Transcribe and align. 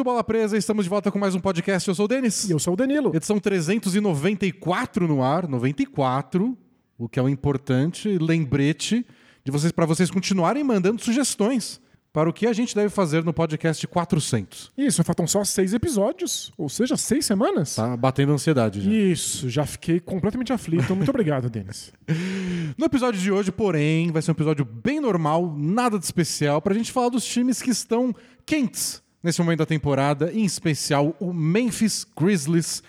do 0.00 0.04
Bola 0.04 0.24
Presa, 0.24 0.56
estamos 0.56 0.86
de 0.86 0.88
volta 0.88 1.10
com 1.10 1.18
mais 1.18 1.34
um 1.34 1.40
podcast. 1.40 1.86
Eu 1.86 1.94
sou 1.94 2.06
o 2.06 2.08
Denis. 2.08 2.48
E 2.48 2.52
eu 2.52 2.58
sou 2.58 2.72
o 2.72 2.76
Danilo. 2.76 3.14
Edição 3.14 3.38
394 3.38 5.06
no 5.06 5.22
ar, 5.22 5.46
94, 5.46 6.56
o 6.96 7.06
que 7.06 7.18
é 7.18 7.22
um 7.22 7.28
importante 7.28 8.08
lembrete 8.16 9.04
de 9.44 9.52
vocês 9.52 9.70
para 9.70 9.84
vocês 9.84 10.10
continuarem 10.10 10.64
mandando 10.64 11.02
sugestões 11.02 11.82
para 12.14 12.30
o 12.30 12.32
que 12.32 12.46
a 12.46 12.52
gente 12.54 12.74
deve 12.74 12.88
fazer 12.88 13.22
no 13.22 13.34
podcast 13.34 13.86
400. 13.86 14.72
Isso, 14.74 15.04
faltam 15.04 15.26
só 15.26 15.44
seis 15.44 15.74
episódios, 15.74 16.50
ou 16.56 16.70
seja, 16.70 16.96
seis 16.96 17.26
semanas. 17.26 17.74
Tá 17.74 17.94
batendo 17.94 18.32
ansiedade 18.32 18.80
já. 18.80 18.90
Isso, 18.90 19.50
já 19.50 19.66
fiquei 19.66 20.00
completamente 20.00 20.50
aflito. 20.50 20.96
Muito 20.96 21.10
obrigado, 21.10 21.50
Denis. 21.50 21.92
No 22.78 22.86
episódio 22.86 23.20
de 23.20 23.30
hoje, 23.30 23.52
porém, 23.52 24.10
vai 24.12 24.22
ser 24.22 24.30
um 24.30 24.32
episódio 24.32 24.64
bem 24.64 25.00
normal, 25.00 25.54
nada 25.58 25.98
de 25.98 26.04
especial, 26.04 26.62
para 26.62 26.72
a 26.72 26.76
gente 26.76 26.90
falar 26.90 27.10
dos 27.10 27.24
times 27.24 27.60
que 27.60 27.70
estão 27.70 28.14
quentes 28.46 29.02
nesse 29.22 29.40
momento 29.40 29.58
da 29.58 29.66
temporada, 29.66 30.32
em 30.32 30.44
especial 30.44 31.14
o 31.20 31.32
Memphis 31.32 32.06
Grizzlies, 32.18 32.82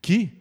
que 0.00 0.38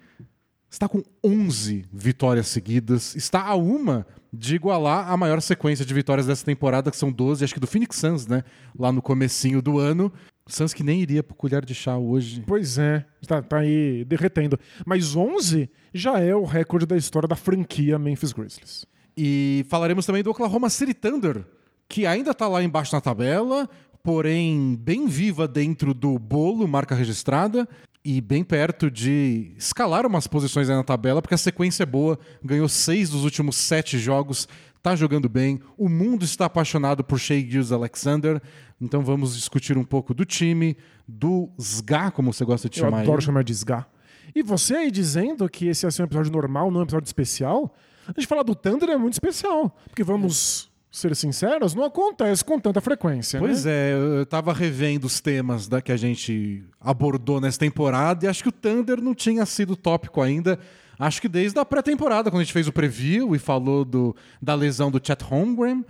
está 0.70 0.88
com 0.88 1.04
11 1.24 1.86
vitórias 1.92 2.48
seguidas, 2.48 3.16
está 3.16 3.46
a 3.46 3.56
uma 3.56 4.06
de 4.32 4.56
igualar 4.56 5.10
a 5.10 5.18
maior 5.18 5.42
sequência 5.42 5.86
de 5.86 5.94
vitórias 5.94 6.28
dessa 6.28 6.46
temporada, 6.46 6.92
que 6.92 6.98
são 6.98 7.12
12, 7.12 7.44
acho 7.44 7.54
que 7.54 7.60
do 7.60 7.68
Phoenix 7.68 7.98
Suns, 7.98 8.28
né? 8.28 8.44
Lá 8.78 8.92
no 8.92 9.02
comecinho 9.02 9.62
do 9.62 9.80
ano. 9.80 10.12
Suns 10.48 10.74
que 10.74 10.84
nem 10.84 11.02
iria 11.02 11.24
pro 11.24 11.36
colher 11.36 11.66
de 11.66 11.74
chá 11.74 11.98
hoje. 11.98 12.44
Pois 12.46 12.78
é, 12.78 13.06
tá, 13.26 13.42
tá 13.42 13.60
aí 13.60 14.06
derretendo. 14.06 14.60
Mas 14.86 15.16
11 15.16 15.70
já 15.94 16.20
é 16.20 16.36
o 16.36 16.46
recorde 16.46 16.86
da 16.86 16.96
história 16.96 17.28
da 17.28 17.36
franquia 17.36 18.00
Memphis 18.00 18.32
Grizzlies. 18.32 18.86
E 19.16 19.66
falaremos 19.68 20.06
também 20.06 20.24
do 20.24 20.30
Oklahoma 20.30 20.70
City 20.70 20.94
Thunder, 20.94 21.44
que 21.90 22.06
ainda 22.06 22.34
tá 22.34 22.48
lá 22.48 22.62
embaixo 22.62 22.94
na 22.96 23.02
tabela, 23.02 23.68
porém 24.08 24.80
bem 24.80 25.06
viva 25.06 25.50
dentro 25.50 25.94
do 25.94 26.18
bolo, 26.18 26.66
marca 26.66 26.96
registrada, 26.96 27.68
e 28.06 28.22
bem 28.22 28.42
perto 28.42 28.90
de 28.90 29.52
escalar 29.58 30.06
umas 30.06 30.28
posições 30.28 30.70
aí 30.70 30.76
na 30.78 30.84
tabela, 30.86 31.22
porque 31.22 31.36
a 31.36 31.38
sequência 31.38 31.84
é 31.84 31.86
boa, 31.86 32.18
ganhou 32.42 32.70
seis 32.70 33.10
dos 33.10 33.26
últimos 33.26 33.58
sete 33.58 34.00
jogos, 34.00 34.48
tá 34.82 34.96
jogando 34.96 35.28
bem, 35.28 35.60
o 35.78 35.90
mundo 35.90 36.24
está 36.24 36.46
apaixonado 36.46 37.04
por 37.04 37.20
Shea 37.20 37.42
Gilles 37.42 37.74
Alexander, 37.74 38.42
então 38.80 39.02
vamos 39.02 39.36
discutir 39.36 39.78
um 39.78 39.84
pouco 39.84 40.14
do 40.14 40.24
time, 40.24 40.78
do 41.06 41.50
SGA, 41.60 42.10
como 42.10 42.32
você 42.32 42.46
gosta 42.46 42.70
de 42.70 42.80
Eu 42.80 42.86
chamar 42.86 43.02
adoro 43.02 43.18
ele. 43.18 43.26
chamar 43.26 43.44
de 43.44 43.52
SGA. 43.52 43.86
E 44.34 44.42
você 44.42 44.76
aí 44.76 44.90
dizendo 44.90 45.50
que 45.50 45.68
esse 45.68 45.86
ia 45.86 45.92
ser 45.92 46.04
um 46.04 46.06
episódio 46.06 46.32
normal, 46.32 46.72
não 46.72 46.80
um 46.80 46.84
episódio 46.84 47.08
especial, 47.08 47.76
a 48.08 48.18
gente 48.18 48.26
falar 48.26 48.44
do 48.44 48.56
Thunder 48.56 48.90
é 48.90 48.96
muito 48.96 49.16
especial. 49.16 49.78
Porque 49.90 50.02
vamos 50.02 50.67
ser 50.92 51.16
sinceros, 51.16 51.76
não 51.76 51.84
acontece 51.84 52.44
com 52.44 52.60
tanta 52.60 52.82
frequência. 52.82 53.40
Pois 53.40 53.66
né? 53.66 53.72
é, 53.72 53.94
eu 53.94 54.26
tava 54.26 54.54
revendo 54.54 55.06
os 55.06 55.20
temas 55.20 55.68
da, 55.68 55.82
que 55.82 55.92
a 55.92 55.98
gente 55.98 56.64
abordou 56.80 57.40
nessa 57.42 57.60
temporada 57.60 58.26
e 58.26 58.28
acho 58.28 58.42
que 58.44 58.50
o 58.50 58.52
Thunder 58.52 59.02
não 59.02 59.14
tinha 59.14 59.46
sido 59.46 59.76
tópico 59.76 60.22
ainda. 60.22 60.60
Acho 61.00 61.22
que 61.22 61.28
desde 61.28 61.60
a 61.60 61.66
pré-temporada, 61.66 62.32
quando 62.32 62.42
a 62.42 62.44
gente 62.44 62.54
fez 62.54 62.68
o 62.68 62.74
preview 62.74 63.36
e 63.36 63.40
falou 63.40 63.86
do, 63.86 64.16
da 64.42 64.56
lesão 64.56 64.90
do 64.90 65.00
Chet 65.04 65.24
Holmgren. 65.24 65.86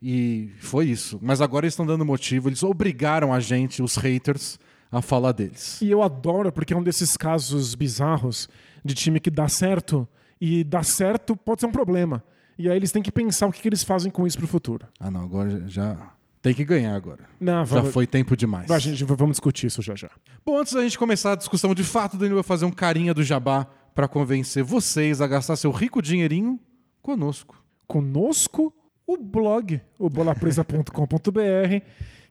E 0.00 0.50
foi 0.58 0.86
isso. 0.86 1.18
Mas 1.22 1.40
agora 1.40 1.64
eles 1.64 1.74
estão 1.74 1.86
dando 1.86 2.04
motivo, 2.04 2.48
eles 2.48 2.62
obrigaram 2.62 3.32
a 3.32 3.38
gente, 3.38 3.82
os 3.82 3.96
haters, 3.96 4.58
a 4.90 5.00
falar 5.00 5.32
deles. 5.32 5.80
E 5.80 5.90
eu 5.90 6.02
adoro, 6.02 6.52
porque 6.52 6.74
é 6.74 6.76
um 6.76 6.82
desses 6.82 7.16
casos 7.16 7.74
bizarros 7.74 8.48
de 8.84 8.94
time 8.94 9.20
que 9.20 9.30
dá 9.30 9.48
certo, 9.48 10.06
e 10.40 10.64
dar 10.64 10.84
certo 10.84 11.36
pode 11.36 11.60
ser 11.60 11.66
um 11.68 11.72
problema. 11.72 12.22
E 12.58 12.68
aí 12.68 12.76
eles 12.76 12.92
têm 12.92 13.02
que 13.02 13.10
pensar 13.12 13.46
o 13.46 13.52
que, 13.52 13.60
que 13.60 13.68
eles 13.68 13.82
fazem 13.82 14.10
com 14.10 14.26
isso 14.26 14.38
pro 14.38 14.46
futuro. 14.46 14.86
Ah, 15.00 15.10
não, 15.10 15.22
agora 15.22 15.64
já. 15.68 15.96
Tem 16.40 16.52
que 16.52 16.64
ganhar 16.64 16.94
agora. 16.96 17.24
Não, 17.40 17.64
Já 17.64 17.76
vamos, 17.76 17.92
foi 17.92 18.04
tempo 18.06 18.36
demais. 18.36 18.66
vai, 18.66 18.80
gente, 18.80 19.04
vamos 19.04 19.34
discutir 19.34 19.68
isso 19.68 19.80
já 19.80 19.94
já. 19.94 20.10
Bom, 20.44 20.58
antes 20.58 20.72
da 20.72 20.82
gente 20.82 20.98
começar 20.98 21.32
a 21.32 21.36
discussão 21.36 21.72
de 21.72 21.84
fato, 21.84 22.14
o 22.14 22.18
Danilo 22.18 22.34
vai 22.34 22.42
fazer 22.42 22.64
um 22.64 22.70
carinha 22.72 23.14
do 23.14 23.22
jabá 23.22 23.64
para 23.94 24.08
convencer 24.08 24.64
vocês 24.64 25.20
a 25.20 25.26
gastar 25.28 25.54
seu 25.54 25.70
rico 25.70 26.02
dinheirinho 26.02 26.58
conosco. 27.00 27.62
Conosco 27.86 28.74
o 29.06 29.16
blog, 29.16 29.80
o 29.98 30.10
bolapresa.com.br, 30.10 31.82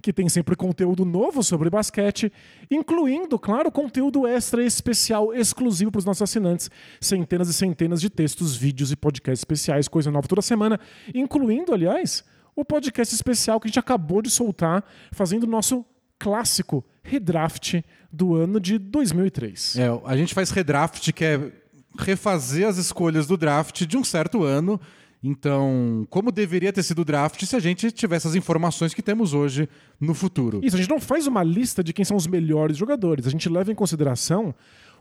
que 0.02 0.12
tem 0.12 0.28
sempre 0.28 0.56
conteúdo 0.56 1.06
novo 1.06 1.44
sobre 1.44 1.70
basquete, 1.70 2.32
incluindo, 2.70 3.38
claro, 3.38 3.72
conteúdo 3.72 4.28
extra 4.28 4.64
especial 4.64 5.34
exclusivo 5.34 5.92
para 5.92 6.00
os 6.00 6.06
nossos 6.06 6.24
assinantes. 6.24 6.70
Centenas 7.00 7.48
e 7.48 7.54
centenas 7.54 8.02
de 8.02 8.10
textos, 8.10 8.56
vídeos 8.56 8.92
e 8.92 8.96
podcasts 8.96 9.42
especiais, 9.42 9.88
coisa 9.88 10.12
nova 10.12 10.28
toda 10.28 10.42
semana, 10.42 10.80
incluindo, 11.14 11.74
aliás, 11.74 12.24
o 12.56 12.66
podcast 12.66 13.14
especial 13.14 13.60
que 13.60 13.68
a 13.68 13.70
gente 13.70 13.80
acabou 13.80 14.22
de 14.22 14.30
soltar, 14.30 14.84
fazendo 15.12 15.44
o 15.44 15.48
nosso 15.48 15.86
clássico 16.20 16.84
redraft 17.04 17.82
do 18.12 18.36
ano 18.36 18.60
de 18.60 18.78
2003. 18.78 19.78
É, 19.78 19.88
a 20.06 20.18
gente 20.18 20.34
faz 20.34 20.52
redraft, 20.52 21.12
que 21.12 21.26
é 21.26 21.52
refazer 21.98 22.68
as 22.68 22.78
escolhas 22.78 23.28
do 23.28 23.38
draft 23.38 23.86
de 23.86 23.98
um 23.98 24.04
certo 24.04 24.44
ano. 24.44 24.80
Então, 25.24 26.06
como 26.10 26.32
deveria 26.32 26.74
ter 26.74 26.82
sido 26.82 27.04
o 27.04 27.06
draft 27.06 27.44
se 27.46 27.56
a 27.56 27.60
gente 27.60 27.92
tivesse 27.92 28.28
as 28.28 28.36
informações 28.36 28.94
que 28.94 29.04
temos 29.04 29.34
hoje 29.34 29.70
no 30.00 30.16
futuro? 30.16 30.60
Isso, 30.64 30.76
a 30.76 30.80
gente 30.80 30.90
não 30.90 31.00
faz 31.00 31.28
uma 31.28 31.44
lista 31.44 31.84
de 31.84 31.94
quem 31.94 32.04
são 32.04 32.18
os 32.18 32.26
melhores 32.26 32.76
jogadores. 32.76 33.28
A 33.28 33.30
gente 33.30 33.48
leva 33.48 33.72
em 33.72 33.76
consideração 33.76 34.56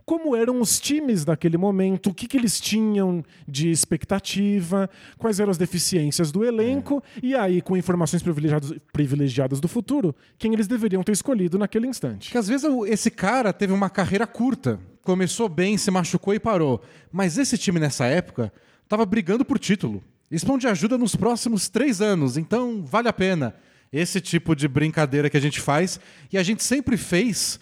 como 0.05 0.35
eram 0.35 0.61
os 0.61 0.81
times 0.81 1.25
daquele 1.25 1.57
momento, 1.57 2.11
o 2.11 2.15
que, 2.15 2.27
que 2.27 2.37
eles 2.37 2.61
tinham 2.61 3.23
de 3.47 3.71
expectativa, 3.71 4.91
quais 5.19 5.39
eram 5.39 5.51
as 5.51 5.59
deficiências 5.59 6.33
do 6.33 6.45
elenco, 6.45 7.03
e 7.23 7.35
aí, 7.35 7.61
com 7.63 7.77
informações 7.77 8.23
privilegiadas, 8.23 8.73
privilegiadas 8.93 9.61
do 9.61 9.69
futuro, 9.69 10.15
quem 10.39 10.53
eles 10.53 10.67
deveriam 10.67 11.03
ter 11.03 11.13
escolhido 11.13 11.59
naquele 11.59 11.87
instante. 11.87 12.25
Porque 12.29 12.39
às 12.39 12.49
vezes 12.49 12.69
esse 12.89 13.11
cara 13.11 13.53
teve 13.53 13.73
uma 13.73 13.89
carreira 13.89 14.27
curta, 14.27 14.81
começou 15.03 15.49
bem, 15.49 15.79
se 15.79 15.91
machucou 15.91 16.35
e 16.35 16.41
parou. 16.41 16.81
Mas 17.13 17.39
esse 17.39 17.57
time 17.57 17.79
nessa 17.79 18.07
época 18.07 18.53
estava 18.91 19.07
brigando 19.07 19.45
por 19.45 19.57
título. 19.57 20.03
Vão 20.45 20.59
de 20.59 20.67
ajuda 20.67 20.99
nos 20.99 21.15
próximos 21.15 21.69
três 21.69 22.01
anos, 22.01 22.37
então 22.37 22.85
vale 22.85 23.09
a 23.09 23.13
pena. 23.13 23.55
Esse 23.93 24.21
tipo 24.21 24.57
de 24.57 24.67
brincadeira 24.67 25.31
que 25.31 25.37
a 25.37 25.41
gente 25.41 25.61
faz. 25.61 26.01
E 26.33 26.37
a 26.37 26.43
gente 26.43 26.65
sempre 26.65 26.97
fez 26.97 27.61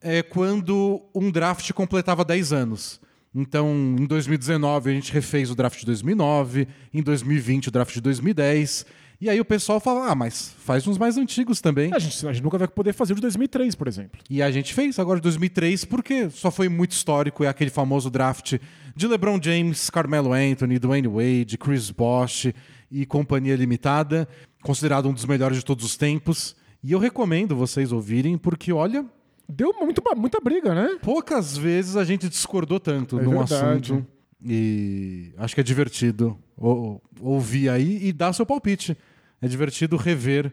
é, 0.00 0.22
quando 0.22 1.02
um 1.14 1.30
draft 1.30 1.70
completava 1.72 2.24
10 2.24 2.52
anos. 2.54 2.98
Então, 3.34 3.70
em 3.98 4.06
2019, 4.06 4.90
a 4.90 4.94
gente 4.94 5.12
refez 5.12 5.50
o 5.50 5.54
draft 5.54 5.78
de 5.78 5.86
2009, 5.86 6.66
em 6.92 7.02
2020, 7.02 7.68
o 7.68 7.70
draft 7.70 7.92
de 7.92 8.00
2010. 8.00 8.86
E 9.20 9.28
aí 9.28 9.38
o 9.38 9.44
pessoal 9.44 9.78
fala: 9.80 10.10
ah, 10.10 10.14
mas 10.14 10.54
faz 10.58 10.86
uns 10.86 10.96
mais 10.96 11.18
antigos 11.18 11.60
também. 11.60 11.92
A 11.94 11.98
gente, 11.98 12.26
a 12.26 12.32
gente 12.32 12.42
nunca 12.42 12.56
vai 12.56 12.66
poder 12.66 12.92
fazer 12.94 13.12
o 13.12 13.16
de 13.16 13.22
2003, 13.22 13.74
por 13.74 13.86
exemplo. 13.86 14.18
E 14.30 14.42
a 14.42 14.50
gente 14.50 14.72
fez 14.72 14.98
agora 14.98 15.18
de 15.18 15.22
2003 15.24 15.84
porque 15.84 16.30
só 16.30 16.50
foi 16.50 16.68
muito 16.68 16.92
histórico. 16.92 17.44
É 17.44 17.48
aquele 17.48 17.70
famoso 17.70 18.08
draft 18.10 18.54
de 18.96 19.06
LeBron 19.06 19.38
James, 19.42 19.90
Carmelo 19.90 20.32
Anthony, 20.32 20.78
Dwayne 20.78 21.08
Wade, 21.08 21.58
Chris 21.58 21.90
Bosh 21.90 22.52
e 22.90 23.04
companhia 23.04 23.54
limitada, 23.56 24.26
considerado 24.62 25.08
um 25.08 25.12
dos 25.12 25.24
melhores 25.26 25.58
de 25.58 25.64
todos 25.64 25.84
os 25.84 25.96
tempos. 25.96 26.56
E 26.82 26.92
eu 26.92 26.98
recomendo 26.98 27.54
vocês 27.54 27.92
ouvirem 27.92 28.38
porque, 28.38 28.72
olha, 28.72 29.04
Deu 29.46 29.74
muito, 29.80 30.00
muita 30.16 30.40
briga, 30.40 30.74
né? 30.74 30.96
poucas 31.02 31.56
vezes 31.56 31.96
a 31.96 32.04
gente 32.04 32.28
discordou 32.28 32.78
tanto 32.80 33.18
É 33.18 33.22
num 33.22 33.30
verdade. 33.38 33.92
assunto. 33.92 34.06
E 34.42 35.32
acho 35.36 35.54
que 35.54 35.60
é 35.60 35.64
divertido 35.64 36.38
ou- 36.56 37.02
ouvir 37.20 37.68
aí 37.68 37.98
e 38.06 38.12
dar 38.12 38.32
seu 38.32 38.46
palpite. 38.46 38.96
É 39.42 39.48
divertido 39.48 39.96
rever, 39.96 40.52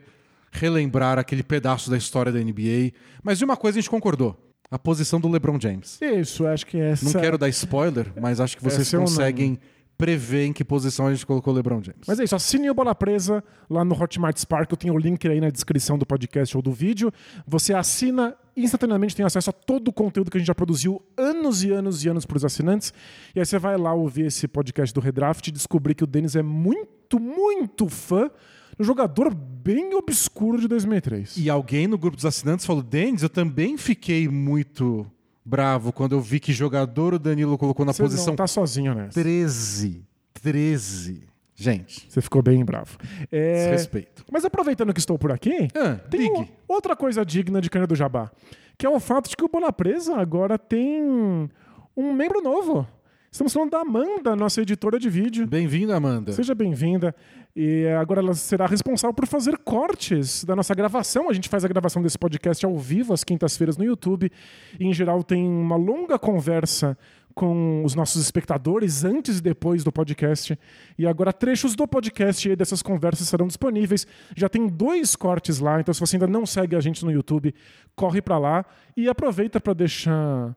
relembrar 0.52 1.20
aquele 1.20 1.44
pedaço 1.44 1.90
da 1.90 1.98
história 1.98 2.32
da 2.32 2.40
NBA. 2.40 2.92
Mas 3.24 3.38
de 3.38 3.46
uma 3.46 3.58
coisa 3.58 3.78
a 3.78 3.82
gente 3.82 3.90
concordou: 3.90 4.38
a 4.70 4.78
posição 4.78 5.20
do 5.20 5.28
LeBron 5.28 5.60
James. 5.60 6.00
Isso, 6.02 6.46
acho 6.46 6.66
que 6.66 6.78
essa. 6.78 7.06
Não 7.06 7.14
quero 7.14 7.38
dar 7.38 7.50
spoiler, 7.50 8.12
mas 8.20 8.40
acho 8.40 8.58
que 8.58 8.64
vocês 8.64 8.94
é 8.94 8.98
conseguem 8.98 9.60
prever 9.98 10.46
em 10.46 10.54
que 10.54 10.64
posição 10.64 11.08
a 11.08 11.14
gente 11.14 11.26
colocou 11.26 11.52
o 11.52 11.56
LeBron 11.56 11.82
James. 11.84 12.02
Mas 12.08 12.20
é 12.20 12.24
isso, 12.24 12.36
assine 12.36 12.70
o 12.70 12.74
Bola 12.74 12.94
Presa 12.94 13.44
lá 13.68 13.84
no 13.84 14.00
Hotmart 14.00 14.38
Spark, 14.38 14.72
eu 14.72 14.78
tenho 14.78 14.94
o 14.94 14.98
link 14.98 15.28
aí 15.28 15.42
na 15.42 15.50
descrição 15.50 15.98
do 15.98 16.06
podcast 16.06 16.56
ou 16.56 16.62
do 16.62 16.72
vídeo. 16.72 17.12
Você 17.48 17.74
assina 17.74 18.36
instantaneamente, 18.56 19.16
tem 19.16 19.26
acesso 19.26 19.50
a 19.50 19.54
todo 19.54 19.88
o 19.88 19.94
conteúdo 19.94 20.30
que 20.30 20.38
a 20.38 20.40
gente 20.40 20.48
já 20.48 20.56
produziu 20.56 21.02
anos 21.18 21.64
e 21.64 21.72
anos 21.72 22.06
e 22.06 22.10
anos 22.10 22.26
para 22.26 22.38
os 22.38 22.46
assinantes. 22.46 22.94
E 23.36 23.40
aí 23.40 23.46
você 23.46 23.58
vai 23.58 23.76
lá 23.78 23.94
ouvir 23.94 24.28
esse 24.28 24.48
podcast 24.48 24.94
do 24.94 25.02
Redraft 25.02 25.48
e 25.48 25.52
descobrir 25.52 25.96
que 25.96 26.04
o 26.04 26.08
Denis 26.08 26.36
é 26.36 26.44
muito, 26.44 27.20
muito 27.20 27.90
fã 27.90 28.30
do 28.78 28.84
jogador 28.84 29.34
bem 29.34 29.94
obscuro 29.96 30.60
de 30.60 30.68
2003. 30.68 31.38
E 31.38 31.50
alguém 31.50 31.88
no 31.88 31.98
grupo 31.98 32.16
dos 32.16 32.26
assinantes 32.26 32.66
falou: 32.66 32.82
Denis, 32.84 33.24
eu 33.24 33.30
também 33.30 33.78
fiquei 33.78 34.28
muito 34.28 35.06
bravo 35.44 35.92
quando 35.94 36.14
eu 36.14 36.22
vi 36.22 36.40
que 36.40 36.52
jogador 36.54 37.14
o 37.14 37.20
Danilo 37.20 37.58
colocou 37.58 37.86
na 37.86 37.94
Você 37.94 38.04
posição 38.04 38.28
não 38.28 38.36
tá 38.36 38.48
sozinho 38.48 38.94
nessa. 38.94 39.14
13. 39.22 40.04
13. 40.42 41.24
Gente, 41.60 42.06
Você 42.08 42.22
ficou 42.22 42.44
bem 42.44 42.64
bravo. 42.64 42.98
É, 43.32 43.54
desrespeito. 43.72 44.24
Mas 44.32 44.46
aproveitando 44.46 44.94
que 44.94 45.00
estou 45.00 45.18
por 45.18 45.32
aqui, 45.32 45.68
Ah, 45.74 45.96
tem 46.10 46.32
o- 46.32 46.48
outra 46.68 46.96
coisa 46.96 47.26
digna 47.26 47.60
de 47.60 47.68
Cana 47.70 47.88
do 47.88 47.96
Jabá, 47.96 48.30
que 48.78 48.86
é 48.86 48.90
o 48.90 49.00
fato 49.00 49.28
de 49.28 49.36
que 49.36 49.44
o 49.44 49.48
Bola 49.50 49.74
Presa 49.74 50.18
agora 50.18 50.60
tem 50.60 51.02
um 51.96 52.14
membro 52.14 52.42
novo. 52.44 52.88
Estamos 53.32 53.54
falando 53.54 53.72
da 53.72 53.82
Amanda, 53.82 54.36
nossa 54.36 54.62
editora 54.62 54.98
de 54.98 55.10
vídeo. 55.10 55.46
Bem-vinda, 55.46 55.96
Amanda. 55.96 56.32
Seja 56.32 56.56
bem-vinda. 56.56 57.14
E 57.56 57.86
agora 58.00 58.22
ela 58.22 58.34
será 58.34 58.66
responsável 58.66 59.14
por 59.14 59.28
fazer 59.28 59.58
cortes 59.58 60.44
da 60.46 60.56
nossa 60.56 60.74
gravação. 60.74 61.30
A 61.30 61.34
gente 61.34 61.50
faz 61.50 61.66
a 61.66 61.68
gravação 61.68 62.02
desse 62.02 62.18
podcast 62.18 62.66
ao 62.66 62.78
vivo, 62.78 63.14
às 63.14 63.24
quintas-feiras, 63.24 63.78
no 63.78 63.84
YouTube. 63.84 64.32
E, 64.80 64.86
em 64.86 64.94
geral, 64.94 65.24
tem 65.24 65.46
uma 65.46 65.76
longa 65.76 66.18
conversa 66.18 66.98
com 67.36 67.84
os 67.84 67.94
nossos 67.94 68.22
espectadores 68.22 69.04
antes 69.04 69.38
e 69.38 69.42
depois 69.42 69.84
do 69.84 69.92
podcast. 69.92 70.58
E 70.98 71.06
agora 71.06 71.32
trechos 71.34 71.76
do 71.76 71.88
podcast 71.88 72.50
e 72.50 72.56
dessas 72.56 72.82
conversas 72.82 73.28
serão 73.28 73.46
disponíveis. 73.46 74.08
Já 74.36 74.48
tem 74.50 74.68
dois 74.68 75.16
cortes 75.16 75.60
lá, 75.60 75.80
então 75.80 75.94
se 75.94 76.00
você 76.00 76.16
ainda 76.16 76.28
não 76.28 76.46
segue 76.46 76.76
a 76.76 76.80
gente 76.80 77.06
no 77.06 77.12
YouTube, 77.12 77.54
corre 77.96 78.22
para 78.22 78.40
lá 78.40 78.66
e 78.96 79.08
aproveita 79.08 79.60
para 79.60 79.74
deixar 79.74 80.56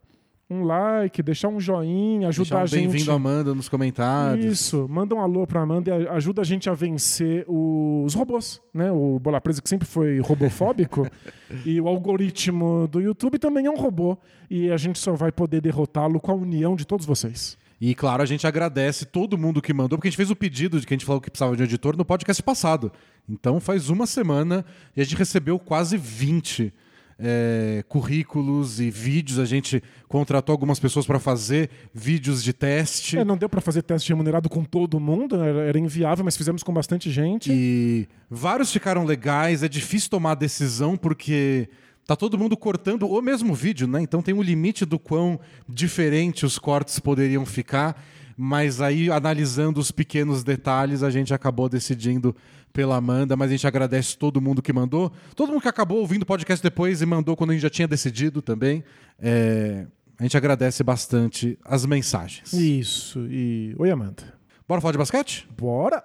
um 0.51 0.65
like, 0.65 1.23
deixar 1.23 1.49
um 1.49 1.61
joinha, 1.61 2.27
ajudar 2.29 2.57
um 2.57 2.63
a 2.63 2.67
gente. 2.67 2.89
Bem-vindo, 2.89 3.13
Amanda, 3.13 3.55
nos 3.55 3.69
comentários. 3.69 4.45
Isso, 4.45 4.89
manda 4.91 5.15
um 5.15 5.21
alô 5.21 5.47
pra 5.47 5.63
Amanda 5.63 5.97
e 5.97 6.09
ajuda 6.09 6.43
a 6.43 6.45
gente 6.45 6.69
a 6.69 6.75
vencer 6.75 7.45
os 7.47 8.13
robôs, 8.15 8.61
né? 8.75 8.91
O 8.91 9.21
Bola 9.21 9.41
Presa 9.41 9.63
que 9.63 9.69
sempre 9.69 9.87
foi 9.87 10.19
robofóbico 10.19 11.07
e 11.65 11.81
o 11.81 11.87
algoritmo 11.87 12.89
do 12.89 13.01
YouTube 13.01 13.39
também 13.39 13.67
é 13.67 13.71
um 13.71 13.77
robô 13.77 14.19
e 14.51 14.73
a 14.73 14.77
gente 14.77 14.99
só 14.99 15.13
vai 15.13 15.31
poder 15.31 15.61
derrotá-lo 15.61 16.19
com 16.19 16.33
a 16.33 16.35
união 16.35 16.75
de 16.75 16.85
todos 16.85 17.07
vocês. 17.07 17.57
E 17.81 17.95
claro, 17.95 18.23
a 18.23 18.27
gente 18.27 18.47
agradece 18.47 19.07
todo 19.07 19.39
mundo 19.39 19.63
que 19.63 19.73
mandou, 19.73 19.97
porque 19.97 20.09
a 20.09 20.11
gente 20.11 20.17
fez 20.17 20.31
o 20.31 20.37
pedido 20.37 20.81
de 20.81 20.87
que 20.87 20.93
a 20.93 20.97
gente 20.97 21.07
falou 21.07 21.21
que 21.21 21.31
precisava 21.31 21.55
de 21.57 21.63
um 21.63 21.65
editor 21.65 21.97
no 21.97 22.05
podcast 22.05 22.43
passado. 22.43 22.93
Então 23.29 23.61
faz 23.61 23.89
uma 23.89 24.07
semana 24.07 24.65
e 24.97 25.01
a 25.01 25.05
gente 25.05 25.17
recebeu 25.17 25.61
quase 25.61 25.97
20 25.97 26.75
é, 27.21 27.85
currículos 27.89 28.81
e 28.81 28.91
vídeos. 28.91 29.39
A 29.39 29.45
gente 29.45 29.83
contratou 30.09 30.53
algumas 30.53 30.81
pessoas 30.81 31.07
para 31.07 31.19
fazer 31.19 31.71
vídeos 31.93 32.43
de 32.43 32.53
teste. 32.53 33.19
É, 33.19 33.25
não 33.25 33.37
deu 33.37 33.49
pra 33.49 33.61
fazer 33.61 33.83
teste 33.83 34.09
remunerado 34.09 34.49
com 34.49 34.65
todo 34.65 34.99
mundo, 34.99 35.37
era, 35.37 35.61
era 35.63 35.79
inviável, 35.79 36.25
mas 36.25 36.37
fizemos 36.37 36.63
com 36.63 36.73
bastante 36.73 37.11
gente. 37.11 37.53
E 37.53 38.09
vários 38.31 38.73
ficaram 38.73 39.05
legais. 39.05 39.63
É 39.63 39.69
difícil 39.69 40.11
tomar 40.11 40.35
decisão 40.35 40.97
porque 40.97 41.69
tá 42.07 42.17
todo 42.17 42.39
mundo 42.39 42.57
cortando 42.57 43.07
o 43.07 43.21
mesmo 43.21 43.55
vídeo, 43.55 43.87
né? 43.87 44.01
Então 44.01 44.23
tem 44.23 44.35
um 44.35 44.43
limite 44.43 44.85
do 44.85 44.99
quão 44.99 45.39
diferente 45.69 46.47
os 46.47 46.59
cortes 46.59 46.99
poderiam 46.99 47.45
ficar. 47.45 48.03
Mas 48.43 48.81
aí, 48.81 49.11
analisando 49.11 49.79
os 49.79 49.91
pequenos 49.91 50.43
detalhes, 50.43 51.03
a 51.03 51.11
gente 51.11 51.35
acabou 51.35 51.69
decidindo 51.69 52.35
pela 52.73 52.97
Amanda. 52.97 53.37
Mas 53.37 53.49
a 53.51 53.53
gente 53.53 53.67
agradece 53.67 54.17
todo 54.17 54.41
mundo 54.41 54.61
que 54.63 54.73
mandou. 54.73 55.13
Todo 55.35 55.51
mundo 55.51 55.63
que 55.63 55.69
acabou 55.69 55.99
ouvindo 55.99 56.23
o 56.23 56.27
podcast 56.27 56.63
depois 56.63 57.01
e 57.03 57.07
mandou 57.07 57.37
quando 57.37 57.51
a 57.51 57.53
gente 57.55 57.63
já 57.63 57.71
tinha 57.71 57.89
decidido 57.89 58.41
também. 58.43 58.83
É, 59.19 59.87
A 60.19 60.23
gente 60.23 60.37
agradece 60.37 60.83
bastante 60.85 61.59
as 61.65 61.87
mensagens. 61.87 62.53
Isso, 62.53 63.27
e. 63.31 63.75
Oi, 63.79 63.91
Amanda. 63.91 64.23
Bora 64.69 64.81
falar 64.81 64.93
de 64.93 64.99
basquete? 64.99 65.49
Bora! 65.59 66.05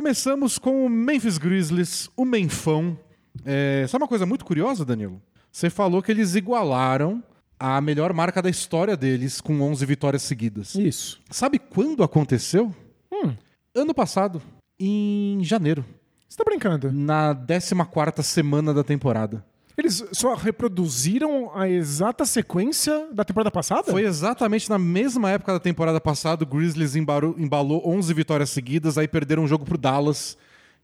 Começamos 0.00 0.58
com 0.58 0.86
o 0.86 0.88
Memphis 0.88 1.36
Grizzlies, 1.36 2.08
o 2.16 2.24
Menfão. 2.24 2.98
É, 3.44 3.84
sabe 3.86 4.02
uma 4.02 4.08
coisa 4.08 4.24
muito 4.24 4.46
curiosa, 4.46 4.82
Danilo? 4.82 5.20
Você 5.52 5.68
falou 5.68 6.02
que 6.02 6.10
eles 6.10 6.34
igualaram 6.34 7.22
a 7.58 7.78
melhor 7.82 8.14
marca 8.14 8.40
da 8.40 8.48
história 8.48 8.96
deles 8.96 9.42
com 9.42 9.60
11 9.60 9.84
vitórias 9.84 10.22
seguidas. 10.22 10.74
Isso. 10.74 11.20
Sabe 11.28 11.58
quando 11.58 12.02
aconteceu? 12.02 12.74
Hum, 13.12 13.34
Ano 13.74 13.92
passado, 13.92 14.40
em 14.78 15.44
janeiro, 15.44 15.84
você 16.26 16.38
tá 16.38 16.44
brincando? 16.44 16.90
na 16.90 17.34
14ª 17.34 18.22
semana 18.22 18.72
da 18.72 18.82
temporada. 18.82 19.44
Eles 19.80 20.04
só 20.12 20.34
reproduziram 20.34 21.50
a 21.54 21.66
exata 21.66 22.26
sequência 22.26 23.08
da 23.14 23.24
temporada 23.24 23.50
passada? 23.50 23.90
Foi 23.90 24.04
exatamente 24.04 24.68
na 24.68 24.78
mesma 24.78 25.30
época 25.30 25.54
da 25.54 25.58
temporada 25.58 25.98
passada, 25.98 26.44
o 26.44 26.46
Grizzlies 26.46 26.94
embalou 26.94 27.82
11 27.88 28.12
vitórias 28.12 28.50
seguidas, 28.50 28.98
aí 28.98 29.08
perderam 29.08 29.44
um 29.44 29.48
jogo 29.48 29.64
pro 29.64 29.78
Dallas, 29.78 30.36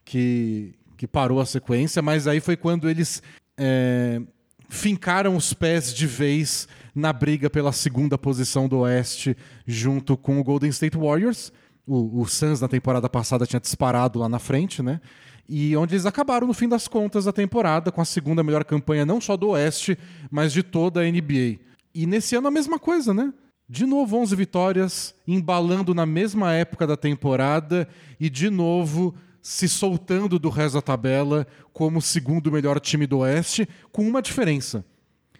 que, 0.02 0.72
que 0.96 1.06
parou 1.06 1.40
a 1.40 1.44
sequência, 1.44 2.00
mas 2.00 2.26
aí 2.26 2.40
foi 2.40 2.56
quando 2.56 2.88
eles 2.88 3.22
é, 3.58 4.22
fincaram 4.70 5.36
os 5.36 5.52
pés 5.52 5.92
de 5.92 6.06
vez 6.06 6.66
na 6.94 7.12
briga 7.12 7.50
pela 7.50 7.72
segunda 7.72 8.16
posição 8.16 8.66
do 8.66 8.78
Oeste, 8.78 9.36
junto 9.66 10.16
com 10.16 10.40
o 10.40 10.42
Golden 10.42 10.70
State 10.70 10.96
Warriors. 10.96 11.52
O, 11.86 12.22
o 12.22 12.26
Suns 12.26 12.62
na 12.62 12.68
temporada 12.68 13.10
passada 13.10 13.46
tinha 13.46 13.60
disparado 13.60 14.18
lá 14.18 14.26
na 14.26 14.38
frente, 14.38 14.82
né? 14.82 15.02
E 15.48 15.76
onde 15.76 15.94
eles 15.94 16.06
acabaram, 16.06 16.46
no 16.46 16.54
fim 16.54 16.68
das 16.68 16.88
contas, 16.88 17.26
a 17.26 17.32
temporada 17.32 17.92
com 17.92 18.00
a 18.00 18.04
segunda 18.04 18.42
melhor 18.42 18.64
campanha, 18.64 19.06
não 19.06 19.20
só 19.20 19.36
do 19.36 19.50
Oeste, 19.50 19.96
mas 20.30 20.52
de 20.52 20.62
toda 20.62 21.00
a 21.00 21.04
NBA. 21.04 21.58
E 21.94 22.06
nesse 22.06 22.34
ano 22.34 22.48
a 22.48 22.50
mesma 22.50 22.78
coisa, 22.78 23.14
né? 23.14 23.32
De 23.68 23.86
novo 23.86 24.16
11 24.16 24.36
vitórias, 24.36 25.14
embalando 25.26 25.94
na 25.94 26.06
mesma 26.06 26.52
época 26.52 26.86
da 26.86 26.96
temporada 26.96 27.88
e 28.18 28.30
de 28.30 28.48
novo 28.50 29.14
se 29.42 29.68
soltando 29.68 30.38
do 30.38 30.48
resto 30.48 30.74
da 30.74 30.82
tabela 30.82 31.46
como 31.72 31.98
o 31.98 32.02
segundo 32.02 32.50
melhor 32.50 32.80
time 32.80 33.06
do 33.06 33.18
Oeste, 33.18 33.68
com 33.92 34.02
uma 34.06 34.20
diferença. 34.20 34.84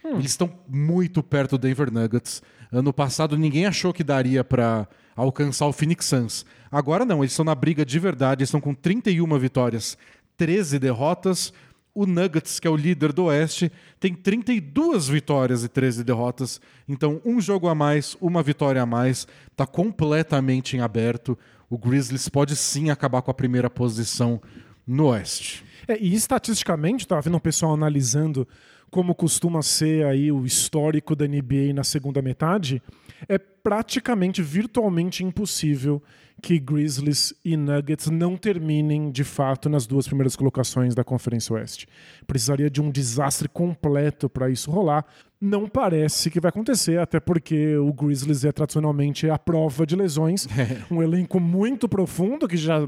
Eles 0.04 0.30
estão 0.30 0.52
muito 0.68 1.22
perto 1.22 1.58
do 1.58 1.62
Denver 1.62 1.92
Nuggets. 1.92 2.42
Ano 2.70 2.92
passado 2.92 3.36
ninguém 3.36 3.66
achou 3.66 3.92
que 3.92 4.04
daria 4.04 4.44
para 4.44 4.88
alcançar 5.16 5.66
o 5.66 5.72
Phoenix 5.72 6.04
Suns. 6.06 6.44
Agora 6.70 7.04
não, 7.04 7.22
eles 7.22 7.32
estão 7.32 7.44
na 7.44 7.54
briga 7.54 7.84
de 7.84 7.98
verdade, 7.98 8.42
eles 8.42 8.50
estão 8.50 8.60
com 8.60 8.74
31 8.74 9.38
vitórias, 9.38 9.96
13 10.36 10.78
derrotas. 10.78 11.52
O 11.94 12.04
Nuggets, 12.04 12.60
que 12.60 12.68
é 12.68 12.70
o 12.70 12.76
líder 12.76 13.10
do 13.10 13.24
Oeste, 13.24 13.72
tem 13.98 14.12
32 14.12 15.08
vitórias 15.08 15.64
e 15.64 15.68
13 15.68 16.04
derrotas. 16.04 16.60
Então, 16.86 17.22
um 17.24 17.40
jogo 17.40 17.68
a 17.68 17.74
mais, 17.74 18.14
uma 18.20 18.42
vitória 18.42 18.82
a 18.82 18.86
mais. 18.86 19.26
Está 19.50 19.66
completamente 19.66 20.76
em 20.76 20.80
aberto. 20.80 21.38
O 21.70 21.78
Grizzlies 21.78 22.28
pode 22.28 22.54
sim 22.54 22.90
acabar 22.90 23.22
com 23.22 23.30
a 23.30 23.34
primeira 23.34 23.70
posição 23.70 24.42
no 24.86 25.06
Oeste. 25.06 25.64
É, 25.88 25.98
e 25.98 26.14
estatisticamente, 26.14 27.04
estava 27.04 27.22
vendo 27.22 27.38
um 27.38 27.40
pessoal 27.40 27.72
analisando 27.72 28.46
como 28.90 29.14
costuma 29.14 29.62
ser 29.62 30.06
aí 30.06 30.30
o 30.30 30.44
histórico 30.44 31.16
da 31.16 31.26
NBA 31.26 31.72
na 31.74 31.84
segunda 31.84 32.22
metade, 32.22 32.82
é 33.28 33.38
praticamente, 33.38 34.42
virtualmente 34.42 35.24
impossível 35.24 36.02
que 36.42 36.58
Grizzlies 36.58 37.34
e 37.44 37.56
Nuggets 37.56 38.08
não 38.10 38.36
terminem 38.36 39.10
de 39.10 39.24
fato 39.24 39.68
nas 39.68 39.86
duas 39.86 40.06
primeiras 40.06 40.36
colocações 40.36 40.94
da 40.94 41.02
Conferência 41.02 41.54
Oeste. 41.54 41.88
Precisaria 42.26 42.68
de 42.68 42.80
um 42.80 42.90
desastre 42.90 43.48
completo 43.48 44.28
para 44.28 44.50
isso 44.50 44.70
rolar. 44.70 45.04
Não 45.40 45.66
parece 45.68 46.30
que 46.30 46.40
vai 46.40 46.50
acontecer, 46.50 46.98
até 46.98 47.18
porque 47.18 47.76
o 47.76 47.92
Grizzlies 47.92 48.44
é 48.44 48.52
tradicionalmente 48.52 49.28
a 49.30 49.38
prova 49.38 49.86
de 49.86 49.96
lesões, 49.96 50.46
um 50.90 51.02
elenco 51.02 51.40
muito 51.40 51.88
profundo 51.88 52.46
que 52.46 52.56
já 52.56 52.86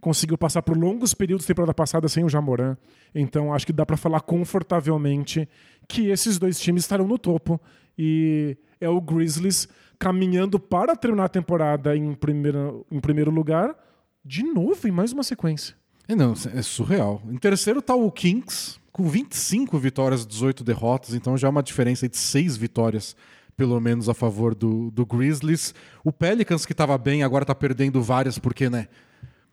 conseguiu 0.00 0.38
passar 0.38 0.62
por 0.62 0.76
longos 0.76 1.14
períodos 1.14 1.46
da 1.46 1.48
temporada 1.48 1.74
passada 1.74 2.08
sem 2.08 2.24
o 2.24 2.28
Jamoran. 2.28 2.76
Então 3.14 3.52
acho 3.52 3.66
que 3.66 3.72
dá 3.72 3.84
para 3.84 3.96
falar 3.96 4.20
confortavelmente 4.20 5.48
que 5.86 6.08
esses 6.08 6.38
dois 6.38 6.58
times 6.58 6.84
estarão 6.84 7.06
no 7.06 7.18
topo 7.18 7.60
e 7.98 8.56
é 8.80 8.88
o 8.88 9.00
Grizzlies 9.00 9.68
caminhando 9.98 10.58
para 10.58 10.96
terminar 10.96 11.24
a 11.24 11.28
temporada 11.28 11.94
em 11.94 12.14
primeiro, 12.14 12.86
em 12.90 12.98
primeiro 12.98 13.30
lugar, 13.30 13.76
de 14.24 14.42
novo 14.42 14.88
em 14.88 14.90
mais 14.90 15.12
uma 15.12 15.22
sequência. 15.22 15.76
É, 16.08 16.14
não, 16.14 16.32
é 16.32 16.62
surreal. 16.62 17.22
Em 17.28 17.36
terceiro 17.36 17.82
tá 17.82 17.94
o 17.94 18.10
Kings, 18.10 18.80
com 18.90 19.08
25 19.08 19.78
vitórias, 19.78 20.26
18 20.26 20.64
derrotas, 20.64 21.14
então 21.14 21.36
já 21.36 21.48
é 21.48 21.50
uma 21.50 21.62
diferença 21.62 22.08
de 22.08 22.16
6 22.16 22.56
vitórias, 22.56 23.14
pelo 23.56 23.78
menos, 23.78 24.08
a 24.08 24.14
favor 24.14 24.54
do, 24.54 24.90
do 24.90 25.04
Grizzlies. 25.04 25.74
O 26.02 26.10
Pelicans, 26.10 26.64
que 26.64 26.72
estava 26.72 26.96
bem, 26.96 27.22
agora 27.22 27.44
tá 27.44 27.54
perdendo 27.54 28.02
várias, 28.02 28.38
porque, 28.38 28.70
né? 28.70 28.88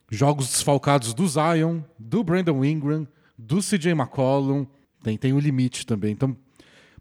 Jogos 0.10 0.48
desfalcados 0.48 1.14
do 1.14 1.28
Zion, 1.28 1.82
do 2.00 2.24
Brandon 2.24 2.64
Ingram, 2.64 3.06
do 3.38 3.60
CJ 3.60 3.92
McCollum, 3.92 4.66
tem, 5.04 5.18
tem 5.18 5.34
o 5.34 5.40
limite 5.40 5.86
também. 5.86 6.14
Então, 6.14 6.36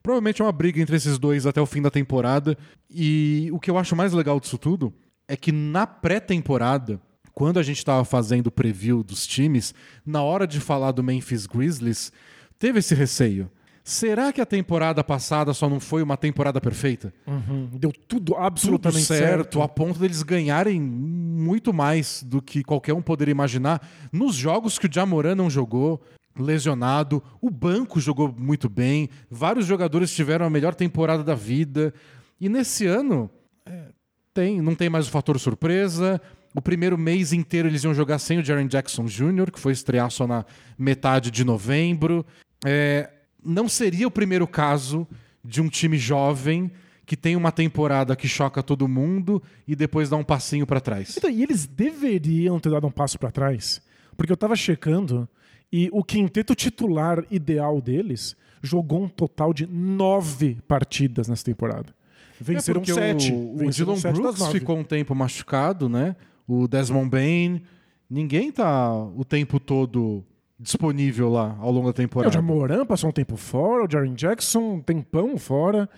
provavelmente 0.06 0.40
é 0.40 0.44
uma 0.44 0.52
briga 0.52 0.80
entre 0.80 0.94
esses 0.94 1.18
dois 1.18 1.46
até 1.46 1.60
o 1.60 1.66
fim 1.66 1.82
da 1.82 1.90
temporada. 1.90 2.56
E 2.88 3.48
o 3.52 3.58
que 3.58 3.68
eu 3.68 3.76
acho 3.76 3.96
mais 3.96 4.12
legal 4.12 4.38
disso 4.38 4.56
tudo 4.56 4.94
é 5.26 5.36
que 5.36 5.50
na 5.50 5.84
pré-temporada, 5.84 7.00
quando 7.34 7.58
a 7.58 7.62
gente 7.64 7.78
estava 7.78 8.04
fazendo 8.04 8.46
o 8.46 8.52
preview 8.52 9.02
dos 9.02 9.26
times, 9.26 9.74
na 10.06 10.22
hora 10.22 10.46
de 10.46 10.60
falar 10.60 10.92
do 10.92 11.02
Memphis 11.02 11.44
Grizzlies, 11.44 12.12
teve 12.56 12.78
esse 12.78 12.94
receio. 12.94 13.50
Será 13.82 14.32
que 14.32 14.40
a 14.40 14.46
temporada 14.46 15.02
passada 15.02 15.52
só 15.52 15.68
não 15.68 15.80
foi 15.80 16.04
uma 16.04 16.16
temporada 16.16 16.60
perfeita? 16.60 17.12
Deu 17.72 17.90
tudo 17.90 18.26
Tudo 18.26 18.36
absolutamente 18.36 19.06
certo, 19.06 19.60
a 19.60 19.66
ponto 19.66 19.98
deles 19.98 20.22
ganharem 20.22 20.80
muito 20.80 21.72
mais 21.72 22.22
do 22.22 22.40
que 22.40 22.62
qualquer 22.62 22.94
um 22.94 23.02
poderia 23.02 23.32
imaginar 23.32 23.84
nos 24.12 24.36
jogos 24.36 24.78
que 24.78 24.86
o 24.86 24.92
Jamoran 24.92 25.34
não 25.34 25.50
jogou, 25.50 26.00
lesionado. 26.38 27.22
O 27.40 27.50
banco 27.50 28.00
jogou 28.00 28.34
muito 28.36 28.68
bem. 28.68 29.08
Vários 29.30 29.66
jogadores 29.66 30.14
tiveram 30.14 30.46
a 30.46 30.50
melhor 30.50 30.74
temporada 30.74 31.24
da 31.24 31.34
vida. 31.34 31.92
E 32.40 32.48
nesse 32.48 32.86
ano, 32.86 33.30
é, 33.64 33.90
tem, 34.34 34.60
não 34.60 34.74
tem 34.74 34.88
mais 34.88 35.08
o 35.08 35.10
fator 35.10 35.38
surpresa. 35.38 36.20
O 36.54 36.62
primeiro 36.62 36.96
mês 36.96 37.32
inteiro 37.32 37.68
eles 37.68 37.84
iam 37.84 37.92
jogar 37.92 38.18
sem 38.18 38.38
o 38.38 38.44
Jaren 38.44 38.66
Jackson 38.66 39.04
Jr., 39.04 39.50
que 39.52 39.60
foi 39.60 39.72
estrear 39.72 40.10
só 40.10 40.26
na 40.26 40.44
metade 40.78 41.30
de 41.30 41.44
novembro. 41.44 42.24
É, 42.64 43.10
não 43.44 43.68
seria 43.68 44.06
o 44.08 44.10
primeiro 44.10 44.46
caso 44.46 45.06
de 45.44 45.60
um 45.60 45.68
time 45.68 45.98
jovem 45.98 46.70
que 47.06 47.16
tem 47.16 47.36
uma 47.36 47.52
temporada 47.52 48.16
que 48.16 48.26
choca 48.26 48.62
todo 48.62 48.88
mundo 48.88 49.40
e 49.66 49.76
depois 49.76 50.08
dá 50.08 50.16
um 50.16 50.24
passinho 50.24 50.66
para 50.66 50.80
trás. 50.80 51.16
Então, 51.16 51.30
e 51.30 51.42
eles 51.42 51.64
deveriam 51.64 52.58
ter 52.58 52.70
dado 52.70 52.86
um 52.86 52.90
passo 52.90 53.16
para 53.16 53.30
trás, 53.30 53.80
porque 54.16 54.32
eu 54.32 54.36
tava 54.36 54.56
checando 54.56 55.28
e 55.72 55.88
o 55.92 56.02
quinteto 56.02 56.54
titular 56.54 57.24
ideal 57.30 57.80
deles 57.80 58.36
jogou 58.62 59.02
um 59.02 59.08
total 59.08 59.52
de 59.52 59.66
nove 59.66 60.58
partidas 60.66 61.28
nessa 61.28 61.44
temporada. 61.44 61.94
Venceram 62.40 62.82
é 62.82 62.84
sete. 62.84 63.32
O, 63.32 63.66
o 63.66 63.70
Dylan 63.70 63.98
Brooks 64.12 64.46
ficou 64.48 64.78
um 64.78 64.84
tempo 64.84 65.14
machucado, 65.14 65.88
né? 65.88 66.16
O 66.46 66.68
Desmond 66.68 67.08
Bain. 67.08 67.62
Ninguém 68.08 68.52
tá 68.52 68.92
o 68.94 69.24
tempo 69.24 69.58
todo 69.58 70.24
disponível 70.58 71.28
lá 71.30 71.56
ao 71.60 71.70
longo 71.70 71.86
da 71.86 71.90
É, 71.90 71.92
o 71.92 72.06
temporada. 72.06 72.32
Jamoran 72.32 72.86
passou 72.86 73.10
um 73.10 73.12
tempo 73.12 73.36
fora, 73.36 73.84
o 73.84 73.90
Jaren 73.90 74.14
Jackson 74.14 74.74
um 74.74 74.80
tempão 74.80 75.36
fora. 75.36 75.88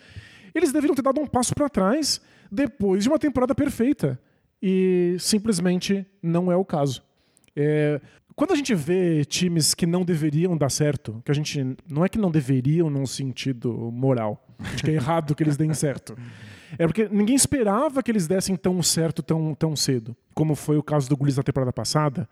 Eles 0.54 0.72
deveriam 0.72 0.94
ter 0.94 1.02
dado 1.02 1.20
um 1.20 1.26
passo 1.26 1.54
para 1.54 1.68
trás 1.68 2.20
depois 2.50 3.04
de 3.04 3.08
uma 3.08 3.18
temporada 3.18 3.54
perfeita. 3.54 4.18
E 4.60 5.16
simplesmente 5.20 6.04
não 6.22 6.50
é 6.50 6.56
o 6.56 6.64
caso. 6.64 7.02
É, 7.54 8.00
quando 8.38 8.52
a 8.52 8.54
gente 8.54 8.72
vê 8.72 9.24
times 9.24 9.74
que 9.74 9.84
não 9.84 10.04
deveriam 10.04 10.56
dar 10.56 10.70
certo, 10.70 11.20
que 11.24 11.30
a 11.32 11.34
gente 11.34 11.76
não 11.88 12.04
é 12.04 12.08
que 12.08 12.20
não 12.20 12.30
deveriam 12.30 12.88
num 12.88 13.04
sentido 13.04 13.90
moral, 13.92 14.46
acho 14.60 14.84
que 14.84 14.92
é 14.92 14.94
errado 14.94 15.34
que 15.34 15.42
eles 15.42 15.56
deem 15.56 15.74
certo. 15.74 16.16
É 16.78 16.86
porque 16.86 17.08
ninguém 17.10 17.34
esperava 17.34 18.00
que 18.00 18.08
eles 18.08 18.28
dessem 18.28 18.54
tão 18.54 18.80
certo 18.80 19.24
tão, 19.24 19.56
tão 19.56 19.74
cedo, 19.74 20.16
como 20.36 20.54
foi 20.54 20.76
o 20.76 20.84
caso 20.84 21.08
do 21.08 21.16
Grizzlies 21.16 21.38
na 21.38 21.42
temporada 21.42 21.72
passada. 21.72 22.28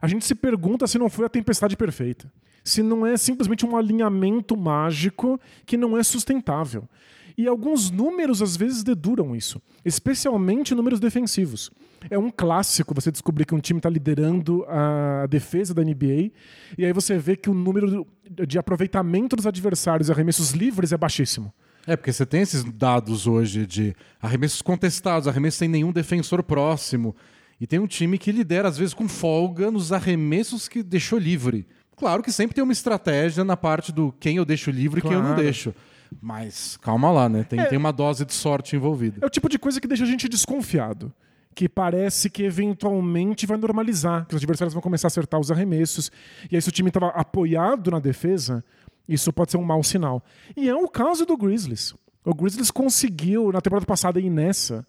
A 0.00 0.08
gente 0.08 0.24
se 0.24 0.34
pergunta 0.34 0.86
se 0.86 0.98
não 0.98 1.10
foi 1.10 1.26
a 1.26 1.28
tempestade 1.28 1.76
perfeita. 1.76 2.32
Se 2.64 2.82
não 2.82 3.04
é 3.04 3.18
simplesmente 3.18 3.66
um 3.66 3.76
alinhamento 3.76 4.56
mágico 4.56 5.38
que 5.66 5.76
não 5.76 5.94
é 5.94 6.02
sustentável. 6.02 6.88
E 7.36 7.46
alguns 7.46 7.90
números 7.90 8.40
às 8.42 8.56
vezes 8.56 8.82
deduram 8.82 9.34
isso, 9.36 9.60
especialmente 9.84 10.74
números 10.74 10.98
defensivos. 11.00 11.70
É 12.10 12.18
um 12.18 12.30
clássico 12.30 12.94
você 12.94 13.10
descobrir 13.10 13.44
que 13.44 13.54
um 13.54 13.60
time 13.60 13.78
está 13.78 13.90
liderando 13.90 14.64
a 14.66 15.26
defesa 15.28 15.74
da 15.74 15.82
NBA 15.82 16.30
e 16.78 16.84
aí 16.86 16.92
você 16.92 17.18
vê 17.18 17.36
que 17.36 17.50
o 17.50 17.54
número 17.54 18.06
de 18.46 18.58
aproveitamento 18.58 19.36
dos 19.36 19.46
adversários 19.46 20.08
e 20.08 20.12
arremessos 20.12 20.52
livres 20.52 20.92
é 20.92 20.96
baixíssimo. 20.96 21.52
É, 21.86 21.96
porque 21.96 22.12
você 22.12 22.24
tem 22.24 22.42
esses 22.42 22.62
dados 22.64 23.26
hoje 23.26 23.66
de 23.66 23.94
arremessos 24.20 24.62
contestados, 24.62 25.26
arremessos 25.28 25.58
sem 25.58 25.68
nenhum 25.68 25.92
defensor 25.92 26.42
próximo. 26.42 27.14
E 27.60 27.66
tem 27.66 27.78
um 27.78 27.86
time 27.86 28.16
que 28.16 28.32
lidera, 28.32 28.68
às 28.68 28.78
vezes, 28.78 28.94
com 28.94 29.06
folga 29.08 29.70
nos 29.70 29.92
arremessos 29.92 30.68
que 30.68 30.82
deixou 30.82 31.18
livre. 31.18 31.66
Claro 31.96 32.22
que 32.22 32.32
sempre 32.32 32.54
tem 32.54 32.64
uma 32.64 32.72
estratégia 32.72 33.44
na 33.44 33.56
parte 33.56 33.92
do 33.92 34.12
quem 34.18 34.36
eu 34.36 34.44
deixo 34.44 34.70
livre 34.70 35.00
e 35.00 35.02
quem 35.02 35.12
eu 35.12 35.18
não 35.18 35.28
Claro. 35.34 35.42
deixo. 35.42 35.74
Mas 36.20 36.76
calma 36.78 37.10
lá, 37.10 37.28
né? 37.28 37.44
Tem, 37.44 37.60
É. 37.60 37.64
tem 37.66 37.78
uma 37.78 37.92
dose 37.92 38.24
de 38.24 38.32
sorte 38.32 38.74
envolvida. 38.76 39.18
É 39.22 39.26
o 39.26 39.30
tipo 39.30 39.48
de 39.48 39.58
coisa 39.58 39.80
que 39.80 39.86
deixa 39.86 40.04
a 40.04 40.06
gente 40.06 40.28
desconfiado. 40.28 41.12
Que 41.54 41.68
parece 41.68 42.30
que 42.30 42.44
eventualmente 42.44 43.44
vai 43.46 43.56
normalizar, 43.58 44.24
que 44.26 44.34
os 44.34 44.40
adversários 44.40 44.72
vão 44.72 44.82
começar 44.82 45.06
a 45.06 45.10
acertar 45.10 45.38
os 45.40 45.50
arremessos. 45.50 46.10
E 46.50 46.54
aí, 46.56 46.62
se 46.62 46.68
o 46.68 46.72
time 46.72 46.88
estava 46.90 47.08
apoiado 47.08 47.90
na 47.90 47.98
defesa, 47.98 48.64
isso 49.08 49.32
pode 49.32 49.50
ser 49.50 49.56
um 49.56 49.64
mau 49.64 49.82
sinal. 49.82 50.22
E 50.56 50.68
é 50.68 50.74
o 50.74 50.88
caso 50.88 51.26
do 51.26 51.36
Grizzlies. 51.36 51.92
O 52.24 52.34
Grizzlies 52.34 52.70
conseguiu, 52.70 53.50
na 53.50 53.60
temporada 53.60 53.84
passada 53.86 54.20
e 54.20 54.30
nessa, 54.30 54.86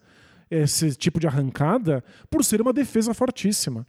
esse 0.50 0.94
tipo 0.94 1.18
de 1.18 1.26
arrancada 1.26 2.04
por 2.30 2.44
ser 2.44 2.60
uma 2.60 2.72
defesa 2.72 3.12
fortíssima. 3.12 3.84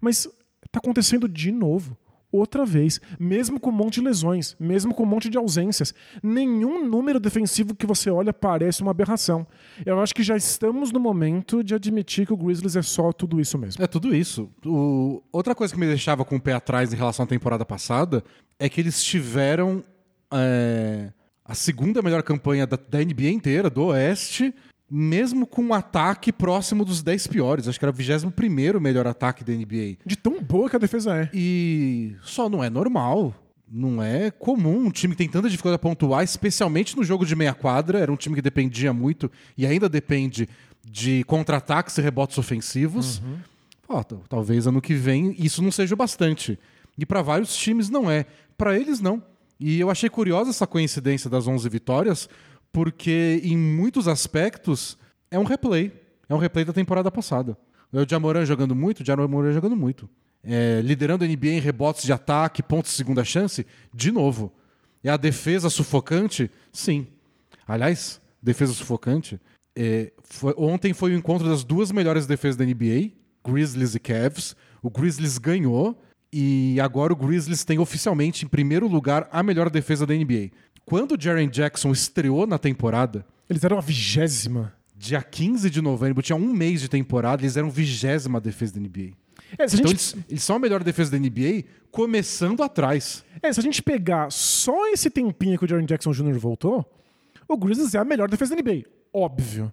Mas 0.00 0.26
está 0.66 0.78
acontecendo 0.78 1.26
de 1.28 1.50
novo. 1.50 1.96
Outra 2.32 2.64
vez, 2.64 3.00
mesmo 3.18 3.58
com 3.58 3.70
um 3.70 3.72
monte 3.72 3.94
de 3.94 4.02
lesões, 4.02 4.54
mesmo 4.60 4.94
com 4.94 5.02
um 5.02 5.06
monte 5.06 5.28
de 5.28 5.36
ausências, 5.36 5.92
nenhum 6.22 6.86
número 6.88 7.18
defensivo 7.18 7.74
que 7.74 7.86
você 7.86 8.08
olha 8.10 8.32
parece 8.32 8.82
uma 8.82 8.92
aberração. 8.92 9.46
Eu 9.84 10.00
acho 10.00 10.14
que 10.14 10.22
já 10.22 10.36
estamos 10.36 10.92
no 10.92 11.00
momento 11.00 11.64
de 11.64 11.74
admitir 11.74 12.26
que 12.26 12.32
o 12.32 12.36
Grizzlies 12.36 12.76
é 12.76 12.82
só 12.82 13.12
tudo 13.12 13.40
isso 13.40 13.58
mesmo. 13.58 13.82
É 13.82 13.86
tudo 13.86 14.14
isso. 14.14 14.48
O- 14.64 15.22
Outra 15.32 15.54
coisa 15.54 15.74
que 15.74 15.80
me 15.80 15.86
deixava 15.86 16.24
com 16.24 16.36
o 16.36 16.40
pé 16.40 16.52
atrás 16.52 16.92
em 16.92 16.96
relação 16.96 17.24
à 17.24 17.26
temporada 17.26 17.64
passada 17.64 18.22
é 18.58 18.68
que 18.68 18.80
eles 18.80 19.02
tiveram 19.02 19.82
é, 20.32 21.10
a 21.44 21.54
segunda 21.54 22.00
melhor 22.02 22.22
campanha 22.22 22.66
da, 22.66 22.76
da 22.76 22.98
NBA 23.04 23.30
inteira, 23.30 23.68
do 23.68 23.86
Oeste, 23.86 24.54
mesmo 24.90 25.46
com 25.46 25.62
um 25.62 25.72
ataque 25.74 26.32
próximo 26.32 26.84
dos 26.84 27.02
10 27.02 27.26
piores. 27.28 27.68
Acho 27.68 27.78
que 27.78 27.84
era 27.84 27.92
o 27.92 27.94
21 27.94 28.80
melhor 28.80 29.06
ataque 29.06 29.44
da 29.44 29.52
NBA. 29.52 29.98
De 30.04 30.16
tão 30.16 30.42
boa 30.42 30.68
que 30.68 30.76
a 30.76 30.78
defesa 30.80 31.14
é. 31.16 31.30
E 31.32 32.16
só 32.22 32.48
não 32.48 32.62
é 32.64 32.68
normal. 32.68 33.34
Não 33.72 34.02
é 34.02 34.32
comum 34.32 34.86
um 34.86 34.90
time 34.90 35.14
que 35.14 35.18
tem 35.18 35.28
tanta 35.28 35.48
dificuldade 35.48 35.76
a 35.76 35.78
pontuar, 35.78 36.24
especialmente 36.24 36.96
no 36.96 37.04
jogo 37.04 37.24
de 37.24 37.36
meia 37.36 37.54
quadra. 37.54 38.00
Era 38.00 38.10
um 38.10 38.16
time 38.16 38.34
que 38.34 38.42
dependia 38.42 38.92
muito 38.92 39.30
e 39.56 39.64
ainda 39.64 39.88
depende 39.88 40.48
de 40.84 41.22
contra-ataques 41.24 41.96
e 41.96 42.02
rebotes 42.02 42.36
ofensivos. 42.36 43.22
T- 44.08 44.16
talvez 44.28 44.66
ano 44.66 44.80
que 44.80 44.94
vem 44.94 45.36
isso 45.38 45.62
não 45.62 45.70
seja 45.70 45.94
o 45.94 45.96
bastante. 45.96 46.58
E 46.98 47.06
para 47.06 47.22
vários 47.22 47.54
times 47.56 47.88
não 47.88 48.10
é. 48.10 48.26
Para 48.58 48.76
eles 48.76 49.00
não. 49.00 49.22
E 49.60 49.78
eu 49.78 49.88
achei 49.90 50.08
curiosa 50.10 50.50
essa 50.50 50.66
coincidência 50.66 51.28
das 51.30 51.46
11 51.46 51.68
vitórias, 51.68 52.28
porque 52.72 53.40
em 53.44 53.56
muitos 53.56 54.06
aspectos 54.08 54.96
é 55.30 55.38
um 55.38 55.44
replay. 55.44 55.92
É 56.28 56.34
um 56.34 56.38
replay 56.38 56.64
da 56.64 56.72
temporada 56.72 57.10
passada. 57.10 57.56
O 57.92 58.08
Jamoran 58.08 58.44
jogando 58.44 58.74
muito, 58.74 59.00
o 59.02 59.04
Jamoran 59.06 59.52
jogando 59.52 59.76
muito. 59.76 60.08
É, 60.42 60.80
liderando 60.82 61.24
a 61.24 61.26
NBA 61.28 61.48
em 61.48 61.60
rebotes 61.60 62.04
de 62.04 62.12
ataque, 62.12 62.62
pontos 62.62 62.92
de 62.92 62.96
segunda 62.96 63.24
chance, 63.24 63.66
de 63.92 64.10
novo. 64.12 64.52
É 65.02 65.10
a 65.10 65.16
defesa 65.16 65.68
sufocante? 65.68 66.50
Sim. 66.72 67.06
Aliás, 67.66 68.20
defesa 68.42 68.72
sufocante. 68.72 69.40
é, 69.76 70.12
foi- 70.24 70.54
ontem 70.58 70.92
foi 70.92 71.12
o 71.12 71.16
encontro 71.16 71.48
das 71.48 71.62
duas 71.64 71.90
melhores 71.92 72.26
defesas 72.26 72.56
da 72.56 72.64
NBA, 72.64 73.12
Grizzlies 73.46 73.94
e 73.94 74.00
Cavs. 74.00 74.56
O 74.82 74.90
Grizzlies 74.90 75.38
ganhou 75.38 75.96
e 76.32 76.78
agora 76.80 77.12
o 77.12 77.16
Grizzlies 77.16 77.64
tem 77.64 77.78
oficialmente, 77.78 78.44
em 78.44 78.48
primeiro 78.48 78.86
lugar, 78.88 79.28
a 79.32 79.42
melhor 79.42 79.70
defesa 79.70 80.04
da 80.06 80.12
NBA. 80.14 80.50
Quando 80.84 81.12
o 81.12 81.20
Jaren 81.20 81.48
Jackson 81.48 81.92
estreou 81.92 82.46
na 82.46 82.58
temporada, 82.58 83.24
Eles 83.48 83.62
eram 83.64 83.78
a 83.78 83.80
vigésima. 83.80 84.72
dia 84.96 85.22
15 85.22 85.70
de 85.70 85.80
novembro, 85.80 86.22
tinha 86.22 86.36
um 86.36 86.52
mês 86.52 86.80
de 86.80 86.88
temporada, 86.88 87.42
eles 87.42 87.56
eram 87.56 87.70
vigésima 87.70 88.40
defesa 88.40 88.74
da 88.74 88.80
NBA. 88.80 89.12
É, 89.58 89.62
a 89.62 89.66
Então 89.66 89.68
gente, 89.68 89.90
eles, 89.90 90.16
eles 90.28 90.42
são 90.42 90.56
a 90.56 90.58
melhor 90.58 90.82
defesa 90.84 91.10
da 91.10 91.18
NBA 91.18 91.64
começando 91.90 92.62
atrás. 92.62 93.24
é, 93.42 93.52
se 93.52 93.58
a 93.60 93.62
gente 93.62 93.82
pegar 93.82 94.30
só 94.30 94.88
esse 94.92 95.10
tempinho 95.10 95.58
que 95.58 95.64
o 95.64 95.68
Jaren 95.68 95.84
Jackson 95.86 96.12
Jr. 96.12 96.38
voltou, 96.38 96.84
o 97.48 97.56
Grizzlies 97.56 97.94
é 97.94 97.98
a 97.98 98.04
melhor 98.04 98.28
defesa 98.28 98.54
da 98.54 98.62
NBA. 98.62 98.84
Óbvio. 99.12 99.72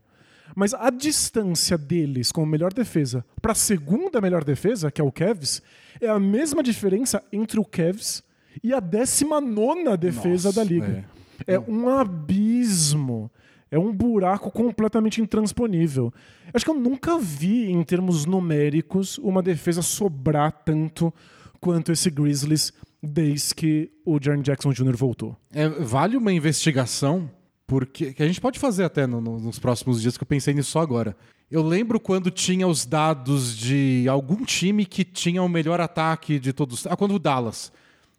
Mas 0.56 0.74
a 0.74 0.90
distância 0.90 1.78
deles 1.78 2.32
como 2.32 2.48
melhor 2.48 2.74
defesa 2.74 3.24
para 3.42 3.52
a 3.52 3.56
segunda 3.56 4.20
melhor 4.20 4.44
defesa, 4.44 4.90
que 4.90 5.00
é 5.00 5.04
o 5.04 5.12
Cavs, 5.12 5.62
é 6.02 6.08
a 6.08 6.20
mesma 6.20 6.64
diferença 6.64 7.24
entre 7.32 7.60
o 7.60 7.66
Cavs 7.66 8.24
e 8.64 8.74
a 8.74 8.80
19 8.80 9.98
defesa 9.98 10.50
Nossa, 10.50 10.54
da 10.54 10.64
liga. 10.64 11.06
É. 11.46 11.60
um 11.60 11.88
abismo. 11.90 13.30
É 13.70 13.78
um 13.78 13.92
buraco 13.94 14.50
completamente 14.50 15.20
intransponível. 15.22 16.14
Acho 16.54 16.64
que 16.64 16.72
eu 16.72 16.80
nunca 16.80 17.18
vi, 17.20 17.70
em 17.70 17.84
termos 17.84 18.26
numéricos, 18.26 19.18
uma 19.18 19.42
defesa 19.42 19.82
sobrar 19.82 20.52
tanto 20.64 21.14
quanto 21.60 21.92
esse 21.92 22.10
Grizzlies 22.10 22.72
desde 23.04 23.54
que 23.54 23.92
o 24.06 24.18
Jaren 24.22 24.42
Jackson 24.42 24.72
Jr. 24.72 24.96
voltou. 24.96 25.36
É, 25.54 25.68
vale 25.68 26.16
uma 26.16 26.32
investigação, 26.32 27.30
porque 27.68 28.14
que 28.14 28.24
a 28.24 28.28
gente 28.28 28.40
pode 28.40 28.58
fazer 28.58 28.86
até 28.86 29.06
no- 29.06 29.20
no- 29.20 29.38
nos 29.40 29.60
próximos 29.60 30.02
dias, 30.02 30.18
que 30.18 30.24
eu 30.24 30.28
pensei 30.28 30.54
nisso 30.54 30.72
só 30.72 30.80
agora. 30.80 31.16
Eu 31.52 31.62
lembro 31.62 32.00
quando 32.00 32.32
tinha 32.32 32.66
os 32.68 32.86
dados 32.86 33.56
de 33.56 34.06
algum 34.10 34.46
time 34.46 34.86
que 34.86 35.04
tinha 35.04 35.44
o 35.44 35.50
melhor 35.50 35.82
ataque 35.82 36.40
de 36.40 36.54
todos. 36.54 36.88
Ah, 36.88 36.96
quando 36.96 37.16
o 37.16 37.20
Dallas. 37.20 37.72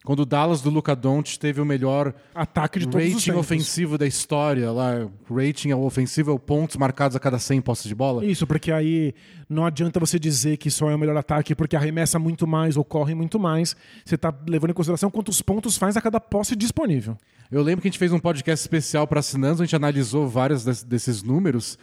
Quando 0.08 0.20
o 0.20 0.24
Dallas 0.24 0.62
do 0.62 0.70
Luca 0.70 0.96
Doncic 0.96 1.38
teve 1.38 1.60
o 1.60 1.66
melhor 1.66 2.14
Ataque 2.34 2.78
de 2.78 2.86
todos 2.88 3.06
os 3.06 3.12
rating 3.12 3.24
tempos. 3.26 3.40
ofensivo 3.40 3.98
da 3.98 4.06
história, 4.06 4.72
lá, 4.72 5.06
rating 5.30 5.70
ofensivo 5.74 6.30
é 6.30 6.32
o 6.32 6.38
pontos 6.38 6.78
marcados 6.78 7.14
a 7.14 7.20
cada 7.20 7.38
100 7.38 7.60
posses 7.60 7.84
de 7.86 7.94
bola. 7.94 8.24
Isso, 8.24 8.46
porque 8.46 8.72
aí 8.72 9.12
não 9.50 9.66
adianta 9.66 10.00
você 10.00 10.18
dizer 10.18 10.56
que 10.56 10.70
só 10.70 10.88
é 10.90 10.94
o 10.94 10.98
melhor 10.98 11.14
ataque 11.18 11.54
porque 11.54 11.76
arremessa 11.76 12.18
muito 12.18 12.46
mais 12.46 12.78
ou 12.78 12.84
corre 12.84 13.14
muito 13.14 13.38
mais. 13.38 13.76
Você 14.02 14.14
está 14.14 14.32
levando 14.48 14.70
em 14.70 14.72
consideração 14.72 15.10
quantos 15.10 15.42
pontos 15.42 15.76
faz 15.76 15.94
a 15.94 16.00
cada 16.00 16.18
posse 16.18 16.56
disponível. 16.56 17.14
Eu 17.52 17.62
lembro 17.62 17.82
que 17.82 17.88
a 17.88 17.90
gente 17.90 17.98
fez 17.98 18.10
um 18.10 18.18
podcast 18.18 18.62
especial 18.64 19.06
para 19.06 19.20
assinantes, 19.20 19.60
a 19.60 19.64
gente 19.66 19.76
analisou 19.76 20.26
vários 20.26 20.64
des- 20.64 20.82
desses 20.82 21.22
números. 21.22 21.78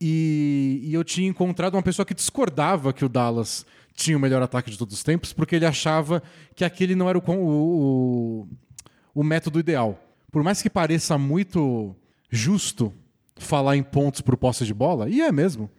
E, 0.00 0.80
e 0.84 0.94
eu 0.94 1.04
tinha 1.04 1.28
encontrado 1.28 1.74
uma 1.74 1.82
pessoa 1.82 2.04
que 2.04 2.14
discordava 2.14 2.92
que 2.92 3.04
o 3.04 3.08
Dallas 3.08 3.64
tinha 3.96 4.16
o 4.16 4.20
melhor 4.20 4.42
ataque 4.42 4.70
de 4.70 4.78
todos 4.78 4.94
os 4.94 5.02
tempos, 5.02 5.32
porque 5.32 5.56
ele 5.56 5.64
achava 5.64 6.22
que 6.54 6.64
aquele 6.64 6.94
não 6.94 7.08
era 7.08 7.18
o, 7.18 7.22
o, 7.26 8.48
o, 9.14 9.24
método 9.24 9.58
ideal. 9.58 9.98
Por 10.30 10.44
mais 10.44 10.60
que 10.60 10.68
pareça 10.68 11.16
muito 11.16 11.96
justo 12.30 12.92
falar 13.36 13.76
em 13.76 13.82
pontos 13.82 14.20
por 14.20 14.36
posse 14.36 14.66
de 14.66 14.74
bola, 14.74 15.08
e 15.08 15.22
é 15.22 15.32
mesmo, 15.32 15.70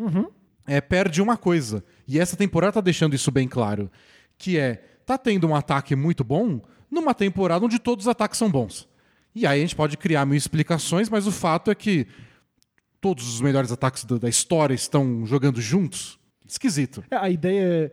é, 0.65 0.81
perde 0.81 1.21
uma 1.21 1.37
coisa. 1.37 1.83
E 2.07 2.19
essa 2.19 2.35
temporada 2.35 2.73
tá 2.73 2.81
deixando 2.81 3.15
isso 3.15 3.31
bem 3.31 3.47
claro, 3.47 3.89
que 4.37 4.57
é, 4.57 4.83
tá 5.05 5.17
tendo 5.17 5.47
um 5.47 5.55
ataque 5.55 5.95
muito 5.95 6.23
bom 6.23 6.59
numa 6.89 7.13
temporada 7.13 7.63
onde 7.63 7.77
todos 7.77 8.05
os 8.05 8.09
ataques 8.09 8.39
são 8.39 8.49
bons. 8.49 8.89
E 9.35 9.45
aí 9.45 9.59
a 9.59 9.61
gente 9.61 9.75
pode 9.75 9.95
criar 9.95 10.25
mil 10.25 10.35
explicações, 10.35 11.07
mas 11.09 11.27
o 11.27 11.31
fato 11.31 11.69
é 11.69 11.75
que 11.75 12.07
todos 12.99 13.27
os 13.31 13.39
melhores 13.39 13.71
ataques 13.71 14.03
da 14.03 14.27
história 14.27 14.73
estão 14.73 15.23
jogando 15.25 15.61
juntos. 15.61 16.19
Esquisito. 16.47 17.03
É, 17.11 17.15
a 17.17 17.29
ideia 17.29 17.61
é 17.61 17.91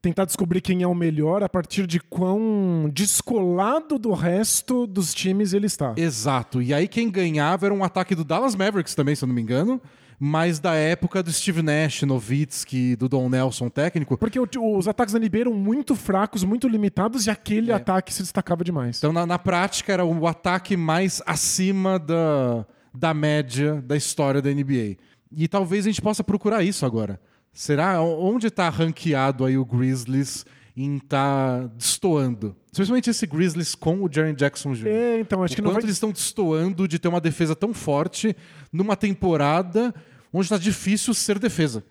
tentar 0.00 0.24
descobrir 0.24 0.60
quem 0.60 0.82
é 0.82 0.86
o 0.86 0.94
melhor 0.94 1.42
a 1.42 1.48
partir 1.48 1.86
de 1.86 1.98
quão 1.98 2.88
descolado 2.92 3.98
do 3.98 4.12
resto 4.12 4.86
dos 4.86 5.12
times 5.12 5.52
ele 5.52 5.66
está. 5.66 5.94
Exato. 5.96 6.62
E 6.62 6.72
aí 6.72 6.86
quem 6.86 7.10
ganhava 7.10 7.66
era 7.66 7.74
um 7.74 7.82
ataque 7.82 8.14
do 8.14 8.22
Dallas 8.24 8.54
Mavericks 8.54 8.94
também, 8.94 9.14
se 9.16 9.24
eu 9.24 9.26
não 9.26 9.34
me 9.34 9.42
engano, 9.42 9.80
mas 10.18 10.58
da 10.60 10.74
época 10.74 11.22
do 11.22 11.32
Steve 11.32 11.60
Nash, 11.60 12.02
Nowitzki, 12.02 12.94
do 12.96 13.08
Don 13.08 13.28
Nelson 13.28 13.68
técnico. 13.68 14.16
Porque 14.16 14.38
o- 14.38 14.48
os 14.78 14.86
ataques 14.86 15.12
da 15.12 15.18
NBA 15.18 15.40
eram 15.40 15.52
muito 15.54 15.94
fracos, 15.96 16.44
muito 16.44 16.68
limitados, 16.68 17.26
e 17.26 17.30
aquele 17.30 17.72
ataque 17.72 18.14
se 18.14 18.22
destacava 18.22 18.62
demais. 18.62 18.98
Então, 18.98 19.12
na, 19.12 19.26
na 19.26 19.38
prática, 19.38 19.92
era 19.92 20.04
o 20.04 20.26
ataque 20.26 20.76
mais 20.76 21.20
acima 21.26 21.98
da, 21.98 22.64
da 22.94 23.12
média 23.12 23.82
da 23.84 23.96
história 23.96 24.40
da 24.40 24.50
NBA. 24.50 24.96
E 25.32 25.48
talvez 25.48 25.84
a 25.84 25.88
gente 25.90 26.00
possa 26.00 26.22
procurar 26.24 26.62
isso 26.62 26.86
agora. 26.86 27.20
Será? 27.56 28.02
Onde 28.02 28.48
está 28.48 28.68
ranqueado 28.68 29.42
aí 29.42 29.56
o 29.56 29.64
Grizzlies 29.64 30.44
em 30.76 30.96
estar 30.96 31.68
destoando? 31.68 32.54
Especialmente 32.70 33.08
esse 33.08 33.26
Grizzlies 33.26 33.74
com 33.74 34.02
o 34.02 34.12
Jaren 34.12 34.34
Jackson 34.34 34.74
Jr. 34.74 34.86
É, 34.88 35.20
então, 35.20 35.42
acho 35.42 35.54
o 35.54 35.56
que 35.56 35.62
não 35.62 35.70
quanto 35.70 35.76
vai... 35.76 35.84
eles 35.84 35.96
estão 35.96 36.12
destoando 36.12 36.86
de 36.86 36.98
ter 36.98 37.08
uma 37.08 37.20
defesa 37.20 37.56
tão 37.56 37.72
forte 37.72 38.36
numa 38.70 38.94
temporada 38.94 39.94
onde 40.30 40.44
está 40.44 40.58
difícil 40.58 41.14
ser 41.14 41.38
defesa. 41.38 41.82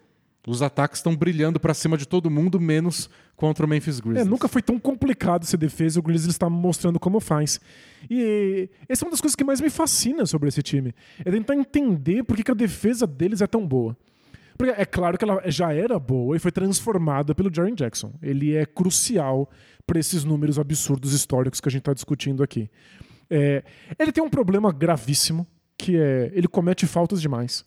Os 0.47 0.61
ataques 0.61 0.99
estão 0.99 1.15
brilhando 1.15 1.59
para 1.59 1.73
cima 1.73 1.97
de 1.97 2.07
todo 2.07 2.29
mundo, 2.29 2.59
menos 2.59 3.09
contra 3.35 3.65
o 3.65 3.67
Memphis 3.67 3.99
Grizzlies. 3.99 4.27
É, 4.27 4.29
nunca 4.29 4.47
foi 4.47 4.61
tão 4.61 4.77
complicado 4.77 5.47
ser 5.47 5.57
defesa 5.57 5.97
e 5.97 5.99
o 5.99 6.03
Grizzlies 6.03 6.35
está 6.35 6.47
mostrando 6.47 6.99
como 6.99 7.19
faz. 7.19 7.59
E 8.07 8.69
essa 8.87 9.03
é 9.03 9.05
uma 9.07 9.11
das 9.11 9.19
coisas 9.19 9.35
que 9.35 9.43
mais 9.43 9.59
me 9.59 9.71
fascina 9.71 10.27
sobre 10.27 10.47
esse 10.47 10.61
time. 10.61 10.93
É 11.25 11.31
tentar 11.31 11.55
entender 11.55 12.23
por 12.23 12.37
que, 12.37 12.43
que 12.43 12.51
a 12.51 12.53
defesa 12.53 13.07
deles 13.07 13.41
é 13.41 13.47
tão 13.47 13.65
boa. 13.65 13.97
Porque 14.57 14.71
é 14.71 14.85
claro 14.85 15.17
que 15.17 15.25
ela 15.25 15.41
já 15.47 15.73
era 15.73 15.99
boa 15.99 16.35
e 16.35 16.39
foi 16.39 16.51
transformada 16.51 17.35
pelo 17.35 17.53
Jaren 17.53 17.75
Jackson. 17.75 18.13
Ele 18.21 18.55
é 18.55 18.65
crucial 18.65 19.49
para 19.85 19.99
esses 19.99 20.23
números 20.23 20.57
absurdos 20.57 21.13
históricos 21.13 21.59
que 21.59 21.67
a 21.67 21.71
gente 21.71 21.81
está 21.81 21.93
discutindo 21.93 22.41
aqui. 22.41 22.69
É, 23.29 23.63
ele 23.99 24.11
tem 24.11 24.23
um 24.23 24.29
problema 24.29 24.71
gravíssimo, 24.71 25.45
que 25.77 25.97
é 25.97 26.31
ele 26.33 26.47
comete 26.47 26.85
faltas 26.85 27.21
demais. 27.21 27.65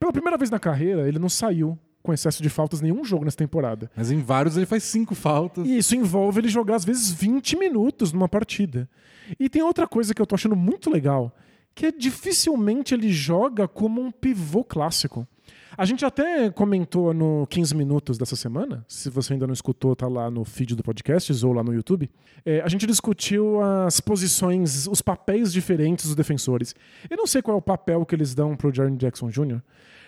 Pela 0.00 0.12
primeira 0.12 0.36
vez 0.36 0.50
na 0.50 0.58
carreira, 0.58 1.08
ele 1.08 1.18
não 1.18 1.28
saiu 1.28 1.78
com 2.02 2.12
excesso 2.12 2.42
de 2.42 2.48
faltas 2.48 2.80
em 2.80 2.84
nenhum 2.84 3.04
jogo 3.04 3.24
nessa 3.24 3.36
temporada. 3.36 3.90
Mas 3.96 4.10
em 4.10 4.20
vários 4.20 4.56
ele 4.56 4.64
faz 4.66 4.84
cinco 4.84 5.14
faltas. 5.14 5.66
E 5.66 5.78
isso 5.78 5.94
envolve 5.96 6.40
ele 6.40 6.48
jogar, 6.48 6.76
às 6.76 6.84
vezes, 6.84 7.10
20 7.10 7.56
minutos 7.56 8.12
numa 8.12 8.28
partida. 8.28 8.88
E 9.40 9.48
tem 9.48 9.60
outra 9.60 9.88
coisa 9.88 10.14
que 10.14 10.22
eu 10.22 10.26
tô 10.26 10.36
achando 10.36 10.54
muito 10.54 10.88
legal, 10.88 11.34
que 11.74 11.86
é 11.86 11.92
dificilmente 11.92 12.94
ele 12.94 13.12
joga 13.12 13.66
como 13.66 14.00
um 14.00 14.12
pivô 14.12 14.62
clássico. 14.62 15.26
A 15.78 15.84
gente 15.84 16.06
até 16.06 16.50
comentou 16.50 17.12
no 17.12 17.46
15 17.48 17.74
Minutos 17.74 18.16
dessa 18.16 18.34
semana, 18.34 18.82
se 18.88 19.10
você 19.10 19.34
ainda 19.34 19.46
não 19.46 19.52
escutou, 19.52 19.94
tá 19.94 20.08
lá 20.08 20.30
no 20.30 20.42
feed 20.42 20.74
do 20.74 20.82
podcast 20.82 21.44
ou 21.44 21.52
lá 21.52 21.62
no 21.62 21.74
YouTube. 21.74 22.10
É, 22.46 22.62
a 22.62 22.68
gente 22.68 22.86
discutiu 22.86 23.60
as 23.60 24.00
posições, 24.00 24.86
os 24.86 25.02
papéis 25.02 25.52
diferentes 25.52 26.06
dos 26.06 26.14
defensores. 26.14 26.74
Eu 27.10 27.18
não 27.18 27.26
sei 27.26 27.42
qual 27.42 27.56
é 27.56 27.58
o 27.58 27.62
papel 27.62 28.06
que 28.06 28.14
eles 28.14 28.34
dão 28.34 28.56
pro 28.56 28.72
Jaren 28.74 28.96
Jackson 28.96 29.28
Jr., 29.28 29.60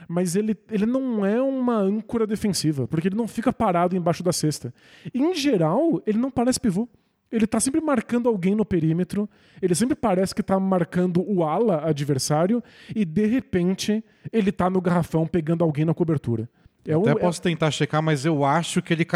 mas 0.08 0.36
ele, 0.36 0.56
ele 0.70 0.86
não 0.86 1.26
é 1.26 1.42
uma 1.42 1.76
âncora 1.76 2.26
defensiva, 2.26 2.88
porque 2.88 3.08
ele 3.08 3.16
não 3.16 3.28
fica 3.28 3.52
parado 3.52 3.94
embaixo 3.94 4.22
da 4.22 4.32
cesta. 4.32 4.72
Em 5.12 5.34
geral, 5.34 6.02
ele 6.06 6.16
não 6.16 6.30
parece 6.30 6.58
pivô. 6.58 6.88
Ele 7.30 7.46
tá 7.46 7.60
sempre 7.60 7.80
marcando 7.80 8.28
alguém 8.28 8.54
no 8.54 8.64
perímetro, 8.64 9.28
ele 9.60 9.74
sempre 9.74 9.94
parece 9.94 10.34
que 10.34 10.42
tá 10.42 10.58
marcando 10.58 11.22
o 11.30 11.44
ala 11.44 11.86
adversário, 11.86 12.62
e 12.96 13.04
de 13.04 13.26
repente 13.26 14.02
ele 14.32 14.50
tá 14.50 14.70
no 14.70 14.80
garrafão 14.80 15.26
pegando 15.26 15.62
alguém 15.62 15.84
na 15.84 15.92
cobertura. 15.92 16.48
É 16.86 16.96
um- 16.96 17.02
Até 17.02 17.10
é- 17.10 17.14
posso 17.16 17.42
tentar 17.42 17.70
checar, 17.70 18.02
mas 18.02 18.24
eu 18.24 18.44
acho 18.44 18.80
que 18.80 18.94
ele 18.94 19.06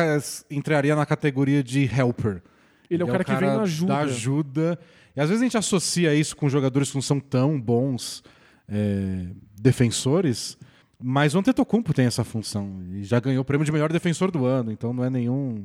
entraria 0.50 0.94
na 0.94 1.06
categoria 1.06 1.62
de 1.62 1.84
helper. 1.84 2.42
ele 2.90 3.02
é 3.02 3.06
o 3.06 3.08
cara, 3.08 3.24
que 3.24 3.34
vem 3.34 3.48
na 3.48 3.62
ajuda. 3.62 3.92
Da 3.94 3.98
ajuda. 4.00 4.78
E 5.16 5.20
às 5.20 5.28
vezes 5.30 5.40
a 5.40 5.44
gente 5.46 5.56
associa 5.56 6.14
isso 6.14 6.36
com 6.36 6.46
jogadores 6.50 6.90
que 6.90 6.94
não 6.96 7.00
são 7.02 7.18
tão 7.18 7.58
bons 7.58 8.22
é, 8.68 9.26
defensores, 9.58 10.58
mas 11.02 11.34
o 11.34 11.38
Antetokounmpo 11.38 11.94
tem 11.94 12.04
essa 12.06 12.22
função. 12.24 12.82
E 12.92 13.02
já 13.04 13.18
ganhou 13.18 13.40
o 13.40 13.44
prêmio 13.44 13.64
de 13.64 13.72
melhor 13.72 13.90
defensor 13.90 14.30
do 14.30 14.44
ano, 14.44 14.70
então 14.70 14.92
não 14.92 15.02
é 15.04 15.08
nenhum... 15.10 15.64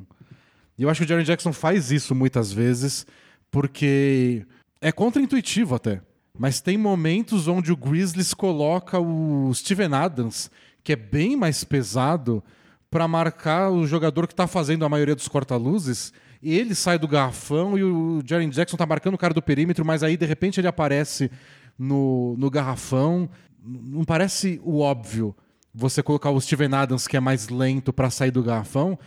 E 0.78 0.84
eu 0.84 0.90
acho 0.90 1.00
que 1.00 1.04
o 1.04 1.08
Jaren 1.08 1.24
Jackson 1.24 1.52
faz 1.52 1.90
isso 1.90 2.14
muitas 2.14 2.52
vezes, 2.52 3.04
porque 3.50 4.46
é 4.80 4.92
contra-intuitivo 4.92 5.74
até. 5.74 6.00
Mas 6.38 6.60
tem 6.60 6.78
momentos 6.78 7.48
onde 7.48 7.72
o 7.72 7.76
Grizzlies 7.76 8.32
coloca 8.32 9.00
o 9.00 9.52
Steven 9.52 9.92
Adams, 9.92 10.50
que 10.84 10.92
é 10.92 10.96
bem 10.96 11.36
mais 11.36 11.64
pesado, 11.64 12.42
para 12.90 13.08
marcar 13.08 13.70
o 13.70 13.86
jogador 13.86 14.26
que 14.26 14.32
está 14.32 14.46
fazendo 14.46 14.84
a 14.84 14.88
maioria 14.88 15.16
dos 15.16 15.26
corta-luzes. 15.26 16.12
Ele 16.40 16.74
sai 16.74 16.98
do 16.98 17.08
garrafão 17.08 17.76
e 17.76 17.82
o 17.82 18.22
Jaren 18.24 18.48
Jackson 18.48 18.76
tá 18.76 18.86
marcando 18.86 19.14
o 19.14 19.18
cara 19.18 19.34
do 19.34 19.42
perímetro, 19.42 19.84
mas 19.84 20.04
aí 20.04 20.16
de 20.16 20.24
repente 20.24 20.60
ele 20.60 20.68
aparece 20.68 21.28
no, 21.76 22.36
no 22.38 22.48
garrafão. 22.48 23.28
Não 23.60 24.04
parece 24.04 24.60
o 24.62 24.78
óbvio 24.78 25.34
você 25.74 26.02
colocar 26.02 26.30
o 26.30 26.40
Steven 26.40 26.72
Adams, 26.74 27.06
que 27.06 27.16
é 27.16 27.20
mais 27.20 27.48
lento, 27.48 27.92
para 27.92 28.10
sair 28.10 28.30
do 28.30 28.42
garrafão, 28.42 28.98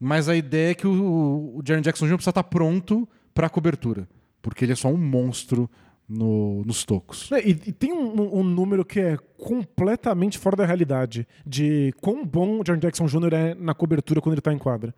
mas 0.00 0.28
a 0.28 0.36
ideia 0.36 0.70
é 0.70 0.74
que 0.74 0.86
o, 0.86 1.54
o 1.56 1.62
Jackson 1.62 2.06
Jr. 2.06 2.14
precisa 2.14 2.30
estar 2.30 2.44
pronto 2.44 3.08
para 3.34 3.46
a 3.46 3.50
cobertura, 3.50 4.08
porque 4.42 4.64
ele 4.64 4.72
é 4.72 4.76
só 4.76 4.88
um 4.88 4.96
monstro 4.96 5.68
no- 6.08 6.62
nos 6.64 6.84
tocos. 6.84 7.30
É, 7.32 7.40
E, 7.46 7.50
e 7.50 7.72
tem 7.72 7.92
um, 7.92 8.38
um 8.38 8.42
número 8.42 8.84
que 8.84 8.98
é 9.00 9.16
completamente 9.36 10.38
fora 10.38 10.56
da 10.56 10.66
realidade 10.66 11.26
de 11.46 11.92
quão 12.00 12.24
bom 12.24 12.60
o 12.60 12.64
Jaren 12.66 12.80
Jackson 12.80 13.06
Jr. 13.06 13.34
é 13.34 13.54
na 13.54 13.74
cobertura 13.74 14.20
quando 14.20 14.32
ele 14.34 14.40
está 14.40 14.52
em 14.52 14.58
quadra. 14.58 14.94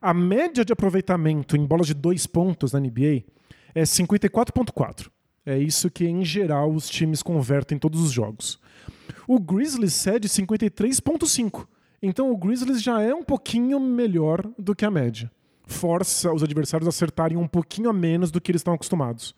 A 0.00 0.14
média 0.14 0.64
de 0.64 0.72
aproveitamento 0.72 1.56
em 1.56 1.64
bolas 1.66 1.86
de 1.88 1.94
dois 1.94 2.26
pontos 2.26 2.72
na 2.72 2.78
NBA 2.80 3.24
é 3.74 3.82
54,4. 3.82 5.08
É 5.44 5.58
isso 5.58 5.90
que, 5.90 6.04
em 6.06 6.24
geral, 6.24 6.70
os 6.72 6.88
times 6.88 7.22
convertem 7.22 7.74
em 7.76 7.78
todos 7.78 8.00
os 8.00 8.12
jogos. 8.12 8.60
O 9.26 9.40
Grizzlies 9.40 9.94
cede 9.94 10.28
53,5. 10.28 11.66
Então 12.02 12.30
o 12.30 12.36
Grizzlies 12.36 12.82
já 12.82 13.00
é 13.02 13.14
um 13.14 13.22
pouquinho 13.22 13.78
melhor 13.78 14.42
do 14.58 14.74
que 14.74 14.84
a 14.84 14.90
média. 14.90 15.30
Força 15.66 16.32
os 16.32 16.42
adversários 16.42 16.86
a 16.86 16.90
acertarem 16.90 17.36
um 17.36 17.46
pouquinho 17.46 17.90
a 17.90 17.92
menos 17.92 18.30
do 18.30 18.40
que 18.40 18.50
eles 18.50 18.60
estão 18.60 18.74
acostumados. 18.74 19.34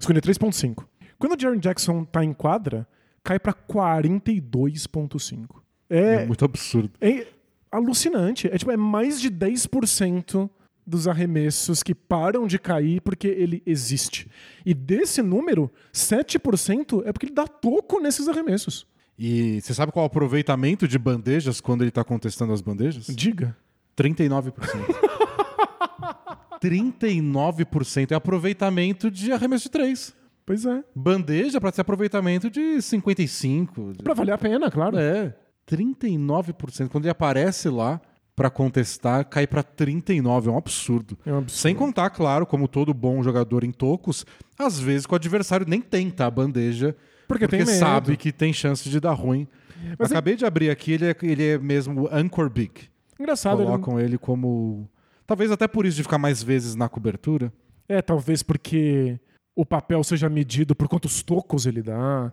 53,5. 0.00 0.84
Quando 1.18 1.36
o 1.36 1.40
Jaren 1.40 1.58
Jackson 1.58 2.04
tá 2.04 2.24
em 2.24 2.32
quadra, 2.32 2.86
cai 3.24 3.38
para 3.38 3.52
42,5. 3.52 5.46
É, 5.90 6.22
É, 6.22 6.26
muito 6.26 6.44
absurdo. 6.44 6.90
é 7.00 7.26
alucinante. 7.70 8.46
É, 8.46 8.56
tipo, 8.56 8.70
é 8.70 8.76
mais 8.76 9.20
de 9.20 9.30
10% 9.30 10.48
dos 10.86 11.06
arremessos 11.06 11.82
que 11.82 11.94
param 11.94 12.46
de 12.46 12.58
cair 12.58 13.02
porque 13.02 13.26
ele 13.28 13.62
existe. 13.66 14.30
E 14.64 14.72
desse 14.72 15.20
número, 15.20 15.70
7% 15.92 17.02
é 17.04 17.12
porque 17.12 17.26
ele 17.26 17.34
dá 17.34 17.46
toco 17.46 18.00
nesses 18.00 18.28
arremessos. 18.28 18.86
E 19.18 19.60
você 19.60 19.74
sabe 19.74 19.90
qual 19.90 20.04
é 20.04 20.06
o 20.06 20.06
aproveitamento 20.06 20.86
de 20.86 20.98
bandejas 20.98 21.60
quando 21.60 21.82
ele 21.82 21.88
está 21.88 22.04
contestando 22.04 22.52
as 22.52 22.60
bandejas? 22.60 23.06
Diga. 23.06 23.56
39%. 23.96 24.52
39% 26.62 28.10
é 28.12 28.14
aproveitamento 28.14 29.10
de 29.10 29.32
arremesso 29.32 29.64
de 29.64 29.70
três. 29.70 30.14
Pois 30.46 30.64
é. 30.64 30.84
Bandeja 30.94 31.60
para 31.60 31.72
ser 31.72 31.80
aproveitamento 31.80 32.48
de 32.48 32.80
55. 32.80 33.94
Pra 34.02 34.14
valer 34.14 34.32
a 34.32 34.38
pena, 34.38 34.70
claro. 34.70 34.96
É, 34.96 35.34
39%. 35.68 36.88
Quando 36.88 37.04
ele 37.04 37.10
aparece 37.10 37.68
lá 37.68 38.00
para 38.36 38.48
contestar, 38.48 39.24
cai 39.24 39.48
para 39.48 39.64
39, 39.64 40.48
é 40.48 40.52
um 40.52 40.56
absurdo. 40.56 41.18
É 41.26 41.32
um 41.32 41.38
absurdo. 41.38 41.60
Sem 41.60 41.74
contar, 41.74 42.08
claro, 42.10 42.46
como 42.46 42.68
todo 42.68 42.94
bom 42.94 43.20
jogador 43.20 43.64
em 43.64 43.72
tocos, 43.72 44.24
às 44.56 44.78
vezes 44.78 45.06
que 45.06 45.12
o 45.12 45.16
adversário 45.16 45.66
nem 45.68 45.80
tenta 45.80 46.24
a 46.24 46.30
bandeja 46.30 46.96
Porque 47.28 47.46
tem 47.46 47.60
medo. 47.60 47.70
sabe 47.78 48.16
que 48.16 48.32
tem 48.32 48.52
chance 48.52 48.88
de 48.88 48.98
dar 48.98 49.12
ruim. 49.12 49.46
Mas 49.98 50.10
Acabei 50.10 50.34
de 50.34 50.44
abrir 50.44 50.70
aqui, 50.70 50.92
ele 50.92 51.04
é, 51.06 51.16
ele 51.22 51.46
é 51.46 51.58
mesmo 51.58 52.02
o 52.04 52.08
Anchor 52.12 52.50
Big. 52.50 52.88
Engraçado. 53.20 53.58
ele- 53.60 53.66
Colocam 53.66 54.00
ele 54.00 54.18
como. 54.18 54.88
Talvez 55.26 55.50
até 55.52 55.68
por 55.68 55.84
isso 55.86 55.96
de 55.98 56.02
ficar 56.02 56.18
mais 56.18 56.42
vezes 56.42 56.74
na 56.74 56.88
cobertura. 56.88 57.52
É, 57.88 58.00
talvez 58.02 58.42
porque 58.42 59.20
o 59.54 59.64
papel 59.64 60.02
seja 60.02 60.28
medido 60.28 60.74
por 60.74 60.88
quantos 60.88 61.22
tocos 61.22 61.66
ele 61.66 61.82
dá. 61.82 62.32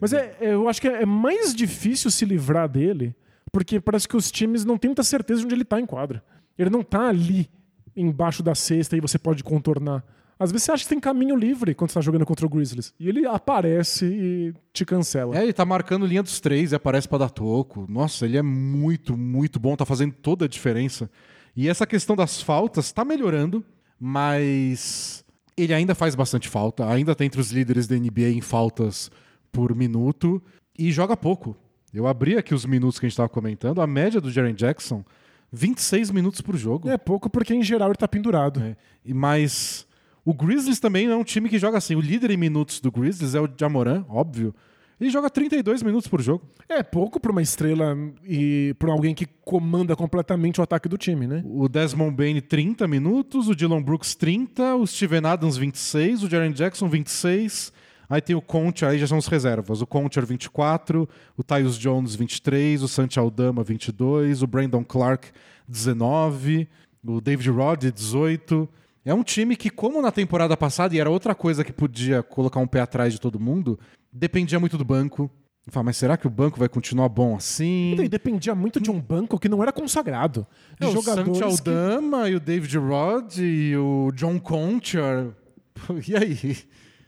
Mas 0.00 0.12
é, 0.12 0.36
é- 0.40 0.54
eu 0.54 0.68
acho 0.68 0.80
que 0.80 0.88
é 0.88 1.04
mais 1.04 1.54
difícil 1.54 2.10
se 2.10 2.24
livrar 2.24 2.68
dele, 2.68 3.14
porque 3.52 3.80
parece 3.80 4.06
que 4.08 4.16
os 4.16 4.30
times 4.30 4.64
não 4.64 4.78
têm 4.78 4.88
muita 4.90 5.02
certeza 5.02 5.40
de 5.40 5.46
onde 5.46 5.54
ele 5.54 5.64
tá 5.64 5.80
em 5.80 5.86
quadra. 5.86 6.22
Ele 6.56 6.70
não 6.70 6.82
tá 6.82 7.08
ali 7.08 7.50
embaixo 7.96 8.42
da 8.42 8.54
cesta 8.54 8.96
e 8.96 9.00
você 9.00 9.18
pode 9.18 9.42
contornar. 9.42 10.04
Às 10.38 10.52
vezes 10.52 10.64
você 10.64 10.72
acha 10.72 10.84
que 10.84 10.88
tem 10.90 11.00
caminho 11.00 11.34
livre 11.34 11.74
quando 11.74 11.90
você 11.90 11.94
tá 11.94 12.00
jogando 12.00 12.24
contra 12.24 12.46
o 12.46 12.48
Grizzlies. 12.48 12.94
E 12.98 13.08
ele 13.08 13.26
aparece 13.26 14.06
e 14.06 14.54
te 14.72 14.84
cancela. 14.84 15.36
É, 15.36 15.42
ele 15.42 15.52
tá 15.52 15.64
marcando 15.64 16.06
linha 16.06 16.22
dos 16.22 16.38
três 16.38 16.70
e 16.70 16.76
aparece 16.76 17.08
pra 17.08 17.18
dar 17.18 17.30
toco. 17.30 17.86
Nossa, 17.88 18.24
ele 18.24 18.36
é 18.36 18.42
muito, 18.42 19.16
muito 19.16 19.58
bom, 19.58 19.74
tá 19.74 19.84
fazendo 19.84 20.12
toda 20.12 20.44
a 20.44 20.48
diferença. 20.48 21.10
E 21.56 21.68
essa 21.68 21.86
questão 21.86 22.14
das 22.14 22.40
faltas 22.40 22.92
tá 22.92 23.04
melhorando, 23.04 23.64
mas 23.98 25.24
ele 25.56 25.74
ainda 25.74 25.92
faz 25.92 26.14
bastante 26.14 26.48
falta, 26.48 26.88
ainda 26.88 27.16
tá 27.16 27.24
entre 27.24 27.40
os 27.40 27.50
líderes 27.50 27.88
da 27.88 27.96
NBA 27.96 28.28
em 28.28 28.40
faltas 28.40 29.10
por 29.50 29.74
minuto 29.74 30.40
e 30.78 30.92
joga 30.92 31.16
pouco. 31.16 31.56
Eu 31.92 32.06
abri 32.06 32.36
aqui 32.36 32.54
os 32.54 32.64
minutos 32.64 33.00
que 33.00 33.06
a 33.06 33.08
gente 33.08 33.16
tava 33.16 33.28
comentando, 33.28 33.80
a 33.80 33.86
média 33.88 34.20
do 34.20 34.30
Jaren 34.30 34.54
Jackson, 34.54 35.04
26 35.50 36.12
minutos 36.12 36.40
por 36.40 36.56
jogo. 36.56 36.88
É 36.88 36.96
pouco 36.96 37.28
porque 37.28 37.54
em 37.54 37.62
geral 37.62 37.88
ele 37.88 37.96
tá 37.96 38.06
pendurado. 38.06 38.60
É, 38.60 38.76
e 39.04 39.12
mas 39.12 39.87
o 40.28 40.34
Grizzlies 40.34 40.78
também 40.78 41.06
é 41.06 41.16
um 41.16 41.24
time 41.24 41.48
que 41.48 41.58
joga 41.58 41.78
assim. 41.78 41.94
O 41.94 42.02
líder 42.02 42.30
em 42.30 42.36
minutos 42.36 42.80
do 42.80 42.92
Grizzlies 42.92 43.34
é 43.34 43.40
o 43.40 43.48
Jamoran, 43.58 44.04
óbvio. 44.10 44.54
Ele 45.00 45.08
joga 45.08 45.30
32 45.30 45.82
minutos 45.82 46.06
por 46.06 46.20
jogo. 46.20 46.46
É 46.68 46.82
pouco 46.82 47.18
pra 47.18 47.32
uma 47.32 47.40
estrela 47.40 47.96
e 48.26 48.74
pra 48.78 48.92
alguém 48.92 49.14
que 49.14 49.24
comanda 49.24 49.96
completamente 49.96 50.60
o 50.60 50.62
ataque 50.62 50.86
do 50.86 50.98
time, 50.98 51.26
né? 51.26 51.42
O 51.46 51.66
Desmond 51.66 52.14
Bain 52.14 52.38
30 52.42 52.86
minutos, 52.86 53.48
o 53.48 53.54
Dylan 53.54 53.80
Brooks 53.80 54.14
30, 54.14 54.76
o 54.76 54.86
Steven 54.86 55.24
Adams 55.24 55.56
26, 55.56 56.24
o 56.24 56.28
Jaren 56.28 56.52
Jackson 56.52 56.90
26. 56.90 57.72
Aí 58.06 58.20
tem 58.20 58.36
o 58.36 58.42
Conte, 58.42 58.84
aí 58.84 58.98
já 58.98 59.06
são 59.06 59.16
os 59.16 59.28
reservas. 59.28 59.80
O 59.80 59.86
Concher 59.86 60.26
24, 60.26 61.08
o 61.38 61.42
Tyus 61.42 61.78
Jones 61.78 62.14
23, 62.14 62.82
o 62.82 62.88
Santi 62.88 63.18
Aldama 63.18 63.64
22, 63.64 64.42
o 64.42 64.46
Brandon 64.46 64.84
Clark 64.84 65.30
19, 65.66 66.68
o 67.02 67.18
David 67.18 67.48
Rod 67.48 67.84
18. 67.84 68.68
É 69.08 69.14
um 69.14 69.22
time 69.22 69.56
que, 69.56 69.70
como 69.70 70.02
na 70.02 70.12
temporada 70.12 70.54
passada, 70.54 70.94
e 70.94 71.00
era 71.00 71.08
outra 71.08 71.34
coisa 71.34 71.64
que 71.64 71.72
podia 71.72 72.22
colocar 72.22 72.60
um 72.60 72.66
pé 72.66 72.80
atrás 72.80 73.12
de 73.12 73.18
todo 73.18 73.40
mundo, 73.40 73.78
dependia 74.12 74.60
muito 74.60 74.76
do 74.76 74.84
banco. 74.84 75.30
Fala, 75.70 75.84
mas 75.84 75.96
será 75.96 76.16
que 76.18 76.26
o 76.26 76.30
banco 76.30 76.58
vai 76.58 76.68
continuar 76.68 77.08
bom 77.08 77.34
assim? 77.34 77.92
Então, 77.92 78.04
e 78.04 78.08
dependia 78.08 78.54
muito 78.54 78.78
de 78.80 78.90
um 78.90 79.00
banco 79.00 79.38
que 79.38 79.48
não 79.48 79.62
era 79.62 79.72
consagrado. 79.72 80.46
De 80.78 80.86
É, 80.86 80.90
o 80.90 80.92
jogadores 80.92 81.38
Santi 81.38 81.62
que... 81.62 81.70
Aldama 81.70 82.28
e 82.28 82.34
o 82.34 82.40
David 82.40 82.76
Rod 82.78 83.38
e 83.38 83.74
o 83.76 84.10
John 84.14 84.38
Concher. 84.38 85.30
E 86.06 86.14
aí? 86.16 86.56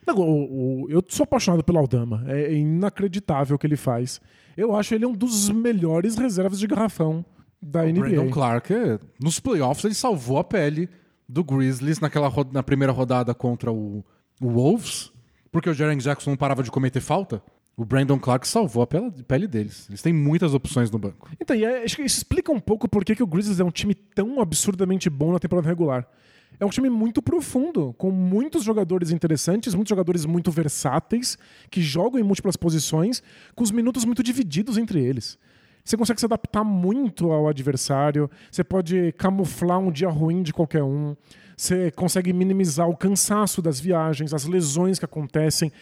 Não, 0.06 0.16
o- 0.16 0.84
o- 0.84 0.90
eu 0.90 1.04
sou 1.08 1.24
apaixonado 1.24 1.62
pelo 1.62 1.78
Aldama. 1.78 2.24
É 2.28 2.52
inacreditável 2.54 3.56
o 3.56 3.58
que 3.58 3.66
ele 3.66 3.76
faz. 3.76 4.20
Eu 4.56 4.74
acho 4.74 4.94
ele 4.94 5.04
um 5.04 5.12
dos 5.12 5.50
melhores 5.50 6.16
reservas 6.16 6.58
de 6.58 6.66
garrafão 6.66 7.22
da 7.60 7.84
NBA. 7.84 8.00
Brandon 8.00 8.30
Clark, 8.30 8.72
nos 9.20 9.38
playoffs, 9.38 9.84
ele 9.84 9.92
salvou 9.94 10.38
a 10.38 10.44
pele 10.44 10.88
do 11.31 11.45
Grizzlies 11.45 12.01
naquela 12.01 12.29
ro- 12.29 12.49
na 12.53 12.62
primeira 12.62 12.93
rodada 12.93 13.33
contra 13.35 13.71
o, 13.73 14.05
o 14.40 14.49
Wolves, 14.49 15.12
porque 15.53 15.71
o 15.71 15.75
Jaren 15.75 15.97
Jackson 15.99 16.31
não 16.31 16.37
parava 16.37 16.62
de 16.62 16.71
cometer 16.71 17.01
falta. 17.01 17.43
O 17.77 17.85
Brandon 17.85 18.19
Clark 18.19 18.47
salvou 18.47 18.83
a 18.83 18.87
pele, 18.87 19.11
pele 19.27 19.47
deles. 19.47 19.87
Eles 19.88 20.03
têm 20.03 20.12
muitas 20.12 20.53
opções 20.55 20.90
no 20.90 20.99
banco. 20.99 21.31
Então, 21.40 21.57
e 21.57 21.64
é- 21.64 21.83
acho 21.85 21.97
que 21.97 22.03
isso 22.03 22.19
explica 22.19 22.53
um 22.53 22.61
pouco 22.61 22.88
por 22.88 23.05
que, 23.05 23.14
que 23.14 23.23
o 23.23 23.27
Grizzlies 23.27 23.61
é 23.61 23.64
um 23.64 23.71
time 23.71 23.95
tão 23.95 24.40
absurdamente 24.40 25.09
bom 25.09 25.33
na 25.33 25.38
temporada 25.38 25.66
regular. 25.69 26.07
É 26.59 26.66
um 26.66 26.69
time 26.69 26.90
muito 26.90 27.23
profundo, 27.23 27.95
com 27.97 28.11
muitos 28.11 28.64
jogadores 28.64 29.11
interessantes, 29.12 29.73
muitos 29.75 29.88
jogadores 29.90 30.27
muito 30.27 30.51
versáteis, 30.51 31.38
que 31.71 31.81
jogam 31.81 32.21
em 32.21 32.25
múltiplas 32.25 32.57
posições, 32.57 33.23
com 33.55 33.62
os 33.64 33.71
minutos 33.71 34.05
muito 34.05 34.23
divididos 34.23 34.77
entre 34.77 35.01
eles. 35.01 35.38
Você 35.90 35.96
consegue 35.96 36.20
se 36.20 36.26
adaptar 36.26 36.62
muito 36.62 37.33
ao 37.33 37.48
adversário, 37.48 38.31
você 38.48 38.62
pode 38.62 39.12
camuflar 39.18 39.81
um 39.81 39.90
dia 39.90 40.09
ruim 40.09 40.40
de 40.40 40.53
qualquer 40.53 40.85
um, 40.85 41.16
você 41.57 41.90
consegue 41.90 42.33
minimizar 42.33 42.88
o 42.88 42.96
cansaço 42.96 43.61
das 43.61 43.81
viagens, 43.81 44.33
as 44.33 44.44
lesões 44.44 45.00
que 45.00 45.05
acontecem. 45.05 45.72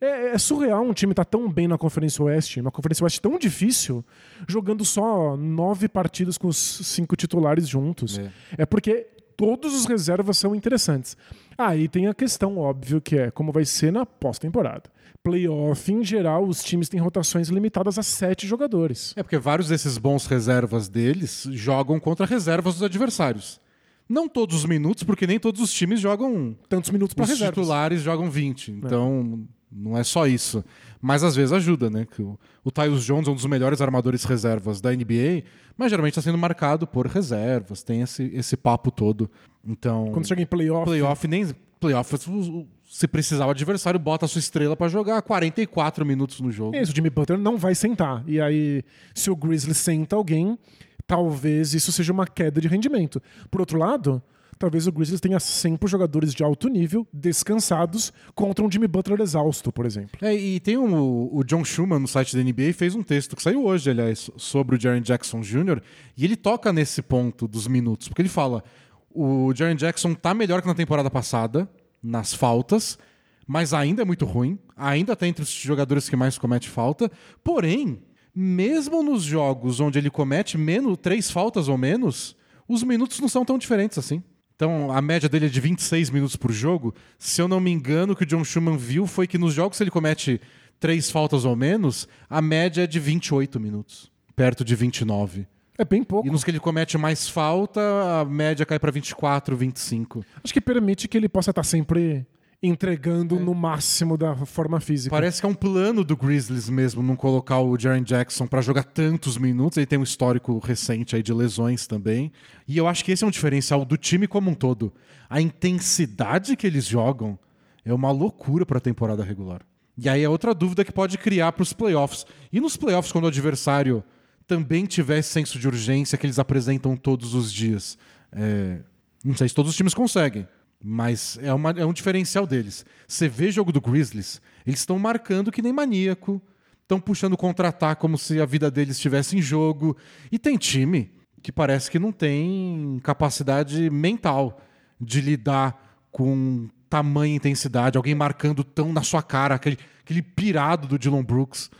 É, 0.00 0.30
é 0.30 0.38
surreal 0.38 0.82
um 0.82 0.94
time 0.94 1.12
estar 1.12 1.26
tão 1.26 1.52
bem 1.52 1.68
na 1.68 1.76
Conferência 1.76 2.24
Oeste, 2.24 2.62
uma 2.62 2.70
Conferência 2.70 3.04
Oeste 3.04 3.20
tão 3.20 3.38
difícil, 3.38 4.02
jogando 4.48 4.86
só 4.86 5.36
nove 5.36 5.86
partidas 5.86 6.38
com 6.38 6.48
os 6.48 6.56
cinco 6.56 7.14
titulares 7.14 7.68
juntos. 7.68 8.18
É. 8.18 8.30
É 8.62 8.66
porque 8.66 9.06
todos 9.36 9.74
os 9.74 9.84
reservas 9.84 10.38
são 10.38 10.54
interessantes. 10.54 11.14
Aí 11.58 11.88
tem 11.88 12.06
a 12.06 12.14
questão 12.14 12.56
óbvio 12.56 13.02
que 13.02 13.18
é 13.18 13.30
como 13.30 13.52
vai 13.52 13.66
ser 13.66 13.92
na 13.92 14.06
pós-temporada. 14.06 14.90
Playoff, 15.28 15.92
em 15.92 16.02
geral, 16.04 16.44
os 16.46 16.62
times 16.64 16.88
têm 16.88 16.98
rotações 17.00 17.48
limitadas 17.48 17.98
a 17.98 18.02
sete 18.02 18.46
jogadores. 18.46 19.12
É 19.16 19.22
porque 19.22 19.36
vários 19.38 19.68
desses 19.68 19.98
bons 19.98 20.26
reservas 20.26 20.88
deles 20.88 21.46
jogam 21.52 22.00
contra 22.00 22.24
reservas 22.24 22.74
dos 22.74 22.82
adversários. 22.82 23.60
Não 24.08 24.26
todos 24.26 24.56
os 24.56 24.64
minutos, 24.64 25.02
porque 25.02 25.26
nem 25.26 25.38
todos 25.38 25.60
os 25.60 25.70
times 25.70 26.00
jogam 26.00 26.56
Tantos 26.68 26.90
minutos 26.90 27.12
para 27.14 27.24
Os 27.24 27.28
reservas. 27.30 27.54
titulares 27.54 28.00
jogam 28.00 28.30
20, 28.30 28.70
então 28.72 29.46
não 29.70 29.98
é 29.98 30.02
só 30.02 30.26
isso. 30.26 30.64
Mas 31.00 31.22
às 31.22 31.36
vezes 31.36 31.52
ajuda, 31.52 31.90
né? 31.90 32.06
Que 32.10 32.22
o, 32.22 32.38
o 32.64 32.70
Tyus 32.70 33.04
Jones 33.04 33.28
é 33.28 33.30
um 33.30 33.34
dos 33.34 33.44
melhores 33.44 33.82
armadores 33.82 34.24
reservas 34.24 34.80
da 34.80 34.90
NBA, 34.92 35.44
mas 35.76 35.90
geralmente 35.90 36.12
está 36.12 36.22
sendo 36.22 36.38
marcado 36.38 36.86
por 36.86 37.06
reservas, 37.06 37.82
tem 37.82 38.00
esse, 38.00 38.22
esse 38.34 38.56
papo 38.56 38.90
todo. 38.90 39.30
Então, 39.62 40.08
Quando 40.10 40.26
chega 40.26 40.40
em 40.40 40.46
playoff, 40.46 40.86
playoff 40.86 41.28
nem. 41.28 41.46
Playoff, 41.78 42.14
o- 42.30 42.60
o- 42.60 42.66
se 42.88 43.06
precisar, 43.06 43.46
o 43.46 43.50
adversário 43.50 44.00
bota 44.00 44.24
a 44.24 44.28
sua 44.28 44.38
estrela 44.38 44.74
para 44.74 44.88
jogar 44.88 45.20
44 45.20 46.06
minutos 46.06 46.40
no 46.40 46.50
jogo. 46.50 46.74
isso, 46.74 46.90
o 46.90 46.94
Jimmy 46.94 47.10
Butler 47.10 47.38
não 47.38 47.58
vai 47.58 47.74
sentar. 47.74 48.24
E 48.26 48.40
aí, 48.40 48.82
se 49.14 49.30
o 49.30 49.36
Grizzlies 49.36 49.76
senta 49.76 50.16
alguém, 50.16 50.58
talvez 51.06 51.74
isso 51.74 51.92
seja 51.92 52.12
uma 52.12 52.26
queda 52.26 52.62
de 52.62 52.66
rendimento. 52.66 53.22
Por 53.50 53.60
outro 53.60 53.78
lado, 53.78 54.22
talvez 54.58 54.86
o 54.86 54.92
Grizzlies 54.92 55.20
tenha 55.20 55.38
sempre 55.38 55.86
jogadores 55.86 56.32
de 56.34 56.42
alto 56.42 56.66
nível, 56.68 57.06
descansados, 57.12 58.10
contra 58.34 58.64
um 58.64 58.72
Jimmy 58.72 58.88
Butler 58.88 59.20
exausto, 59.20 59.70
por 59.70 59.84
exemplo. 59.84 60.18
É, 60.22 60.34
e 60.34 60.58
tem 60.58 60.78
um, 60.78 61.28
o 61.30 61.44
John 61.44 61.66
Schumann 61.66 62.00
no 62.00 62.08
site 62.08 62.34
da 62.34 62.42
NBA 62.42 62.72
fez 62.72 62.94
um 62.94 63.02
texto 63.02 63.36
que 63.36 63.42
saiu 63.42 63.66
hoje, 63.66 63.90
aliás, 63.90 64.30
sobre 64.38 64.76
o 64.76 64.80
Jaren 64.80 65.02
Jackson 65.02 65.42
Jr. 65.42 65.82
E 66.16 66.24
ele 66.24 66.36
toca 66.36 66.72
nesse 66.72 67.02
ponto 67.02 67.46
dos 67.46 67.66
minutos, 67.66 68.08
porque 68.08 68.22
ele 68.22 68.30
fala: 68.30 68.64
o 69.10 69.52
Jaren 69.54 69.76
Jackson 69.76 70.14
tá 70.14 70.32
melhor 70.32 70.62
que 70.62 70.68
na 70.68 70.74
temporada 70.74 71.10
passada, 71.10 71.68
nas 72.02 72.34
faltas, 72.34 72.98
mas 73.46 73.72
ainda 73.72 74.02
é 74.02 74.04
muito 74.04 74.24
ruim, 74.24 74.58
ainda 74.76 75.16
tá 75.16 75.26
entre 75.26 75.42
os 75.42 75.50
jogadores 75.50 76.08
que 76.08 76.16
mais 76.16 76.38
comete 76.38 76.68
falta. 76.68 77.10
Porém, 77.42 78.02
mesmo 78.34 79.02
nos 79.02 79.22
jogos 79.22 79.80
onde 79.80 79.98
ele 79.98 80.10
comete 80.10 80.58
menos 80.58 80.98
três 81.00 81.30
faltas 81.30 81.68
ou 81.68 81.78
menos, 81.78 82.36
os 82.68 82.82
minutos 82.82 83.18
não 83.20 83.28
são 83.28 83.44
tão 83.44 83.58
diferentes 83.58 83.98
assim. 83.98 84.22
Então, 84.54 84.90
a 84.90 85.00
média 85.00 85.28
dele 85.28 85.46
é 85.46 85.48
de 85.48 85.60
26 85.60 86.10
minutos 86.10 86.34
por 86.34 86.50
jogo. 86.52 86.92
Se 87.16 87.40
eu 87.40 87.46
não 87.46 87.60
me 87.60 87.70
engano, 87.70 88.12
o 88.12 88.16
que 88.16 88.24
o 88.24 88.26
John 88.26 88.44
Schumann 88.44 88.76
viu 88.76 89.06
foi 89.06 89.26
que 89.26 89.38
nos 89.38 89.54
jogos 89.54 89.78
que 89.78 89.84
ele 89.84 89.90
comete 89.90 90.40
três 90.80 91.10
faltas 91.10 91.44
ou 91.44 91.54
menos, 91.54 92.08
a 92.28 92.42
média 92.42 92.82
é 92.82 92.86
de 92.86 92.98
28 92.98 93.58
minutos, 93.60 94.10
perto 94.34 94.64
de 94.64 94.74
29. 94.74 95.46
É 95.78 95.84
bem 95.84 96.02
pouco. 96.02 96.26
E 96.26 96.30
nos 96.30 96.42
que 96.42 96.50
ele 96.50 96.58
comete 96.58 96.98
mais 96.98 97.28
falta, 97.28 97.80
a 98.20 98.24
média 98.24 98.66
cai 98.66 98.80
para 98.80 98.90
24, 98.90 99.56
25. 99.56 100.24
Acho 100.42 100.52
que 100.52 100.60
permite 100.60 101.06
que 101.06 101.16
ele 101.16 101.28
possa 101.28 101.50
estar 101.50 101.62
sempre 101.62 102.26
entregando 102.60 103.38
no 103.38 103.54
máximo 103.54 104.16
da 104.16 104.34
forma 104.34 104.80
física. 104.80 105.14
Parece 105.14 105.40
que 105.40 105.46
é 105.46 105.48
um 105.48 105.54
plano 105.54 106.02
do 106.02 106.16
Grizzlies 106.16 106.68
mesmo 106.68 107.00
não 107.00 107.14
colocar 107.14 107.60
o 107.60 107.78
Jaren 107.78 108.02
Jackson 108.02 108.48
para 108.48 108.60
jogar 108.60 108.82
tantos 108.82 109.38
minutos. 109.38 109.78
Ele 109.78 109.86
tem 109.86 109.98
um 109.98 110.02
histórico 110.02 110.58
recente 110.58 111.14
aí 111.14 111.22
de 111.22 111.32
lesões 111.32 111.86
também. 111.86 112.32
E 112.66 112.76
eu 112.76 112.88
acho 112.88 113.04
que 113.04 113.12
esse 113.12 113.22
é 113.22 113.26
um 113.26 113.30
diferencial 113.30 113.84
do 113.84 113.96
time 113.96 114.26
como 114.26 114.50
um 114.50 114.54
todo. 114.54 114.92
A 115.30 115.40
intensidade 115.40 116.56
que 116.56 116.66
eles 116.66 116.84
jogam 116.86 117.38
é 117.84 117.94
uma 117.94 118.10
loucura 118.10 118.66
para 118.66 118.78
a 118.78 118.80
temporada 118.80 119.22
regular. 119.22 119.62
E 119.96 120.08
aí 120.08 120.22
é 120.22 120.28
outra 120.28 120.52
dúvida 120.52 120.84
que 120.84 120.92
pode 120.92 121.16
criar 121.18 121.52
para 121.52 121.62
os 121.62 121.72
playoffs. 121.72 122.26
E 122.52 122.60
nos 122.60 122.76
playoffs, 122.76 123.12
quando 123.12 123.24
o 123.24 123.28
adversário 123.28 124.02
também 124.48 124.84
tiver 124.86 125.18
esse 125.18 125.28
senso 125.28 125.58
de 125.58 125.68
urgência 125.68 126.18
que 126.18 126.26
eles 126.26 126.38
apresentam 126.40 126.96
todos 126.96 127.34
os 127.34 127.52
dias. 127.52 127.96
É, 128.32 128.80
Não 129.24 129.36
sei 129.36 129.48
se 129.48 129.54
todos 129.54 129.70
os 129.70 129.76
times 129.76 129.94
conseguem. 129.94 130.46
Mas 130.82 131.38
é, 131.42 131.52
uma- 131.52 131.70
é 131.72 131.84
um 131.84 131.92
diferencial 131.92 132.46
deles. 132.46 132.84
Você 133.06 133.28
vê 133.28 133.50
jogo 133.50 133.72
do 133.72 133.80
Grizzlies, 133.80 134.40
eles 134.64 134.78
estão 134.80 134.96
marcando 134.98 135.50
que 135.50 135.60
nem 135.60 135.72
maníaco, 135.72 136.40
estão 136.82 137.00
puxando 137.00 137.36
contra-ataque 137.36 138.00
como 138.00 138.16
se 138.16 138.40
a 138.40 138.46
vida 138.46 138.70
deles 138.70 138.94
estivesse 138.96 139.36
em 139.36 139.42
jogo. 139.42 139.96
E 140.30 140.38
tem 140.38 140.56
time 140.56 141.10
que 141.42 141.50
parece 141.50 141.90
que 141.90 141.98
não 141.98 142.12
tem 142.12 143.00
capacidade 143.02 143.90
mental 143.90 144.60
de 145.00 145.20
lidar 145.20 146.06
com 146.12 146.68
tamanha 146.88 147.34
intensidade, 147.34 147.96
alguém 147.98 148.14
marcando 148.14 148.62
tão 148.64 148.92
na 148.92 149.02
sua 149.02 149.22
cara, 149.22 149.56
aquele, 149.56 149.78
aquele 150.02 150.22
pirado 150.22 150.86
do 150.88 150.98
Dylan 150.98 151.24
Brooks, 151.24 151.70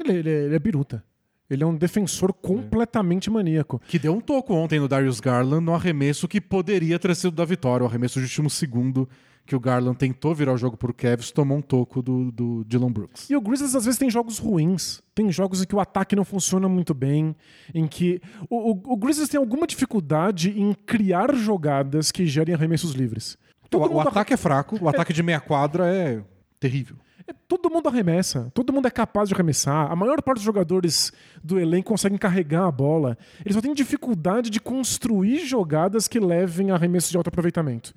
Ele, 0.00 0.18
ele- 0.18 0.30
ele 0.30 0.54
é 0.54 0.58
biruta. 0.58 1.04
Ele 1.48 1.62
é 1.62 1.66
um 1.66 1.76
defensor 1.76 2.32
completamente 2.32 3.30
maníaco. 3.30 3.80
que 3.86 3.98
deu 3.98 4.12
um 4.14 4.20
toco 4.20 4.52
ontem 4.54 4.80
no 4.80 4.88
Darius 4.88 5.20
Garland 5.20 5.64
no 5.64 5.74
arremesso 5.74 6.26
que 6.26 6.40
poderia 6.40 6.98
ter 6.98 7.14
sido 7.14 7.34
da 7.34 7.44
vitória, 7.44 7.84
o 7.84 7.88
arremesso 7.88 8.18
de 8.18 8.24
último 8.24 8.50
segundo, 8.50 9.08
que 9.46 9.54
o 9.54 9.60
Garland 9.60 9.96
tentou 9.96 10.34
virar 10.34 10.52
o 10.52 10.58
jogo 10.58 10.76
pro 10.76 10.92
Cavs, 10.92 11.30
tomou 11.30 11.58
um 11.58 11.62
toco 11.62 12.02
do, 12.02 12.32
do 12.32 12.64
Dylan 12.64 12.90
Brooks. 12.90 13.30
E 13.30 13.36
o 13.36 13.40
Grizzlies 13.40 13.76
às 13.76 13.84
vezes 13.84 13.98
tem 13.98 14.10
jogos 14.10 14.38
ruins. 14.38 15.00
Tem 15.14 15.30
jogos 15.30 15.62
em 15.62 15.66
que 15.66 15.74
o 15.74 15.80
ataque 15.80 16.16
não 16.16 16.24
funciona 16.24 16.68
muito 16.68 16.92
bem, 16.92 17.34
em 17.72 17.86
que 17.86 18.20
o, 18.50 18.72
o, 18.72 18.94
o 18.94 18.96
Grizzlies 18.96 19.28
tem 19.28 19.38
alguma 19.38 19.66
dificuldade 19.66 20.50
em 20.50 20.74
criar 20.74 21.32
jogadas 21.34 22.10
que 22.10 22.26
gerem 22.26 22.54
arremessos 22.54 22.92
livres. 22.92 23.38
O, 23.72 23.78
o 23.78 24.00
ataque 24.00 24.34
é 24.34 24.36
fraco, 24.36 24.78
o 24.80 24.88
ataque 24.88 25.12
de 25.12 25.22
meia 25.22 25.40
quadra 25.40 25.86
é 25.86 26.22
terrível. 26.58 26.96
É, 27.28 27.32
todo 27.48 27.68
mundo 27.68 27.88
arremessa, 27.88 28.52
todo 28.54 28.72
mundo 28.72 28.86
é 28.86 28.90
capaz 28.90 29.28
de 29.28 29.34
arremessar. 29.34 29.90
A 29.90 29.96
maior 29.96 30.22
parte 30.22 30.36
dos 30.36 30.44
jogadores 30.44 31.12
do 31.42 31.58
elenco 31.58 31.88
conseguem 31.88 32.16
carregar 32.16 32.66
a 32.66 32.70
bola. 32.70 33.18
Eles 33.44 33.54
só 33.54 33.60
têm 33.60 33.74
dificuldade 33.74 34.48
de 34.48 34.60
construir 34.60 35.44
jogadas 35.44 36.06
que 36.06 36.20
levem 36.20 36.70
a 36.70 36.74
arremessos 36.74 37.10
de 37.10 37.16
alto 37.16 37.28
aproveitamento. 37.28 37.92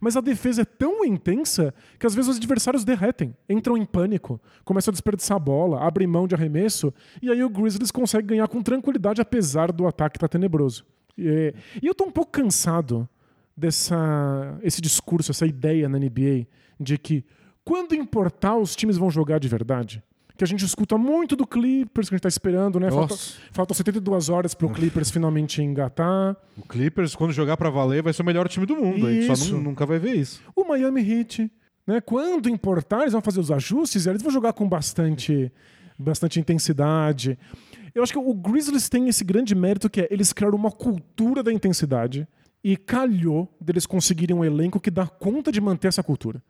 Mas 0.00 0.16
a 0.16 0.20
defesa 0.20 0.62
é 0.62 0.64
tão 0.64 1.04
intensa 1.04 1.72
que 1.98 2.06
às 2.06 2.14
vezes 2.14 2.30
os 2.30 2.36
adversários 2.38 2.84
derretem, 2.84 3.36
entram 3.48 3.76
em 3.76 3.84
pânico, 3.84 4.40
começam 4.64 4.90
a 4.90 4.92
desperdiçar 4.92 5.36
a 5.36 5.40
bola, 5.40 5.86
abrem 5.86 6.08
mão 6.08 6.26
de 6.26 6.34
arremesso, 6.34 6.92
e 7.20 7.30
aí 7.30 7.44
o 7.44 7.50
Grizzlies 7.50 7.90
consegue 7.90 8.28
ganhar 8.28 8.48
com 8.48 8.62
tranquilidade, 8.62 9.20
apesar 9.20 9.70
do 9.70 9.86
ataque 9.86 10.16
estar 10.16 10.28
tá 10.28 10.32
tenebroso. 10.32 10.84
E, 11.16 11.54
e 11.80 11.86
eu 11.86 11.94
tô 11.94 12.04
um 12.04 12.10
pouco 12.10 12.32
cansado 12.32 13.08
dessa 13.56 14.58
esse 14.62 14.80
discurso, 14.80 15.30
essa 15.30 15.46
ideia 15.46 15.88
na 15.88 15.98
NBA 15.98 16.46
de 16.80 16.98
que 16.98 17.24
quando 17.64 17.94
importar, 17.94 18.56
os 18.56 18.74
times 18.74 18.96
vão 18.96 19.10
jogar 19.10 19.38
de 19.38 19.48
verdade. 19.48 20.02
Que 20.36 20.44
a 20.44 20.46
gente 20.46 20.64
escuta 20.64 20.96
muito 20.96 21.36
do 21.36 21.46
Clippers, 21.46 22.08
que 22.08 22.14
a 22.14 22.16
gente 22.16 22.22
tá 22.22 22.28
esperando, 22.28 22.80
né? 22.80 22.90
Faltam, 22.90 23.16
faltam 23.52 23.76
72 23.76 24.28
horas 24.28 24.54
pro 24.54 24.70
Clippers 24.70 25.10
finalmente 25.10 25.62
engatar. 25.62 26.36
O 26.56 26.66
Clippers, 26.66 27.14
quando 27.14 27.32
jogar 27.32 27.56
para 27.56 27.70
valer, 27.70 28.02
vai 28.02 28.12
ser 28.12 28.22
o 28.22 28.24
melhor 28.24 28.48
time 28.48 28.66
do 28.66 28.74
mundo. 28.74 29.10
Isso. 29.10 29.30
A 29.30 29.34
gente 29.34 29.50
só 29.50 29.56
nunca 29.56 29.84
vai 29.84 29.98
ver 29.98 30.14
isso. 30.14 30.40
O 30.56 30.64
Miami 30.64 31.02
Heat, 31.02 31.50
né? 31.86 32.00
Quando 32.00 32.48
importar, 32.48 33.02
eles 33.02 33.12
vão 33.12 33.20
fazer 33.20 33.40
os 33.40 33.50
ajustes 33.50 34.06
e 34.06 34.08
eles 34.08 34.22
vão 34.22 34.32
jogar 34.32 34.54
com 34.54 34.68
bastante, 34.68 35.52
bastante 35.98 36.40
intensidade. 36.40 37.38
Eu 37.94 38.02
acho 38.02 38.12
que 38.12 38.18
o 38.18 38.34
Grizzlies 38.34 38.88
tem 38.88 39.08
esse 39.08 39.22
grande 39.22 39.54
mérito 39.54 39.90
que 39.90 40.00
é 40.00 40.08
eles 40.10 40.32
criaram 40.32 40.56
uma 40.56 40.70
cultura 40.70 41.42
da 41.42 41.52
intensidade 41.52 42.26
e 42.64 42.76
calhou 42.76 43.54
deles 43.60 43.86
conseguirem 43.86 44.34
um 44.34 44.44
elenco 44.44 44.80
que 44.80 44.90
dá 44.90 45.06
conta 45.06 45.52
de 45.52 45.60
manter 45.60 45.88
essa 45.88 46.02
cultura. 46.02 46.42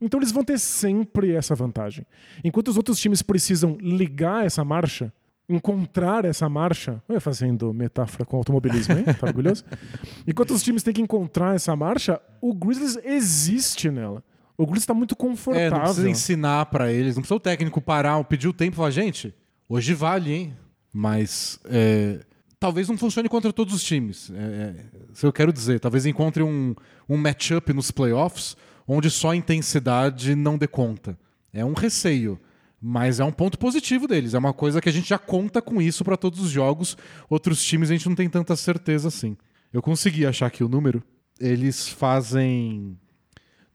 Então 0.00 0.18
eles 0.18 0.32
vão 0.32 0.42
ter 0.42 0.58
sempre 0.58 1.32
essa 1.32 1.54
vantagem. 1.54 2.06
Enquanto 2.42 2.68
os 2.68 2.76
outros 2.76 2.98
times 2.98 3.22
precisam 3.22 3.76
ligar 3.80 4.46
essa 4.46 4.64
marcha, 4.64 5.12
encontrar 5.48 6.24
essa 6.24 6.48
marcha, 6.48 7.02
eu 7.08 7.20
fazendo 7.20 7.74
metáfora 7.74 8.24
com 8.24 8.36
automobilismo, 8.36 8.96
hein? 8.96 9.04
Tá 9.18 9.26
orgulhoso? 9.26 9.64
Enquanto 10.26 10.52
os 10.52 10.62
times 10.62 10.82
têm 10.82 10.94
que 10.94 11.02
encontrar 11.02 11.56
essa 11.56 11.74
marcha, 11.74 12.20
o 12.40 12.54
Grizzlies 12.54 12.96
existe 13.04 13.90
nela. 13.90 14.22
O 14.56 14.64
Grizzlies 14.64 14.84
está 14.84 14.94
muito 14.94 15.16
confortável. 15.16 15.66
É, 15.66 15.70
não 15.70 15.80
precisa 15.80 16.08
ensinar 16.08 16.66
para 16.66 16.92
eles, 16.92 17.16
não 17.16 17.22
precisa 17.22 17.36
o 17.36 17.40
técnico 17.40 17.80
parar, 17.80 18.22
pedir 18.24 18.46
o 18.46 18.52
tempo 18.52 18.74
e 18.74 18.76
falar, 18.76 18.90
gente, 18.90 19.34
hoje 19.68 19.92
vale, 19.92 20.32
hein? 20.32 20.56
Mas 20.92 21.58
é, 21.64 22.20
talvez 22.58 22.88
não 22.88 22.96
funcione 22.96 23.28
contra 23.28 23.52
todos 23.52 23.74
os 23.74 23.82
times. 23.82 24.30
É, 24.30 24.36
é, 24.36 24.74
isso 25.12 25.26
eu 25.26 25.32
quero 25.32 25.52
dizer. 25.52 25.80
Talvez 25.80 26.06
encontre 26.06 26.42
um, 26.42 26.74
um 27.08 27.16
matchup 27.16 27.72
nos 27.72 27.90
playoffs 27.90 28.56
onde 28.86 29.10
só 29.10 29.30
a 29.30 29.36
intensidade 29.36 30.34
não 30.34 30.58
dê 30.58 30.66
conta. 30.66 31.18
É 31.52 31.64
um 31.64 31.72
receio, 31.72 32.38
mas 32.80 33.20
é 33.20 33.24
um 33.24 33.32
ponto 33.32 33.58
positivo 33.58 34.06
deles. 34.06 34.34
É 34.34 34.38
uma 34.38 34.52
coisa 34.52 34.80
que 34.80 34.88
a 34.88 34.92
gente 34.92 35.08
já 35.08 35.18
conta 35.18 35.60
com 35.60 35.80
isso 35.82 36.04
para 36.04 36.16
todos 36.16 36.40
os 36.40 36.50
jogos. 36.50 36.96
Outros 37.28 37.62
times 37.62 37.90
a 37.90 37.92
gente 37.92 38.08
não 38.08 38.16
tem 38.16 38.28
tanta 38.28 38.56
certeza 38.56 39.08
assim. 39.08 39.36
Eu 39.72 39.82
consegui 39.82 40.24
achar 40.24 40.46
aqui 40.46 40.64
o 40.64 40.68
número. 40.68 41.02
Eles 41.38 41.88
fazem 41.88 42.98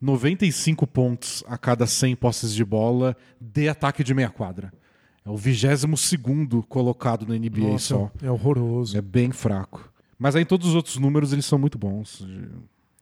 95 0.01 0.85
pontos 0.87 1.43
a 1.47 1.57
cada 1.57 1.87
100 1.87 2.15
posses 2.15 2.53
de 2.53 2.63
bola 2.63 3.15
de 3.39 3.69
ataque 3.69 4.03
de 4.03 4.13
meia 4.13 4.29
quadra. 4.29 4.71
É 5.25 5.29
o 5.29 5.35
22 5.35 6.15
colocado 6.69 7.25
na 7.27 7.35
NBA 7.35 7.71
Nossa, 7.71 7.95
só. 7.95 8.11
É 8.21 8.29
horroroso. 8.29 8.97
É 8.97 9.01
bem 9.01 9.31
fraco. 9.31 9.91
Mas 10.17 10.35
aí 10.35 10.45
todos 10.45 10.69
os 10.69 10.75
outros 10.75 10.97
números 10.97 11.33
eles 11.33 11.45
são 11.45 11.57
muito 11.57 11.77
bons. 11.77 12.25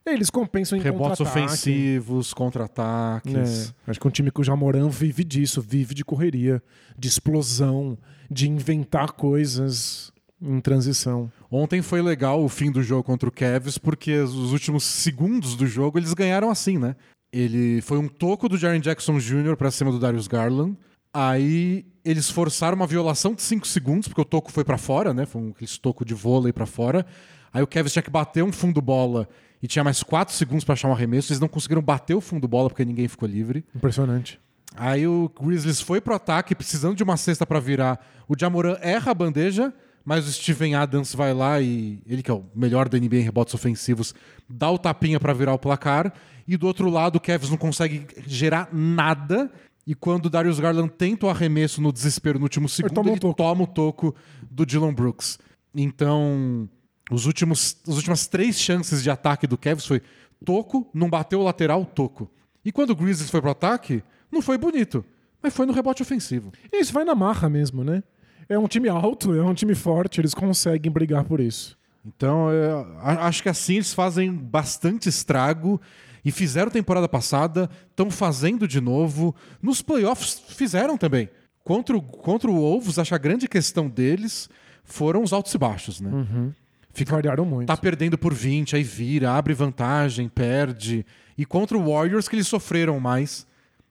Eles 0.06 0.28
compensam 0.28 0.76
em 0.76 0.82
Rebotes 0.82 1.20
ofensivos, 1.20 2.34
contra-ataques. 2.34 3.74
É, 3.86 3.90
acho 3.90 3.98
que 4.00 4.06
um 4.06 4.10
time 4.10 4.30
que 4.30 4.40
o 4.40 4.44
Jamoran 4.44 4.88
vive 4.88 5.24
disso, 5.24 5.62
vive 5.62 5.94
de 5.94 6.04
correria, 6.04 6.62
de 6.96 7.08
explosão, 7.08 7.96
de 8.30 8.48
inventar 8.48 9.12
coisas 9.12 10.12
em 10.42 10.60
transição. 10.60 11.32
Ontem 11.50 11.80
foi 11.80 12.02
legal 12.02 12.44
o 12.44 12.48
fim 12.50 12.70
do 12.70 12.82
jogo 12.82 13.02
contra 13.02 13.28
o 13.28 13.32
Cavs, 13.32 13.78
porque 13.78 14.18
os 14.18 14.52
últimos 14.52 14.84
segundos 14.84 15.56
do 15.56 15.66
jogo 15.66 15.98
eles 15.98 16.12
ganharam 16.12 16.50
assim, 16.50 16.76
né? 16.76 16.96
Ele 17.32 17.80
foi 17.80 17.98
um 17.98 18.06
toco 18.06 18.48
do 18.48 18.58
Jaren 18.58 18.80
Jackson 18.80 19.18
Jr. 19.18 19.56
para 19.56 19.70
cima 19.70 19.90
do 19.90 19.98
Darius 19.98 20.28
Garland. 20.28 20.76
Aí 21.12 21.86
eles 22.04 22.28
forçaram 22.28 22.76
uma 22.76 22.86
violação 22.86 23.34
de 23.34 23.42
5 23.42 23.66
segundos, 23.66 24.08
porque 24.08 24.20
o 24.20 24.24
toco 24.24 24.52
foi 24.52 24.64
para 24.64 24.76
fora, 24.76 25.14
né? 25.14 25.24
Foi 25.24 25.40
um 25.40 25.50
aquele 25.50 25.70
toco 25.80 26.04
de 26.04 26.12
vôlei 26.12 26.52
para 26.52 26.66
fora. 26.66 27.06
Aí 27.54 27.62
o 27.62 27.66
Cavs 27.68 27.92
tinha 27.92 28.02
que 28.02 28.10
bater 28.10 28.42
um 28.42 28.50
fundo 28.50 28.82
bola 28.82 29.28
e 29.62 29.68
tinha 29.68 29.84
mais 29.84 30.02
4 30.02 30.34
segundos 30.34 30.64
para 30.64 30.72
achar 30.72 30.88
um 30.88 30.92
arremesso. 30.92 31.32
Eles 31.32 31.40
não 31.40 31.46
conseguiram 31.46 31.80
bater 31.80 32.14
o 32.14 32.20
fundo 32.20 32.48
bola 32.48 32.68
porque 32.68 32.84
ninguém 32.84 33.06
ficou 33.06 33.28
livre. 33.28 33.64
Impressionante. 33.74 34.40
Aí 34.76 35.06
o 35.06 35.30
Grizzlies 35.40 35.80
foi 35.80 36.00
pro 36.00 36.14
ataque, 36.14 36.52
precisando 36.52 36.96
de 36.96 37.04
uma 37.04 37.16
cesta 37.16 37.46
para 37.46 37.60
virar. 37.60 38.04
O 38.28 38.34
Jamoran 38.36 38.76
erra 38.82 39.12
a 39.12 39.14
bandeja, 39.14 39.72
mas 40.04 40.26
o 40.26 40.32
Steven 40.32 40.74
Adams 40.74 41.14
vai 41.14 41.32
lá 41.32 41.60
e 41.60 42.02
ele 42.06 42.24
que 42.24 42.30
é 42.30 42.34
o 42.34 42.44
melhor 42.54 42.88
da 42.88 42.98
NBA 42.98 43.18
em 43.18 43.20
rebotes 43.20 43.54
ofensivos, 43.54 44.12
dá 44.48 44.68
o 44.68 44.76
tapinha 44.76 45.20
para 45.20 45.32
virar 45.32 45.54
o 45.54 45.58
placar. 45.58 46.12
E 46.46 46.56
do 46.56 46.66
outro 46.66 46.90
lado, 46.90 47.16
o 47.16 47.20
Cavs 47.20 47.48
não 47.50 47.56
consegue 47.56 48.06
gerar 48.26 48.68
nada. 48.72 49.48
E 49.86 49.94
quando 49.94 50.26
o 50.26 50.30
Darius 50.30 50.58
Garland 50.58 50.90
tenta 50.90 51.26
o 51.26 51.30
arremesso 51.30 51.80
no 51.80 51.92
desespero 51.92 52.38
no 52.38 52.46
último 52.46 52.68
segundo, 52.68 52.90
ele 52.90 53.18
toma, 53.20 53.28
ele 53.28 53.34
toma 53.34 53.62
o 53.62 53.66
toco 53.66 54.14
do 54.50 54.66
Dylan 54.66 54.92
Brooks. 54.92 55.38
Então, 55.74 56.68
os 57.10 57.26
últimos, 57.26 57.76
as 57.86 57.96
últimas 57.96 58.26
três 58.26 58.58
chances 58.58 59.02
de 59.02 59.10
ataque 59.10 59.46
do 59.46 59.58
Cavs 59.58 59.86
foi 59.86 60.00
toco, 60.44 60.88
não 60.94 61.08
bateu 61.08 61.40
o 61.40 61.44
lateral, 61.44 61.84
toco. 61.84 62.30
E 62.64 62.72
quando 62.72 62.90
o 62.90 62.96
Grizzlies 62.96 63.30
foi 63.30 63.40
pro 63.40 63.50
ataque, 63.50 64.02
não 64.30 64.40
foi 64.40 64.56
bonito, 64.56 65.04
mas 65.42 65.54
foi 65.54 65.66
no 65.66 65.72
rebote 65.72 66.02
ofensivo. 66.02 66.52
E 66.72 66.80
isso 66.80 66.92
vai 66.92 67.04
na 67.04 67.14
marra 67.14 67.48
mesmo, 67.48 67.84
né? 67.84 68.02
É 68.48 68.58
um 68.58 68.66
time 68.66 68.88
alto, 68.88 69.34
é 69.34 69.42
um 69.42 69.54
time 69.54 69.74
forte, 69.74 70.20
eles 70.20 70.34
conseguem 70.34 70.90
brigar 70.90 71.24
por 71.24 71.40
isso. 71.40 71.76
Então, 72.04 72.50
é, 72.50 72.86
acho 73.00 73.42
que 73.42 73.48
assim 73.48 73.74
eles 73.74 73.94
fazem 73.94 74.32
bastante 74.32 75.08
estrago 75.08 75.80
e 76.24 76.30
fizeram 76.30 76.70
temporada 76.70 77.08
passada, 77.08 77.70
estão 77.90 78.10
fazendo 78.10 78.68
de 78.68 78.80
novo. 78.80 79.34
Nos 79.62 79.80
playoffs 79.80 80.42
fizeram 80.48 80.98
também. 80.98 81.28
Contra 81.62 81.96
o, 81.96 82.02
contra 82.02 82.50
o 82.50 82.54
Wolves, 82.54 82.98
acho 82.98 83.10
que 83.10 83.14
a 83.14 83.18
grande 83.18 83.48
questão 83.48 83.88
deles 83.88 84.50
foram 84.84 85.22
os 85.22 85.32
altos 85.32 85.54
e 85.54 85.58
baixos, 85.58 86.00
né? 86.00 86.10
Uhum. 86.10 86.52
Fica, 86.94 87.12
Variaram 87.12 87.44
muito. 87.44 87.66
Tá 87.66 87.76
perdendo 87.76 88.16
por 88.16 88.32
20, 88.32 88.76
aí 88.76 88.82
vira, 88.82 89.32
abre 89.32 89.52
vantagem, 89.52 90.28
perde. 90.28 91.04
E 91.36 91.44
contra 91.44 91.76
o 91.76 91.92
Warriors 91.92 92.28
que 92.28 92.36
eles 92.36 92.46
sofreram 92.46 92.98
mais, 93.00 93.46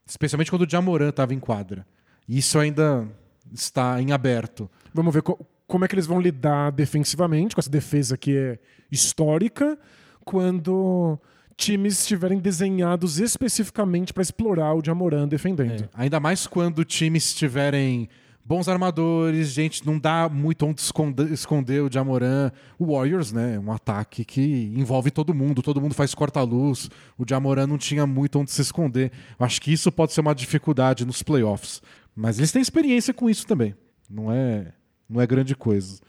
especialmente 0.06 0.50
quando 0.50 0.62
o 0.62 0.70
Jamoran 0.70 1.10
estava 1.10 1.34
em 1.34 1.38
quadra. 1.38 1.86
Isso 2.26 2.58
ainda 2.58 3.06
está 3.52 4.00
em 4.00 4.12
aberto. 4.12 4.70
Vamos 4.92 5.12
ver 5.12 5.22
co 5.22 5.38
como 5.66 5.84
é 5.84 5.88
que 5.88 5.94
eles 5.94 6.06
vão 6.06 6.20
lidar 6.20 6.70
defensivamente 6.70 7.54
com 7.54 7.60
essa 7.60 7.70
defesa 7.70 8.18
que 8.18 8.36
é 8.36 8.58
histórica 8.92 9.78
quando 10.22 11.18
times 11.56 12.00
estiverem 12.00 12.38
desenhados 12.38 13.18
especificamente 13.18 14.12
para 14.12 14.22
explorar 14.22 14.74
o 14.74 14.84
Jamoran 14.84 15.26
defendendo. 15.26 15.84
É, 15.84 15.88
ainda 15.94 16.20
mais 16.20 16.46
quando 16.46 16.84
times 16.84 17.26
estiverem 17.26 18.08
bons 18.44 18.68
armadores, 18.68 19.48
gente, 19.48 19.86
não 19.86 19.98
dá 19.98 20.28
muito 20.28 20.66
onde 20.66 20.80
esconder, 20.80 21.32
esconder 21.32 21.82
o 21.82 21.90
Jamoran. 21.90 22.52
O 22.78 22.94
Warriors, 22.94 23.32
né, 23.32 23.54
é 23.54 23.58
um 23.58 23.72
ataque 23.72 24.24
que 24.24 24.72
envolve 24.76 25.10
todo 25.10 25.34
mundo, 25.34 25.62
todo 25.62 25.80
mundo 25.80 25.94
faz 25.94 26.14
corta-luz. 26.14 26.90
O 27.16 27.24
Jamoran 27.28 27.66
não 27.66 27.78
tinha 27.78 28.06
muito 28.06 28.38
onde 28.38 28.50
se 28.50 28.60
esconder. 28.60 29.10
Acho 29.38 29.60
que 29.60 29.72
isso 29.72 29.90
pode 29.90 30.12
ser 30.12 30.20
uma 30.20 30.34
dificuldade 30.34 31.04
nos 31.04 31.22
playoffs. 31.22 31.80
Mas 32.14 32.38
eles 32.38 32.52
têm 32.52 32.62
experiência 32.62 33.14
com 33.14 33.30
isso 33.30 33.46
também. 33.46 33.74
Não 34.08 34.30
é, 34.30 34.72
não 35.08 35.20
é 35.20 35.26
grande 35.26 35.56
coisa. 35.56 36.00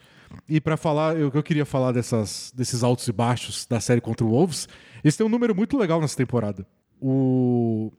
E 0.49 0.59
para 0.59 0.75
falar, 0.75 1.15
eu, 1.15 1.31
eu 1.33 1.43
queria 1.43 1.65
falar 1.65 1.93
dessas, 1.93 2.51
desses 2.55 2.83
altos 2.83 3.07
e 3.07 3.11
baixos 3.11 3.65
da 3.65 3.79
série 3.79 4.01
contra 4.01 4.25
o 4.25 4.29
Wolves, 4.29 4.67
eles 5.03 5.15
têm 5.15 5.25
um 5.25 5.29
número 5.29 5.55
muito 5.55 5.77
legal 5.77 6.01
nessa 6.01 6.17
temporada. 6.17 6.67
O 6.99 7.91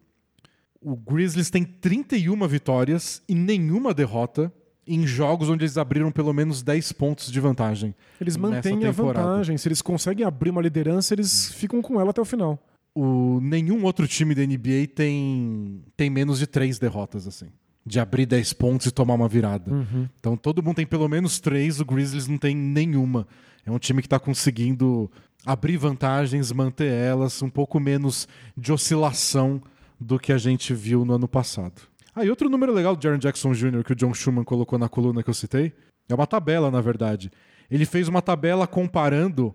o 0.80 0.96
Grizzlies 0.96 1.50
tem 1.50 1.64
31 1.64 2.46
vitórias 2.46 3.22
e 3.28 3.34
nenhuma 3.34 3.92
derrota 3.92 4.52
em 4.86 5.06
jogos 5.06 5.48
onde 5.48 5.64
eles 5.64 5.76
abriram 5.76 6.12
pelo 6.12 6.32
menos 6.32 6.62
10 6.62 6.92
pontos 6.92 7.30
de 7.30 7.40
vantagem. 7.40 7.94
Eles 8.20 8.36
mantêm 8.36 8.86
a 8.86 8.92
vantagem. 8.92 9.58
Se 9.58 9.66
eles 9.66 9.82
conseguem 9.82 10.24
abrir 10.24 10.50
uma 10.50 10.62
liderança, 10.62 11.12
eles 11.12 11.52
ficam 11.52 11.82
com 11.82 12.00
ela 12.00 12.10
até 12.10 12.20
o 12.20 12.24
final. 12.24 12.58
O, 12.94 13.40
nenhum 13.42 13.84
outro 13.84 14.06
time 14.06 14.34
da 14.34 14.46
NBA 14.46 14.86
tem, 14.94 15.82
tem 15.96 16.08
menos 16.08 16.38
de 16.38 16.46
3 16.46 16.78
derrotas, 16.78 17.26
assim. 17.26 17.46
De 17.84 17.98
abrir 17.98 18.26
10 18.26 18.52
pontos 18.52 18.86
e 18.86 18.90
tomar 18.90 19.14
uma 19.14 19.28
virada. 19.28 19.72
Uhum. 19.72 20.08
Então 20.18 20.36
todo 20.36 20.62
mundo 20.62 20.76
tem 20.76 20.86
pelo 20.86 21.08
menos 21.08 21.40
3, 21.40 21.80
o 21.80 21.84
Grizzlies 21.84 22.28
não 22.28 22.38
tem 22.38 22.54
nenhuma. 22.54 23.26
É 23.64 23.70
um 23.70 23.78
time 23.78 24.00
que 24.00 24.06
está 24.06 24.20
conseguindo 24.20 25.10
abrir 25.44 25.76
vantagens, 25.76 26.52
manter 26.52 26.92
elas, 26.92 27.42
um 27.42 27.50
pouco 27.50 27.78
menos 27.80 28.28
de 28.56 28.72
oscilação 28.72 29.60
do 30.00 30.18
que 30.18 30.32
a 30.32 30.38
gente 30.38 30.74
viu 30.74 31.04
no 31.04 31.14
ano 31.14 31.28
passado. 31.28 31.82
Ah, 32.14 32.24
e 32.24 32.30
outro 32.30 32.48
número 32.48 32.72
legal 32.72 32.96
do 32.96 33.02
Jaron 33.02 33.18
Jackson 33.18 33.52
Jr. 33.52 33.84
que 33.84 33.92
o 33.92 33.96
John 33.96 34.14
Schumann 34.14 34.44
colocou 34.44 34.78
na 34.78 34.88
coluna 34.88 35.22
que 35.22 35.30
eu 35.30 35.34
citei, 35.34 35.72
é 36.08 36.14
uma 36.14 36.26
tabela, 36.26 36.70
na 36.70 36.80
verdade. 36.80 37.30
Ele 37.70 37.84
fez 37.84 38.08
uma 38.08 38.22
tabela 38.22 38.66
comparando 38.66 39.54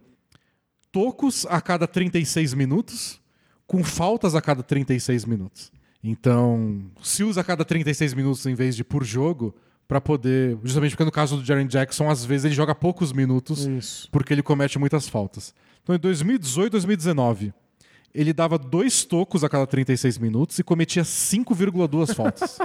tocos 0.91 1.45
a 1.49 1.62
cada 1.62 1.88
36 1.88 2.54
minutos 2.54 3.21
com 3.65 3.84
faltas 3.84 4.36
a 4.36 4.41
cada 4.41 4.62
36 4.62 5.25
minutos. 5.25 5.71
Então, 6.04 6.91
se 7.01 7.23
usa 7.23 7.41
a 7.41 7.43
cada 7.43 7.63
36 7.63 8.13
minutos 8.13 8.45
em 8.45 8.54
vez 8.54 8.75
de 8.75 8.84
por 8.84 9.04
jogo, 9.04 9.56
para 9.91 9.99
poder. 9.99 10.58
Justamente 10.63 10.91
porque 10.91 11.04
no 11.04 11.12
caso 11.12 11.36
do 11.36 11.43
Jaren 11.43 11.67
Jackson, 11.67 12.10
às 12.10 12.23
vezes 12.23 12.45
ele 12.45 12.56
joga 12.56 12.73
poucos 12.73 13.12
minutos 13.12 13.65
Isso. 13.65 14.08
porque 14.10 14.34
ele 14.34 14.41
comete 14.41 14.80
muitas 14.80 15.10
faltas. 15.10 15.54
Então, 15.84 15.93
em 15.93 15.99
2018 15.99 16.71
2019, 16.71 17.54
ele 18.13 18.34
dava 18.34 18.58
dois 18.58 19.04
tocos 19.06 19.43
a 19.43 19.50
cada 19.50 19.65
36 19.65 20.17
minutos 20.17 20.60
e 20.60 20.63
cometia 20.63 21.04
5,2 21.04 22.13
faltas. 22.13 22.58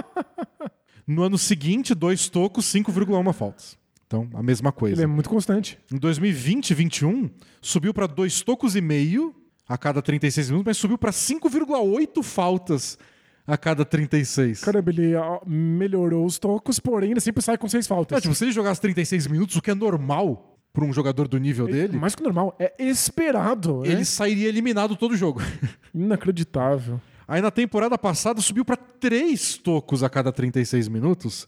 no 1.07 1.23
ano 1.23 1.37
seguinte, 1.37 1.95
dois 1.95 2.29
tocos, 2.29 2.65
5,1 2.65 3.33
faltas. 3.33 3.77
Então, 4.05 4.29
a 4.33 4.41
mesma 4.41 4.71
coisa. 4.71 4.95
Ele 4.95 5.03
é 5.03 5.07
muito 5.07 5.29
constante. 5.29 5.77
Em 5.91 5.97
2020 5.97 6.71
e 6.71 6.73
2021, 6.73 7.29
subiu 7.61 7.93
para 7.93 8.07
dois 8.07 8.41
tocos 8.41 8.75
e 8.75 8.81
meio 8.81 9.35
a 9.67 9.77
cada 9.77 10.01
36 10.01 10.49
minutos, 10.49 10.69
mas 10.69 10.77
subiu 10.77 10.97
para 10.97 11.11
5,8 11.11 12.23
faltas 12.23 12.97
a 13.45 13.57
cada 13.57 13.83
36. 13.85 14.61
Caramba, 14.61 14.91
ele 14.91 15.13
melhorou 15.45 16.25
os 16.25 16.39
tocos, 16.39 16.79
porém 16.79 17.11
ele 17.11 17.19
sempre 17.21 17.43
sai 17.43 17.57
com 17.57 17.67
seis 17.67 17.85
faltas. 17.85 18.17
É, 18.17 18.21
tipo, 18.21 18.35
se 18.35 18.45
ele 18.45 18.51
jogasse 18.51 18.79
36 18.79 19.27
minutos, 19.27 19.55
o 19.55 19.61
que 19.61 19.71
é 19.71 19.75
normal 19.75 20.56
para 20.77 20.85
um 20.85 20.93
jogador 20.93 21.27
do 21.27 21.39
nível 21.39 21.65
dele, 21.65 21.97
Mais 21.97 22.13
que 22.13 22.21
normal. 22.21 22.55
É 22.59 22.71
esperado. 22.77 23.83
ele 23.83 24.01
É 24.01 24.03
sairia 24.03 24.47
eliminado 24.47 24.95
todo 24.95 25.17
jogo. 25.17 25.41
inacreditável. 25.91 27.01
Aí 27.27 27.41
na 27.41 27.49
temporada 27.49 27.97
passada 27.97 28.39
subiu 28.41 28.63
para 28.63 28.77
3 28.77 29.57
tocos 29.57 30.03
a 30.03 30.09
cada 30.09 30.31
36 30.31 30.87
minutos 30.87 31.47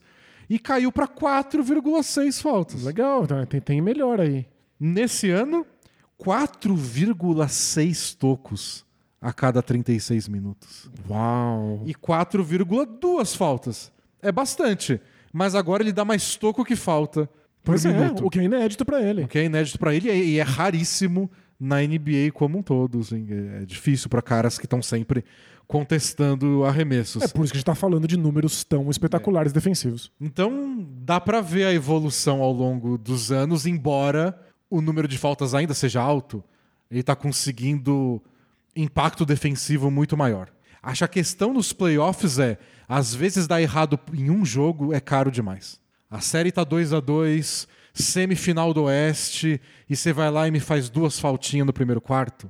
e 0.49 0.57
caiu 0.57 0.91
para 0.91 1.07
4,6 1.07 2.41
faltas. 2.41 2.81
Legal, 2.83 3.27
tá, 3.27 3.45
tem, 3.45 3.61
tem 3.61 3.79
melhor 3.79 4.19
aí. 4.19 4.47
Nesse 4.79 5.29
ano, 5.29 5.63
4,6 6.19 8.17
tocos 8.17 8.83
a 9.21 9.31
cada 9.31 9.61
36 9.61 10.27
minutos. 10.27 10.89
Uau. 11.07 11.83
E 11.85 11.93
4,2 11.93 13.37
faltas. 13.37 13.91
É 14.23 14.31
bastante. 14.31 14.99
Mas 15.31 15.53
agora 15.53 15.83
ele 15.83 15.93
dá 15.93 16.03
mais 16.03 16.35
toco 16.35 16.65
que 16.65 16.75
falta 16.75 17.29
Pois 17.63 17.85
é, 17.85 17.93
minuto. 17.93 18.25
o 18.25 18.29
que 18.29 18.39
é 18.39 18.43
inédito 18.43 18.85
pra 18.85 19.01
ele. 19.01 19.23
O 19.23 19.27
que 19.27 19.37
é 19.37 19.45
inédito 19.45 19.77
pra 19.77 19.93
ele 19.93 20.09
e 20.11 20.39
é 20.39 20.43
raríssimo 20.43 21.29
na 21.59 21.81
NBA 21.81 22.31
como 22.33 22.57
um 22.57 22.63
todo. 22.63 22.99
assim. 22.99 23.27
É 23.61 23.65
difícil 23.65 24.09
pra 24.09 24.21
caras 24.21 24.57
que 24.57 24.65
estão 24.65 24.81
sempre 24.81 25.23
contestando 25.67 26.63
arremessos. 26.65 27.21
É 27.21 27.27
por 27.27 27.43
isso 27.43 27.53
que 27.53 27.57
a 27.57 27.59
gente 27.59 27.65
tá 27.65 27.75
falando 27.75 28.07
de 28.07 28.17
números 28.17 28.63
tão 28.63 28.89
espetaculares 28.89 29.53
defensivos. 29.53 30.11
Então 30.19 30.83
dá 31.01 31.19
pra 31.19 31.41
ver 31.41 31.65
a 31.65 31.73
evolução 31.73 32.41
ao 32.41 32.51
longo 32.51 32.97
dos 32.97 33.31
anos, 33.31 33.67
embora 33.67 34.35
o 34.67 34.81
número 34.81 35.07
de 35.07 35.17
faltas 35.17 35.53
ainda 35.53 35.75
seja 35.75 36.01
alto, 36.01 36.43
ele 36.89 37.03
tá 37.03 37.15
conseguindo 37.15 38.19
impacto 38.75 39.25
defensivo 39.25 39.91
muito 39.91 40.17
maior. 40.17 40.49
Acho 40.81 40.99
que 40.99 41.03
a 41.05 41.07
questão 41.07 41.53
nos 41.53 41.71
playoffs 41.71 42.39
é, 42.39 42.57
às 42.87 43.13
vezes 43.13 43.45
dar 43.45 43.61
errado 43.61 43.99
em 44.13 44.29
um 44.31 44.43
jogo 44.43 44.91
é 44.91 44.99
caro 44.99 45.29
demais. 45.31 45.79
A 46.09 46.19
série 46.19 46.51
tá 46.51 46.63
2 46.63 46.93
a 46.93 46.99
2 46.99 47.67
semifinal 47.93 48.73
do 48.73 48.83
Oeste, 48.83 49.59
e 49.89 49.95
você 49.95 50.13
vai 50.13 50.31
lá 50.31 50.47
e 50.47 50.51
me 50.51 50.59
faz 50.59 50.89
duas 50.89 51.19
faltinhas 51.19 51.65
no 51.65 51.73
primeiro 51.73 51.99
quarto. 51.99 52.49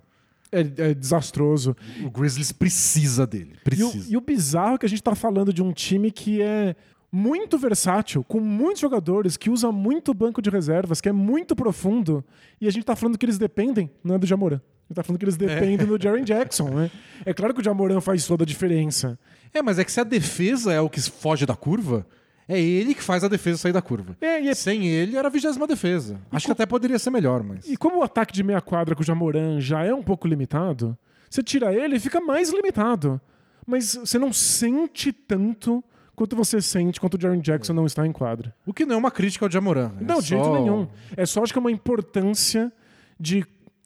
É, 0.51 0.59
é 0.59 0.93
desastroso. 0.93 1.75
O 2.03 2.09
Grizzlies 2.09 2.51
precisa 2.51 3.25
dele. 3.25 3.53
E 3.53 3.57
o, 3.57 3.61
Precisa. 3.63 4.13
e 4.13 4.17
o 4.17 4.21
bizarro 4.21 4.75
é 4.75 4.77
que 4.77 4.85
a 4.85 4.89
gente 4.89 5.03
tá 5.03 5.15
falando 5.15 5.53
de 5.53 5.61
um 5.61 5.71
time 5.71 6.11
que 6.11 6.41
é 6.41 6.75
muito 7.11 7.57
versátil, 7.57 8.23
com 8.23 8.39
muitos 8.39 8.81
jogadores, 8.81 9.37
que 9.37 9.49
usa 9.49 9.71
muito 9.71 10.13
banco 10.13 10.41
de 10.41 10.49
reservas, 10.49 11.01
que 11.01 11.09
é 11.09 11.11
muito 11.11 11.55
profundo, 11.55 12.23
e 12.61 12.67
a 12.67 12.71
gente 12.71 12.83
tá 12.83 12.95
falando 12.95 13.17
que 13.17 13.25
eles 13.25 13.37
dependem, 13.37 13.89
não 14.03 14.15
é 14.15 14.19
do 14.19 14.27
Jamoran. 14.27 14.57
A 14.57 14.91
gente 14.91 14.95
tá 14.95 15.03
falando 15.03 15.19
que 15.19 15.25
eles 15.25 15.37
dependem 15.37 15.85
do 15.85 16.01
Jaren 16.01 16.23
Jackson, 16.23 16.69
né? 16.69 16.91
É 17.25 17.33
claro 17.33 17.53
que 17.53 17.61
o 17.61 17.63
Jamoran 17.63 18.01
faz 18.01 18.25
toda 18.25 18.43
a 18.43 18.47
diferença. 18.47 19.19
É, 19.53 19.61
mas 19.61 19.77
é 19.77 19.83
que 19.83 19.91
se 19.91 19.99
a 19.99 20.03
defesa 20.03 20.73
é 20.73 20.81
o 20.81 20.89
que 20.89 20.99
foge 21.01 21.45
da 21.45 21.55
curva, 21.55 22.07
é 22.49 22.59
ele 22.59 22.93
que 22.93 23.01
faz 23.03 23.23
a 23.23 23.27
defesa 23.29 23.57
sair 23.59 23.71
da 23.71 23.81
curva. 23.81 24.17
É, 24.19 24.41
e, 24.41 24.49
é- 24.49 24.53
Sem 24.55 24.87
ele, 24.87 25.15
era 25.15 25.27
a 25.29 25.31
vigésima 25.31 25.65
defesa. 25.65 26.19
Acho 26.31 26.47
que 26.47 26.51
até 26.51 26.65
poderia 26.65 26.99
ser 26.99 27.11
melhor, 27.11 27.41
mas. 27.43 27.65
e 27.69 27.77
como 27.77 27.99
o 27.99 28.03
ataque 28.03 28.33
de 28.33 28.43
meia 28.43 28.59
quadra 28.59 28.93
com 28.95 29.01
o 29.01 29.05
Jamoran 29.05 29.61
já 29.61 29.83
é 29.85 29.93
um 29.93 30.03
pouco 30.03 30.27
limitado, 30.27 30.97
você 31.29 31.41
tira 31.41 31.73
ele 31.73 31.95
e 31.95 31.99
fica 31.99 32.19
mais 32.19 32.51
limitado. 32.51 33.21
Mas 33.65 33.93
você 33.95 34.17
não 34.17 34.33
sente 34.33 35.13
tanto 35.13 35.83
quanto 36.15 36.35
você 36.35 36.59
sente 36.59 36.99
quando 36.99 37.13
o 37.13 37.21
Jaren 37.21 37.39
Jackson 37.39 37.71
não 37.71 37.85
está 37.85 38.05
em 38.05 38.11
quadra. 38.11 38.53
O 38.65 38.73
que 38.73 38.83
não 38.85 38.95
é 38.95 38.97
uma 38.97 39.11
crítica 39.11 39.45
ao 39.45 39.51
Jamoran. 39.51 39.91
é 40.01 40.03
Não, 40.03 40.19
de 40.19 40.27
jeito 40.29 40.43
só- 40.43 40.53
nenhum. 40.59 40.87
É 41.15 41.25
só 41.25 41.43
acho 41.43 41.53
que 41.53 41.59
é 41.59 41.61
uma 41.61 41.71
importância 41.71 42.73
de 43.19 43.45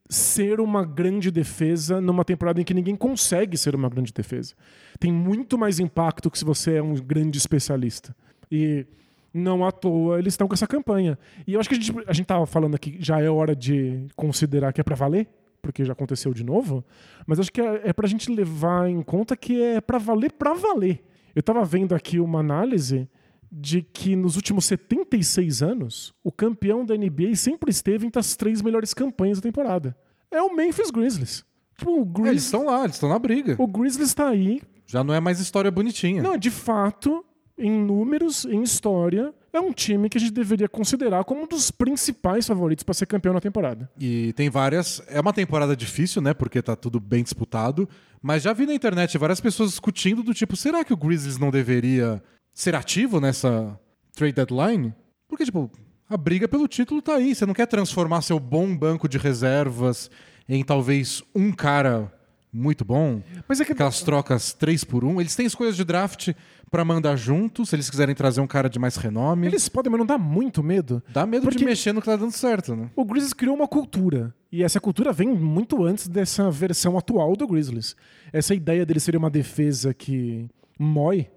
ser 0.09 0.59
uma 0.61 0.85
grande 0.85 1.29
defesa 1.31 1.99
numa 1.99 2.23
temporada 2.23 2.61
em 2.61 2.63
que 2.63 2.73
ninguém 2.73 2.95
consegue 2.95 3.57
ser 3.57 3.75
uma 3.75 3.89
grande 3.89 4.13
defesa. 4.13 4.53
Tem 4.99 5.11
muito 5.11 5.57
mais 5.57 5.79
impacto 5.79 6.29
que 6.31 6.37
se 6.39 6.45
você 6.45 6.75
é 6.75 6.81
um 6.81 6.93
grande 6.95 7.37
especialista. 7.37 8.15
E 8.55 8.85
não 9.33 9.65
à 9.65 9.71
toa 9.71 10.19
eles 10.19 10.33
estão 10.33 10.47
com 10.47 10.53
essa 10.53 10.67
campanha. 10.67 11.17
E 11.47 11.53
eu 11.55 11.59
acho 11.59 11.67
que 11.67 11.75
a 11.75 11.79
gente, 11.79 11.93
a 12.07 12.13
gente 12.13 12.25
tava 12.27 12.45
falando 12.45 12.75
aqui, 12.75 12.97
já 12.99 13.19
é 13.19 13.27
hora 13.29 13.55
de 13.55 14.05
considerar 14.15 14.71
que 14.71 14.79
é 14.79 14.83
pra 14.83 14.95
valer, 14.95 15.27
porque 15.59 15.83
já 15.83 15.93
aconteceu 15.93 16.33
de 16.33 16.43
novo, 16.43 16.85
mas 17.25 17.39
acho 17.39 17.51
que 17.51 17.59
é, 17.61 17.81
é 17.85 17.93
pra 17.93 18.07
gente 18.07 18.31
levar 18.31 18.87
em 18.89 19.01
conta 19.01 19.35
que 19.35 19.59
é 19.59 19.81
pra 19.81 19.97
valer 19.97 20.31
pra 20.33 20.53
valer. 20.53 21.03
Eu 21.35 21.41
tava 21.41 21.65
vendo 21.65 21.95
aqui 21.95 22.19
uma 22.19 22.39
análise 22.41 23.09
de 23.51 23.81
que 23.81 24.15
nos 24.15 24.35
últimos 24.35 24.65
76 24.65 25.63
anos, 25.63 26.13
o 26.23 26.31
campeão 26.31 26.85
da 26.85 26.95
NBA 26.95 27.35
sempre 27.35 27.71
esteve 27.71 28.05
entre 28.05 28.19
as 28.19 28.35
três 28.35 28.61
melhores 28.61 28.93
campanhas 28.93 29.39
da 29.39 29.43
temporada. 29.43 29.97
É 30.29 30.41
o 30.41 30.55
Memphis 30.55 30.91
Grizzlies. 30.91 31.43
Tipo, 31.77 31.91
o 31.91 31.95
É, 31.95 31.99
eles 32.01 32.11
Grizzlies, 32.13 32.43
estão 32.45 32.65
lá, 32.65 32.83
eles 32.83 32.95
estão 32.95 33.09
na 33.09 33.17
briga. 33.17 33.55
o 33.57 33.65
Grizzlies 33.67 34.13
tá 34.13 34.27
aí. 34.29 34.61
Já 34.85 35.03
não 35.03 35.13
é 35.13 35.19
mais 35.19 35.39
história 35.39 35.71
bonitinha. 35.71 36.21
Não, 36.21 36.37
de 36.37 36.51
fato, 36.51 37.23
em 37.63 37.71
números, 37.71 38.43
em 38.43 38.61
história, 38.61 39.33
é 39.53 39.59
um 39.59 39.71
time 39.71 40.09
que 40.09 40.17
a 40.17 40.21
gente 40.21 40.33
deveria 40.33 40.67
considerar 40.67 41.23
como 41.23 41.43
um 41.43 41.47
dos 41.47 41.71
principais 41.71 42.45
favoritos 42.45 42.83
para 42.83 42.93
ser 42.93 43.05
campeão 43.05 43.33
na 43.33 43.39
temporada. 43.39 43.89
E 43.97 44.33
tem 44.33 44.49
várias. 44.49 45.01
É 45.07 45.21
uma 45.21 45.31
temporada 45.31 45.75
difícil, 45.75 46.21
né? 46.21 46.33
Porque 46.33 46.61
tá 46.61 46.75
tudo 46.75 46.99
bem 46.99 47.23
disputado. 47.23 47.87
Mas 48.21 48.43
já 48.43 48.51
vi 48.51 48.65
na 48.65 48.73
internet 48.73 49.17
várias 49.17 49.39
pessoas 49.39 49.69
discutindo 49.69 50.21
do 50.21 50.33
tipo: 50.33 50.57
será 50.57 50.83
que 50.83 50.93
o 50.93 50.97
Grizzlies 50.97 51.37
não 51.37 51.51
deveria 51.51 52.21
ser 52.53 52.75
ativo 52.75 53.21
nessa 53.21 53.79
trade 54.13 54.33
deadline? 54.33 54.93
Porque, 55.27 55.45
tipo, 55.45 55.71
a 56.09 56.17
briga 56.17 56.47
pelo 56.49 56.67
título 56.67 57.01
tá 57.01 57.15
aí. 57.15 57.33
Você 57.33 57.45
não 57.45 57.53
quer 57.53 57.67
transformar 57.67 58.21
seu 58.21 58.39
bom 58.39 58.75
banco 58.75 59.07
de 59.07 59.17
reservas 59.17 60.11
em 60.49 60.63
talvez 60.65 61.23
um 61.33 61.51
cara 61.51 62.11
muito 62.53 62.85
bom? 62.85 63.21
Mas 63.47 63.59
é 63.59 63.65
que 63.65 63.71
Aquelas 63.73 64.01
trocas 64.01 64.53
3 64.53 64.83
por 64.83 65.03
1 65.03 65.19
Eles 65.19 65.35
têm 65.35 65.45
escolhas 65.45 65.75
de 65.75 65.83
draft 65.83 66.29
pra 66.69 66.85
mandar 66.85 67.15
junto, 67.15 67.65
se 67.65 67.75
eles 67.75 67.89
quiserem 67.89 68.13
trazer 68.15 68.39
um 68.41 68.47
cara 68.47 68.69
de 68.69 68.77
mais 68.79 68.95
renome. 68.95 69.47
eles 69.47 69.67
podem, 69.69 69.91
mas 69.91 69.99
não 69.99 70.05
dá 70.05 70.17
muito 70.17 70.61
medo. 70.63 71.01
Dá 71.09 71.25
medo 71.25 71.43
Porque- 71.43 71.57
de 71.59 71.65
mexer 71.65 71.91
no 71.93 71.99
que 72.01 72.05
tá 72.07 72.15
dando 72.15 72.31
certo, 72.31 72.75
né? 72.75 72.89
O 72.95 73.03
Grizzlies 73.05 73.33
criou 73.33 73.55
uma 73.55 73.67
cultura. 73.67 74.33
E 74.51 74.63
essa 74.63 74.79
cultura 74.79 75.11
vem 75.11 75.27
muito 75.29 75.83
antes 75.83 76.07
dessa 76.07 76.49
versão 76.51 76.97
atual 76.97 77.35
do 77.35 77.47
Grizzlies. 77.47 77.95
Essa 78.31 78.53
ideia 78.55 78.85
dele 78.85 78.99
ser 78.99 79.15
uma 79.15 79.29
defesa 79.29 79.93
que 79.93 80.47
mói 80.79 81.27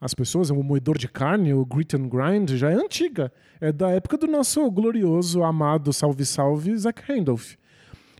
as 0.00 0.14
pessoas, 0.14 0.50
é 0.50 0.52
um 0.52 0.62
moedor 0.64 0.98
de 0.98 1.06
carne, 1.06 1.54
o 1.54 1.64
grit 1.64 1.94
and 1.94 2.08
grind, 2.08 2.50
já 2.56 2.70
é 2.70 2.74
antiga. 2.74 3.32
É 3.60 3.70
da 3.70 3.88
época 3.90 4.18
do 4.18 4.26
nosso 4.26 4.68
glorioso, 4.70 5.44
amado, 5.44 5.92
salve 5.92 6.26
salve, 6.26 6.76
Zach 6.76 7.00
Randolph. 7.06 7.52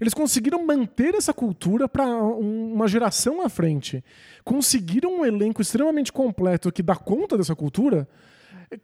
Eles 0.02 0.14
conseguiram 0.14 0.66
manter 0.66 1.14
essa 1.14 1.32
cultura 1.32 1.88
para 1.88 2.04
uma 2.04 2.88
geração 2.88 3.40
à 3.40 3.48
frente. 3.48 4.02
Conseguiram 4.42 5.20
um 5.20 5.24
elenco 5.24 5.62
extremamente 5.62 6.12
completo 6.12 6.72
que 6.72 6.82
dá 6.82 6.96
conta 6.96 7.38
dessa 7.38 7.54
cultura. 7.54 8.08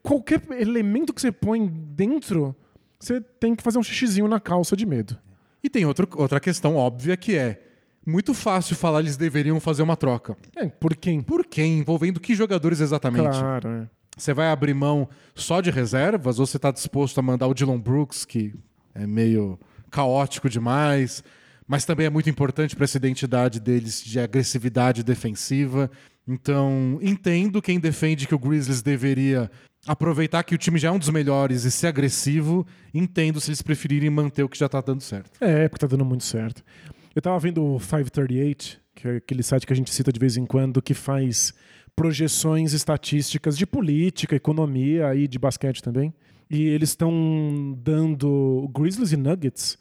Qualquer 0.01 0.41
elemento 0.53 1.13
que 1.13 1.21
você 1.21 1.33
põe 1.33 1.67
dentro, 1.67 2.55
você 3.01 3.21
tem 3.21 3.57
que 3.57 3.65
fazer 3.65 3.79
um 3.79 3.83
xixizinho 3.83 4.29
na 4.29 4.39
calça 4.39 4.77
de 4.77 4.87
medo. 4.87 5.19
E 5.61 5.69
tem 5.69 5.85
outro, 5.85 6.09
outra 6.15 6.39
questão 6.39 6.77
óbvia 6.77 7.17
que 7.17 7.37
é 7.37 7.65
muito 8.07 8.33
fácil 8.33 8.77
falar 8.77 9.01
eles 9.01 9.17
deveriam 9.17 9.59
fazer 9.59 9.83
uma 9.83 9.97
troca. 9.97 10.37
É, 10.55 10.69
por 10.69 10.95
quem? 10.95 11.21
Por 11.21 11.45
quem? 11.45 11.81
Envolvendo 11.81 12.21
que 12.21 12.33
jogadores 12.33 12.79
exatamente? 12.79 13.41
Claro, 13.41 13.69
é. 13.69 13.89
Você 14.17 14.33
vai 14.33 14.53
abrir 14.53 14.73
mão 14.73 15.09
só 15.35 15.61
de 15.61 15.73
reservas 15.73 16.39
ou 16.39 16.47
você 16.47 16.59
está 16.59 16.71
disposto 16.71 17.19
a 17.19 17.23
mandar 17.23 17.49
o 17.49 17.55
Dylan 17.55 17.81
Brooks, 17.81 18.25
que 18.25 18.55
é 18.95 19.05
meio 19.05 19.59
caótico 19.91 20.49
demais, 20.49 21.23
mas 21.67 21.85
também 21.85 22.07
é 22.07 22.11
muito 22.11 22.31
importante 22.31 22.75
para 22.75 22.85
essa 22.85 22.97
identidade 22.97 23.61
deles 23.61 24.03
de 24.03 24.19
agressividade 24.19 25.03
defensiva. 25.03 25.91
Então, 26.27 26.99
entendo 27.03 27.63
quem 27.63 27.81
defende 27.81 28.27
que 28.27 28.35
o 28.35 28.39
Grizzlies 28.39 28.83
deveria 28.83 29.51
aproveitar 29.87 30.43
que 30.43 30.55
o 30.55 30.59
time 30.59 30.79
já 30.79 30.89
é 30.89 30.91
um 30.91 30.99
dos 30.99 31.09
melhores 31.09 31.65
e 31.65 31.71
ser 31.71 31.87
agressivo, 31.87 32.67
entendo 32.93 33.41
se 33.41 33.51
eles 33.51 33.63
preferirem 33.63 34.11
manter 34.11 34.43
o 34.43 34.49
que 34.49 34.59
já 34.59 34.69
tá 34.69 34.81
dando 34.81 35.01
certo. 35.01 35.31
É, 35.41 35.69
porque 35.69 35.81
tá 35.81 35.87
dando 35.87 36.05
muito 36.05 36.25
certo. 36.25 36.63
Eu 37.15 37.23
tava 37.23 37.39
vendo 37.39 37.65
o 37.65 37.79
538, 37.79 38.81
que 38.95 39.09
é 39.09 39.17
aquele 39.17 39.43
site 39.43 39.67
que 39.67 39.73
a 39.73 39.77
gente 39.77 39.93
cita 39.93 40.13
de 40.13 40.21
vez 40.21 40.37
em 40.37 40.45
quando, 40.45 40.83
que 40.83 40.95
faz 40.95 41.55
projeções 41.97 42.75
estatísticas 42.75 43.57
de 43.57 43.67
política, 43.67 44.37
economia 44.37 45.15
e 45.15 45.27
de 45.27 45.39
basquete 45.39 45.83
também. 45.83 46.15
E 46.51 46.65
eles 46.67 46.91
estão 46.91 47.79
dando 47.83 48.71
Grizzlies 48.75 49.13
e 49.13 49.17
Nuggets 49.17 49.79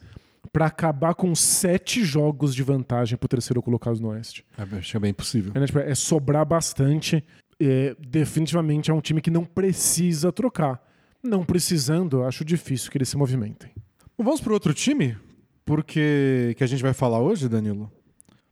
para 0.51 0.65
acabar 0.65 1.13
com 1.13 1.33
sete 1.35 2.03
jogos 2.03 2.53
de 2.53 2.63
vantagem 2.63 3.17
pro 3.17 3.27
terceiro 3.27 3.61
colocado 3.61 3.99
no 3.99 4.09
Oeste. 4.09 4.45
É, 4.57 4.77
acho 4.77 4.91
que 4.91 4.97
é 4.97 4.99
bem 4.99 5.13
possível. 5.13 5.51
É, 5.55 5.59
né, 5.59 5.65
tipo, 5.65 5.79
é 5.79 5.95
sobrar 5.95 6.45
bastante. 6.45 7.23
É, 7.59 7.95
definitivamente 7.99 8.91
é 8.91 8.93
um 8.93 9.01
time 9.01 9.21
que 9.21 9.31
não 9.31 9.45
precisa 9.45 10.31
trocar. 10.31 10.81
Não 11.23 11.43
precisando, 11.43 12.23
acho 12.23 12.45
difícil 12.45 12.91
que 12.91 12.97
eles 12.97 13.09
se 13.09 13.17
movimentem. 13.17 13.71
Vamos 14.17 14.41
pro 14.41 14.53
outro 14.53 14.73
time, 14.73 15.17
porque 15.65 16.53
que 16.57 16.63
a 16.63 16.67
gente 16.67 16.81
vai 16.81 16.93
falar 16.93 17.19
hoje, 17.19 17.47
Danilo. 17.47 17.91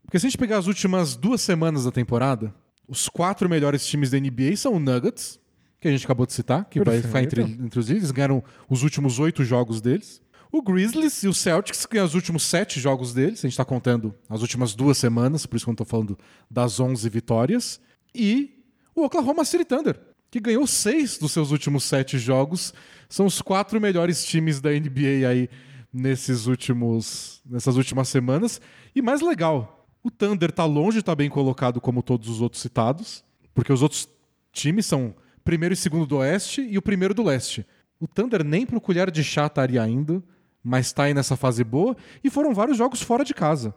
Porque 0.03 0.19
se 0.19 0.27
a 0.27 0.29
gente 0.29 0.37
pegar 0.37 0.57
as 0.57 0.67
últimas 0.67 1.15
duas 1.15 1.41
semanas 1.41 1.85
da 1.85 1.91
temporada, 1.91 2.53
os 2.87 3.09
quatro 3.09 3.49
melhores 3.49 3.85
times 3.85 4.11
da 4.11 4.19
NBA 4.19 4.55
são 4.55 4.73
o 4.73 4.79
Nuggets, 4.79 5.39
que 5.79 5.87
a 5.87 5.91
gente 5.91 6.05
acabou 6.05 6.25
de 6.25 6.33
citar, 6.33 6.65
que 6.65 6.79
vai 6.79 7.01
Perfeito. 7.01 7.29
ficar 7.29 7.41
entre, 7.41 7.63
entre 7.65 7.79
os 7.79 7.89
eles, 7.89 8.11
ganharam 8.11 8.43
os 8.69 8.83
últimos 8.83 9.19
oito 9.19 9.43
jogos 9.43 9.81
deles. 9.81 10.21
O 10.51 10.61
Grizzlies 10.61 11.21
e 11.23 11.27
o 11.27 11.33
Celtics 11.33 11.85
ganham 11.85 12.05
os 12.05 12.15
últimos 12.15 12.43
sete 12.43 12.79
jogos 12.79 13.13
deles, 13.13 13.39
a 13.39 13.41
gente 13.41 13.53
está 13.53 13.65
contando 13.65 14.15
as 14.29 14.41
últimas 14.41 14.73
duas 14.73 14.97
semanas, 14.97 15.45
por 15.45 15.57
isso 15.57 15.65
que 15.65 15.69
eu 15.69 15.73
não 15.73 15.77
tô 15.77 15.85
falando 15.85 16.17
das 16.49 16.79
11 16.79 17.07
vitórias. 17.09 17.79
E 18.13 18.63
o 18.95 19.03
Oklahoma 19.03 19.43
City 19.43 19.65
Thunder, 19.65 19.99
que 20.31 20.39
ganhou 20.39 20.65
seis 20.65 21.17
dos 21.17 21.31
seus 21.31 21.51
últimos 21.51 21.83
sete 21.83 22.17
jogos. 22.17 22.73
São 23.09 23.25
os 23.25 23.41
quatro 23.41 23.79
melhores 23.79 24.25
times 24.25 24.59
da 24.59 24.69
NBA 24.69 25.27
aí 25.29 25.49
nesses 25.91 26.45
últimos, 26.45 27.41
nessas 27.45 27.77
últimas 27.77 28.09
semanas. 28.09 28.59
E 28.95 29.01
mais 29.01 29.21
legal, 29.21 29.87
o 30.03 30.11
Thunder 30.11 30.51
tá 30.51 30.65
longe 30.65 30.95
de 30.95 30.99
estar 30.99 31.15
bem 31.15 31.29
colocado 31.29 31.79
como 31.79 32.03
todos 32.03 32.29
os 32.29 32.41
outros 32.41 32.61
citados, 32.61 33.23
porque 33.53 33.71
os 33.71 33.81
outros 33.81 34.07
times 34.51 34.85
são 34.85 35.15
primeiro 35.45 35.73
e 35.73 35.77
segundo 35.77 36.07
do 36.07 36.17
Oeste 36.17 36.61
e 36.61 36.77
o 36.77 36.81
primeiro 36.81 37.13
do 37.13 37.23
Leste. 37.23 37.65
O 37.99 38.07
Thunder 38.07 38.43
nem 38.43 38.65
pro 38.65 38.81
colher 38.81 39.09
de 39.09 39.23
chá 39.23 39.45
estaria 39.45 39.81
ainda, 39.81 40.21
mas 40.61 40.91
tá 40.91 41.03
aí 41.03 41.13
nessa 41.13 41.37
fase 41.37 41.63
boa 41.63 41.95
e 42.23 42.29
foram 42.29 42.53
vários 42.53 42.77
jogos 42.77 43.01
fora 43.01 43.23
de 43.23 43.33
casa. 43.33 43.73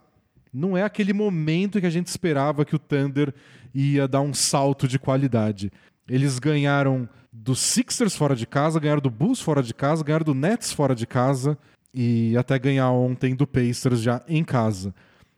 Não 0.53 0.77
é 0.77 0.83
aquele 0.83 1.13
momento 1.13 1.79
que 1.79 1.87
a 1.87 1.91
gente 1.91 2.07
esperava 2.07 2.65
que 2.65 2.75
o 2.75 2.79
Thunder 2.79 3.35
ia 3.75 4.09
dar 4.09 4.23
um 4.23 4.33
salto 4.33 4.89
de 4.89 4.99
qualidade. 4.99 5.71
Eles 6.09 6.39
ganharam 6.39 7.07
do 7.31 7.55
Sixers 7.55 8.17
fora 8.17 8.35
de 8.35 8.47
casa, 8.47 8.81
ganharam 8.81 9.03
do 9.03 9.11
Bulls 9.11 9.41
fora 9.41 9.63
de 9.63 9.75
casa, 9.75 10.03
ganharam 10.03 10.25
do 10.25 10.35
Nets 10.35 10.73
fora 10.73 10.95
de 10.95 11.07
casa 11.07 11.57
e 11.93 12.35
até 12.37 12.59
ganhar 12.59 12.91
ontem 12.91 13.37
do 13.37 13.47
Pacers 13.47 14.01
já 14.01 14.23
em 14.27 14.43
casa. 14.43 14.95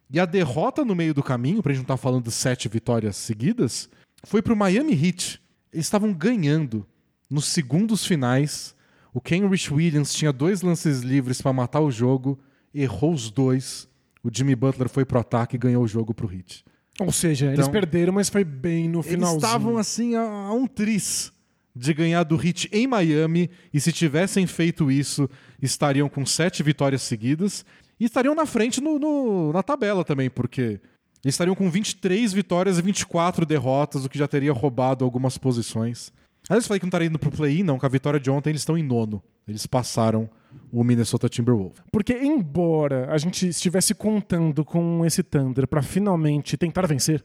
E 0.09 0.21
a 0.21 0.25
derrota 0.25 0.85
no 0.85 0.95
meio 0.95 1.13
do 1.13 1.23
caminho, 1.23 1.63
pra 1.63 1.73
gente 1.73 1.81
não 1.81 1.95
estar 1.95 1.97
falando 1.97 2.25
de 2.25 2.33
sete 2.33 2.69
vitórias 2.69 3.17
seguidas, 3.17 3.91
foi 4.25 4.41
pro 4.41 4.57
Miami 4.57 4.93
Heat. 4.93 5.41
Eles 5.73 5.87
estavam 5.87 6.13
ganhando 6.13 6.87
nos 7.29 7.47
segundos 7.47 8.05
finais. 8.05 8.75
O 9.15 9.21
Kenrich 9.21 9.73
Williams 9.73 10.13
tinha 10.15 10.33
dois 10.33 10.63
lances 10.63 11.01
livres 11.01 11.41
para 11.41 11.53
matar 11.53 11.81
o 11.81 11.91
jogo, 11.91 12.39
errou 12.75 13.13
os 13.13 13.31
dois. 13.31 13.89
O 14.23 14.29
Jimmy 14.33 14.55
Butler 14.55 14.89
foi 14.89 15.05
pro 15.05 15.19
ataque 15.21 15.57
e 15.57 15.59
ganhou 15.59 15.83
o 15.83 15.89
jogo 15.89 16.13
pro 16.15 16.33
Heat. 16.33 16.65
Ou 16.99 17.11
seja, 17.13 17.47
eles 17.47 17.61
Então- 17.61 17.73
perderam, 17.73 18.13
mas 18.13 18.29
foi 18.29 18.45
bem 18.45 18.89
no 18.89 18.99
Eles 19.01 19.11
finalzinho. 19.13 19.39
estavam 19.45 19.79
assim 19.79 20.15
a, 20.17 20.23
a 20.23 20.53
um 20.53 20.67
tris 20.67 21.33
de 21.75 21.95
ganhar 21.95 22.25
do 22.25 22.35
Heat 22.37 22.69
em 22.73 22.87
Miami 22.87 23.49
e 23.73 23.81
se 23.81 23.91
tivessem 23.93 24.47
feito 24.47 24.91
isso, 24.91 25.31
estariam 25.63 26.09
com 26.09 26.27
sete 26.27 26.63
vitórias 26.63 27.01
seguidas 27.03 27.65
e 27.99 28.05
estariam 28.05 28.35
na 28.35 28.45
frente 28.45 28.81
no- 28.81 28.99
no- 28.99 29.53
na 29.53 29.63
tabela 29.63 30.05
também, 30.05 30.29
porque 30.29 30.81
eles 31.25 31.35
estariam 31.35 31.55
com 31.55 31.71
23 31.71 32.33
vitórias 32.33 32.79
e 32.79 32.83
24 32.83 33.45
derrotas, 33.45 34.05
o 34.05 34.09
que 34.09 34.19
já 34.19 34.27
teria 34.27 34.53
roubado 34.53 35.05
algumas 35.05 35.37
posições. 35.37 36.13
Aliás, 36.49 36.65
eu 36.65 36.69
falei 36.69 36.81
que 36.81 36.87
não 36.87 36.89
estaria 36.89 37.09
indo 37.09 37.19
pro 37.19 37.31
play-in, 37.31 37.63
não, 37.63 37.79
com 37.79 37.87
a 37.87 37.89
vitória 37.89 38.19
de 38.19 38.31
ontem 38.31 38.51
eles 38.51 38.63
estão 38.63 38.77
em 38.77 38.83
nono. 38.83 39.23
Eles 39.47 39.67
passaram 39.67 40.29
o 40.73 40.83
Minnesota 40.83 41.29
Timberwolves. 41.29 41.83
Porque, 41.93 42.15
embora 42.15 43.13
a 43.13 43.19
gente 43.19 43.49
estivesse 43.49 43.95
contando 43.95 44.65
com 44.65 45.05
esse 45.05 45.23
Thunder 45.23 45.67
para 45.67 45.83
finalmente 45.83 46.57
tentar 46.57 46.87
vencer, 46.87 47.25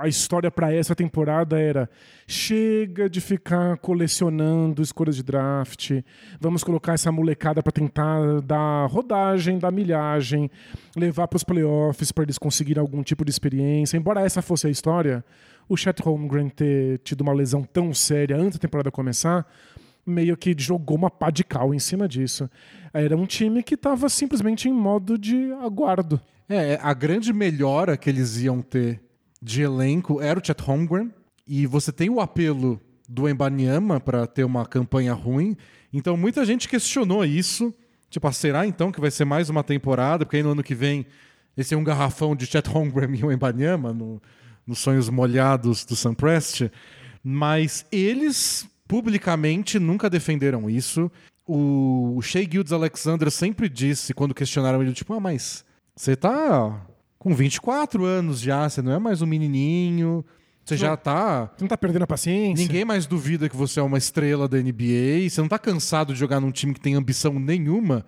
a 0.00 0.08
história 0.08 0.50
para 0.50 0.72
essa 0.72 0.94
temporada 0.94 1.58
era: 1.60 1.90
chega 2.26 3.08
de 3.08 3.20
ficar 3.20 3.76
colecionando 3.78 4.82
escolhas 4.82 5.16
de 5.16 5.22
draft, 5.22 5.90
vamos 6.40 6.64
colocar 6.64 6.94
essa 6.94 7.12
molecada 7.12 7.62
para 7.62 7.72
tentar 7.72 8.40
dar 8.40 8.86
rodagem, 8.86 9.58
dar 9.58 9.70
milhagem, 9.70 10.50
levar 10.96 11.28
para 11.28 11.36
os 11.36 11.44
playoffs 11.44 12.12
para 12.12 12.24
eles 12.24 12.38
conseguirem 12.38 12.80
algum 12.80 13.02
tipo 13.02 13.24
de 13.24 13.30
experiência. 13.30 13.96
Embora 13.96 14.22
essa 14.22 14.40
fosse 14.40 14.66
a 14.66 14.70
história, 14.70 15.24
o 15.68 15.76
Chet 15.76 16.00
Holmgren 16.02 16.48
ter 16.48 16.98
tido 16.98 17.20
uma 17.20 17.32
lesão 17.32 17.62
tão 17.62 17.92
séria 17.92 18.36
antes 18.36 18.58
da 18.58 18.62
temporada 18.62 18.90
começar 18.90 19.46
meio 20.06 20.36
que 20.38 20.54
jogou 20.56 20.96
uma 20.96 21.10
pá 21.10 21.30
de 21.30 21.44
cal 21.44 21.74
em 21.74 21.78
cima 21.78 22.08
disso. 22.08 22.48
Era 22.94 23.14
um 23.14 23.26
time 23.26 23.62
que 23.62 23.74
estava 23.74 24.08
simplesmente 24.08 24.66
em 24.66 24.72
modo 24.72 25.18
de 25.18 25.52
aguardo. 25.62 26.18
É, 26.48 26.78
a 26.82 26.94
grande 26.94 27.30
melhora 27.30 27.94
que 27.94 28.08
eles 28.08 28.38
iam 28.38 28.62
ter 28.62 29.02
de 29.40 29.62
elenco 29.62 30.20
era 30.20 30.38
o 30.38 30.44
Chet 30.44 30.60
Holmgren. 30.62 31.12
E 31.46 31.66
você 31.66 31.90
tem 31.90 32.10
o 32.10 32.20
apelo 32.20 32.80
do 33.08 33.28
Embanyama 33.28 33.98
para 33.98 34.26
ter 34.26 34.44
uma 34.44 34.66
campanha 34.66 35.14
ruim. 35.14 35.56
Então 35.92 36.16
muita 36.16 36.44
gente 36.44 36.68
questionou 36.68 37.24
isso. 37.24 37.74
Tipo, 38.10 38.26
ah, 38.26 38.32
será 38.32 38.66
então 38.66 38.92
que 38.92 39.00
vai 39.00 39.10
ser 39.10 39.24
mais 39.24 39.48
uma 39.48 39.62
temporada? 39.62 40.24
Porque 40.24 40.36
aí 40.36 40.42
no 40.42 40.52
ano 40.52 40.62
que 40.62 40.74
vem 40.74 41.06
esse 41.56 41.74
é 41.74 41.76
um 41.76 41.82
garrafão 41.82 42.36
de 42.36 42.46
Chet 42.46 42.68
Holmgren 42.68 43.14
e 43.18 43.24
o 43.24 43.32
Embanyama 43.32 43.92
no, 43.92 44.22
nos 44.66 44.78
sonhos 44.78 45.08
molhados 45.08 45.84
do 45.84 45.96
Sam 45.96 46.14
Prest. 46.14 46.70
Mas 47.24 47.84
eles 47.90 48.68
publicamente 48.86 49.78
nunca 49.78 50.08
defenderam 50.08 50.70
isso. 50.70 51.10
O, 51.46 52.20
Shea 52.22 52.46
Gildes 52.48 52.72
Alexander 52.72 53.30
sempre 53.30 53.68
disse, 53.68 54.14
quando 54.14 54.34
questionaram 54.34 54.82
ele, 54.82 54.92
tipo, 54.92 55.12
ah, 55.14 55.20
mas 55.20 55.64
você 55.96 56.14
tá 56.14 56.86
com 57.18 57.34
24 57.34 58.04
anos 58.04 58.40
já, 58.40 58.68
você 58.68 58.80
não 58.80 58.92
é 58.92 58.98
mais 58.98 59.20
um 59.20 59.26
menininho, 59.26 60.24
você 60.64 60.76
já 60.76 60.96
tá. 60.96 61.46
Você 61.56 61.62
não 61.62 61.68
tá 61.68 61.78
perdendo 61.78 62.02
a 62.02 62.06
paciência? 62.06 62.62
Ninguém 62.62 62.84
mais 62.84 63.06
duvida 63.06 63.48
que 63.48 63.56
você 63.56 63.80
é 63.80 63.82
uma 63.82 63.96
estrela 63.96 64.46
da 64.46 64.58
NBA, 64.58 65.28
você 65.28 65.40
não 65.40 65.48
tá 65.48 65.58
cansado 65.58 66.12
de 66.12 66.18
jogar 66.18 66.40
num 66.40 66.52
time 66.52 66.74
que 66.74 66.80
tem 66.80 66.94
ambição 66.94 67.38
nenhuma. 67.38 68.04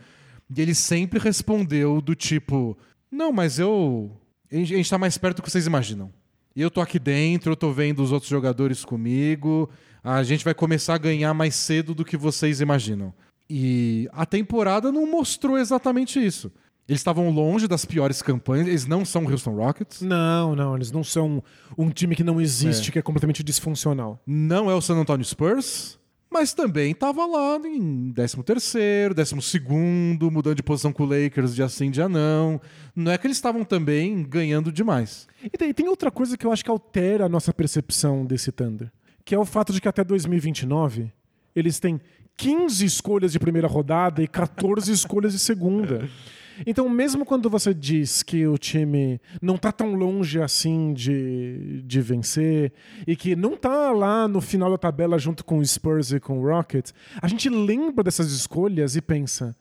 E 0.55 0.61
ele 0.61 0.75
sempre 0.75 1.19
respondeu 1.19 2.01
do 2.01 2.15
tipo: 2.15 2.77
Não, 3.11 3.33
mas 3.33 3.59
eu. 3.59 4.11
A 4.53 4.57
gente 4.57 4.75
a 4.75 4.77
gente 4.77 4.91
tá 4.91 4.99
mais 4.99 5.17
perto 5.17 5.37
do 5.37 5.43
que 5.43 5.51
vocês 5.51 5.67
imaginam. 5.67 6.13
Eu 6.55 6.71
tô 6.71 6.81
aqui 6.81 6.99
dentro, 6.99 7.53
eu 7.53 7.57
tô 7.57 7.73
vendo 7.73 8.03
os 8.03 8.13
outros 8.13 8.29
jogadores 8.29 8.85
comigo. 8.85 9.71
A 10.03 10.23
gente 10.23 10.45
vai 10.45 10.53
começar 10.53 10.95
a 10.95 10.99
ganhar 10.99 11.33
mais 11.33 11.55
cedo 11.55 11.95
do 11.95 12.05
que 12.05 12.17
vocês 12.17 12.61
imaginam. 12.61 13.15
E 13.49 14.09
a 14.13 14.27
temporada 14.27 14.93
não 14.93 15.11
mostrou 15.11 15.57
exatamente 15.57 16.25
isso. 16.25 16.53
Eles 16.91 16.99
estavam 16.99 17.31
longe 17.31 17.69
das 17.69 17.85
piores 17.85 18.21
campanhas, 18.21 18.67
eles 18.67 18.85
não 18.85 19.05
são 19.05 19.25
o 19.25 19.31
Houston 19.31 19.55
Rockets. 19.55 20.03
Não, 20.03 20.57
não, 20.57 20.75
eles 20.75 20.91
não 20.91 21.05
são 21.05 21.41
um 21.79 21.89
time 21.89 22.17
que 22.17 22.25
não 22.25 22.41
existe, 22.41 22.91
que 22.91 22.99
é 22.99 23.03
completamente 23.03 23.45
disfuncional. 23.45 24.21
não 24.27 24.69
é 24.69 24.75
o 24.75 24.81
San 24.81 24.97
Antonio 24.97 25.25
Spurs, 25.25 26.01
mas 26.29 26.53
também 26.53 26.91
estava 26.91 27.25
lá 27.27 27.61
em 27.65 28.13
13º, 28.13 29.15
12º, 29.15 30.31
mudando 30.33 30.57
de 30.57 30.65
posição 30.65 30.93
com 30.93 31.05
o 31.05 31.07
Lakers 31.07 31.55
de 31.55 31.63
assim 31.63 31.93
dia 31.93 32.09
não. 32.09 32.61
Não 32.97 33.13
é 33.13 33.19
que 33.19 33.25
eles 33.25 33.37
estavam 33.37 33.65
também 33.65 34.25
ganhando 34.25 34.73
demais. 34.73 35.29
E 35.45 35.51
tem, 35.51 35.73
tem 35.73 35.87
outra 35.87 36.11
coisa 36.11 36.37
que 36.37 36.45
eu 36.45 36.51
acho 36.51 36.65
que 36.65 36.71
altera 36.73 37.27
a 37.27 37.29
nossa 37.29 37.55
percepção 37.55 38.27
desse 38.27 38.51
Thunder, 38.51 38.91
que 39.25 39.33
é 39.33 39.39
o 39.39 39.45
fato 39.45 39.73
de 39.73 39.81
que 39.81 39.87
até 39.87 40.03
2029 40.03 41.13
eles 41.55 41.79
têm 41.79 42.01
15 42.37 42.85
escolhas 42.85 43.31
de 43.31 43.39
primeira 43.39 43.69
rodada 43.69 44.21
e 44.25 44.27
14 44.27 44.91
escolhas 44.93 45.33
de 45.33 45.39
segunda. 45.39 46.09
Então, 46.67 46.89
mesmo 46.89 47.25
quando 47.25 47.49
você 47.49 47.73
diz 47.73 48.23
que 48.23 48.47
o 48.47 48.59
time 48.59 49.21
não 49.41 49.57
tá 49.57 49.73
tão 49.73 49.95
longe 49.95 50.41
assim 50.41 50.93
de, 50.93 51.83
de 51.85 52.01
vencer 52.01 52.73
e 53.07 53.17
que 53.17 53.35
não 53.35 53.57
tá 53.57 53.91
lá 53.93 54.27
no 54.29 54.41
final 54.41 54.71
da 54.71 54.79
tabela 54.79 55.19
junto 55.19 55.45
com 55.45 55.59
o 55.59 55.65
Spurs 55.67 56.13
e 56.13 56.21
com 56.21 56.39
o 56.41 56.43
Rockets, 56.47 56.93
a 57.21 57.29
gente 57.29 57.49
lembra 57.49 58.05
dessas 58.05 58.31
escolhas 58.33 58.97
e 58.97 59.01
pensa: 59.01 59.57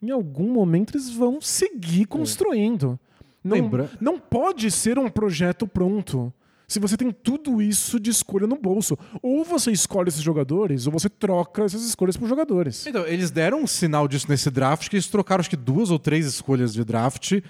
em 0.00 0.10
algum 0.10 0.52
momento 0.52 0.94
eles 0.96 1.10
vão 1.10 1.40
seguir 1.40 2.06
construindo. 2.06 2.98
Não, 3.42 3.56
Lembra- 3.56 3.90
não 4.00 4.18
pode 4.18 4.70
ser 4.70 4.98
um 4.98 5.08
projeto 5.10 5.66
pronto. 5.66 6.32
Se 6.66 6.78
você 6.78 6.96
tem 6.96 7.10
tudo 7.10 7.60
isso 7.60 8.00
de 8.00 8.10
escolha 8.10 8.46
no 8.46 8.56
bolso. 8.56 8.98
Ou 9.22 9.44
você 9.44 9.70
escolhe 9.70 10.08
esses 10.08 10.22
jogadores, 10.22 10.86
ou 10.86 10.92
você 10.92 11.08
troca 11.08 11.64
essas 11.64 11.84
escolhas 11.84 12.16
por 12.16 12.28
jogadores. 12.28 12.86
Então, 12.86 13.06
eles 13.06 13.30
deram 13.30 13.62
um 13.62 13.66
sinal 13.66 14.08
disso 14.08 14.26
nesse 14.28 14.50
draft, 14.50 14.88
que 14.88 14.96
eles 14.96 15.06
trocaram 15.08 15.40
acho 15.40 15.50
que 15.50 15.56
duas 15.56 15.90
ou 15.90 15.98
três 15.98 16.26
escolhas 16.26 16.72
de 16.72 16.84
draft 16.84 17.40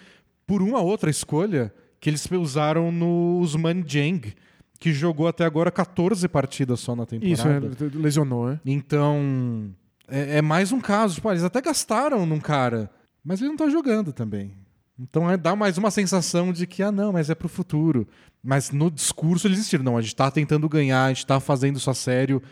por 0.46 0.62
uma 0.62 0.80
outra 0.80 1.10
escolha 1.10 1.72
que 2.00 2.10
eles 2.10 2.28
usaram 2.30 2.92
no 2.92 3.38
Usman 3.40 3.82
Jang, 3.86 4.34
que 4.78 4.92
jogou 4.92 5.26
até 5.26 5.44
agora 5.44 5.70
14 5.70 6.28
partidas 6.28 6.80
só 6.80 6.94
na 6.94 7.06
temporada. 7.06 7.66
Isso, 7.66 7.84
é, 7.84 7.88
lesionou, 7.98 8.48
né? 8.48 8.60
Então, 8.66 9.70
é, 10.06 10.38
é 10.38 10.42
mais 10.42 10.72
um 10.72 10.80
caso. 10.80 11.14
Tipo, 11.14 11.30
eles 11.30 11.44
até 11.44 11.60
gastaram 11.60 12.26
num 12.26 12.40
cara, 12.40 12.90
mas 13.24 13.40
ele 13.40 13.48
não 13.50 13.56
tá 13.56 13.68
jogando 13.70 14.12
também. 14.12 14.52
Então 14.98 15.28
é, 15.28 15.36
dá 15.36 15.56
mais 15.56 15.76
uma 15.76 15.90
sensação 15.90 16.52
de 16.52 16.66
que, 16.66 16.82
ah, 16.82 16.92
não, 16.92 17.12
mas 17.12 17.30
é 17.30 17.34
pro 17.34 17.48
futuro. 17.48 18.06
Mas 18.44 18.70
no 18.70 18.90
discurso 18.90 19.46
eles 19.46 19.58
insistiram, 19.58 19.82
não, 19.82 19.96
a 19.96 20.02
gente 20.02 20.14
tá 20.14 20.30
tentando 20.30 20.68
ganhar, 20.68 21.06
a 21.06 21.08
gente 21.08 21.24
tá 21.24 21.40
fazendo 21.40 21.78
isso 21.78 21.88
a 21.88 21.94
sério. 21.94 22.42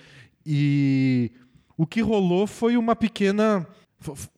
E 0.45 1.30
o 1.76 1.86
que 1.86 2.01
rolou 2.01 2.47
foi 2.47 2.78
uma 2.78 2.97
pequena. 2.97 3.66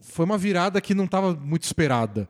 Foi 0.00 0.24
uma 0.24 0.36
virada 0.36 0.80
que 0.80 0.94
não 0.94 1.04
estava 1.04 1.32
muito 1.32 1.62
esperada. 1.62 2.28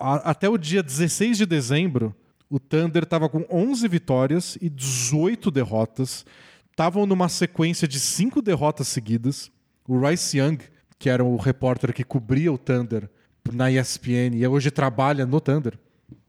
Até 0.00 0.48
o 0.48 0.58
dia 0.58 0.82
16 0.82 1.38
de 1.38 1.46
dezembro, 1.46 2.14
o 2.50 2.58
Thunder 2.58 3.04
estava 3.04 3.28
com 3.28 3.46
11 3.48 3.86
vitórias 3.86 4.58
e 4.60 4.68
18 4.68 5.50
derrotas. 5.50 6.26
Estavam 6.70 7.06
numa 7.06 7.28
sequência 7.28 7.86
de 7.86 8.00
cinco 8.00 8.42
derrotas 8.42 8.88
seguidas. 8.88 9.50
O 9.86 9.98
Rice 10.06 10.38
Young, 10.38 10.58
que 10.98 11.08
era 11.08 11.24
o 11.24 11.36
repórter 11.36 11.94
que 11.94 12.02
cobria 12.02 12.52
o 12.52 12.58
Thunder 12.58 13.08
na 13.52 13.70
ESPN 13.70 14.34
e 14.34 14.46
hoje 14.46 14.70
trabalha 14.70 15.24
no 15.24 15.40
Thunder, 15.40 15.78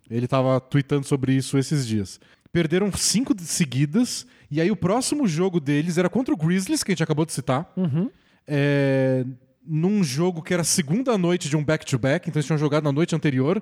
ele 0.10 0.26
estava 0.26 0.60
tweetando 0.60 1.06
sobre 1.06 1.34
isso 1.34 1.58
esses 1.58 1.86
dias. 1.86 2.20
Perderam 2.52 2.92
cinco 2.92 3.34
seguidas, 3.40 4.26
e 4.50 4.60
aí 4.60 4.72
o 4.72 4.76
próximo 4.76 5.28
jogo 5.28 5.60
deles 5.60 5.98
era 5.98 6.10
contra 6.10 6.34
o 6.34 6.38
Grizzlies, 6.38 6.84
que 6.84 6.92
a 6.92 6.94
gente 6.94 7.04
acabou 7.04 7.26
de 7.26 7.34
citar. 7.34 7.72
Uhum. 7.78 8.10
É, 8.48 9.24
num 9.64 10.04
jogo 10.04 10.42
que 10.42 10.54
era 10.54 10.64
segunda 10.64 11.18
noite 11.18 11.48
de 11.48 11.56
um 11.56 11.64
back-to-back, 11.64 12.28
então 12.28 12.40
eles 12.40 12.48
tinham 12.48 12.58
jogado 12.58 12.84
na 12.84 12.92
noite 12.92 13.16
anterior. 13.16 13.62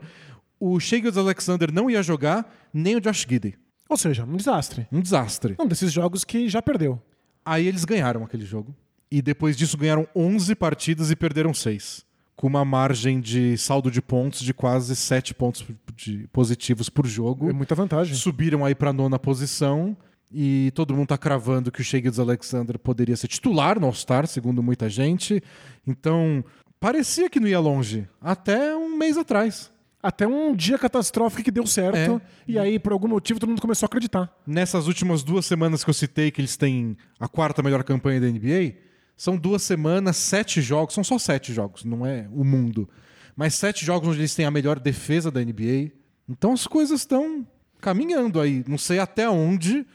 O 0.60 0.80
Shea 0.80 1.02
Alexander 1.16 1.72
não 1.72 1.90
ia 1.90 2.02
jogar, 2.02 2.50
nem 2.74 2.96
o 2.96 3.02
Josh 3.02 3.26
Gidey. 3.28 3.56
Ou 3.90 3.98
seja, 3.98 4.24
um 4.24 4.38
desastre. 4.38 4.88
Um 4.92 5.02
desastre. 5.02 5.56
Um 5.60 5.68
desses 5.68 5.92
jogos 5.92 6.24
que 6.24 6.48
já 6.48 6.62
perdeu. 6.62 7.02
Aí 7.46 7.68
eles 7.68 7.84
ganharam 7.86 8.24
aquele 8.24 8.46
jogo. 8.46 8.76
E 9.12 9.22
depois 9.22 9.56
disso 9.56 9.78
ganharam 9.78 10.08
11 10.16 10.56
partidas 10.56 11.12
e 11.12 11.16
perderam 11.16 11.54
6 11.54 12.07
com 12.38 12.46
uma 12.46 12.64
margem 12.64 13.20
de 13.20 13.58
saldo 13.58 13.90
de 13.90 14.00
pontos 14.00 14.42
de 14.42 14.54
quase 14.54 14.96
7 14.96 15.34
pontos 15.34 15.66
de 15.96 16.28
positivos 16.32 16.88
por 16.88 17.08
jogo. 17.08 17.50
É 17.50 17.54
muita 17.54 17.74
vantagem. 17.74 18.16
Subiram 18.16 18.64
aí 18.64 18.76
para 18.76 18.92
a 18.92 18.94
nona 18.94 19.18
posição 19.18 19.98
e 20.32 20.72
todo 20.76 20.94
mundo 20.94 21.06
está 21.06 21.18
cravando 21.18 21.72
que 21.72 21.82
o 21.82 21.84
Shea 21.84 22.02
Alexander 22.20 22.78
poderia 22.78 23.18
ser 23.18 23.28
titular 23.28 23.80
no 23.80 23.88
All-Star, 23.88 24.28
segundo 24.28 24.62
muita 24.62 24.88
gente. 24.88 25.42
Então, 25.86 26.46
parecia 26.80 27.28
que 27.28 27.40
não 27.40 27.48
ia 27.48 27.60
longe, 27.60 28.08
até 28.22 28.76
um 28.76 28.96
mês 28.96 29.18
atrás. 29.18 29.72
Até 30.02 30.28
um 30.28 30.56
dia 30.56 30.78
catastrófico 30.78 31.44
que 31.44 31.50
deu 31.50 31.66
certo, 31.66 32.22
é. 32.22 32.22
e 32.48 32.60
aí, 32.60 32.78
por 32.78 32.92
algum 32.92 33.08
motivo, 33.08 33.40
todo 33.40 33.50
mundo 33.50 33.62
começou 33.62 33.86
a 33.86 33.88
acreditar. 33.88 34.32
Nessas 34.46 34.88
últimas 34.88 35.24
duas 35.24 35.46
semanas 35.46 35.84
que 35.84 35.90
eu 35.90 35.94
citei 35.94 36.30
que 36.30 36.40
eles 36.40 36.56
têm 36.56 36.96
a 37.20 37.28
quarta 37.28 37.64
melhor 37.64 37.84
campanha 37.84 38.22
da 38.22 38.28
NBA, 38.28 38.76
são 39.18 39.36
duas 39.36 39.64
semanas, 39.64 40.16
sete 40.16 40.62
jogos, 40.62 40.94
são 40.94 41.04
só 41.04 41.18
sete 41.18 41.52
jogos, 41.52 41.84
não 41.84 42.06
é 42.06 42.28
o 42.32 42.44
mundo. 42.44 42.88
Mas 43.36 43.56
sete 43.56 43.84
jogos 43.84 44.10
onde 44.10 44.20
eles 44.20 44.36
têm 44.36 44.46
a 44.46 44.52
melhor 44.52 44.80
defesa 44.80 45.32
da 45.32 45.44
NBA. 45.44 45.92
Então 46.30 46.54
as 46.54 46.68
coisas 46.68 47.02
estão 47.02 47.46
caminhando 47.82 48.40
aí. 48.40 48.64
Não 48.68 48.78
sei 48.78 49.00
até 49.00 49.28
onde, 49.28 49.86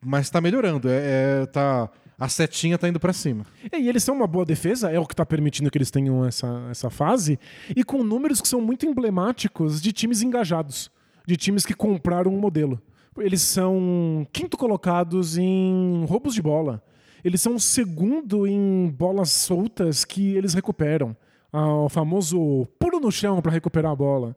mas 0.00 0.26
está 0.26 0.40
melhorando. 0.40 0.88
É, 0.88 1.42
é, 1.42 1.46
tá, 1.46 1.88
a 2.18 2.28
setinha 2.28 2.74
está 2.74 2.88
indo 2.88 2.98
para 2.98 3.12
cima. 3.12 3.46
E 3.72 3.88
eles 3.88 4.02
são 4.02 4.16
uma 4.16 4.26
boa 4.26 4.44
defesa, 4.44 4.90
é 4.90 4.98
o 4.98 5.06
que 5.06 5.14
está 5.14 5.24
permitindo 5.24 5.70
que 5.70 5.78
eles 5.78 5.90
tenham 5.90 6.24
essa, 6.24 6.66
essa 6.68 6.90
fase, 6.90 7.38
e 7.74 7.84
com 7.84 8.02
números 8.02 8.40
que 8.40 8.48
são 8.48 8.60
muito 8.60 8.84
emblemáticos 8.84 9.80
de 9.80 9.92
times 9.92 10.22
engajados, 10.22 10.90
de 11.24 11.36
times 11.36 11.64
que 11.64 11.74
compraram 11.74 12.34
um 12.34 12.40
modelo. 12.40 12.82
Eles 13.16 13.42
são 13.42 14.26
quinto 14.32 14.56
colocados 14.56 15.36
em 15.36 16.04
roubos 16.08 16.34
de 16.34 16.42
bola 16.42 16.82
eles 17.24 17.40
são 17.40 17.54
o 17.54 17.60
segundo 17.60 18.46
em 18.46 18.88
bolas 18.88 19.30
soltas 19.30 20.04
que 20.04 20.34
eles 20.34 20.54
recuperam. 20.54 21.16
Ah, 21.52 21.74
o 21.74 21.88
famoso 21.88 22.66
pulo 22.78 22.98
no 22.98 23.12
chão 23.12 23.40
para 23.42 23.52
recuperar 23.52 23.92
a 23.92 23.96
bola. 23.96 24.34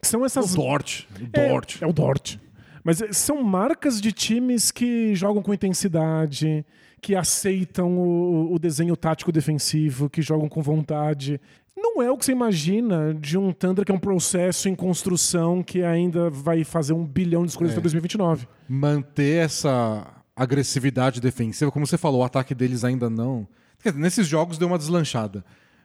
São 0.00 0.24
essas. 0.24 0.54
O 0.54 0.56
Dort. 0.56 1.06
O 1.20 1.26
Dort. 1.26 1.80
É, 1.80 1.84
é 1.84 1.86
o 1.86 1.92
Dort. 1.92 2.36
Mas 2.84 3.00
eh, 3.00 3.12
são 3.12 3.42
marcas 3.42 4.00
de 4.00 4.12
times 4.12 4.70
que 4.70 5.14
jogam 5.14 5.42
com 5.42 5.54
intensidade, 5.54 6.64
que 7.00 7.14
aceitam 7.14 7.96
o, 7.98 8.54
o, 8.54 8.58
desenho 8.58 8.96
tático 8.96 9.30
defensivo, 9.30 10.10
que 10.10 10.22
jogam 10.22 10.48
com 10.48 10.62
vontade. 10.62 11.40
Não 11.76 12.02
é 12.02 12.10
o 12.10 12.16
que 12.16 12.24
você 12.24 12.32
imagina 12.32 13.14
de 13.14 13.38
um 13.38 13.52
Thunder 13.52 13.84
que 13.84 13.92
é 13.92 13.94
um 13.94 13.98
processo 13.98 14.68
em 14.68 14.74
construção 14.74 15.62
que 15.62 15.82
ainda 15.82 16.30
vai 16.30 16.64
fazer 16.64 16.92
um 16.92 17.04
bilhão 17.04 17.44
de 17.44 17.50
escolhas 17.50 17.72
é. 17.72 17.74
até 17.74 17.82
2029. 17.82 18.46
Manter 18.68 19.44
essa 19.44 20.21
agressividade 20.34 21.20
defensiva. 21.20 21.70
Como 21.70 21.86
você 21.86 21.98
falou, 21.98 22.20
o 22.20 22.24
ataque 22.24 22.54
deles 22.54 22.84
ainda 22.84 23.08
não. 23.08 23.46
Nesses 23.94 24.26
jogos 24.26 24.58
deu 24.58 24.68
uma 24.68 24.78
deslanchada, 24.78 25.44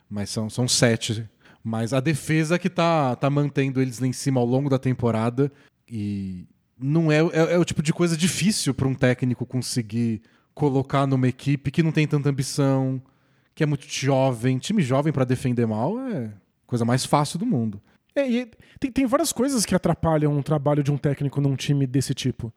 mas 0.09 0.29
são, 0.29 0.49
são 0.49 0.67
sete. 0.67 1.27
Mas 1.63 1.93
a 1.93 1.99
defesa 1.99 2.57
que 2.57 2.69
tá, 2.69 3.15
tá 3.15 3.29
mantendo 3.29 3.81
eles 3.81 3.99
lá 3.99 4.07
em 4.07 4.13
cima 4.13 4.39
ao 4.39 4.45
longo 4.45 4.69
da 4.69 4.79
temporada 4.79 5.51
e 5.89 6.45
não 6.79 7.11
é, 7.11 7.17
é, 7.17 7.53
é 7.53 7.57
o 7.57 7.65
tipo 7.65 7.81
de 7.81 7.91
coisa 7.91 8.15
difícil 8.15 8.73
para 8.73 8.87
um 8.87 8.93
técnico 8.93 9.45
conseguir 9.45 10.21
colocar 10.53 11.05
numa 11.05 11.27
equipe 11.27 11.71
que 11.71 11.83
não 11.83 11.91
tem 11.91 12.07
tanta 12.07 12.29
ambição, 12.29 13.01
que 13.53 13.63
é 13.63 13.65
muito 13.65 13.85
jovem. 13.87 14.57
Time 14.57 14.81
jovem 14.81 15.11
para 15.11 15.25
defender 15.25 15.65
mal 15.65 15.99
é 15.99 16.31
coisa 16.65 16.85
mais 16.85 17.05
fácil 17.05 17.39
do 17.39 17.45
mundo. 17.45 17.81
É, 18.15 18.47
tem, 18.79 18.91
tem 18.91 19.05
várias 19.05 19.31
coisas 19.31 19.65
que 19.65 19.75
atrapalham 19.75 20.37
o 20.37 20.43
trabalho 20.43 20.83
de 20.83 20.91
um 20.91 20.97
técnico 20.97 21.39
num 21.39 21.55
time 21.55 21.85
desse 21.85 22.13
tipo. 22.13 22.51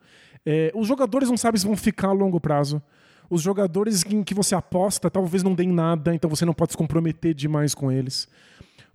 É, 0.45 0.72
os 0.74 0.86
jogadores 0.88 1.28
não 1.28 1.36
sabem 1.36 1.59
se 1.59 1.66
vão 1.66 1.76
ficar 1.76 2.09
a 2.09 2.12
longo 2.12 2.41
prazo. 2.41 2.82
Os 3.28 3.43
jogadores 3.43 4.05
em 4.05 4.24
que 4.24 4.34
você 4.34 4.55
aposta 4.55 5.11
talvez 5.11 5.43
não 5.43 5.55
deem 5.55 5.68
nada, 5.68 6.14
então 6.14 6.28
você 6.28 6.45
não 6.45 6.55
pode 6.55 6.72
se 6.72 6.78
comprometer 6.78 7.32
demais 7.34 7.74
com 7.74 7.93
eles. 7.93 8.28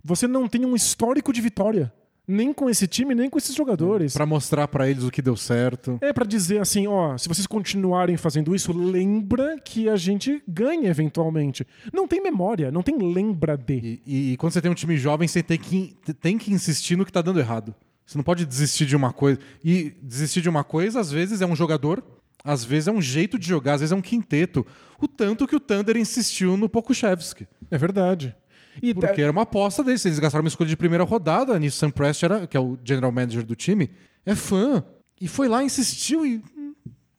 Você 0.04 0.26
não 0.26 0.46
tem 0.46 0.64
um 0.64 0.76
histórico 0.76 1.32
de 1.32 1.40
vitória 1.40 1.92
nem 2.26 2.52
com 2.52 2.68
esse 2.68 2.86
time, 2.86 3.14
nem 3.14 3.30
com 3.30 3.38
esses 3.38 3.54
jogadores. 3.54 4.12
Para 4.12 4.26
mostrar 4.26 4.66
para 4.66 4.88
eles 4.88 5.04
o 5.04 5.10
que 5.10 5.22
deu 5.22 5.36
certo. 5.36 5.98
É 6.00 6.12
para 6.12 6.24
dizer 6.24 6.60
assim, 6.60 6.86
ó, 6.86 7.16
se 7.16 7.28
vocês 7.28 7.46
continuarem 7.46 8.16
fazendo 8.16 8.54
isso, 8.54 8.72
lembra 8.72 9.58
que 9.60 9.88
a 9.88 9.96
gente 9.96 10.42
ganha 10.48 10.90
eventualmente. 10.90 11.66
Não 11.92 12.08
tem 12.08 12.20
memória, 12.20 12.70
não 12.72 12.82
tem 12.82 12.98
lembra 12.98 13.56
de. 13.56 13.74
E, 13.74 14.02
e, 14.06 14.32
e 14.32 14.36
quando 14.36 14.52
você 14.52 14.60
tem 14.60 14.70
um 14.70 14.74
time 14.74 14.96
jovem, 14.96 15.28
você 15.28 15.42
tem 15.42 15.58
que, 15.58 15.96
tem 16.20 16.36
que 16.36 16.52
insistir 16.52 16.96
no 16.96 17.04
que 17.04 17.12
tá 17.12 17.22
dando 17.22 17.38
errado. 17.38 17.74
Você 18.06 18.16
não 18.16 18.22
pode 18.22 18.46
desistir 18.46 18.86
de 18.86 18.94
uma 18.94 19.12
coisa. 19.12 19.40
E 19.64 19.92
desistir 20.00 20.40
de 20.40 20.48
uma 20.48 20.62
coisa, 20.62 21.00
às 21.00 21.10
vezes, 21.10 21.40
é 21.40 21.46
um 21.46 21.56
jogador, 21.56 22.04
às 22.44 22.64
vezes 22.64 22.86
é 22.86 22.92
um 22.92 23.02
jeito 23.02 23.38
de 23.38 23.48
jogar, 23.48 23.74
às 23.74 23.80
vezes 23.80 23.92
é 23.92 23.96
um 23.96 24.02
quinteto. 24.02 24.64
O 25.00 25.08
tanto 25.08 25.46
que 25.46 25.56
o 25.56 25.60
Thunder 25.60 25.96
insistiu 25.96 26.56
no 26.56 26.68
Pokushevski. 26.68 27.48
É 27.70 27.76
verdade. 27.76 28.34
E 28.80 28.94
Porque 28.94 29.20
era 29.20 29.32
uma 29.32 29.42
aposta 29.42 29.82
deles. 29.82 30.04
Eles 30.06 30.18
gastaram 30.18 30.44
uma 30.44 30.48
escolha 30.48 30.68
de 30.68 30.76
primeira 30.76 31.02
rodada. 31.02 31.58
Nisso, 31.58 31.78
Sam 31.78 31.90
Prest, 31.90 32.22
era, 32.22 32.46
que 32.46 32.56
é 32.56 32.60
o 32.60 32.78
general 32.84 33.10
manager 33.10 33.44
do 33.44 33.56
time, 33.56 33.90
é 34.24 34.34
fã. 34.34 34.84
E 35.20 35.26
foi 35.26 35.48
lá, 35.48 35.64
insistiu 35.64 36.24
e 36.24 36.42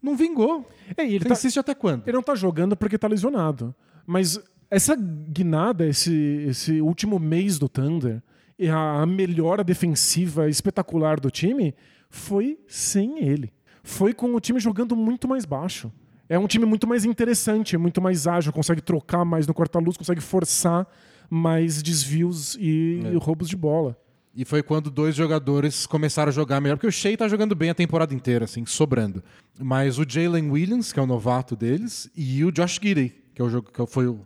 não 0.02 0.16
vingou. 0.16 0.70
É, 0.96 1.06
ele 1.06 1.26
tá, 1.26 1.34
insiste 1.34 1.60
até 1.60 1.76
quando? 1.76 2.04
Ele 2.08 2.16
não 2.16 2.24
tá 2.24 2.36
jogando 2.36 2.78
porque 2.78 2.98
tá 2.98 3.08
lesionado. 3.08 3.76
Mas 4.06 4.40
essa 4.70 4.96
guinada, 4.96 5.86
esse, 5.86 6.14
esse 6.48 6.80
último 6.80 7.20
mês 7.20 7.58
do 7.58 7.68
Thunder, 7.68 8.22
a 8.66 9.06
melhora 9.06 9.64
defensiva 9.64 10.50
espetacular 10.50 11.20
do 11.20 11.30
time 11.30 11.76
foi 12.10 12.58
sem 12.68 13.20
ele. 13.20 13.54
Foi 13.84 14.14
com 14.14 14.34
o 14.34 14.40
time 14.40 14.60
jogando 14.60 14.96
muito 14.96 15.28
mais 15.28 15.46
baixo. 15.46 15.92
É 16.30 16.38
um 16.38 16.48
time 16.48 16.66
muito 16.66 16.88
mais 16.88 17.06
interessante, 17.06 17.76
é 17.76 17.78
muito 17.78 18.02
mais 18.02 18.28
ágil, 18.28 18.52
consegue 18.52 18.82
trocar 18.82 19.24
mais 19.24 19.48
no 19.48 19.54
corta-luz, 19.54 19.96
consegue 19.96 20.20
forçar 20.20 20.86
mais 21.30 21.82
desvios 21.82 22.58
e, 22.60 23.02
é. 23.06 23.18
roubos 23.18 23.48
de 23.48 23.56
bola. 23.56 23.98
E 24.36 24.46
foi 24.46 24.62
quando 24.62 24.92
dois 24.92 25.16
jogadores 25.16 25.88
começaram 25.88 26.30
a 26.30 26.34
jogar 26.34 26.62
melhor, 26.62 26.76
porque 26.76 26.88
o 26.88 26.92
Shea 26.92 27.18
tá 27.18 27.28
jogando 27.28 27.56
bem 27.56 27.70
a 27.70 27.74
temporada 27.74 28.14
inteira, 28.14 28.46
assim, 28.46 28.66
sobrando. 28.66 29.24
Mas 29.60 29.98
o 29.98 30.06
Jalen 30.08 30.52
Williams, 30.52 30.94
que 30.94 31.00
é 31.00 31.04
o 31.04 31.08
novato 31.08 31.56
deles, 31.56 32.10
e 32.16 32.44
o 32.46 32.52
Josh 32.52 32.80
Gidey, 32.82 33.16
que, 33.34 33.42
é 33.42 33.46
o, 33.46 33.64
que 33.64 33.88
foi 33.88 34.08
o 34.08 34.20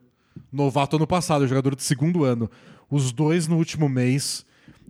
novato 0.52 0.96
ano 0.96 1.08
passado, 1.08 1.48
jogador 1.48 1.76
de 1.76 1.84
segundo 1.84 2.24
ano. 2.24 2.50
Os 2.90 3.12
dois 3.12 3.48
no 3.48 3.58
último 3.58 3.88
mês 3.88 4.46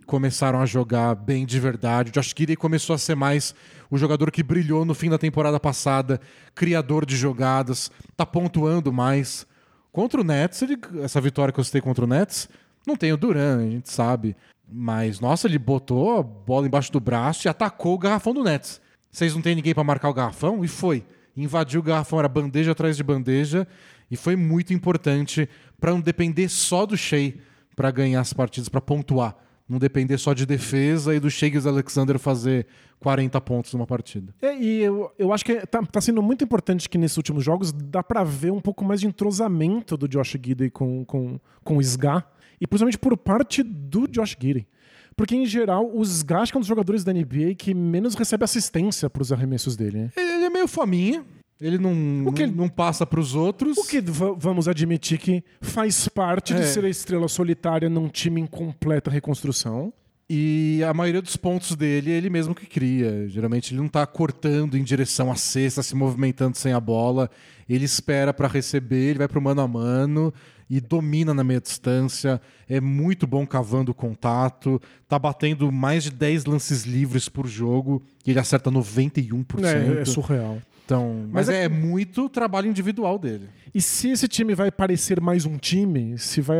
começaram 0.05 0.59
a 0.59 0.65
jogar 0.65 1.15
bem 1.15 1.45
de 1.45 1.59
verdade. 1.59 2.09
O 2.09 2.13
Josh 2.13 2.33
Gidey 2.37 2.55
começou 2.55 2.93
a 2.93 2.97
ser 2.97 3.15
mais 3.15 3.53
o 3.89 3.97
jogador 3.97 4.31
que 4.31 4.43
brilhou 4.43 4.83
no 4.83 4.93
fim 4.93 5.09
da 5.09 5.17
temporada 5.17 5.59
passada, 5.59 6.19
criador 6.55 7.05
de 7.05 7.15
jogadas, 7.15 7.91
tá 8.17 8.25
pontuando 8.25 8.91
mais. 8.91 9.45
Contra 9.91 10.21
o 10.21 10.23
Nets, 10.23 10.61
ele, 10.61 10.77
essa 11.01 11.21
vitória 11.21 11.53
que 11.53 11.59
eu 11.59 11.63
citei 11.63 11.81
contra 11.81 12.03
o 12.03 12.07
Nets, 12.07 12.49
não 12.87 12.95
tem 12.95 13.13
o 13.13 13.17
Duran, 13.17 13.59
a 13.59 13.69
gente 13.69 13.91
sabe. 13.91 14.35
Mas, 14.69 15.19
nossa, 15.19 15.47
ele 15.47 15.59
botou 15.59 16.17
a 16.17 16.23
bola 16.23 16.65
embaixo 16.65 16.91
do 16.91 16.99
braço 16.99 17.47
e 17.47 17.49
atacou 17.49 17.95
o 17.95 17.99
garrafão 17.99 18.33
do 18.33 18.43
Nets. 18.43 18.81
Vocês 19.11 19.35
não 19.35 19.41
tem 19.41 19.55
ninguém 19.55 19.73
para 19.73 19.83
marcar 19.83 20.09
o 20.09 20.13
garrafão? 20.13 20.63
E 20.63 20.67
foi. 20.67 21.03
Invadiu 21.35 21.81
o 21.81 21.83
garrafão, 21.83 22.19
era 22.19 22.29
bandeja 22.29 22.71
atrás 22.71 22.95
de 22.95 23.03
bandeja. 23.03 23.67
E 24.11 24.17
foi 24.17 24.35
muito 24.35 24.73
importante 24.73 25.47
para 25.79 25.91
não 25.91 26.01
depender 26.01 26.49
só 26.49 26.85
do 26.85 26.97
Shea 26.97 27.33
para 27.75 27.89
ganhar 27.89 28.19
as 28.19 28.33
partidas, 28.33 28.67
para 28.69 28.81
pontuar. 28.81 29.35
não 29.67 29.79
depender 29.79 30.17
só 30.17 30.33
de 30.33 30.45
defesa 30.45 31.15
e 31.15 31.19
do 31.19 31.31
Shakes 31.31 31.65
Alexander 31.65 32.19
fazer 32.19 32.67
40 32.99 33.39
pontos 33.39 33.73
numa 33.73 33.87
partida. 33.87 34.33
É, 34.41 34.55
e 34.55 34.81
eu, 34.81 35.11
eu 35.17 35.31
acho 35.31 35.45
que 35.45 35.65
tá, 35.65 35.81
tá 35.81 36.01
sendo 36.01 36.21
muito 36.21 36.43
importante 36.43 36.89
que 36.89 36.97
nesses 36.97 37.15
últimos 37.15 37.43
jogos 37.43 37.71
dá 37.71 38.03
pra 38.03 38.21
ver 38.23 38.51
um 38.51 38.59
pouco 38.59 38.83
mais 38.83 38.99
de 38.99 39.07
entrosamento 39.07 39.95
do 39.95 40.09
Josh 40.09 40.37
Gidey 40.43 40.69
com, 40.69 41.05
com, 41.05 41.39
com 41.63 41.77
o 41.77 41.81
Sga, 41.81 42.23
e 42.59 42.67
principalmente 42.67 42.99
por 42.99 43.15
parte 43.17 43.63
do 43.63 44.07
Josh 44.07 44.35
Gidey. 44.39 44.67
Porque, 45.15 45.35
em 45.35 45.45
geral, 45.45 45.89
o 45.93 46.03
Sga 46.03 46.39
acho 46.39 46.51
que 46.51 46.57
é 46.57 46.59
um 46.59 46.61
dos 46.61 46.67
jogadores 46.67 47.03
da 47.03 47.13
NBA 47.13 47.55
que 47.57 47.73
menos 47.73 48.13
recebe 48.13 48.43
assistência 48.43 49.09
pros 49.09 49.31
arremessos 49.31 49.75
dele. 49.75 50.03
Né? 50.03 50.11
Ele 50.17 50.45
é 50.45 50.49
meio 50.49 50.67
fominha, 50.67 51.25
ele 51.61 51.77
não, 51.77 52.25
O 52.27 52.33
que- 52.33 52.47
não, 52.47 52.67
passa 52.67 53.05
pros 53.05 53.35
outros. 53.35 53.77
O 53.77 53.85
que 53.85 54.01
va- 54.01 54.33
vamos 54.37 54.67
admitir 54.67 55.17
que 55.19 55.43
faz 55.61 56.07
parte 56.07 56.53
de 56.53 56.61
É. 56.61 56.65
ser 56.65 56.83
a 56.83 56.89
estrela 56.89 57.27
solitária 57.27 57.87
num 57.89 58.07
time 58.09 58.41
em 58.41 58.45
completa 58.47 59.09
reconstrução. 59.11 59.93
E 60.33 60.81
a 60.87 60.93
maioria 60.93 61.21
dos 61.21 61.35
pontos 61.35 61.75
dele 61.75 62.09
é 62.11 62.15
ele 62.15 62.29
mesmo 62.29 62.55
que 62.55 62.65
cria. 62.65 63.27
Geralmente 63.27 63.73
ele 63.73 63.81
não 63.81 63.89
tá 63.89 64.05
cortando 64.07 64.77
em 64.77 64.83
direção 64.83 65.29
à 65.29 65.35
cesta, 65.35 65.83
se 65.83 65.93
movimentando 65.93 66.57
sem 66.57 66.71
a 66.71 66.79
bola. 66.79 67.29
Ele 67.67 67.83
espera 67.85 68.33
para 68.33 68.47
receber, 68.47 69.09
ele 69.09 69.19
vai 69.19 69.27
pro 69.27 69.41
mano 69.41 69.59
a 69.61 69.67
mano 69.67 70.33
e 70.69 70.79
domina 70.79 71.33
na 71.33 71.43
meia 71.43 71.59
distância. 71.59 72.39
É 72.69 72.79
muito 72.79 73.27
bom 73.27 73.45
cavando 73.45 73.91
o 73.91 73.93
contato. 73.93 74.81
Tá 75.05 75.19
batendo 75.19 75.69
mais 75.69 76.03
de 76.05 76.11
10 76.11 76.45
lances 76.45 76.83
livres 76.85 77.27
por 77.27 77.45
jogo 77.45 78.01
e 78.25 78.31
ele 78.31 78.39
acerta 78.39 78.71
91%. 78.71 79.65
É, 79.97 80.01
é 80.01 80.05
surreal. 80.05 80.59
Então, 80.91 81.25
mas, 81.31 81.47
Mas 81.47 81.49
é 81.49 81.63
é, 81.63 81.69
muito 81.69 82.27
trabalho 82.27 82.67
individual 82.67 83.17
dele. 83.17 83.47
E 83.73 83.81
se 83.81 84.09
esse 84.09 84.27
time 84.27 84.53
vai 84.53 84.69
parecer 84.69 85.21
mais 85.21 85.45
um 85.45 85.57
time, 85.57 86.17
se 86.17 86.41
vai 86.41 86.57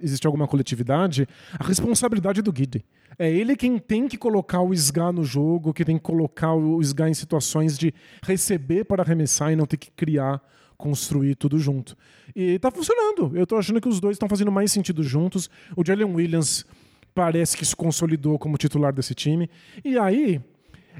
existir 0.00 0.28
alguma 0.28 0.46
coletividade, 0.46 1.26
a 1.58 1.64
responsabilidade 1.64 2.38
é 2.38 2.42
do 2.42 2.52
Guide. 2.52 2.84
É 3.18 3.28
ele 3.28 3.56
quem 3.56 3.76
tem 3.76 4.06
que 4.06 4.16
colocar 4.16 4.60
o 4.60 4.72
SGA 4.72 5.10
no 5.10 5.24
jogo, 5.24 5.74
que 5.74 5.84
tem 5.84 5.96
que 5.96 6.04
colocar 6.04 6.54
o 6.54 6.80
SGA 6.80 7.08
em 7.08 7.14
situações 7.14 7.76
de 7.76 7.92
receber 8.22 8.84
para 8.84 9.02
arremessar 9.02 9.52
e 9.52 9.56
não 9.56 9.66
ter 9.66 9.76
que 9.76 9.90
criar, 9.90 10.40
construir 10.76 11.34
tudo 11.34 11.58
junto. 11.58 11.96
E 12.36 12.60
tá 12.60 12.70
funcionando. 12.70 13.36
Eu 13.36 13.44
tô 13.44 13.56
achando 13.56 13.80
que 13.80 13.88
os 13.88 13.98
dois 13.98 14.14
estão 14.14 14.28
fazendo 14.28 14.52
mais 14.52 14.70
sentido 14.70 15.02
juntos. 15.02 15.50
O 15.76 15.84
Jalen 15.84 16.14
Williams 16.14 16.64
parece 17.12 17.56
que 17.56 17.66
se 17.66 17.74
consolidou 17.74 18.38
como 18.38 18.56
titular 18.56 18.92
desse 18.92 19.16
time. 19.16 19.50
E 19.84 19.98
aí, 19.98 20.40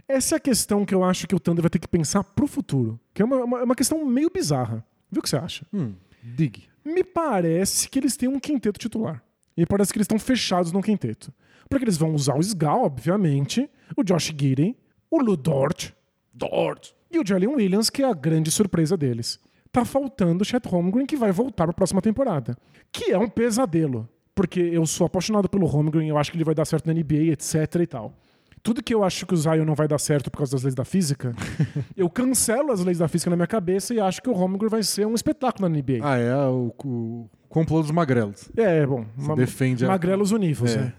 essa 0.07 0.35
é 0.35 0.37
a 0.37 0.41
questão 0.41 0.85
que 0.85 0.95
eu 0.95 1.03
acho 1.03 1.27
que 1.27 1.35
o 1.35 1.41
Thunder 1.41 1.63
vai 1.63 1.71
ter 1.71 1.79
que 1.79 1.89
pensar 1.89 2.23
pro 2.23 2.47
futuro. 2.47 2.99
Que 3.15 3.23
é 3.23 3.25
uma, 3.25 3.45
uma, 3.45 3.63
uma 3.65 3.75
questão 3.75 4.05
meio 4.05 4.31
bizarra. 4.31 4.85
Viu 5.11 5.21
o 5.21 5.23
que 5.23 5.29
você 5.29 5.37
acha? 5.37 5.67
Hum, 5.73 5.95
dig. 6.23 6.65
Me 6.85 7.03
parece 7.03 7.89
que 7.89 7.99
eles 7.99 8.17
têm 8.17 8.29
um 8.29 8.39
quinteto 8.39 8.79
titular. 8.79 9.23
E 9.57 9.67
parece 9.67 9.93
que 9.93 9.99
eles 9.99 10.05
estão 10.05 10.19
fechados 10.19 10.73
no 10.73 10.83
quinteto. 10.83 11.33
Porque 11.69 11.85
eles 11.85 11.97
vão 11.97 12.15
usar 12.15 12.37
o 12.37 12.41
Sgal, 12.41 12.85
obviamente, 12.85 13.69
o 13.97 14.03
Josh 14.03 14.33
Gidey, 14.37 14.77
o 15.11 15.21
Lu 15.21 15.37
Dort, 15.37 15.93
Dort 16.33 16.93
e 17.11 17.19
o 17.19 17.27
Jalen 17.27 17.49
Williams, 17.49 17.91
que 17.91 18.03
é 18.03 18.07
a 18.07 18.15
grande 18.15 18.51
surpresa 18.51 18.97
deles. 18.97 19.39
Tá 19.73 19.85
faltando 19.85 20.43
o 20.43 20.45
Chet 20.45 20.67
Holmgren, 20.67 21.07
que 21.07 21.17
vai 21.17 21.33
voltar 21.33 21.65
para 21.65 21.73
a 21.73 21.75
próxima 21.75 22.01
temporada. 22.01 22.57
Que 22.91 23.13
é 23.13 23.19
um 23.19 23.29
pesadelo. 23.29 24.09
Porque 24.35 24.61
eu 24.61 24.87
sou 24.87 25.07
apaixonado 25.07 25.49
pelo 25.49 25.67
Holmgren, 25.67 26.09
eu 26.09 26.17
acho 26.17 26.31
que 26.31 26.37
ele 26.37 26.45
vai 26.45 26.55
dar 26.55 26.65
certo 26.65 26.87
na 26.87 26.95
NBA, 26.95 27.33
etc 27.33 27.75
e 27.83 27.87
tal. 27.87 28.15
Tudo 28.63 28.83
que 28.83 28.93
eu 28.95 29.05
acho 29.05 29.25
que 29.27 29.35
o 29.35 29.37
Zion 29.37 29.65
não 29.65 29.75
vai 29.75 29.87
dar 29.89 29.99
certo 29.99 30.31
por 30.31 30.39
causa 30.39 30.53
das 30.53 30.63
leis 30.63 30.75
da 30.75 30.85
física, 30.85 31.35
eu 31.97 32.09
cancelo 32.11 32.73
as 32.73 32.81
leis 32.81 32.99
da 32.99 33.09
física 33.09 33.31
na 33.31 33.37
minha 33.37 33.47
cabeça 33.47 33.95
e 33.95 34.01
acho 34.01 34.21
que 34.23 34.29
o 34.29 34.33
Holmgren 34.33 34.69
vai 34.69 34.83
ser 34.83 35.07
um 35.07 35.15
espetáculo 35.15 35.69
na 35.69 35.75
NBA. 35.77 35.99
Ah, 36.03 36.17
é 36.17 36.35
o, 36.47 36.73
o 36.85 37.31
complô 37.49 37.81
dos 37.83 37.91
magrelos. 37.91 38.51
É, 38.57 38.85
bom. 38.87 39.05
ma- 39.17 39.35
defende 39.35 39.85
a- 39.85 39.89
Magrelos 39.89 40.33
univos, 40.33 40.75
É. 40.77 40.79
é. 40.81 40.93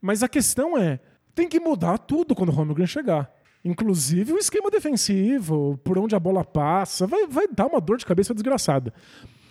Mas 0.00 0.22
a 0.22 0.28
questão 0.28 0.78
é, 0.78 0.98
tem 1.34 1.48
que 1.48 1.60
mudar 1.60 1.98
tudo 1.98 2.34
quando 2.34 2.48
o 2.50 2.52
Holmgren 2.52 2.86
chegar. 2.86 3.30
Inclusive 3.62 4.32
o 4.32 4.38
esquema 4.38 4.70
defensivo, 4.70 5.78
por 5.84 5.98
onde 5.98 6.14
a 6.14 6.18
bola 6.20 6.42
passa, 6.44 7.06
vai, 7.06 7.26
vai 7.26 7.46
dar 7.46 7.66
uma 7.66 7.80
dor 7.80 7.98
de 7.98 8.06
cabeça 8.06 8.32
desgraçada. 8.32 8.92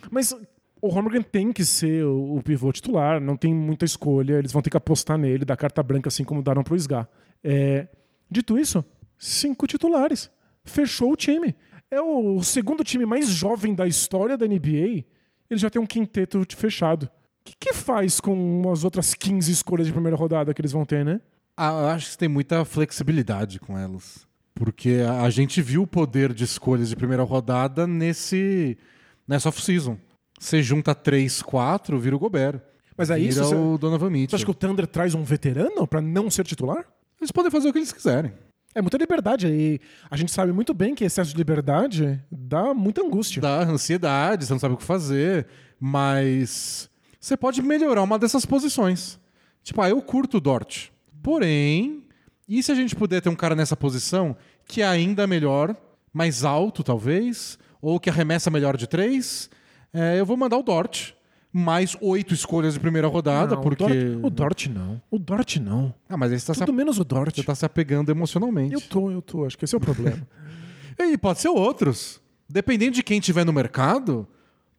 Mas 0.09 0.35
o 0.81 0.87
Holmgren 0.87 1.21
tem 1.21 1.51
que 1.51 1.65
ser 1.65 2.05
o, 2.05 2.37
o 2.37 2.43
pivô 2.43 2.71
titular, 2.71 3.19
não 3.19 3.35
tem 3.35 3.53
muita 3.53 3.85
escolha, 3.85 4.35
eles 4.35 4.51
vão 4.51 4.61
ter 4.61 4.69
que 4.69 4.77
apostar 4.77 5.17
nele, 5.17 5.45
dar 5.45 5.57
carta 5.57 5.83
branca 5.83 6.07
assim 6.07 6.23
como 6.23 6.41
deram 6.41 6.63
pro 6.63 6.75
Sgar. 6.75 7.07
É, 7.43 7.87
dito 8.29 8.57
isso, 8.57 8.83
cinco 9.17 9.67
titulares. 9.67 10.29
Fechou 10.63 11.11
o 11.11 11.15
time. 11.15 11.55
É 11.91 11.99
o 11.99 12.41
segundo 12.43 12.83
time 12.83 13.05
mais 13.05 13.29
jovem 13.29 13.73
da 13.73 13.87
história 13.87 14.37
da 14.37 14.45
NBA. 14.45 15.05
Ele 15.49 15.59
já 15.59 15.69
tem 15.69 15.81
um 15.81 15.85
quinteto 15.85 16.45
fechado. 16.55 17.03
O 17.03 17.09
que, 17.45 17.55
que 17.59 17.73
faz 17.73 18.19
com 18.19 18.71
as 18.71 18.83
outras 18.83 19.13
15 19.13 19.51
escolhas 19.51 19.87
de 19.87 19.93
primeira 19.93 20.15
rodada 20.15 20.53
que 20.53 20.61
eles 20.61 20.71
vão 20.71 20.85
ter, 20.85 21.03
né? 21.03 21.19
Ah, 21.57 21.71
eu 21.71 21.87
acho 21.87 22.11
que 22.11 22.17
tem 22.17 22.29
muita 22.29 22.63
flexibilidade 22.63 23.59
com 23.59 23.77
elas. 23.77 24.27
Porque 24.53 24.99
a 25.07 25.23
a 25.23 25.29
gente 25.29 25.61
viu 25.61 25.83
o 25.83 25.87
poder 25.87 26.33
de 26.33 26.43
escolhas 26.43 26.89
de 26.89 26.95
primeira 26.95 27.23
rodada 27.23 27.87
nesse 27.87 28.77
nessa 29.27 29.49
off-season. 29.49 29.97
Você 30.39 30.63
junta 30.63 30.95
3, 30.95 31.41
4, 31.41 31.99
vira 31.99 32.15
o 32.15 32.19
Gobert. 32.19 32.61
Mas 32.97 33.09
é 33.09 33.15
vira 33.17 33.29
isso? 33.29 33.43
Você- 33.43 33.55
o 33.55 33.77
Donovan 33.77 34.07
Você 34.07 34.11
Mitchell. 34.13 34.35
acha 34.37 34.45
que 34.45 34.51
o 34.51 34.53
Thunder 34.53 34.87
traz 34.87 35.13
um 35.13 35.23
veterano 35.23 35.85
pra 35.85 36.01
não 36.01 36.31
ser 36.31 36.45
titular? 36.45 36.85
Eles 37.19 37.31
podem 37.31 37.51
fazer 37.51 37.69
o 37.69 37.73
que 37.73 37.79
eles 37.79 37.91
quiserem. 37.91 38.31
É 38.73 38.81
muita 38.81 38.97
liberdade. 38.97 39.47
E 39.47 39.81
a 40.09 40.15
gente 40.15 40.31
sabe 40.31 40.51
muito 40.53 40.73
bem 40.73 40.95
que 40.95 41.03
excesso 41.03 41.31
de 41.31 41.37
liberdade 41.37 42.23
dá 42.31 42.73
muita 42.73 43.01
angústia. 43.01 43.41
Dá 43.41 43.63
ansiedade, 43.63 44.45
você 44.45 44.53
não 44.53 44.59
sabe 44.59 44.75
o 44.75 44.77
que 44.77 44.83
fazer. 44.83 45.47
Mas 45.79 46.89
você 47.19 47.35
pode 47.35 47.61
melhorar 47.61 48.03
uma 48.03 48.17
dessas 48.19 48.45
posições. 48.45 49.19
Tipo, 49.63 49.81
ah, 49.81 49.89
eu 49.89 50.01
curto 50.01 50.37
o 50.37 50.39
Dort. 50.41 50.89
Porém, 51.21 52.03
e 52.47 52.61
se 52.63 52.71
a 52.71 52.75
gente 52.75 52.95
puder 52.95 53.21
ter 53.21 53.29
um 53.29 53.35
cara 53.35 53.55
nessa 53.55 53.75
posição 53.75 54.35
que 54.65 54.81
é 54.81 54.87
ainda 54.87 55.25
melhor, 55.27 55.75
mais 56.13 56.43
alto 56.43 56.83
talvez, 56.83 57.57
ou 57.81 57.99
que 57.99 58.09
arremessa 58.09 58.49
melhor 58.51 58.77
de 58.77 58.87
três, 58.87 59.49
é, 59.93 60.19
eu 60.19 60.25
vou 60.25 60.37
mandar 60.37 60.57
o 60.57 60.63
Dort. 60.63 61.13
Mais 61.51 61.97
oito 61.99 62.31
escolhas 62.31 62.75
de 62.75 62.79
primeira 62.79 63.07
rodada, 63.07 63.55
Não, 63.55 63.61
porque. 63.63 63.83
O 63.83 63.87
Dort, 63.87 64.23
o 64.23 64.29
Dort 64.29 64.65
não. 64.67 65.01
O 65.09 65.17
Dort 65.17 65.55
não. 65.57 65.93
Ah, 66.07 66.15
mas 66.15 66.31
aí 66.31 66.39
você 66.39 66.45
tá, 66.45 66.53
se, 66.53 66.59
Tudo 66.59 66.73
menos 66.73 66.99
o 66.99 67.03
Dort. 67.03 67.35
você 67.35 67.43
tá 67.43 67.55
se 67.55 67.65
apegando 67.65 68.11
emocionalmente. 68.11 68.75
Eu 68.75 68.81
tô, 68.81 69.09
eu 69.09 69.21
tô. 69.21 69.45
Acho 69.45 69.57
que 69.57 69.65
esse 69.65 69.73
é 69.73 69.77
o 69.77 69.81
problema. 69.81 70.25
E 71.01 71.17
pode 71.17 71.39
ser 71.39 71.47
outros. 71.47 72.21
Dependendo 72.49 72.91
de 72.91 73.01
quem 73.01 73.21
tiver 73.21 73.45
no 73.45 73.53
mercado, 73.53 74.27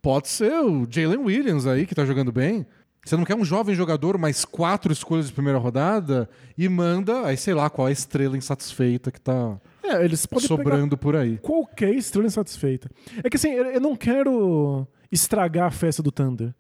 pode 0.03 0.29
ser 0.29 0.53
o 0.53 0.87
Jalen 0.89 1.17
Williams 1.17 1.67
aí, 1.67 1.87
que 1.87 1.95
tá 1.95 2.05
jogando 2.05 2.31
bem. 2.31 2.67
Você 3.05 3.17
não 3.17 3.25
quer 3.25 3.35
um 3.35 3.45
jovem 3.45 3.75
jogador, 3.75 4.19
mais 4.19 4.45
quatro 4.45 4.93
escolhas 4.93 5.29
de 5.29 5.33
primeira 5.33 5.59
rodada 5.59 6.29
e 6.57 6.69
manda, 6.69 7.27
aí 7.27 7.37
sei 7.37 7.55
lá 7.55 7.71
qual 7.71 7.89
é 7.89 7.91
a 7.91 7.93
estrela 7.93 8.37
insatisfeita 8.37 9.11
que 9.11 9.21
tá 9.21 9.59
é, 9.83 10.07
sobrando 10.41 10.99
por 10.99 11.17
aí. 11.17 11.39
qualquer 11.39 11.95
estrela 11.95 12.27
insatisfeita. 12.27 12.91
É 13.25 13.31
que 13.31 13.37
assim, 13.37 13.49
eu 13.49 13.81
não 13.81 13.97
quero 13.97 14.87
estragar 15.11 15.67
a 15.67 15.71
festa 15.71 16.03
do 16.03 16.11
Thunder. 16.13 16.55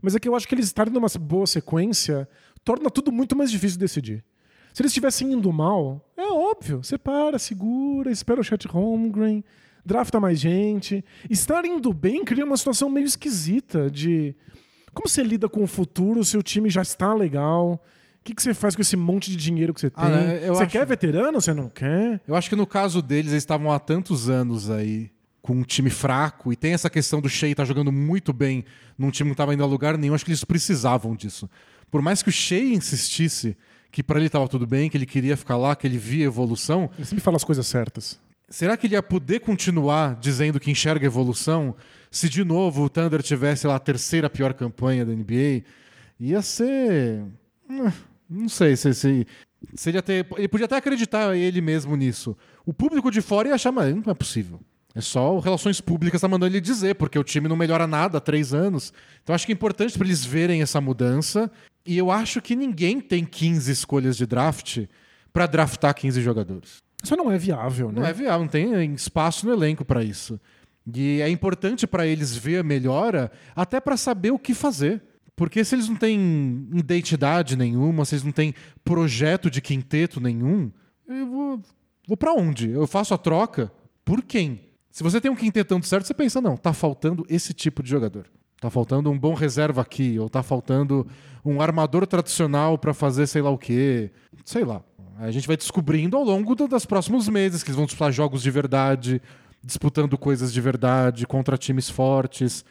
Mas 0.00 0.14
é 0.14 0.18
que 0.20 0.28
eu 0.28 0.34
acho 0.34 0.48
que 0.48 0.54
eles 0.54 0.66
estarem 0.66 0.92
numa 0.92 1.08
boa 1.20 1.46
sequência 1.46 2.28
torna 2.64 2.90
tudo 2.90 3.12
muito 3.12 3.36
mais 3.36 3.50
difícil 3.50 3.78
de 3.78 3.84
decidir. 3.84 4.24
Se 4.72 4.82
eles 4.82 4.90
estivessem 4.90 5.32
indo 5.32 5.52
mal, 5.52 6.04
é 6.16 6.22
óbvio. 6.26 6.82
Você 6.82 6.96
para, 6.98 7.38
segura, 7.38 8.10
espera 8.10 8.40
o 8.40 8.44
chat 8.44 8.66
Holmgren, 8.66 9.44
drafta 9.84 10.18
mais 10.18 10.40
gente. 10.40 11.04
Estar 11.28 11.64
indo 11.64 11.92
bem 11.92 12.24
cria 12.24 12.44
uma 12.44 12.56
situação 12.56 12.88
meio 12.88 13.04
esquisita 13.06 13.90
de 13.90 14.34
como 14.94 15.08
você 15.08 15.22
lida 15.22 15.48
com 15.48 15.62
o 15.62 15.66
futuro 15.66 16.24
se 16.24 16.36
o 16.36 16.42
time 16.42 16.68
já 16.70 16.82
está 16.82 17.14
legal. 17.14 17.74
O 18.20 18.24
que, 18.24 18.34
que 18.34 18.42
você 18.42 18.54
faz 18.54 18.74
com 18.76 18.82
esse 18.82 18.96
monte 18.96 19.30
de 19.30 19.36
dinheiro 19.36 19.74
que 19.74 19.80
você 19.80 19.90
tem? 19.90 20.04
Ah, 20.04 20.08
né, 20.08 20.46
Você 20.46 20.62
acho- 20.62 20.72
quer 20.72 20.86
veterano? 20.86 21.40
Você 21.40 21.52
não 21.52 21.68
quer? 21.68 22.20
Eu 22.26 22.34
acho 22.36 22.48
que 22.48 22.54
no 22.56 22.66
caso 22.66 23.02
deles, 23.02 23.32
eles 23.32 23.42
estavam 23.42 23.72
há 23.72 23.78
tantos 23.80 24.28
anos 24.30 24.70
aí 24.70 25.10
com 25.42 25.54
um 25.54 25.62
time 25.64 25.90
fraco 25.90 26.52
e 26.52 26.56
tem 26.56 26.72
essa 26.72 26.88
questão 26.88 27.20
do 27.20 27.28
Shea 27.28 27.50
estar 27.50 27.64
jogando 27.64 27.90
muito 27.92 28.32
bem 28.32 28.64
num 28.96 29.10
time 29.10 29.26
que 29.26 29.30
não 29.30 29.32
estava 29.32 29.52
indo 29.52 29.62
a 29.62 29.66
lugar 29.66 29.98
nenhum. 29.98 30.14
Acho 30.14 30.24
que 30.24 30.30
eles 30.30 30.44
precisavam 30.44 31.14
disso. 31.16 31.50
Por 31.90 32.00
mais 32.00 32.22
que 32.22 32.28
o 32.28 32.32
Shea 32.32 32.62
insistisse 32.74 33.56
que 33.90 34.02
para 34.02 34.18
ele 34.18 34.26
estava 34.26 34.46
tudo 34.48 34.66
bem, 34.66 34.88
que 34.88 34.96
ele 34.96 35.04
queria 35.04 35.36
ficar 35.36 35.56
lá, 35.56 35.74
que 35.76 35.86
ele 35.86 35.98
via 35.98 36.24
evolução, 36.24 36.88
Ele 36.96 37.04
sempre 37.04 37.22
fala 37.22 37.36
as 37.36 37.44
coisas 37.44 37.66
certas. 37.66 38.18
será 38.48 38.76
que 38.76 38.86
ele 38.86 38.94
ia 38.94 39.02
poder 39.02 39.40
continuar 39.40 40.14
dizendo 40.20 40.58
que 40.60 40.70
enxerga 40.70 41.04
evolução 41.04 41.74
se 42.10 42.28
de 42.28 42.44
novo 42.44 42.84
o 42.84 42.88
Thunder 42.88 43.22
tivesse 43.22 43.66
lá 43.66 43.74
a 43.74 43.78
terceira 43.80 44.30
pior 44.30 44.54
campanha 44.54 45.04
da 45.04 45.12
NBA? 45.12 45.64
Ia 46.20 46.40
ser. 46.40 47.24
hum, 47.68 47.90
Não 48.30 48.48
sei 48.48 48.76
se. 48.76 48.94
se 48.94 49.26
se 49.74 49.90
ele, 49.90 49.98
ia 49.98 50.02
ter, 50.02 50.26
ele 50.36 50.48
podia 50.48 50.64
até 50.66 50.76
acreditar 50.76 51.36
ele 51.36 51.60
mesmo 51.60 51.94
nisso. 51.96 52.36
O 52.64 52.72
público 52.72 53.10
de 53.10 53.20
fora 53.20 53.48
ia 53.48 53.54
achar, 53.54 53.70
mas 53.72 53.94
não 53.94 54.10
é 54.10 54.14
possível. 54.14 54.60
É 54.94 55.00
só 55.00 55.34
o 55.34 55.40
Relações 55.40 55.80
Públicas 55.80 56.20
tá 56.20 56.28
mandando 56.28 56.52
ele 56.52 56.60
dizer, 56.60 56.94
porque 56.96 57.18
o 57.18 57.24
time 57.24 57.48
não 57.48 57.56
melhora 57.56 57.86
nada 57.86 58.18
há 58.18 58.20
três 58.20 58.52
anos. 58.52 58.92
Então 59.22 59.34
acho 59.34 59.46
que 59.46 59.52
é 59.52 59.54
importante 59.54 59.96
para 59.96 60.06
eles 60.06 60.24
verem 60.24 60.60
essa 60.62 60.80
mudança. 60.80 61.50
E 61.86 61.96
eu 61.96 62.10
acho 62.10 62.40
que 62.42 62.54
ninguém 62.54 63.00
tem 63.00 63.24
15 63.24 63.72
escolhas 63.72 64.16
de 64.16 64.26
draft 64.26 64.86
para 65.32 65.46
draftar 65.46 65.94
15 65.94 66.20
jogadores. 66.20 66.76
Isso 67.02 67.16
não 67.16 67.32
é 67.32 67.38
viável, 67.38 67.90
né? 67.90 68.00
Não 68.00 68.06
é 68.06 68.12
viável, 68.12 68.40
não 68.40 68.48
tem 68.48 68.94
espaço 68.94 69.46
no 69.46 69.52
elenco 69.52 69.84
para 69.84 70.04
isso. 70.04 70.38
E 70.94 71.20
é 71.20 71.28
importante 71.28 71.86
para 71.86 72.06
eles 72.06 72.36
ver 72.36 72.58
a 72.58 72.62
melhora, 72.62 73.30
até 73.56 73.80
para 73.80 73.96
saber 73.96 74.30
o 74.30 74.38
que 74.38 74.54
fazer. 74.54 75.02
Porque 75.34 75.64
se 75.64 75.74
eles 75.74 75.88
não 75.88 75.96
têm 75.96 76.68
identidade 76.74 77.56
nenhuma, 77.56 78.04
se 78.04 78.14
eles 78.14 78.24
não 78.24 78.32
têm 78.32 78.54
projeto 78.84 79.50
de 79.50 79.60
quinteto 79.60 80.20
nenhum, 80.20 80.70
eu 81.08 81.26
vou, 81.26 81.62
vou 82.06 82.16
para 82.16 82.34
onde? 82.34 82.70
Eu 82.70 82.86
faço 82.86 83.14
a 83.14 83.18
troca 83.18 83.72
por 84.04 84.22
quem? 84.22 84.71
Se 84.92 85.02
você 85.02 85.22
tem 85.22 85.30
um 85.30 85.34
quintetão 85.34 85.80
de 85.80 85.86
certo, 85.86 86.06
você 86.06 86.12
pensa, 86.12 86.38
não, 86.38 86.54
tá 86.54 86.74
faltando 86.74 87.24
esse 87.26 87.54
tipo 87.54 87.82
de 87.82 87.88
jogador. 87.88 88.26
Tá 88.60 88.68
faltando 88.68 89.10
um 89.10 89.18
bom 89.18 89.32
reserva 89.32 89.80
aqui, 89.80 90.18
ou 90.18 90.28
tá 90.28 90.42
faltando 90.42 91.06
um 91.42 91.62
armador 91.62 92.06
tradicional 92.06 92.76
para 92.76 92.92
fazer 92.92 93.26
sei 93.26 93.40
lá 93.40 93.50
o 93.50 93.56
quê. 93.56 94.10
Sei 94.44 94.64
lá. 94.64 94.82
A 95.18 95.30
gente 95.30 95.48
vai 95.48 95.56
descobrindo 95.56 96.14
ao 96.16 96.22
longo 96.22 96.54
do, 96.54 96.68
dos 96.68 96.84
próximos 96.84 97.26
meses 97.26 97.62
que 97.62 97.70
eles 97.70 97.76
vão 97.76 97.86
disputar 97.86 98.12
jogos 98.12 98.42
de 98.42 98.50
verdade, 98.50 99.22
disputando 99.64 100.16
coisas 100.18 100.52
de 100.52 100.60
verdade 100.60 101.26
contra 101.26 101.56
times 101.56 101.88
fortes, 101.88 102.62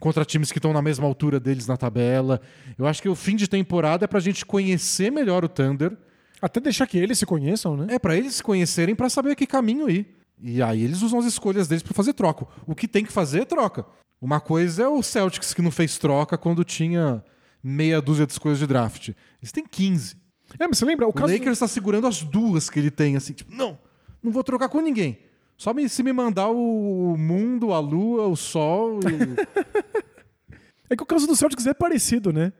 contra 0.00 0.24
times 0.24 0.50
que 0.50 0.58
estão 0.58 0.72
na 0.72 0.82
mesma 0.82 1.06
altura 1.06 1.38
deles 1.38 1.68
na 1.68 1.76
tabela. 1.76 2.40
Eu 2.76 2.88
acho 2.88 3.00
que 3.00 3.08
o 3.08 3.14
fim 3.14 3.36
de 3.36 3.46
temporada 3.48 4.04
é 4.04 4.08
pra 4.08 4.18
gente 4.18 4.44
conhecer 4.44 5.12
melhor 5.12 5.44
o 5.44 5.48
Thunder. 5.48 5.96
Até 6.42 6.58
deixar 6.58 6.88
que 6.88 6.98
eles 6.98 7.18
se 7.18 7.26
conheçam, 7.26 7.76
né? 7.76 7.86
É 7.90 7.98
para 8.00 8.16
eles 8.16 8.34
se 8.34 8.42
conhecerem 8.42 8.96
para 8.96 9.08
saber 9.08 9.36
que 9.36 9.46
caminho 9.46 9.88
ir. 9.88 10.17
E 10.40 10.62
aí 10.62 10.82
eles 10.82 11.02
usam 11.02 11.18
as 11.18 11.24
escolhas 11.26 11.66
deles 11.68 11.82
para 11.82 11.94
fazer 11.94 12.12
troca. 12.12 12.46
O 12.66 12.74
que 12.74 12.86
tem 12.88 13.04
que 13.04 13.12
fazer 13.12 13.42
é 13.42 13.44
troca. 13.44 13.84
Uma 14.20 14.40
coisa 14.40 14.82
é 14.82 14.88
o 14.88 15.02
Celtics 15.02 15.52
que 15.54 15.62
não 15.62 15.70
fez 15.70 15.98
troca 15.98 16.36
quando 16.38 16.64
tinha 16.64 17.22
meia 17.62 18.00
dúzia 18.00 18.26
de 18.26 18.32
escolhas 18.32 18.58
de 18.58 18.66
draft. 18.66 19.08
Eles 19.40 19.52
têm 19.52 19.64
15. 19.66 20.16
É, 20.58 20.66
mas 20.66 20.78
você 20.78 20.84
lembra? 20.84 21.06
O, 21.06 21.10
O 21.10 21.12
caso... 21.12 21.32
Lakers 21.32 21.52
está 21.56 21.68
segurando 21.68 22.06
as 22.06 22.22
duas 22.22 22.70
que 22.70 22.78
ele 22.78 22.90
tem, 22.90 23.16
assim, 23.16 23.32
tipo, 23.32 23.54
não, 23.54 23.78
não 24.22 24.32
vou 24.32 24.42
trocar 24.42 24.68
com 24.68 24.80
ninguém. 24.80 25.18
Só 25.56 25.74
me- 25.74 25.88
se 25.88 26.02
me 26.02 26.12
mandar 26.12 26.48
o 26.48 27.16
mundo, 27.18 27.72
a 27.72 27.80
lua, 27.80 28.26
o 28.28 28.36
sol. 28.36 29.00
e- 29.00 29.68
É 30.90 30.96
que 30.96 31.02
o 31.02 31.06
caso 31.06 31.26
do 31.26 31.36
Celtics 31.36 31.66
é 31.66 31.74
parecido, 31.74 32.32
né? 32.32 32.52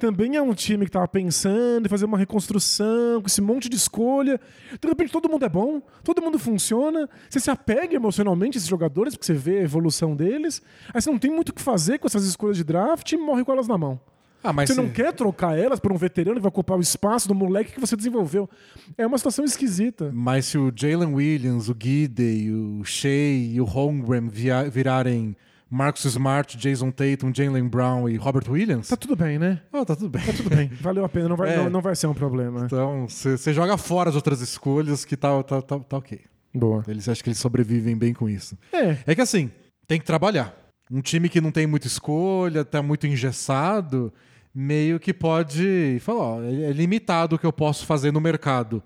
Também 0.00 0.34
é 0.34 0.40
um 0.40 0.54
time 0.54 0.86
que 0.86 0.90
tava 0.90 1.06
pensando 1.06 1.84
em 1.84 1.88
fazer 1.90 2.06
uma 2.06 2.16
reconstrução, 2.16 3.20
com 3.20 3.26
esse 3.26 3.42
monte 3.42 3.68
de 3.68 3.76
escolha. 3.76 4.40
De 4.80 4.88
repente 4.88 5.12
todo 5.12 5.28
mundo 5.28 5.44
é 5.44 5.48
bom, 5.48 5.82
todo 6.02 6.22
mundo 6.22 6.38
funciona. 6.38 7.06
Você 7.28 7.38
se 7.38 7.50
apega 7.50 7.94
emocionalmente 7.94 8.56
a 8.56 8.58
esses 8.58 8.68
jogadores, 8.68 9.14
porque 9.14 9.26
você 9.26 9.34
vê 9.34 9.58
a 9.58 9.62
evolução 9.62 10.16
deles. 10.16 10.62
Aí 10.94 11.02
você 11.02 11.10
não 11.10 11.18
tem 11.18 11.30
muito 11.30 11.50
o 11.50 11.52
que 11.52 11.60
fazer 11.60 11.98
com 11.98 12.06
essas 12.06 12.24
escolhas 12.24 12.56
de 12.56 12.64
draft 12.64 13.12
e 13.12 13.16
morre 13.18 13.44
com 13.44 13.52
elas 13.52 13.68
na 13.68 13.76
mão. 13.76 14.00
Ah, 14.42 14.52
você 14.52 14.72
não 14.72 14.88
quer 14.88 15.12
trocar 15.12 15.58
elas 15.58 15.78
por 15.78 15.92
um 15.92 15.98
veterano 15.98 16.36
que 16.36 16.42
vai 16.42 16.48
ocupar 16.48 16.78
o 16.78 16.80
espaço 16.80 17.28
do 17.28 17.34
moleque 17.34 17.72
que 17.72 17.80
você 17.80 17.94
desenvolveu. 17.94 18.48
É 18.96 19.06
uma 19.06 19.18
situação 19.18 19.44
esquisita. 19.44 20.10
Mas 20.14 20.46
se 20.46 20.56
o 20.56 20.72
Jalen 20.74 21.12
Williams, 21.14 21.68
o 21.68 21.76
Gidey, 21.78 22.50
o 22.50 22.82
Shea 22.82 23.36
e 23.36 23.60
o 23.60 23.64
Holmgren 23.64 24.30
virarem 24.70 25.36
Marcus 25.70 26.04
Smart, 26.04 26.56
Jason 26.56 26.90
Tatum, 26.90 27.32
Jalen 27.32 27.68
Brown 27.68 28.08
e 28.08 28.16
Robert 28.16 28.50
Williams, 28.50 28.88
Tá 28.88 28.96
tudo 28.96 29.14
bem, 29.14 29.38
né? 29.38 29.60
oh, 29.72 29.84
tá 29.84 29.94
tudo 29.94 30.08
bem. 30.10 30.22
Tudo 30.36 30.50
bem. 30.50 30.68
Valeu 30.80 31.04
a 31.04 31.08
pena, 31.08 31.28
não 31.28 31.36
vai, 31.36 31.52
É. 31.54 31.56
não, 31.58 31.70
não 31.70 31.80
vai 31.80 31.94
ser 31.94 32.08
um 32.08 32.14
problema. 32.14 32.64
Então, 32.66 33.06
você 33.08 33.52
joga 33.52 33.76
fora 33.78 34.10
as 34.10 34.16
outras 34.16 34.40
escolhas 34.40 35.04
que 35.04 35.16
tá, 35.16 35.42
tá, 35.44 35.62
tá, 35.62 35.78
tá 35.78 35.96
ok. 35.96 36.20
Boa. 36.52 36.82
Eles 36.88 37.08
acham 37.08 37.22
que 37.22 37.28
eles 37.28 37.38
sobrevivem 37.38 37.96
bem 37.96 38.12
com 38.12 38.28
isso. 38.28 38.58
É, 38.72 38.96
É 39.06 39.14
que 39.14 39.20
assim, 39.20 39.50
tem 39.86 40.00
que 40.00 40.04
trabalhar. 40.04 40.52
Um 40.90 41.00
time 41.00 41.28
que 41.28 41.40
não 41.40 41.52
tem 41.52 41.68
muita 41.68 41.86
escolha, 41.86 42.64
tá 42.64 42.82
muito 42.82 43.06
engessado, 43.06 44.12
meio 44.52 44.98
que 44.98 45.14
pode 45.14 45.98
falar, 46.00 46.18
ó, 46.20 46.42
é 46.42 46.62
é 46.64 46.72
limitado 46.72 47.36
o 47.36 47.38
que 47.38 47.46
eu 47.46 47.52
posso 47.52 47.86
fazer 47.86 48.12
no 48.12 48.20
mercado. 48.20 48.82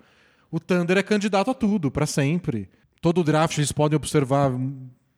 O 0.51 0.59
Thunder 0.59 0.97
é 0.99 1.01
candidato 1.03 1.49
a 1.49 1.53
tudo, 1.55 1.89
pra 1.89 2.05
sempre. 2.05 2.69
Todo 3.01 3.23
draft 3.23 3.57
eles 3.57 3.71
podem 3.71 3.95
observar 3.95 4.51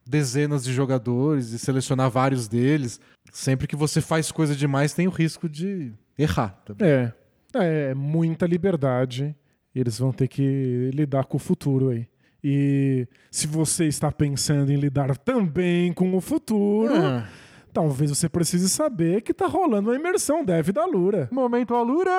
dezenas 0.07 0.63
de 0.63 0.73
jogadores 0.73 1.51
e 1.51 1.59
selecionar 1.59 2.09
vários 2.09 2.47
deles. 2.47 2.99
Sempre 3.31 3.67
que 3.67 3.75
você 3.75 4.01
faz 4.01 4.31
coisa 4.31 4.55
demais, 4.55 4.93
tem 4.93 5.07
o 5.07 5.11
risco 5.11 5.47
de 5.49 5.91
errar. 6.17 6.59
também. 6.65 6.87
É. 6.87 7.13
É 7.53 7.93
muita 7.93 8.45
liberdade. 8.45 9.35
Eles 9.75 9.99
vão 9.99 10.11
ter 10.11 10.27
que 10.27 10.89
lidar 10.93 11.25
com 11.25 11.37
o 11.37 11.39
futuro 11.39 11.89
aí. 11.89 12.07
E 12.43 13.07
se 13.31 13.45
você 13.47 13.85
está 13.85 14.11
pensando 14.11 14.71
em 14.71 14.75
lidar 14.77 15.17
também 15.17 15.91
com 15.93 16.15
o 16.15 16.21
futuro, 16.21 16.93
Ah, 16.95 17.27
talvez 17.73 18.09
você 18.09 18.29
precise 18.29 18.69
saber 18.69 19.21
que 19.21 19.33
tá 19.33 19.47
rolando 19.47 19.89
uma 19.89 19.95
imersão 19.95 20.43
Dev 20.45 20.69
da 20.69 20.85
Lura. 20.85 21.27
momento 21.31 21.73
alura. 21.75 22.11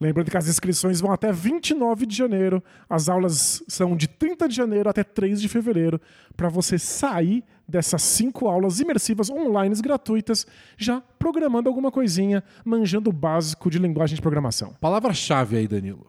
Lembrando 0.00 0.30
que 0.30 0.36
as 0.36 0.48
inscrições 0.48 1.00
vão 1.00 1.12
até 1.12 1.32
29 1.32 2.06
de 2.06 2.16
janeiro. 2.16 2.62
As 2.88 3.08
aulas 3.08 3.62
são 3.66 3.96
de 3.96 4.06
30 4.06 4.48
de 4.48 4.54
janeiro 4.54 4.88
até 4.88 5.02
3 5.02 5.40
de 5.40 5.48
fevereiro. 5.48 6.00
Para 6.36 6.48
você 6.48 6.78
sair 6.78 7.42
dessas 7.66 8.02
cinco 8.02 8.48
aulas 8.48 8.80
imersivas 8.80 9.28
online 9.28 9.74
gratuitas, 9.82 10.46
já 10.76 11.02
programando 11.18 11.68
alguma 11.68 11.90
coisinha, 11.90 12.42
manjando 12.64 13.10
o 13.10 13.12
básico 13.12 13.70
de 13.70 13.78
linguagem 13.78 14.14
de 14.14 14.22
programação. 14.22 14.74
Palavra-chave 14.80 15.56
aí, 15.56 15.68
Danilo. 15.68 16.06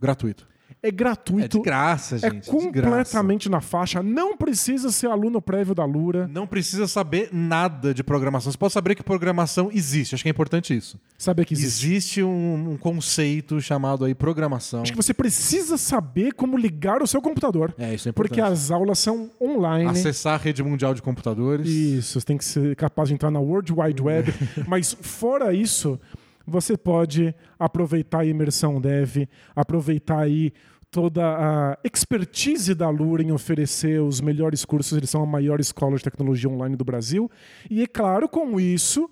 Gratuito. 0.00 0.46
É 0.82 0.88
É 0.88 0.90
gratuito. 0.90 1.58
de 1.58 1.62
graça, 1.64 2.16
É 2.16 2.18
gente. 2.18 2.32
graça. 2.32 2.50
completamente 2.50 3.48
na 3.48 3.60
faixa. 3.60 4.02
Não 4.02 4.36
precisa 4.36 4.90
ser 4.90 5.08
aluno 5.08 5.40
prévio 5.42 5.74
da 5.74 5.84
Lura. 5.84 6.26
Não 6.28 6.46
precisa 6.46 6.86
saber 6.88 7.28
nada 7.32 7.92
de 7.92 8.02
programação. 8.02 8.50
Você 8.50 8.56
pode 8.58 8.72
saber 8.72 8.94
que 8.94 9.02
programação 9.02 9.70
existe. 9.72 10.14
Acho 10.14 10.24
que 10.24 10.28
é 10.28 10.32
importante 10.32 10.74
isso. 10.76 10.98
Saber 11.18 11.44
que 11.44 11.52
existe. 11.54 11.86
Existe 11.86 12.22
um, 12.22 12.70
um 12.72 12.76
conceito 12.76 13.60
chamado 13.60 14.04
aí 14.04 14.14
programação. 14.14 14.82
Acho 14.82 14.92
que 14.92 14.96
você 14.96 15.12
precisa 15.12 15.76
saber 15.76 16.32
como 16.32 16.56
ligar 16.56 17.02
o 17.02 17.06
seu 17.06 17.20
computador. 17.20 17.74
É, 17.78 17.94
isso 17.94 18.08
é 18.08 18.10
importante. 18.10 18.28
Porque 18.36 18.40
as 18.40 18.70
aulas 18.70 18.98
são 18.98 19.30
online. 19.40 19.90
Acessar 19.90 20.34
a 20.34 20.42
rede 20.42 20.62
mundial 20.62 20.94
de 20.94 21.02
computadores. 21.02 21.68
Isso, 21.68 22.18
você 22.18 22.26
tem 22.26 22.38
que 22.38 22.44
ser 22.44 22.74
capaz 22.76 23.08
de 23.08 23.14
entrar 23.14 23.30
na 23.30 23.38
World 23.40 23.70
Wide 23.72 24.02
Web. 24.02 24.32
Mas 24.66 24.96
fora 25.00 25.52
isso, 25.52 26.00
você 26.46 26.76
pode 26.76 27.34
aproveitar 27.58 28.20
a 28.20 28.24
imersão 28.24 28.80
dev, 28.80 29.28
aproveitar 29.54 30.20
aí 30.20 30.52
toda 30.90 31.22
a 31.24 31.78
expertise 31.84 32.74
da 32.74 32.88
Lura 32.90 33.22
em 33.22 33.30
oferecer 33.32 34.00
os 34.00 34.20
melhores 34.20 34.64
cursos. 34.64 34.96
Eles 34.96 35.08
são 35.10 35.22
a 35.22 35.26
maior 35.26 35.60
escola 35.60 35.96
de 35.96 36.02
tecnologia 36.02 36.50
online 36.50 36.76
do 36.76 36.84
Brasil. 36.84 37.30
E, 37.70 37.82
é 37.82 37.86
claro, 37.86 38.28
com 38.28 38.58
isso, 38.58 39.08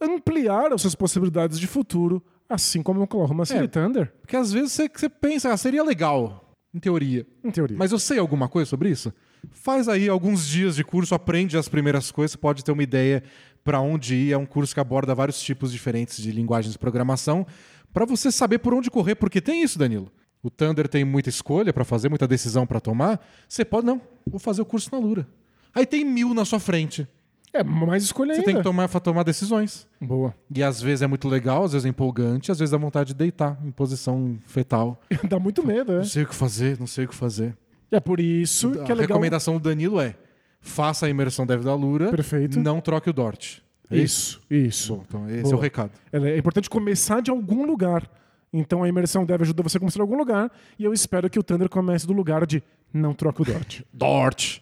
ampliar 0.00 0.72
as 0.72 0.82
suas 0.82 0.94
possibilidades 0.94 1.58
de 1.58 1.66
futuro, 1.66 2.22
assim 2.48 2.82
como 2.82 3.00
o 3.00 3.02
Oklahoma 3.04 3.44
City 3.46 3.64
É. 3.64 3.66
Thunder, 3.68 4.12
Porque 4.20 4.36
às 4.36 4.52
vezes 4.52 4.72
você, 4.72 4.88
você 4.92 5.08
pensa, 5.08 5.52
ah, 5.52 5.56
seria 5.56 5.84
legal, 5.84 6.52
em 6.74 6.80
teoria. 6.80 7.26
em 7.44 7.50
teoria. 7.50 7.76
Mas 7.78 7.92
eu 7.92 7.98
sei 7.98 8.18
alguma 8.18 8.48
coisa 8.48 8.68
sobre 8.68 8.90
isso? 8.90 9.12
Faz 9.52 9.88
aí 9.88 10.08
alguns 10.08 10.46
dias 10.46 10.76
de 10.76 10.84
curso, 10.84 11.14
aprende 11.14 11.56
as 11.56 11.68
primeiras 11.68 12.10
coisas, 12.10 12.36
pode 12.36 12.64
ter 12.64 12.72
uma 12.72 12.82
ideia 12.82 13.22
para 13.64 13.80
onde 13.80 14.14
ir. 14.14 14.32
É 14.32 14.36
um 14.36 14.44
curso 14.46 14.74
que 14.74 14.80
aborda 14.80 15.14
vários 15.14 15.40
tipos 15.40 15.72
diferentes 15.72 16.22
de 16.22 16.30
linguagens 16.32 16.72
de 16.72 16.78
programação, 16.78 17.46
para 17.92 18.04
você 18.04 18.30
saber 18.30 18.58
por 18.58 18.74
onde 18.74 18.90
correr, 18.90 19.14
porque 19.14 19.40
tem 19.40 19.62
isso, 19.62 19.78
Danilo. 19.78 20.10
O 20.42 20.48
Thunder 20.50 20.88
tem 20.88 21.04
muita 21.04 21.28
escolha 21.28 21.72
para 21.72 21.84
fazer, 21.84 22.08
muita 22.08 22.26
decisão 22.26 22.66
para 22.66 22.80
tomar. 22.80 23.20
Você 23.48 23.64
pode, 23.64 23.86
não, 23.86 24.00
vou 24.26 24.38
fazer 24.40 24.62
o 24.62 24.64
curso 24.64 24.88
na 24.92 24.98
Lura. 24.98 25.26
Aí 25.74 25.84
tem 25.84 26.04
mil 26.04 26.32
na 26.34 26.44
sua 26.44 26.58
frente. 26.58 27.06
É, 27.52 27.64
mais 27.64 28.04
escolha 28.04 28.32
Você 28.32 28.40
ainda. 28.40 28.46
tem 28.46 28.56
que 28.56 28.62
tomar, 28.62 28.88
tomar 28.88 29.22
decisões. 29.24 29.86
Boa. 30.00 30.32
E 30.54 30.62
às 30.62 30.80
vezes 30.80 31.02
é 31.02 31.06
muito 31.06 31.28
legal, 31.28 31.64
às 31.64 31.72
vezes 31.72 31.84
é 31.84 31.88
empolgante, 31.88 32.50
às 32.52 32.58
vezes 32.60 32.70
dá 32.70 32.78
vontade 32.78 33.08
de 33.08 33.14
deitar 33.14 33.58
em 33.64 33.70
posição 33.72 34.38
fetal. 34.46 35.00
Dá 35.28 35.38
muito 35.38 35.66
medo, 35.66 35.92
é. 35.92 35.96
Não 35.96 36.04
sei 36.04 36.22
o 36.22 36.26
que 36.28 36.34
fazer, 36.34 36.78
não 36.78 36.86
sei 36.86 37.04
o 37.06 37.08
que 37.08 37.14
fazer. 37.14 37.56
É 37.90 37.98
por 37.98 38.20
isso 38.20 38.70
que 38.70 38.78
é 38.78 38.80
a 38.80 38.84
legal. 38.84 38.98
recomendação 38.98 39.54
do 39.54 39.60
Danilo 39.68 40.00
é: 40.00 40.14
faça 40.60 41.06
a 41.06 41.08
imersão 41.08 41.44
Dev 41.44 41.64
da 41.64 41.74
Lura, 41.74 42.10
Perfeito. 42.10 42.58
não 42.60 42.80
troque 42.80 43.10
o 43.10 43.12
Dort. 43.12 43.58
É 43.90 43.96
Isso, 43.98 44.40
isso. 44.48 44.94
Bom, 44.94 45.04
então 45.08 45.28
esse 45.28 45.38
é 45.40 45.42
Boa. 45.42 45.56
o 45.56 45.60
recado. 45.60 45.90
É 46.12 46.38
importante 46.38 46.70
começar 46.70 47.20
de 47.20 47.32
algum 47.32 47.66
lugar. 47.66 48.08
Então 48.52 48.82
a 48.82 48.88
imersão 48.88 49.24
deve 49.24 49.44
ajudar 49.44 49.62
você 49.62 49.76
a 49.76 49.80
começar 49.80 49.96
de 49.96 50.02
algum 50.02 50.16
lugar. 50.16 50.50
E 50.78 50.84
eu 50.84 50.92
espero 50.92 51.30
que 51.30 51.38
o 51.38 51.42
Thunder 51.42 51.68
comece 51.68 52.06
do 52.06 52.12
lugar 52.12 52.46
de 52.46 52.62
não 52.92 53.14
troca 53.14 53.42
o 53.42 53.44
Dort. 53.44 53.82
Dort. 53.92 54.60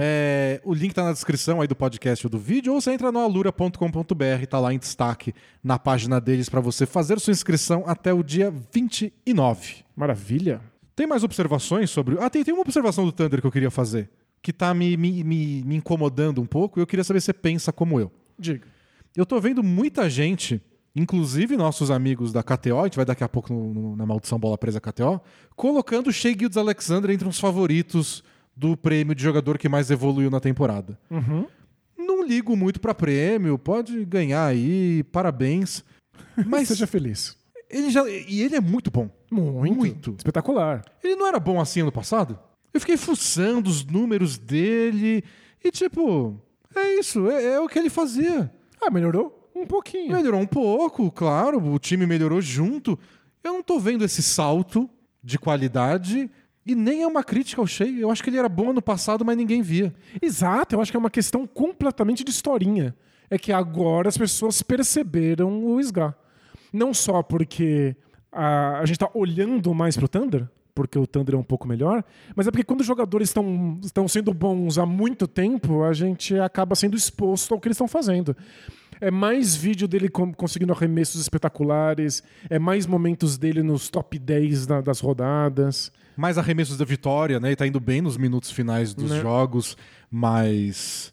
É, 0.00 0.60
o 0.64 0.72
link 0.72 0.94
tá 0.94 1.02
na 1.02 1.12
descrição 1.12 1.60
aí 1.60 1.66
do 1.66 1.74
podcast 1.74 2.24
ou 2.24 2.30
do 2.30 2.38
vídeo, 2.38 2.72
ou 2.72 2.80
você 2.80 2.92
entra 2.92 3.10
no 3.10 3.18
alura.com.br, 3.18 4.46
tá 4.48 4.60
lá 4.60 4.72
em 4.72 4.78
destaque 4.78 5.34
na 5.62 5.76
página 5.76 6.20
deles 6.20 6.48
para 6.48 6.60
você 6.60 6.86
fazer 6.86 7.18
sua 7.18 7.32
inscrição 7.32 7.82
até 7.84 8.12
o 8.12 8.22
dia 8.22 8.52
29. 8.72 9.84
Maravilha. 9.96 10.60
Tem 10.94 11.04
mais 11.04 11.24
observações 11.24 11.90
sobre. 11.90 12.16
Ah, 12.20 12.30
tem, 12.30 12.44
tem 12.44 12.54
uma 12.54 12.62
observação 12.62 13.04
do 13.04 13.10
Thunder 13.10 13.40
que 13.40 13.46
eu 13.46 13.50
queria 13.50 13.72
fazer, 13.72 14.08
que 14.40 14.52
tá 14.52 14.72
me, 14.72 14.96
me, 14.96 15.24
me, 15.24 15.64
me 15.64 15.76
incomodando 15.76 16.40
um 16.40 16.46
pouco, 16.46 16.78
e 16.78 16.80
eu 16.80 16.86
queria 16.86 17.02
saber 17.02 17.20
se 17.20 17.26
você 17.26 17.32
pensa 17.32 17.72
como 17.72 17.98
eu. 17.98 18.10
Diga. 18.38 18.66
Eu 19.16 19.26
tô 19.26 19.40
vendo 19.40 19.64
muita 19.64 20.08
gente, 20.08 20.62
inclusive 20.94 21.56
nossos 21.56 21.90
amigos 21.90 22.32
da 22.32 22.42
KTO, 22.42 22.80
a 22.80 22.84
gente 22.84 22.96
vai 22.96 23.04
daqui 23.04 23.22
a 23.24 23.28
pouco 23.28 23.52
no- 23.52 23.72
no- 23.74 23.96
na 23.96 24.04
Maldição 24.06 24.38
Bola 24.38 24.58
Presa 24.58 24.80
KTO, 24.80 25.20
colocando 25.56 26.08
o 26.08 26.12
Shea 26.12 26.32
Gildes 26.38 26.56
Alexander 26.56 27.10
entre 27.10 27.28
os 27.28 27.38
favoritos 27.38 28.22
do 28.56 28.76
prêmio 28.76 29.14
de 29.14 29.22
jogador 29.22 29.56
que 29.58 29.68
mais 29.68 29.90
evoluiu 29.90 30.30
na 30.30 30.40
temporada. 30.40 30.98
Uhum. 31.10 31.46
Não 31.96 32.24
ligo 32.26 32.56
muito 32.56 32.80
pra 32.80 32.94
prêmio, 32.94 33.58
pode 33.58 34.04
ganhar 34.04 34.44
aí, 34.46 35.02
parabéns. 35.04 35.84
Mas 36.46 36.68
Seja 36.68 36.86
feliz. 36.86 37.36
ele 37.70 37.90
já. 37.90 38.02
E 38.08 38.42
ele 38.42 38.56
é 38.56 38.60
muito 38.60 38.90
bom. 38.90 39.08
Muito. 39.30 39.76
Muito. 39.76 40.14
Espetacular. 40.16 40.84
Ele 41.04 41.14
não 41.16 41.26
era 41.26 41.38
bom 41.38 41.60
assim 41.60 41.80
ano 41.82 41.92
passado? 41.92 42.38
Eu 42.72 42.80
fiquei 42.80 42.96
fuçando 42.96 43.68
os 43.68 43.84
números 43.84 44.36
dele 44.38 45.22
e, 45.64 45.70
tipo, 45.70 46.40
É 46.74 46.98
isso, 46.98 47.28
é, 47.30 47.54
é 47.54 47.60
o 47.60 47.68
que 47.68 47.78
ele 47.78 47.90
fazia. 47.90 48.50
Ah, 48.80 48.90
melhorou? 48.90 49.37
Um 49.58 49.66
pouquinho. 49.66 50.14
Melhorou 50.14 50.40
um 50.40 50.46
pouco, 50.46 51.10
claro, 51.10 51.62
o 51.72 51.78
time 51.78 52.06
melhorou 52.06 52.40
junto. 52.40 52.98
Eu 53.42 53.54
não 53.54 53.62
tô 53.62 53.78
vendo 53.78 54.04
esse 54.04 54.22
salto 54.22 54.88
de 55.22 55.38
qualidade 55.38 56.30
e 56.64 56.74
nem 56.74 57.02
é 57.02 57.06
uma 57.06 57.24
crítica 57.24 57.60
ao 57.60 57.66
Shea. 57.66 57.88
Eu 57.88 58.10
acho 58.10 58.22
que 58.22 58.30
ele 58.30 58.38
era 58.38 58.48
bom 58.48 58.70
ano 58.70 58.82
passado, 58.82 59.24
mas 59.24 59.36
ninguém 59.36 59.62
via. 59.62 59.92
Exato, 60.20 60.74
eu 60.74 60.80
acho 60.80 60.90
que 60.90 60.96
é 60.96 61.00
uma 61.00 61.10
questão 61.10 61.46
completamente 61.46 62.22
de 62.22 62.30
historinha. 62.30 62.94
É 63.30 63.38
que 63.38 63.52
agora 63.52 64.08
as 64.08 64.16
pessoas 64.16 64.62
perceberam 64.62 65.64
o 65.64 65.80
Sgar. 65.80 66.14
Não 66.72 66.94
só 66.94 67.22
porque 67.22 67.96
a, 68.30 68.78
a 68.78 68.86
gente 68.86 68.96
está 68.96 69.10
olhando 69.14 69.74
mais 69.74 69.96
pro 69.96 70.08
Thunder, 70.08 70.48
porque 70.74 70.98
o 70.98 71.06
Thunder 71.06 71.34
é 71.34 71.38
um 71.38 71.42
pouco 71.42 71.66
melhor, 71.66 72.04
mas 72.36 72.46
é 72.46 72.50
porque 72.50 72.64
quando 72.64 72.80
os 72.82 72.86
jogadores 72.86 73.30
estão 73.30 73.80
estão 73.82 74.06
sendo 74.06 74.32
bons 74.32 74.78
há 74.78 74.86
muito 74.86 75.26
tempo, 75.26 75.82
a 75.82 75.92
gente 75.92 76.38
acaba 76.38 76.74
sendo 76.74 76.96
exposto 76.96 77.52
ao 77.52 77.60
que 77.60 77.66
eles 77.66 77.74
estão 77.74 77.88
fazendo. 77.88 78.36
É 79.00 79.10
mais 79.10 79.54
vídeo 79.54 79.86
dele 79.86 80.08
conseguindo 80.08 80.72
arremessos 80.72 81.20
espetaculares, 81.20 82.22
é 82.50 82.58
mais 82.58 82.86
momentos 82.86 83.38
dele 83.38 83.62
nos 83.62 83.88
top 83.88 84.18
10 84.18 84.66
da- 84.66 84.80
das 84.80 85.00
rodadas. 85.00 85.90
Mais 86.16 86.36
arremessos 86.36 86.76
da 86.76 86.84
vitória, 86.84 87.38
né? 87.38 87.48
Ele 87.48 87.56
tá 87.56 87.66
indo 87.66 87.78
bem 87.80 88.00
nos 88.00 88.16
minutos 88.16 88.50
finais 88.50 88.92
dos 88.94 89.10
Né? 89.12 89.20
jogos, 89.20 89.76
mas 90.10 91.12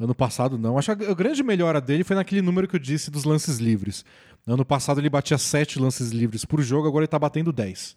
ano 0.00 0.14
passado 0.14 0.56
não. 0.58 0.78
Acho 0.78 0.96
que 0.96 1.04
a 1.04 1.14
grande 1.14 1.42
melhora 1.42 1.80
dele 1.80 2.04
foi 2.04 2.16
naquele 2.16 2.40
número 2.42 2.66
que 2.66 2.76
eu 2.76 2.80
disse 2.80 3.10
dos 3.10 3.24
lances 3.24 3.58
livres. 3.58 4.04
Ano 4.46 4.64
passado 4.64 5.00
ele 5.00 5.10
batia 5.10 5.36
7 5.38 5.78
lances 5.78 6.10
livres 6.10 6.44
por 6.44 6.62
jogo, 6.62 6.86
agora 6.88 7.02
ele 7.04 7.08
tá 7.08 7.18
batendo 7.18 7.52
10. 7.52 7.96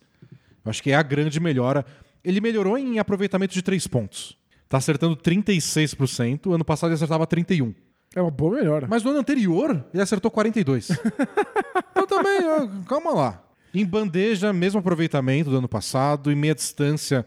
Eu 0.65 0.69
acho 0.69 0.83
que 0.83 0.91
é 0.91 0.95
a 0.95 1.03
grande 1.03 1.39
melhora. 1.39 1.85
Ele 2.23 2.41
melhorou 2.41 2.77
em 2.77 2.99
aproveitamento 2.99 3.53
de 3.53 3.61
3 3.61 3.87
pontos. 3.87 4.37
Tá 4.67 4.77
acertando 4.77 5.15
36%, 5.15 6.53
ano 6.53 6.65
passado 6.65 6.89
ele 6.89 6.95
acertava 6.95 7.25
31. 7.25 7.73
É 8.15 8.21
uma 8.21 8.31
boa 8.31 8.57
melhora. 8.57 8.87
Mas 8.89 9.03
no 9.03 9.11
ano 9.11 9.19
anterior, 9.19 9.85
ele 9.93 10.01
acertou 10.01 10.31
42. 10.31 10.89
então 11.91 12.07
também, 12.07 12.39
ó, 12.43 12.67
calma 12.87 13.11
lá. 13.13 13.43
Em 13.73 13.85
bandeja, 13.85 14.51
mesmo 14.51 14.79
aproveitamento 14.79 15.49
do 15.49 15.57
ano 15.57 15.69
passado, 15.69 16.31
em 16.31 16.35
meia 16.35 16.55
distância 16.55 17.25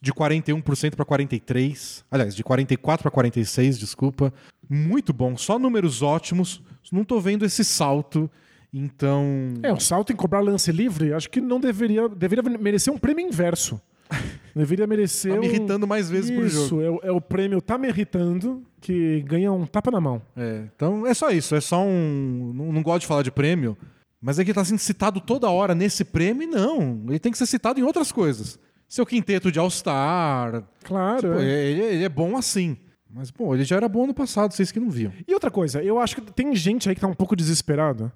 de 0.00 0.12
41% 0.12 0.96
para 0.96 1.04
43, 1.04 2.04
aliás, 2.10 2.34
de 2.34 2.42
44 2.42 3.02
para 3.02 3.10
46, 3.10 3.78
desculpa. 3.78 4.32
Muito 4.68 5.12
bom, 5.12 5.36
só 5.36 5.58
números 5.58 6.02
ótimos. 6.02 6.62
Não 6.90 7.04
tô 7.04 7.20
vendo 7.20 7.44
esse 7.44 7.62
salto, 7.62 8.30
então 8.72 9.54
É, 9.62 9.72
o 9.72 9.78
salto 9.78 10.12
em 10.12 10.16
cobrar 10.16 10.40
lance 10.40 10.72
livre, 10.72 11.12
acho 11.12 11.30
que 11.30 11.40
não 11.40 11.60
deveria, 11.60 12.08
deveria 12.08 12.42
merecer 12.58 12.92
um 12.92 12.98
prêmio 12.98 13.26
inverso. 13.26 13.80
Deveria 14.54 14.86
merecer. 14.86 15.32
tá 15.34 15.40
me 15.40 15.46
irritando 15.46 15.86
mais 15.86 16.08
vezes 16.08 16.30
por 16.30 16.44
Isso, 16.44 16.68
jogo. 16.68 16.82
é, 16.82 16.90
o- 16.90 17.00
é 17.04 17.12
o 17.12 17.20
prêmio 17.20 17.60
Tá 17.60 17.76
Me 17.76 17.88
Irritando, 17.88 18.62
que 18.80 19.20
ganha 19.22 19.52
um 19.52 19.66
tapa 19.66 19.90
na 19.90 20.00
mão. 20.00 20.22
É, 20.36 20.62
então 20.74 21.06
é 21.06 21.12
só 21.14 21.30
isso, 21.30 21.54
é 21.54 21.60
só 21.60 21.82
um. 21.84 22.52
Não, 22.54 22.72
não 22.72 22.82
gosto 22.82 23.00
de 23.00 23.06
falar 23.06 23.22
de 23.22 23.32
prêmio, 23.32 23.76
mas 24.20 24.38
é 24.38 24.44
que 24.44 24.54
tá 24.54 24.64
sendo 24.64 24.78
citado 24.78 25.20
toda 25.20 25.50
hora 25.50 25.74
nesse 25.74 26.04
prêmio, 26.04 26.44
e 26.44 26.46
não. 26.46 27.04
Ele 27.08 27.18
tem 27.18 27.32
que 27.32 27.38
ser 27.38 27.46
citado 27.46 27.80
em 27.80 27.82
outras 27.82 28.12
coisas. 28.12 28.58
Seu 28.88 29.04
quinteto 29.04 29.50
de 29.50 29.58
All-Star. 29.58 30.62
Claro. 30.84 31.32
Pô, 31.32 31.38
é. 31.40 31.44
ele, 31.70 31.80
ele 31.82 32.04
é 32.04 32.08
bom 32.08 32.36
assim. 32.36 32.76
Mas, 33.10 33.30
pô, 33.30 33.54
ele 33.54 33.64
já 33.64 33.76
era 33.76 33.88
bom 33.88 34.06
no 34.06 34.14
passado, 34.14 34.52
vocês 34.52 34.70
que 34.72 34.78
não 34.80 34.90
viam. 34.90 35.12
E 35.26 35.32
outra 35.34 35.50
coisa, 35.50 35.82
eu 35.82 35.98
acho 35.98 36.16
que 36.16 36.20
tem 36.32 36.54
gente 36.54 36.88
aí 36.88 36.94
que 36.94 37.00
tá 37.00 37.06
um 37.06 37.14
pouco 37.14 37.34
desesperado 37.36 38.10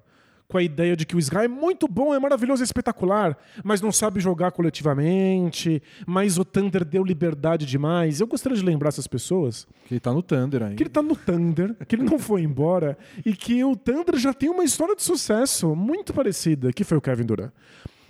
com 0.49 0.57
a 0.57 0.63
ideia 0.63 0.95
de 0.97 1.05
que 1.05 1.15
o 1.15 1.19
Sky 1.19 1.43
é 1.43 1.47
muito 1.47 1.87
bom, 1.87 2.11
é 2.13 2.19
maravilhoso, 2.19 2.63
é 2.63 2.65
espetacular, 2.65 3.37
mas 3.63 3.81
não 3.81 3.91
sabe 3.91 4.19
jogar 4.19 4.49
coletivamente, 4.51 5.81
mas 6.07 6.39
o 6.39 6.43
Thunder 6.43 6.83
deu 6.83 7.03
liberdade 7.03 7.67
demais. 7.67 8.19
Eu 8.19 8.25
gostaria 8.25 8.57
de 8.57 8.63
lembrar 8.65 8.89
essas 8.89 9.05
pessoas 9.05 9.67
Que 9.85 9.93
ele 9.93 9.99
tá 9.99 10.11
no 10.11 10.23
Thunder 10.23 10.63
ainda. 10.63 10.75
que 10.75 10.81
ele 10.83 10.89
tá 10.89 11.03
no 11.03 11.15
Thunder, 11.15 11.75
que 11.87 11.95
ele 11.95 12.03
não 12.03 12.17
foi 12.17 12.41
embora 12.41 12.97
e 13.23 13.33
que 13.33 13.63
o 13.63 13.75
Thunder 13.75 14.17
já 14.17 14.33
tem 14.33 14.49
uma 14.49 14.63
história 14.63 14.95
de 14.95 15.03
sucesso 15.03 15.75
muito 15.75 16.13
parecida, 16.15 16.73
que 16.73 16.83
foi 16.83 16.97
o 16.97 17.01
Kevin 17.01 17.25
Durant. 17.25 17.51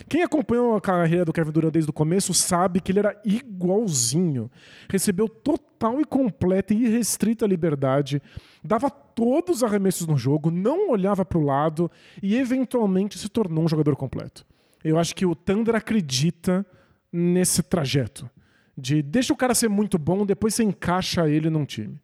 Quem 0.09 0.23
acompanhou 0.23 0.75
a 0.75 0.81
carreira 0.81 1.23
do 1.23 1.31
Kevin 1.31 1.51
Durant 1.51 1.71
desde 1.71 1.89
o 1.91 1.93
começo 1.93 2.33
sabe 2.33 2.81
que 2.81 2.91
ele 2.91 2.99
era 2.99 3.15
igualzinho. 3.23 4.49
Recebeu 4.89 5.29
total 5.29 6.01
e 6.01 6.05
completa 6.05 6.73
e 6.73 6.83
irrestrita 6.85 7.45
liberdade, 7.45 8.19
dava 8.63 8.89
todos 8.89 9.57
os 9.57 9.63
arremessos 9.63 10.07
no 10.07 10.17
jogo, 10.17 10.49
não 10.49 10.89
olhava 10.89 11.23
para 11.23 11.37
o 11.37 11.43
lado 11.45 11.91
e 12.23 12.35
eventualmente 12.35 13.19
se 13.19 13.29
tornou 13.29 13.63
um 13.63 13.67
jogador 13.69 13.95
completo. 13.95 14.43
Eu 14.83 14.97
acho 14.97 15.15
que 15.15 15.25
o 15.25 15.35
Thunder 15.35 15.75
acredita 15.75 16.65
nesse 17.11 17.61
trajeto 17.61 18.29
de 18.75 19.01
deixa 19.01 19.33
o 19.33 19.37
cara 19.37 19.53
ser 19.53 19.69
muito 19.69 19.97
bom, 19.97 20.25
depois 20.25 20.55
você 20.55 20.63
encaixa 20.63 21.29
ele 21.29 21.49
num 21.49 21.65
time. 21.65 21.99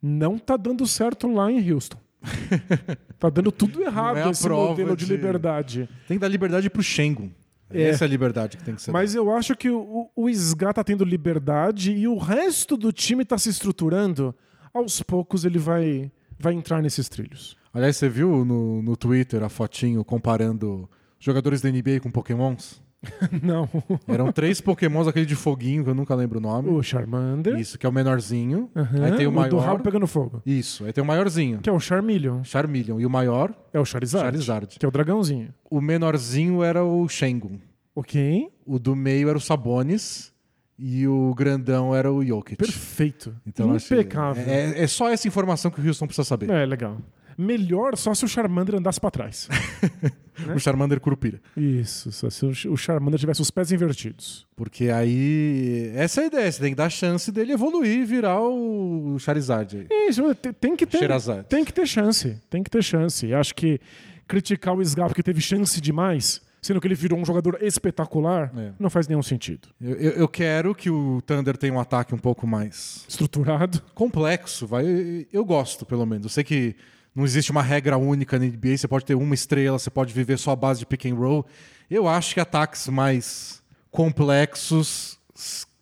Não 0.00 0.38
tá 0.38 0.56
dando 0.56 0.86
certo 0.86 1.26
lá 1.26 1.50
em 1.50 1.72
Houston. 1.72 1.98
tá 3.18 3.30
dando 3.30 3.50
tudo 3.50 3.82
errado 3.82 4.18
é 4.18 4.30
esse 4.30 4.48
modelo 4.48 4.96
de 4.96 5.06
de- 5.06 5.12
liberdade. 5.12 5.88
Tem 6.06 6.16
que 6.16 6.20
dar 6.20 6.28
liberdade 6.28 6.68
pro 6.70 6.82
Shengun. 6.82 7.30
É. 7.70 7.82
Essa 7.82 8.04
é 8.04 8.06
a 8.06 8.08
liberdade 8.08 8.56
que 8.56 8.64
tem 8.64 8.74
que 8.74 8.82
ser. 8.82 8.90
Mas 8.90 9.14
eu 9.14 9.34
acho 9.34 9.54
que 9.54 9.70
o, 9.70 10.08
o 10.14 10.28
SGA 10.28 10.72
tá 10.72 10.82
tendo 10.82 11.04
liberdade 11.04 11.92
e 11.92 12.08
o 12.08 12.16
resto 12.16 12.76
do 12.76 12.92
time 12.92 13.24
tá 13.24 13.36
se 13.36 13.48
estruturando. 13.48 14.34
Aos 14.72 15.02
poucos 15.02 15.44
ele 15.44 15.58
vai, 15.58 16.10
vai 16.38 16.54
entrar 16.54 16.82
nesses 16.82 17.08
trilhos. 17.08 17.56
Aliás, 17.72 17.96
você 17.96 18.08
viu 18.08 18.44
no, 18.44 18.82
no 18.82 18.96
Twitter 18.96 19.42
a 19.42 19.48
fotinho 19.48 20.04
comparando 20.04 20.88
jogadores 21.18 21.60
da 21.60 21.70
NBA 21.70 22.00
com 22.02 22.10
pokémons? 22.10 22.82
Não. 23.42 23.68
Eram 24.06 24.32
três 24.32 24.60
pokémons, 24.60 25.06
aquele 25.06 25.24
de 25.26 25.36
foguinho, 25.36 25.84
que 25.84 25.90
eu 25.90 25.94
nunca 25.94 26.14
lembro 26.14 26.38
o 26.38 26.42
nome. 26.42 26.68
O 26.68 26.82
Charmander. 26.82 27.56
Isso, 27.58 27.78
que 27.78 27.86
é 27.86 27.88
o 27.88 27.92
menorzinho. 27.92 28.68
Aham, 28.74 29.04
Aí 29.04 29.12
tem 29.16 29.26
o 29.26 29.30
do 29.30 29.36
maior. 29.36 29.58
rabo 29.60 29.82
pegando 29.82 30.06
fogo. 30.06 30.42
Isso, 30.44 30.84
aí 30.84 30.92
tem 30.92 31.02
o 31.02 31.06
maiorzinho. 31.06 31.58
Que 31.60 31.70
é 31.70 31.72
o 31.72 31.78
Charmeleon. 31.78 32.42
Charmeleon. 32.42 32.98
E 33.00 33.06
o 33.06 33.10
maior, 33.10 33.54
É 33.72 33.78
o 33.78 33.84
Charizard. 33.84 34.24
Charizard. 34.26 34.78
Que 34.78 34.84
é 34.84 34.88
o 34.88 34.92
dragãozinho. 34.92 35.54
O 35.70 35.80
menorzinho 35.80 36.62
era 36.62 36.82
o 36.84 37.08
Shengun. 37.08 37.58
Ok. 37.94 38.48
O 38.66 38.78
do 38.78 38.94
meio 38.96 39.28
era 39.28 39.38
o 39.38 39.40
Sabonis. 39.40 40.32
E 40.80 41.08
o 41.08 41.34
grandão 41.34 41.92
era 41.92 42.12
o 42.12 42.24
Jokic. 42.24 42.56
Perfeito. 42.56 43.34
Então, 43.44 43.74
Impecável. 43.74 44.44
É, 44.46 44.84
é 44.84 44.86
só 44.86 45.08
essa 45.10 45.26
informação 45.26 45.72
que 45.72 45.80
o 45.80 45.84
Houston 45.84 46.06
precisa 46.06 46.24
saber. 46.24 46.48
É, 46.50 46.64
legal. 46.64 46.98
Melhor 47.38 47.96
só 47.96 48.12
se 48.14 48.24
o 48.24 48.28
Charmander 48.28 48.74
andasse 48.74 49.00
pra 49.00 49.10
trás. 49.10 49.48
O 50.54 50.58
Charmander 50.60 51.00
Curupira. 51.00 51.40
Isso, 51.56 52.12
só 52.12 52.30
se 52.30 52.46
o 52.68 52.76
Charmander 52.76 53.18
tivesse 53.18 53.42
os 53.42 53.50
pés 53.50 53.72
invertidos. 53.72 54.46
Porque 54.54 54.88
aí. 54.88 55.90
Essa 55.96 56.20
é 56.20 56.24
a 56.24 56.26
ideia. 56.28 56.52
Você 56.52 56.60
tem 56.60 56.70
que 56.70 56.76
dar 56.76 56.88
chance 56.88 57.32
dele 57.32 57.52
evoluir 57.54 57.98
e 58.02 58.04
virar 58.04 58.40
o 58.40 59.18
Charizard 59.18 59.76
aí. 59.78 59.86
Isso, 60.08 60.32
te- 60.36 60.52
tem 60.52 60.76
que 60.76 60.86
ter. 60.86 61.08
Tem 61.48 61.64
que 61.64 61.72
ter 61.72 61.86
chance. 61.88 62.36
Tem 62.48 62.62
que 62.62 62.70
ter 62.70 62.84
chance. 62.84 63.34
Acho 63.34 63.52
que 63.52 63.80
criticar 64.28 64.76
o 64.76 64.80
Sgar 64.80 65.08
porque 65.08 65.24
teve 65.24 65.40
chance 65.40 65.80
demais, 65.80 66.40
sendo 66.62 66.80
que 66.80 66.86
ele 66.86 66.94
virou 66.94 67.18
um 67.18 67.24
jogador 67.24 67.58
espetacular, 67.60 68.52
É. 68.56 68.70
não 68.78 68.88
faz 68.90 69.08
nenhum 69.08 69.24
sentido. 69.24 69.66
Eu, 69.80 69.96
eu- 69.96 70.12
eu 70.12 70.28
quero 70.28 70.72
que 70.72 70.88
o 70.88 71.20
Thunder 71.22 71.56
tenha 71.56 71.72
um 71.74 71.80
ataque 71.80 72.14
um 72.14 72.18
pouco 72.18 72.46
mais 72.46 73.04
Estruturado. 73.08 73.82
complexo. 73.92 74.68
Vai, 74.68 75.26
eu 75.32 75.44
gosto, 75.44 75.84
pelo 75.84 76.06
menos. 76.06 76.26
Eu 76.26 76.30
sei 76.30 76.44
que 76.44 76.76
não 77.18 77.24
existe 77.24 77.50
uma 77.50 77.62
regra 77.62 77.98
única 77.98 78.38
na 78.38 78.46
NBA. 78.46 78.76
Você 78.78 78.88
pode 78.88 79.04
ter 79.04 79.14
uma 79.14 79.34
estrela, 79.34 79.78
você 79.78 79.90
pode 79.90 80.14
viver 80.14 80.38
só 80.38 80.52
a 80.52 80.56
base 80.56 80.80
de 80.80 80.86
pick 80.86 81.04
and 81.06 81.14
roll. 81.16 81.44
Eu 81.90 82.06
acho 82.08 82.32
que 82.34 82.40
ataques 82.40 82.88
mais 82.88 83.62
complexos 83.90 85.18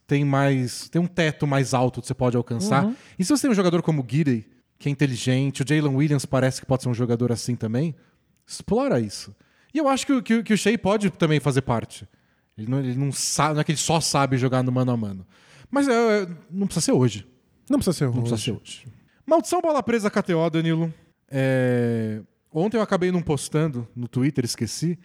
tem 0.07 0.25
mais. 0.25 0.89
tem 0.89 1.01
um 1.01 1.07
teto 1.07 1.47
mais 1.47 1.75
alto 1.75 2.01
que 2.01 2.07
você 2.07 2.15
pode 2.15 2.37
alcançar. 2.37 2.85
E 3.19 3.25
se 3.25 3.31
você 3.31 3.43
tem 3.43 3.51
um 3.51 3.55
jogador 3.55 3.83
como 3.83 4.03
o 4.03 4.07
Gidey, 4.09 4.47
que 4.79 4.89
é 4.89 4.93
inteligente, 4.93 5.63
o 5.63 5.67
Jalen 5.67 5.95
Williams 5.95 6.25
parece 6.27 6.61
que 6.61 6.67
pode 6.67 6.83
ser 6.83 6.89
um 6.89 6.95
jogador 6.95 7.33
assim 7.33 7.55
também, 7.57 7.95
explora 8.47 9.01
isso. 9.01 9.35
E 9.75 9.79
eu 9.79 9.89
acho 9.89 10.07
que, 10.07 10.13
o- 10.13 10.23
que, 10.23 10.43
que 10.43 10.55
o 10.55 10.59
Shea 10.59 10.79
pode 10.79 11.11
também 11.11 11.41
fazer 11.41 11.63
parte. 11.63 12.07
Ele 12.57 12.71
não, 12.71 12.79
ele 12.79 12.95
não 12.97 13.13
sabe, 13.13 13.55
não 13.55 13.61
é 13.61 13.65
que 13.65 13.73
ele 13.73 13.79
só 13.79 14.01
sabe 14.01 14.37
jogar 14.39 14.63
no 14.63 14.73
mano 14.73 14.93
a 14.93 14.97
mano. 14.97 15.27
Mas 15.71 15.89
é, 15.89 16.23
é, 16.23 16.29
não 16.51 16.67
precisa 16.67 16.85
ser 16.87 16.93
hoje. 16.93 17.27
Não 17.69 17.79
precisa 17.79 17.97
ser 17.97 18.05
Não 18.07 18.13
precisa 18.23 18.37
ser 18.41 18.53
hoje. 18.53 18.87
Maldição 19.27 19.61
bola 19.61 19.83
presa 19.83 20.09
KTO, 20.11 20.49
Danilo. 20.51 20.93
É, 21.31 22.21
Ontem 22.53 22.77
eu 22.79 22.83
acabei 22.83 23.13
não 23.13 23.21
postando 23.21 23.87
no 23.95 24.09
Twitter, 24.09 24.45
esqueci. 24.45 24.99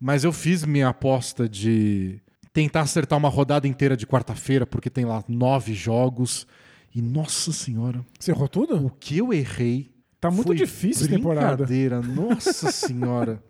Mas 0.00 0.24
eu 0.24 0.32
fiz 0.32 0.64
minha 0.64 0.88
aposta 0.88 1.48
de 1.48 2.20
tentar 2.52 2.82
acertar 2.82 3.18
uma 3.18 3.28
rodada 3.28 3.66
inteira 3.66 3.96
de 3.96 4.06
quarta-feira, 4.06 4.66
porque 4.66 4.90
tem 4.90 5.04
lá 5.04 5.24
nove 5.26 5.72
jogos. 5.72 6.46
E 6.94 7.00
nossa 7.02 7.52
senhora, 7.52 8.04
Você 8.18 8.30
errou 8.30 8.48
tudo? 8.48 8.86
o 8.86 8.90
que 8.90 9.18
eu 9.18 9.32
errei. 9.32 9.90
Tá 10.20 10.30
muito 10.30 10.48
foi 10.48 10.56
difícil 10.56 11.06
essa 11.06 11.14
temporada. 11.16 11.56
Brincadeira, 11.56 12.00
nossa 12.02 12.70
senhora. 12.72 13.42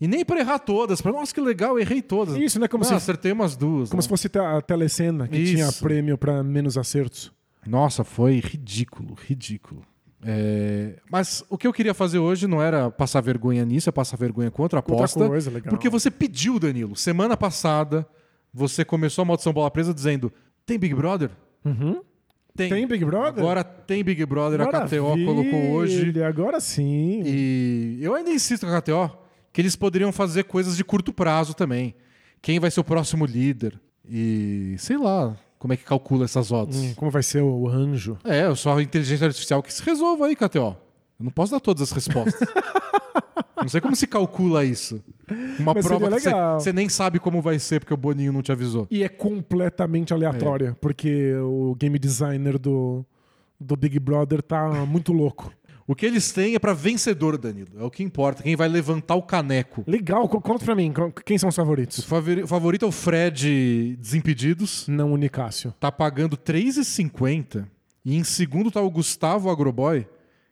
E 0.00 0.06
nem 0.08 0.24
pra 0.24 0.40
errar 0.40 0.58
todas. 0.60 1.00
Pra, 1.00 1.12
nossa, 1.12 1.34
que 1.34 1.40
legal, 1.40 1.72
eu 1.72 1.80
errei 1.80 2.00
todas. 2.02 2.36
Isso, 2.36 2.58
né? 2.60 2.68
Como, 2.68 2.84
Ah, 2.84 2.86
se, 2.88 2.94
acertei 2.94 3.32
umas 3.32 3.56
duas. 3.56 3.90
como 3.90 3.98
né? 3.98 4.02
se 4.02 4.08
fosse 4.08 4.30
a 4.38 4.60
telecena 4.62 5.26
que 5.28 5.36
Isso. 5.36 5.54
tinha 5.54 5.72
prêmio 5.72 6.16
pra 6.16 6.42
menos 6.42 6.76
acertos. 6.78 7.32
Nossa, 7.66 8.02
foi 8.04 8.40
ridículo, 8.40 9.14
ridículo. 9.14 9.82
É, 10.26 10.94
Mas 11.10 11.44
o 11.50 11.58
que 11.58 11.66
eu 11.66 11.72
queria 11.72 11.92
fazer 11.92 12.18
hoje 12.18 12.46
não 12.46 12.62
era 12.62 12.90
passar 12.90 13.20
vergonha 13.20 13.64
nisso, 13.64 13.88
é 13.88 13.92
passar 13.92 14.16
vergonha 14.16 14.50
contra 14.50 14.78
a 14.78 14.80
Outra 14.82 14.94
aposta. 14.96 15.28
coisa 15.28 15.50
legal. 15.50 15.70
Porque 15.70 15.88
você 15.90 16.10
pediu, 16.10 16.58
Danilo. 16.58 16.96
Semana 16.96 17.36
passada, 17.36 18.06
você 18.52 18.84
começou 18.84 19.22
a 19.22 19.24
maldição 19.26 19.52
bola 19.52 19.70
presa 19.70 19.92
dizendo: 19.92 20.32
tem 20.64 20.78
Big 20.78 20.94
Brother? 20.94 21.30
Uhum. 21.64 22.00
Tem. 22.56 22.70
Tem 22.70 22.86
Big 22.86 23.04
Brother? 23.04 23.42
Agora 23.42 23.64
tem 23.64 24.04
Big 24.04 24.24
Brother, 24.24 24.60
a 24.60 24.66
KTO 24.66 25.02
Maravilha, 25.02 25.26
colocou 25.26 25.70
hoje. 25.72 26.22
Agora 26.22 26.60
sim. 26.60 27.22
E 27.26 27.98
eu 28.00 28.14
ainda 28.14 28.30
insisto 28.30 28.64
com 28.64 28.72
a 28.72 28.80
KTO 28.80 29.18
que 29.52 29.60
eles 29.60 29.76
poderiam 29.76 30.12
fazer 30.12 30.44
coisas 30.44 30.76
de 30.76 30.84
curto 30.84 31.12
prazo 31.12 31.52
também. 31.54 31.94
Quem 32.40 32.58
vai 32.60 32.70
ser 32.70 32.80
o 32.80 32.84
próximo 32.84 33.26
líder? 33.26 33.80
E 34.08 34.76
sei 34.78 34.96
lá 34.96 35.36
como 35.64 35.72
é 35.72 35.78
que 35.78 35.84
calcula 35.84 36.26
essas 36.26 36.52
odds. 36.52 36.76
Hum, 36.76 36.92
como 36.94 37.10
vai 37.10 37.22
ser 37.22 37.40
o 37.40 37.66
anjo? 37.66 38.18
É, 38.22 38.54
só 38.54 38.76
a 38.76 38.82
inteligência 38.82 39.26
artificial 39.26 39.62
que 39.62 39.72
se 39.72 39.82
resolva 39.82 40.26
aí, 40.26 40.36
KTO. 40.36 40.58
Eu 40.58 40.76
não 41.24 41.30
posso 41.30 41.52
dar 41.52 41.60
todas 41.60 41.84
as 41.84 41.90
respostas. 41.90 42.34
não 43.56 43.66
sei 43.66 43.80
como 43.80 43.96
se 43.96 44.06
calcula 44.06 44.62
isso. 44.62 45.02
Uma 45.58 45.72
Mas 45.72 45.86
prova 45.86 46.10
que 46.10 46.20
você- 46.20 46.30
você 46.58 46.70
nem 46.70 46.86
sabe 46.90 47.18
como 47.18 47.40
vai 47.40 47.58
ser 47.58 47.80
porque 47.80 47.94
o 47.94 47.96
Boninho 47.96 48.30
não 48.30 48.42
te 48.42 48.52
avisou. 48.52 48.86
E 48.90 49.02
é 49.02 49.08
completamente 49.08 50.12
aleatória, 50.12 50.76
porque 50.82 51.32
o 51.36 51.74
game 51.76 51.98
designer 51.98 52.58
do, 52.58 53.02
do 53.58 53.74
Big 53.74 53.98
Brother 53.98 54.42
tá 54.42 54.68
muito 54.84 55.14
louco. 55.14 55.50
O 55.86 55.94
que 55.94 56.06
eles 56.06 56.32
têm 56.32 56.54
é 56.54 56.58
pra 56.58 56.72
vencedor, 56.72 57.36
Danilo. 57.36 57.68
É 57.78 57.82
o 57.82 57.90
que 57.90 58.02
importa. 58.02 58.42
Quem 58.42 58.56
vai 58.56 58.68
levantar 58.68 59.16
o 59.16 59.22
caneco. 59.22 59.84
Legal, 59.86 60.26
co- 60.28 60.40
conta 60.40 60.64
pra 60.64 60.74
mim, 60.74 60.92
quem 61.26 61.36
são 61.36 61.48
os 61.50 61.54
favoritos? 61.56 62.02
favori- 62.04 62.42
o 62.42 62.46
favorito 62.46 62.84
é 62.86 62.88
o 62.88 62.92
Fred 62.92 63.96
Desimpedidos. 64.00 64.88
Não 64.88 65.12
o 65.12 65.16
Nicásio. 65.16 65.74
Tá 65.78 65.92
pagando 65.92 66.36
3,50. 66.38 67.66
E 68.04 68.16
em 68.16 68.24
segundo 68.24 68.70
tá 68.70 68.80
o 68.80 68.90
Gustavo 68.90 69.50
Agroboy, 69.50 70.06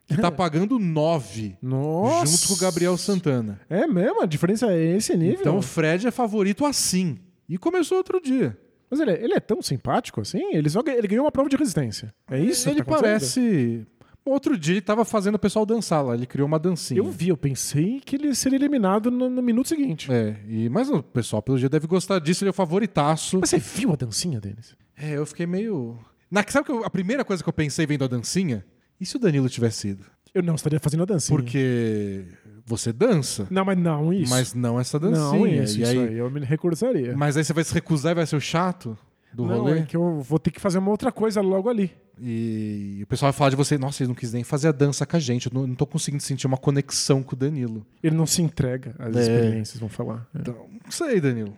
que 0.07 0.17
tá 0.17 0.29
pagando 0.31 0.77
9. 0.79 1.57
Nossa! 1.61 2.25
Junto 2.31 2.47
com 2.49 2.53
o 2.53 2.57
Gabriel 2.57 2.97
Santana. 2.97 3.59
É 3.69 3.85
mesmo? 3.87 4.21
A 4.21 4.25
diferença 4.25 4.67
é 4.71 4.95
esse 4.97 5.15
nível? 5.15 5.39
Então 5.41 5.57
o 5.57 5.61
Fred 5.61 6.07
é 6.07 6.11
favorito 6.11 6.65
assim. 6.65 7.17
E 7.49 7.57
começou 7.57 7.97
outro 7.97 8.21
dia. 8.21 8.57
Mas 8.89 8.99
ele, 8.99 9.11
é- 9.11 9.23
ele 9.23 9.33
é 9.33 9.39
tão 9.39 9.59
simpático 9.61 10.21
assim? 10.21 10.53
Ele, 10.53 10.69
só, 10.69 10.81
ele 10.85 11.07
ganhou 11.07 11.25
uma 11.25 11.31
prova 11.31 11.49
de 11.49 11.55
resistência. 11.55 12.13
É 12.29 12.39
isso? 12.39 12.69
Ele 12.69 12.81
que 12.83 12.87
tá 12.89 12.95
parece. 12.97 13.87
Outro 14.25 14.57
dia 14.57 14.75
ele 14.75 14.81
tava 14.81 15.03
fazendo 15.03 15.35
o 15.35 15.39
pessoal 15.39 15.65
dançar 15.65 16.03
lá. 16.03 16.13
Ele 16.13 16.25
criou 16.25 16.47
uma 16.47 16.57
dancinha. 16.57 16.97
Eu 16.97 17.09
vi, 17.11 17.27
eu 17.29 17.37
pensei 17.37 17.99
que 17.99 18.15
ele 18.15 18.33
seria 18.33 18.55
eliminado 18.57 19.11
no, 19.11 19.29
no 19.29 19.41
minuto 19.41 19.67
seguinte. 19.67 20.11
É, 20.11 20.37
e, 20.47 20.69
mas 20.69 20.89
o 20.89 21.03
pessoal, 21.03 21.41
pelo 21.41 21.57
jeito, 21.57 21.71
deve 21.71 21.87
gostar 21.87 22.19
disso. 22.19 22.43
Ele 22.43 22.49
é 22.49 22.51
o 22.51 22.53
favoritaço. 22.53 23.39
Mas 23.39 23.49
você 23.49 23.57
viu 23.59 23.91
a 23.91 23.95
dancinha 23.95 24.39
deles? 24.39 24.75
É, 24.97 25.11
eu 25.17 25.25
fiquei 25.25 25.45
meio. 25.45 25.97
Na, 26.31 26.43
sabe 26.47 26.65
que 26.65 26.71
eu- 26.71 26.85
a 26.85 26.89
primeira 26.89 27.25
coisa 27.25 27.43
que 27.43 27.49
eu 27.49 27.53
pensei 27.53 27.85
vendo 27.85 28.05
a 28.05 28.07
dancinha? 28.07 28.65
E 28.99 29.05
se 29.05 29.15
o 29.15 29.19
Danilo 29.19 29.49
tivesse 29.49 29.89
ido? 29.89 30.05
Eu 30.33 30.41
não 30.41 30.55
estaria 30.55 30.79
fazendo 30.79 31.03
a 31.03 31.05
dancinha. 31.05 31.37
Porque 31.37 32.23
você 32.65 32.93
dança, 32.93 33.45
Não, 33.51 33.65
mas 33.65 33.77
não 33.77 34.13
isso. 34.13 34.31
mas 34.31 34.53
não 34.53 34.79
essa 34.79 34.97
dancinha. 34.97 35.19
não 35.25 35.45
isso, 35.45 35.77
e 35.79 35.81
isso 35.83 35.91
aí, 35.91 35.99
aí. 35.99 36.13
Eu 36.17 36.31
me 36.31 36.39
recusaria. 36.39 37.15
Mas 37.15 37.35
aí 37.35 37.43
você 37.43 37.51
vai 37.53 37.63
se 37.63 37.73
recusar 37.73 38.13
e 38.13 38.15
vai 38.15 38.25
ser 38.25 38.35
o 38.37 38.41
chato 38.41 38.97
do 39.33 39.45
não, 39.45 39.59
rolê. 39.59 39.79
é 39.79 39.81
que 39.83 39.95
eu 39.97 40.19
vou 40.21 40.37
ter 40.39 40.51
que 40.51 40.59
fazer 40.59 40.77
uma 40.77 40.91
outra 40.91 41.11
coisa 41.11 41.41
logo 41.41 41.69
ali. 41.69 41.91
E 42.19 42.99
o 43.03 43.07
pessoal 43.07 43.31
vai 43.31 43.37
falar 43.37 43.49
de 43.49 43.55
você, 43.55 43.77
nossa, 43.77 44.03
ele 44.03 44.09
não 44.09 44.15
quis 44.15 44.31
nem 44.33 44.43
fazer 44.43 44.67
a 44.67 44.71
dança 44.71 45.05
com 45.05 45.15
a 45.15 45.19
gente. 45.19 45.47
Eu 45.47 45.51
não, 45.53 45.65
não 45.67 45.75
tô 45.75 45.85
conseguindo 45.87 46.21
sentir 46.21 46.45
uma 46.45 46.57
conexão 46.57 47.23
com 47.23 47.35
o 47.35 47.37
Danilo. 47.37 47.85
Ele 48.03 48.15
não 48.15 48.25
se 48.27 48.41
entrega 48.41 48.95
às 48.99 49.15
É. 49.15 49.21
experiências, 49.21 49.79
vão 49.79 49.89
falar. 49.89 50.27
É. 50.35 50.39
Então, 50.39 50.55
não 50.83 50.91
sei, 50.91 51.19
Danilo. 51.19 51.53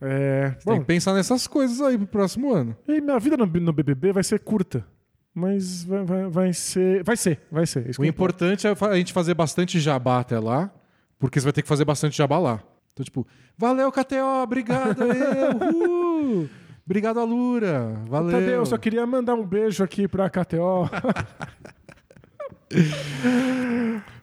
É, 0.00 0.50
Tem 0.50 0.74
bom, 0.74 0.80
que 0.80 0.86
pensar 0.86 1.12
nessas 1.14 1.46
coisas 1.46 1.80
aí 1.80 1.96
pro 1.98 2.06
próximo 2.06 2.52
ano. 2.52 2.74
e 2.88 3.00
minha 3.00 3.18
vida 3.18 3.36
no, 3.36 3.46
no 3.46 3.72
BBB 3.72 4.12
vai 4.12 4.24
ser 4.24 4.40
curta. 4.40 4.84
Mas 5.32 5.84
vai, 5.84 6.04
vai, 6.04 6.28
vai 6.28 6.52
ser. 6.52 7.04
Vai 7.04 7.16
ser, 7.16 7.40
vai 7.52 7.66
ser. 7.66 7.88
Isso 7.90 8.02
O 8.02 8.04
importante 8.04 8.66
é 8.66 8.70
a 8.80 8.96
gente 8.96 9.12
fazer 9.12 9.34
bastante 9.34 9.78
jabá 9.78 10.18
até 10.20 10.38
lá, 10.40 10.72
porque 11.18 11.38
você 11.38 11.44
vai 11.44 11.52
ter 11.52 11.62
que 11.62 11.68
fazer 11.68 11.84
bastante 11.84 12.16
jabá 12.16 12.38
lá. 12.38 12.60
Então, 12.92 13.04
tipo, 13.04 13.24
valeu, 13.56 13.92
KTO, 13.92 14.42
obrigado 14.42 15.02
aí, 15.04 15.20
uhul. 15.72 16.48
Obrigado, 16.84 17.20
Alura. 17.20 17.94
Valeu. 18.08 18.32
Tadeu, 18.32 18.48
eu 18.56 18.66
só 18.66 18.76
queria 18.76 19.06
mandar 19.06 19.34
um 19.34 19.46
beijo 19.46 19.84
aqui 19.84 20.08
pra 20.08 20.28
KTO. 20.28 20.90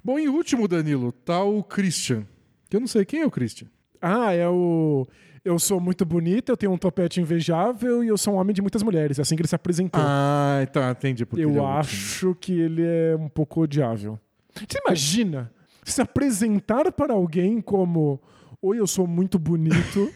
Bom, 0.03 0.17
em 0.19 0.27
último, 0.27 0.67
Danilo, 0.67 1.11
tá 1.11 1.43
o 1.43 1.63
Christian. 1.63 2.25
Que 2.69 2.77
eu 2.77 2.79
não 2.79 2.87
sei 2.87 3.05
quem 3.05 3.21
é 3.21 3.25
o 3.25 3.31
Christian. 3.31 3.67
ah, 4.01 4.33
é 4.33 4.47
o. 4.47 5.07
Eu 5.45 5.57
sou 5.57 5.79
muito 5.79 6.05
bonita, 6.05 6.51
eu 6.51 6.57
tenho 6.57 6.73
um 6.73 6.77
topete 6.77 7.21
invejável 7.21 8.03
e 8.03 8.09
eu 8.09 8.17
sou 8.17 8.33
um 8.33 8.37
homem 8.37 8.53
de 8.53 8.61
muitas 8.61 8.83
mulheres. 8.83 9.17
É 9.17 9.21
assim 9.21 9.35
que 9.37 9.41
ele 9.41 9.47
se 9.47 9.55
apresentou. 9.55 10.01
Ah, 10.03 10.59
então 10.61 10.89
entendi. 10.91 11.25
porque 11.25 11.41
ele 11.41 11.51
é 11.51 11.57
eu 11.57 11.63
último. 11.63 11.77
acho 11.77 12.35
que 12.35 12.59
ele 12.59 12.83
é 12.83 13.15
um 13.17 13.29
pouco 13.29 13.61
odiável. 13.61 14.19
Você 14.53 14.77
imagina 14.85 15.49
se 15.85 16.01
apresentar 16.01 16.91
para 16.91 17.13
alguém 17.13 17.61
como: 17.61 18.21
Oi, 18.61 18.79
eu 18.79 18.87
sou 18.87 19.05
muito 19.05 19.37
bonito, 19.37 20.11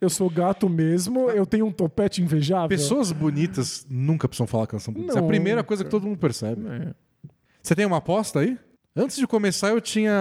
eu 0.00 0.08
sou 0.08 0.30
gato 0.30 0.68
mesmo, 0.68 1.28
eu 1.30 1.44
tenho 1.44 1.66
um 1.66 1.72
topete 1.72 2.22
invejável. 2.22 2.68
Pessoas 2.68 3.10
bonitas 3.10 3.84
nunca 3.90 4.28
precisam 4.28 4.46
falar 4.46 4.66
canção 4.68 4.94
bonita. 4.94 5.10
Isso 5.12 5.18
é 5.18 5.20
a 5.20 5.22
Não, 5.22 5.28
primeira 5.28 5.64
coisa 5.64 5.82
que 5.82 5.90
todo 5.90 6.06
mundo 6.06 6.18
percebe. 6.18 6.62
É. 6.68 6.94
Você 7.60 7.74
tem 7.74 7.84
uma 7.84 7.96
aposta 7.96 8.40
aí? 8.40 8.56
Antes 8.94 9.16
de 9.16 9.26
começar, 9.26 9.70
eu 9.70 9.80
tinha 9.80 10.12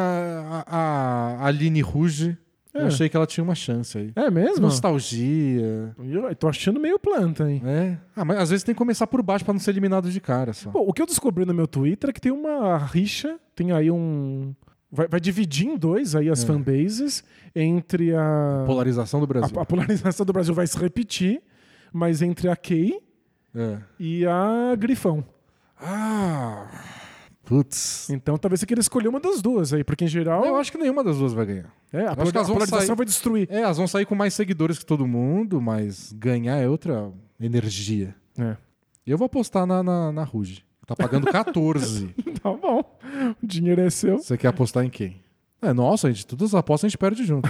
a, 0.66 1.38
a 1.42 1.46
Aline 1.48 1.82
Ruge. 1.82 2.38
Eu 2.74 2.82
É. 2.84 2.86
achei 2.88 3.10
que 3.10 3.18
ela 3.18 3.28
tinha 3.28 3.44
uma 3.44 3.54
chance 3.54 3.98
aí. 3.98 4.14
É 4.16 4.32
mesmo? 4.32 4.62
Nostalgia. 4.62 5.94
Eu 6.00 6.36
tô 6.36 6.48
achando 6.48 6.80
meio 6.80 6.98
planta, 6.98 7.52
hein? 7.52 7.62
É. 7.66 7.98
Ah, 8.16 8.24
mas 8.24 8.38
às 8.40 8.50
vezes 8.50 8.64
tem 8.64 8.74
que 8.74 8.80
começar 8.80 9.06
por 9.08 9.22
baixo 9.22 9.44
pra 9.44 9.54
não 9.54 9.60
ser 9.60 9.72
eliminado 9.72 10.10
de 10.10 10.20
cara 10.22 10.54
só. 10.54 10.72
Bom, 10.72 10.86
o 10.88 10.94
que 10.94 11.02
eu 11.02 11.06
descobri 11.06 11.46
no 11.46 11.54
meu 11.54 11.68
Twitter 11.68 12.10
é 12.10 12.14
que 12.14 12.22
tem 12.22 12.32
uma 12.32 12.78
rixa, 12.78 13.38
tem 13.56 13.74
aí 13.74 13.92
um. 13.92 14.56
Vai, 14.92 15.08
vai 15.08 15.20
dividir 15.20 15.68
em 15.68 15.78
dois 15.78 16.16
aí 16.16 16.30
as 16.30 16.44
É. 16.44 16.46
fanbases 16.46 17.24
entre 17.56 18.14
a. 18.14 18.64
Polarização 18.66 19.20
do 19.20 19.28
Brasil. 19.28 19.58
a, 19.58 19.62
a 19.62 19.66
polarização 19.66 20.26
do 20.26 20.34
Brasil 20.34 20.54
vai 20.54 20.68
se 20.68 20.78
repetir, 20.78 21.42
mas 21.94 22.22
entre 22.22 22.50
a 22.50 22.56
Kay 22.56 23.00
É. 23.56 23.78
e 24.00 24.26
a 24.26 24.76
Grifão. 24.78 25.24
Ah. 25.80 26.68
Putz. 27.44 28.10
Então 28.10 28.38
talvez 28.38 28.60
você 28.60 28.66
queira 28.66 28.80
escolher 28.82 29.08
uma 29.08 29.20
das 29.20 29.42
duas 29.42 29.74
aí, 29.74 29.84
porque 29.84 30.06
em 30.06 30.08
geral. 30.08 30.46
Eu 30.46 30.56
acho 30.58 30.72
que 30.72 30.78
nenhuma 30.78 31.04
das 31.04 31.18
duas 31.18 31.34
vai 31.34 31.46
ganhar. 31.46 31.74
É, 31.92 32.06
a, 32.08 32.16
polar- 32.16 32.38
a 32.38 32.46
polarização 32.46 32.80
sair- 32.88 32.96
vai 32.96 33.06
destruir. 33.06 33.48
É, 33.52 33.62
elas 33.62 33.78
vão 33.78 33.88
sair 33.88 34.06
com 34.06 34.16
mais 34.16 34.34
seguidores 34.34 34.80
que 34.80 34.86
todo 34.86 35.06
mundo, 35.08 35.60
mas 35.62 36.14
ganhar 36.14 36.58
é 36.58 36.70
outra 36.70 37.12
energia. 37.40 38.16
É. 38.38 38.56
Eu 39.06 39.18
vou 39.18 39.26
apostar 39.26 39.66
na, 39.66 39.82
na, 39.84 40.12
na 40.12 40.24
Ruge. 40.24 40.64
Tá 40.92 40.96
pagando 40.96 41.28
14. 41.28 42.14
Tá 42.42 42.52
bom. 42.52 42.84
O 43.42 43.46
dinheiro 43.46 43.82
é 43.82 43.90
seu. 43.92 44.18
Você 44.18 44.36
quer 44.36 44.48
apostar 44.48 44.84
em 44.84 44.90
quem? 44.90 45.22
É, 45.62 45.72
nossa, 45.74 46.12
gente, 46.12 46.26
todas 46.26 46.48
as 46.48 46.56
apostas 46.56 46.86
a 46.86 46.90
gente 46.90 46.98
perde 46.98 47.24
junto. 47.24 47.48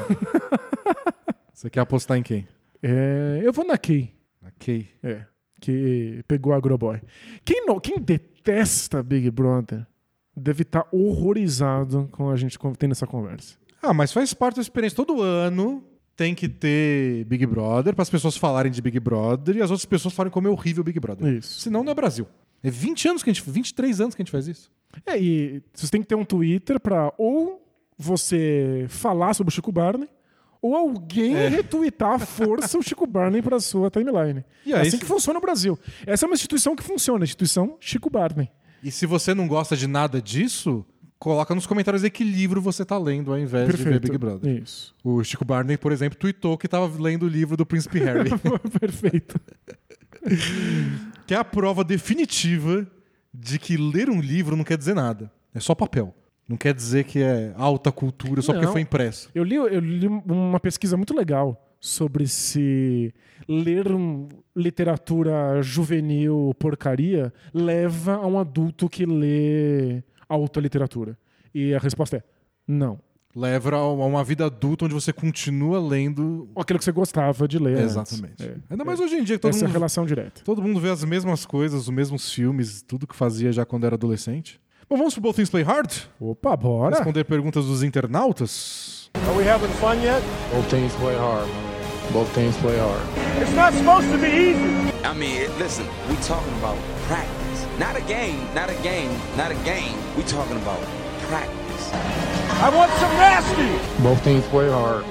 Você 1.53 1.69
quer 1.69 1.79
apostar 1.79 2.17
em 2.17 2.23
quem? 2.23 2.45
É, 2.83 3.39
eu 3.41 3.53
vou 3.53 3.65
na 3.65 3.77
Kay. 3.77 4.13
Ok. 4.45 4.89
É. 5.01 5.21
Que 5.61 6.21
pegou 6.27 6.51
a 6.51 6.57
Agroboy. 6.57 6.99
Quem, 7.45 7.65
não, 7.65 7.79
quem 7.79 7.99
detesta 7.99 9.01
Big 9.01 9.31
Brother 9.31 9.87
deve 10.35 10.63
estar 10.63 10.85
horrorizado 10.91 12.09
com 12.11 12.29
a 12.29 12.35
gente 12.35 12.59
tendo 12.77 12.91
essa 12.91 13.07
conversa. 13.07 13.55
Ah, 13.81 13.93
mas 13.93 14.11
faz 14.11 14.33
parte 14.33 14.57
da 14.57 14.61
experiência. 14.61 14.95
Todo 14.97 15.21
ano 15.21 15.83
tem 16.17 16.35
que 16.35 16.49
ter 16.49 17.23
Big 17.25 17.45
Brother 17.45 17.95
para 17.95 18.03
as 18.03 18.09
pessoas 18.09 18.35
falarem 18.35 18.71
de 18.71 18.81
Big 18.81 18.99
Brother 18.99 19.55
e 19.55 19.61
as 19.61 19.71
outras 19.71 19.85
pessoas 19.85 20.13
falarem 20.13 20.33
como 20.33 20.47
é 20.47 20.51
horrível 20.51 20.83
Big 20.83 20.99
Brother. 20.99 21.33
Isso. 21.33 21.61
Senão 21.61 21.81
não 21.81 21.93
é 21.93 21.95
Brasil. 21.95 22.27
É 22.63 22.69
20 22.69 23.07
anos 23.07 23.23
que 23.23 23.29
a 23.29 23.33
gente, 23.33 23.49
23 23.49 24.01
anos 24.01 24.15
que 24.15 24.21
a 24.21 24.23
gente 24.23 24.31
faz 24.31 24.47
isso. 24.47 24.71
É, 25.05 25.19
e 25.19 25.61
você 25.73 25.89
tem 25.89 26.01
que 26.01 26.07
ter 26.07 26.15
um 26.15 26.25
Twitter 26.25 26.79
pra 26.79 27.13
ou 27.17 27.65
você 27.97 28.85
falar 28.89 29.33
sobre 29.33 29.51
o 29.51 29.53
Chico 29.53 29.71
Barney, 29.71 30.09
ou 30.61 30.75
alguém 30.75 31.35
É. 31.35 31.47
retweetar 31.47 32.13
à 32.13 32.19
força 32.19 32.77
o 32.77 32.83
Chico 32.83 33.07
Barney 33.07 33.41
pra 33.41 33.59
sua 33.59 33.89
timeline. 33.89 34.43
E 34.65 34.73
é 34.73 34.81
assim 34.81 34.91
se- 34.91 34.97
que 34.99 35.05
funciona 35.05 35.39
no 35.39 35.41
Brasil. 35.41 35.77
Essa 36.05 36.25
é 36.25 36.27
uma 36.27 36.35
instituição 36.35 36.75
que 36.75 36.83
funciona, 36.83 37.23
a 37.23 37.25
instituição 37.25 37.77
Chico 37.79 38.09
Barney. 38.09 38.49
E 38.83 38.91
se 38.91 39.05
você 39.05 39.33
não 39.33 39.47
gosta 39.47 39.75
de 39.77 39.87
nada 39.87 40.21
disso, 40.21 40.85
coloca 41.19 41.53
nos 41.55 41.65
comentários 41.67 42.03
aí 42.03 42.09
que 42.11 42.23
livro 42.23 42.59
você 42.61 42.83
tá 42.83 42.97
lendo 42.97 43.31
ao 43.31 43.39
invés 43.39 43.67
de 43.67 43.77
ver 43.77 43.83
Perfeito. 43.83 44.01
Big 44.11 44.17
Brother. 44.17 44.61
Isso. 44.63 44.93
O 45.03 45.23
Chico 45.23 45.45
Barney, 45.45 45.77
por 45.77 45.91
exemplo, 45.91 46.17
tweetou 46.17 46.57
que 46.57 46.67
tava 46.67 46.91
lendo 47.01 47.23
o 47.23 47.29
livro 47.29 47.55
do 47.55 47.65
Príncipe 47.65 47.99
Harry, 47.99 48.29
Perfeito. 48.79 49.39
que 51.27 51.33
é 51.33 51.37
a 51.37 51.43
prova 51.43 51.83
definitiva 51.83 52.87
de 53.33 53.57
que 53.59 53.77
ler 53.77 54.09
um 54.09 54.19
livro 54.21 54.55
não 54.55 54.63
quer 54.63 54.77
dizer 54.77 54.93
nada. 54.93 55.31
É 55.53 55.59
só 55.59 55.73
papel. 55.75 56.13
Não 56.47 56.57
quer 56.57 56.73
dizer 56.73 57.05
que 57.05 57.19
é 57.21 57.53
alta 57.55 57.91
cultura 57.91 58.41
só 58.41 58.51
porque 58.51 58.65
Não. 58.65 58.73
foi 58.73 58.81
impresso. 58.81 59.29
Eu 59.33 59.43
li, 59.43 59.55
eu 59.55 59.79
li 59.79 60.07
uma 60.07 60.59
pesquisa 60.59 60.97
muito 60.97 61.15
legal 61.15 61.69
sobre 61.79 62.27
se 62.27 63.13
ler 63.47 63.91
um- 63.91 64.27
literatura 64.55 65.61
juvenil 65.61 66.53
porcaria 66.59 67.33
leva 67.53 68.15
a 68.15 68.27
um 68.27 68.37
adulto 68.37 68.89
que 68.89 69.05
lê 69.05 70.03
alta 70.27 70.59
literatura. 70.59 71.17
E 71.53 71.73
a 71.73 71.79
resposta 71.79 72.17
é 72.17 72.23
não. 72.67 72.99
Leva 73.35 73.75
a 73.75 73.87
uma 73.91 74.23
vida 74.23 74.45
adulta 74.45 74.85
onde 74.85 74.93
você 74.93 75.13
continua 75.13 75.79
lendo. 75.79 76.49
Aquilo 76.55 76.77
que 76.79 76.85
você 76.85 76.91
gostava 76.91 77.47
de 77.47 77.57
ler. 77.57 77.77
antes. 77.77 77.91
Exatamente. 77.95 78.43
É. 78.43 78.55
Ainda 78.69 78.83
mais 78.83 78.99
hoje 78.99 79.15
em 79.15 79.23
dia 79.23 79.37
que 79.37 79.41
todo 79.41 79.51
Essa 79.51 79.59
é 79.59 79.65
a 79.65 79.67
mundo, 79.67 79.73
relação 79.73 80.05
direta. 80.05 80.41
todo 80.43 80.61
mundo 80.61 80.79
vê 80.79 80.89
as 80.89 81.03
mesmas 81.03 81.45
coisas, 81.45 81.81
os 81.83 81.89
mesmos 81.89 82.31
filmes, 82.33 82.81
tudo 82.81 83.07
que 83.07 83.15
fazia 83.15 83.51
já 83.51 83.65
quando 83.65 83.85
era 83.85 83.95
adolescente. 83.95 84.59
Bom, 84.89 84.97
vamos 84.97 85.13
pro 85.13 85.21
Both 85.21 85.35
Things 85.37 85.49
Play 85.49 85.63
Hard? 85.63 85.89
Opa, 86.19 86.57
bora! 86.57 86.95
Responder 86.97 87.23
perguntas 87.23 87.65
dos 87.65 87.81
internautas. 87.83 89.09
Are 89.13 89.37
we 89.37 89.47
having 89.49 89.69
fun 89.79 89.95
yet? 90.03 90.21
Both 90.53 90.69
teams 90.69 90.93
play 90.95 91.15
hard, 91.15 91.47
man. 91.47 92.11
Both 92.11 92.33
teams 92.33 92.57
play 92.57 92.77
hard. 92.77 93.01
It's 93.41 93.53
not 93.55 93.73
supposed 93.73 94.11
to 94.11 94.17
be 94.17 94.27
easy. 94.27 94.91
I 95.05 95.13
mean, 95.13 95.47
listen, 95.57 95.85
we 96.09 96.15
talking 96.27 96.53
about 96.59 96.77
practice. 97.07 97.65
Not 97.79 97.95
a 97.95 98.01
game, 98.01 98.39
not 98.53 98.69
a 98.69 98.75
game, 98.83 99.11
not 99.37 99.51
a 99.51 99.55
game. 99.63 99.95
We 100.17 100.23
talking 100.23 100.57
about 100.57 100.79
practice. 101.29 102.40
I 102.59 102.69
want 102.75 102.91
some 102.99 103.13
nasty. 103.17 104.01
Both 104.03 104.23
teams 104.23 104.45
play 104.47 104.69
hard. 104.69 105.05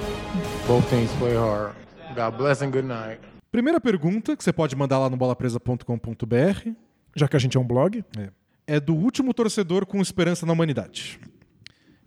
Both 0.67 0.89
teams 0.89 1.11
play 1.19 1.35
hard. 1.35 1.73
God 2.15 2.37
bless 2.37 2.61
and 2.61 2.71
good 2.71 2.87
night. 2.87 3.19
Primeira 3.51 3.79
pergunta, 3.81 4.35
que 4.37 4.43
você 4.43 4.53
pode 4.53 4.75
mandar 4.75 4.99
lá 4.99 5.09
no 5.09 5.17
bolapresa.com.br, 5.17 6.69
Já 7.15 7.27
que 7.27 7.35
a 7.35 7.39
gente 7.39 7.57
é 7.57 7.59
um 7.59 7.63
blog. 7.65 8.03
é 8.67 8.79
do 8.79 8.93
último 8.95 9.33
torcedor 9.33 9.85
com 9.85 10.01
esperança 10.01 10.45
na 10.45 10.53
humanidade. 10.53 11.19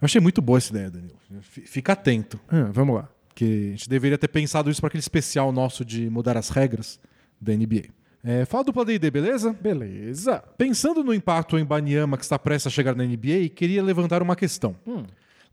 Eu 0.00 0.06
achei 0.06 0.20
muito 0.20 0.40
boa 0.40 0.58
essa 0.58 0.70
ideia, 0.70 0.90
Danilo. 0.90 1.16
Fica 1.42 1.92
atento, 1.92 2.38
Ah, 2.48 2.68
vamos 2.72 2.94
lá. 2.96 3.08
que 3.34 3.44
a 3.68 3.70
gente 3.72 3.88
deveria 3.88 4.16
ter 4.16 4.28
pensado 4.28 4.70
isso 4.70 4.80
para 4.80 4.88
aquele 4.88 5.00
especial 5.00 5.50
nosso 5.52 5.84
de 5.84 6.08
mudar 6.08 6.36
as 6.36 6.48
regras 6.48 6.98
da 7.40 7.52
NBA. 7.52 7.84
É, 8.26 8.46
fala 8.46 8.64
do 8.64 8.72
Play 8.72 8.98
D, 8.98 9.10
beleza? 9.10 9.52
Beleza. 9.52 10.42
Pensando 10.56 11.04
no 11.04 11.12
impacto 11.12 11.58
em 11.58 11.64
Banyama 11.64 12.16
que 12.16 12.22
está 12.24 12.38
prestes 12.38 12.68
a 12.68 12.74
chegar 12.74 12.94
na 12.94 13.04
NBA, 13.04 13.50
queria 13.54 13.82
levantar 13.82 14.22
uma 14.22 14.34
questão. 14.34 14.74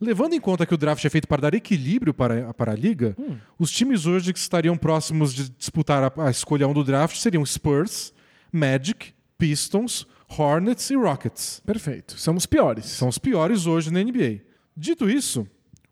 Levando 0.01 0.33
em 0.33 0.39
conta 0.39 0.65
que 0.65 0.73
o 0.73 0.77
draft 0.77 1.05
é 1.05 1.09
feito 1.11 1.27
para 1.27 1.43
dar 1.43 1.53
equilíbrio 1.53 2.11
para, 2.11 2.51
para 2.55 2.71
a 2.71 2.75
liga, 2.75 3.15
os 3.59 3.69
times 3.69 4.07
hoje 4.07 4.33
que 4.33 4.39
estariam 4.39 4.75
próximos 4.75 5.31
de 5.31 5.47
disputar 5.51 6.03
a, 6.03 6.25
a 6.25 6.31
escolha 6.31 6.67
1 6.67 6.73
do 6.73 6.83
draft 6.83 7.15
seriam 7.17 7.45
Spurs, 7.45 8.11
Magic, 8.51 9.13
Pistons, 9.37 10.07
Hornets 10.27 10.89
e 10.89 10.95
Rockets. 10.95 11.61
Perfeito. 11.63 12.19
São 12.19 12.35
os 12.35 12.47
piores. 12.47 12.85
São 12.85 13.09
os 13.09 13.19
piores 13.19 13.67
hoje 13.67 13.93
na 13.93 14.01
NBA. 14.01 14.41
Dito 14.75 15.07
isso, 15.07 15.45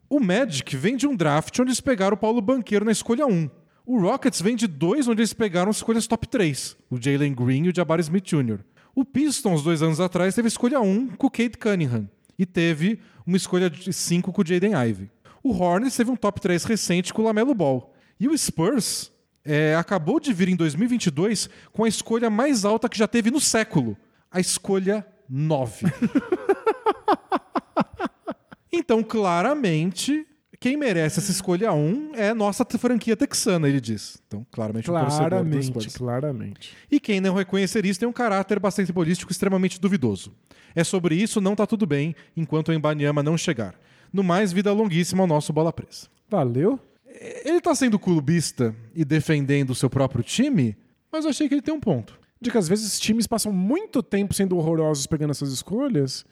o 0.10 0.20
Magic 0.20 0.76
vem 0.76 0.98
de 0.98 1.06
um 1.06 1.16
draft 1.16 1.60
onde 1.60 1.70
eles 1.70 1.82
pegaram 1.82 2.16
o 2.16 2.20
Paulo 2.20 2.42
Banqueiro 2.42 2.86
na 2.86 2.92
escolha 2.92 3.28
1. 3.28 3.48
O 3.86 4.00
Rockets 4.00 4.42
vem 4.42 4.56
de 4.56 4.66
dois 4.66 5.08
onde 5.08 5.22
eles 5.22 5.34
pegaram 5.34 5.70
as 5.70 5.78
escolhas 5.78 6.08
top 6.08 6.28
3, 6.28 6.76
o 6.90 7.00
Jalen 7.00 7.36
Green 7.36 7.66
e 7.66 7.70
o 7.70 7.76
Jabari 7.76 8.02
Smith 8.02 8.26
Jr. 8.26 8.62
O 8.96 9.06
Pistons, 9.06 9.62
dois 9.62 9.84
anos 9.84 10.00
atrás, 10.00 10.34
teve 10.34 10.48
escolha 10.48 10.82
1 10.82 11.10
com 11.10 11.28
o 11.28 11.30
Kate 11.30 11.60
Cunningham 11.60 12.10
e 12.40 12.46
teve 12.46 13.00
uma 13.28 13.38
escolha 13.38 13.70
de 13.70 13.92
5 13.92 14.32
com 14.32 14.42
o 14.42 14.46
Jaden 14.46 14.72
Ivey. 14.74 15.12
O 15.44 15.52
Hornets 15.52 15.96
teve 15.96 16.10
um 16.10 16.16
top 16.16 16.40
3 16.40 16.64
recente 16.64 17.14
com 17.14 17.22
o 17.22 17.26
Lamelo 17.26 17.54
Ball. 17.54 17.94
E 18.20 18.28
o 18.28 18.38
Spurs 18.38 19.12
é, 19.44 19.76
acabou 19.76 20.20
de 20.20 20.34
vir 20.34 20.48
em 20.50 20.56
2022 20.56 21.50
com 21.72 21.84
a 21.84 21.88
escolha 21.88 22.30
mais 22.30 22.64
alta 22.64 22.88
que 22.88 22.98
já 22.98 23.08
teve 23.08 23.30
no 23.30 23.40
século, 23.40 23.98
a 24.32 24.40
escolha 24.40 25.06
9. 25.30 25.86
Então, 28.72 29.04
claramente, 29.04 30.26
quem 30.60 30.76
merece 30.76 31.20
essa 31.20 31.32
escolha 31.32 31.72
1 31.72 32.12
é 32.16 32.30
a 32.30 32.36
nossa 32.36 32.66
franquia 32.66 33.16
texana, 33.16 33.68
ele 33.70 33.80
diz. 33.80 34.22
Então, 34.28 34.46
claramente, 34.52 34.86
Claramente, 34.86 35.66
Spurs. 35.68 35.96
claramente. 35.96 36.76
E 36.92 37.00
quem 37.00 37.22
não 37.22 37.34
reconhecer 37.34 37.86
isso 37.86 38.00
tem 38.00 38.10
um 38.10 38.14
caráter 38.14 38.60
bastante 38.60 38.92
político 38.92 39.32
extremamente 39.32 39.80
duvidoso. 39.80 40.34
É 40.76 40.84
sobre 40.84 41.16
isso, 41.16 41.40
não 41.40 41.56
tá 41.56 41.66
tudo 41.66 41.86
bem, 41.86 42.14
enquanto 42.36 42.70
o 42.70 42.74
Embanyama 42.74 43.24
não 43.24 43.38
chegar. 43.38 43.74
No 44.12 44.24
mais, 44.24 44.52
vida 44.52 44.74
longuíssima 44.74 45.24
ao 45.24 45.28
nosso 45.28 45.54
Bola 45.54 45.72
Presa. 45.72 46.08
Valeu. 46.30 46.80
Ele 47.46 47.62
tá 47.62 47.74
sendo 47.74 47.98
clubista 47.98 48.76
e 48.94 49.06
defendendo 49.06 49.70
o 49.72 49.76
seu 49.76 49.90
próprio 49.90 50.24
time, 50.24 50.76
mas 51.12 51.24
eu 51.24 51.32
achei 51.32 51.48
que 51.48 51.54
ele 51.56 51.62
tem 51.62 51.74
um 51.74 51.80
ponto. 51.80 52.20
De 52.42 52.52
que 52.52 52.58
às 52.58 52.68
vezes 52.68 53.00
times 53.00 53.28
passam 53.28 53.52
muito 53.52 54.04
tempo 54.04 54.34
sendo 54.34 54.58
horrorosos 54.58 55.08
pegando 55.08 55.32
essas 55.32 55.52
escolhas 55.52 56.26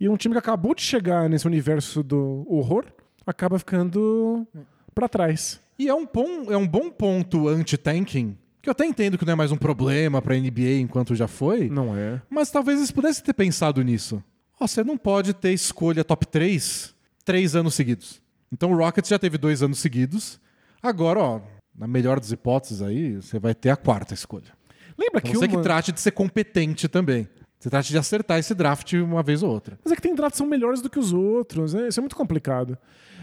e 0.00 0.08
um 0.08 0.16
time 0.16 0.34
que 0.34 0.38
acabou 0.38 0.74
de 0.74 0.82
chegar 0.82 1.28
nesse 1.28 1.46
universo 1.46 2.02
do 2.02 2.44
horror 2.48 2.84
acaba 3.26 3.58
ficando 3.58 4.46
pra 4.94 5.08
trás. 5.08 5.60
E 5.78 5.88
é 5.88 5.94
um 5.94 6.06
bom, 6.06 6.50
é 6.50 6.56
um 6.56 6.66
bom 6.66 6.90
ponto 6.90 7.48
anti-tanking, 7.48 8.36
que 8.60 8.68
eu 8.68 8.72
até 8.72 8.84
entendo 8.84 9.18
que 9.18 9.24
não 9.24 9.32
é 9.32 9.36
mais 9.36 9.50
um 9.50 9.56
problema 9.56 10.20
pra 10.22 10.36
NBA 10.36 10.78
enquanto 10.80 11.14
já 11.14 11.26
foi, 11.26 11.68
Não 11.68 11.96
é? 11.96 12.20
mas 12.30 12.50
talvez 12.50 12.78
eles 12.78 12.90
pudessem 12.90 13.24
ter 13.24 13.32
pensado 13.32 13.82
nisso. 13.82 14.22
Ó, 14.60 14.66
você 14.66 14.84
não 14.84 14.96
pode 14.96 15.32
ter 15.34 15.52
escolha 15.52 16.04
top 16.04 16.26
3 16.26 16.94
três 17.24 17.54
anos 17.56 17.74
seguidos. 17.74 18.20
Então 18.52 18.72
o 18.72 18.76
Rockets 18.76 19.08
já 19.08 19.18
teve 19.18 19.38
dois 19.38 19.62
anos 19.62 19.78
seguidos. 19.78 20.40
Agora, 20.82 21.20
ó, 21.20 21.40
na 21.76 21.86
melhor 21.86 22.18
das 22.20 22.32
hipóteses 22.32 22.82
aí, 22.82 23.16
você 23.16 23.38
vai 23.38 23.54
ter 23.54 23.70
a 23.70 23.76
quarta 23.76 24.12
escolha. 24.14 24.52
Lembra 24.98 25.18
A 25.18 25.22
que 25.22 25.30
ser 25.30 25.38
uma... 25.38 25.48
que 25.48 25.62
trate 25.62 25.92
de 25.92 26.00
ser 26.00 26.10
competente 26.10 26.86
também. 26.88 27.28
Você 27.62 27.70
trate 27.70 27.90
de 27.92 27.96
acertar 27.98 28.40
esse 28.40 28.56
draft 28.56 28.92
uma 28.94 29.22
vez 29.22 29.40
ou 29.40 29.48
outra. 29.48 29.78
Mas 29.84 29.92
é 29.92 29.94
que 29.94 30.02
tem 30.02 30.16
drafts 30.16 30.32
que 30.34 30.38
são 30.38 30.46
melhores 30.48 30.80
do 30.80 30.90
que 30.90 30.98
os 30.98 31.12
outros, 31.12 31.74
né? 31.74 31.86
Isso 31.86 32.00
é 32.00 32.02
muito 32.02 32.16
complicado. 32.16 32.76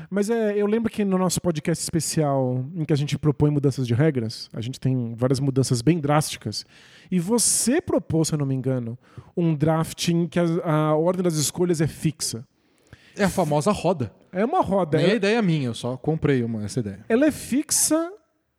Mas 0.09 0.29
é, 0.29 0.55
eu 0.55 0.65
lembro 0.65 0.89
que 0.89 1.03
no 1.03 1.17
nosso 1.17 1.41
podcast 1.41 1.83
especial, 1.83 2.63
em 2.73 2.85
que 2.85 2.93
a 2.93 2.95
gente 2.95 3.17
propõe 3.17 3.51
mudanças 3.51 3.85
de 3.85 3.93
regras, 3.93 4.49
a 4.53 4.61
gente 4.61 4.79
tem 4.79 5.13
várias 5.13 5.41
mudanças 5.41 5.81
bem 5.81 5.99
drásticas. 5.99 6.65
E 7.11 7.19
você 7.19 7.81
propôs, 7.81 8.29
se 8.29 8.33
eu 8.33 8.39
não 8.39 8.45
me 8.45 8.55
engano, 8.55 8.97
um 9.35 9.53
draft 9.53 10.07
em 10.07 10.25
que 10.25 10.39
a, 10.39 10.45
a 10.63 10.95
ordem 10.95 11.21
das 11.21 11.33
escolhas 11.35 11.81
é 11.81 11.87
fixa. 11.87 12.47
É 13.17 13.25
a 13.25 13.29
famosa 13.29 13.73
roda. 13.73 14.09
É 14.31 14.45
uma 14.45 14.61
roda. 14.61 14.99
Nem 14.99 15.05
a 15.05 15.09
Ela, 15.09 15.17
ideia 15.17 15.41
minha, 15.41 15.67
eu 15.67 15.73
só 15.73 15.97
comprei 15.97 16.45
uma, 16.45 16.63
essa 16.63 16.79
ideia. 16.79 17.03
ela 17.09 17.25
é 17.25 17.31
fixa, 17.31 18.09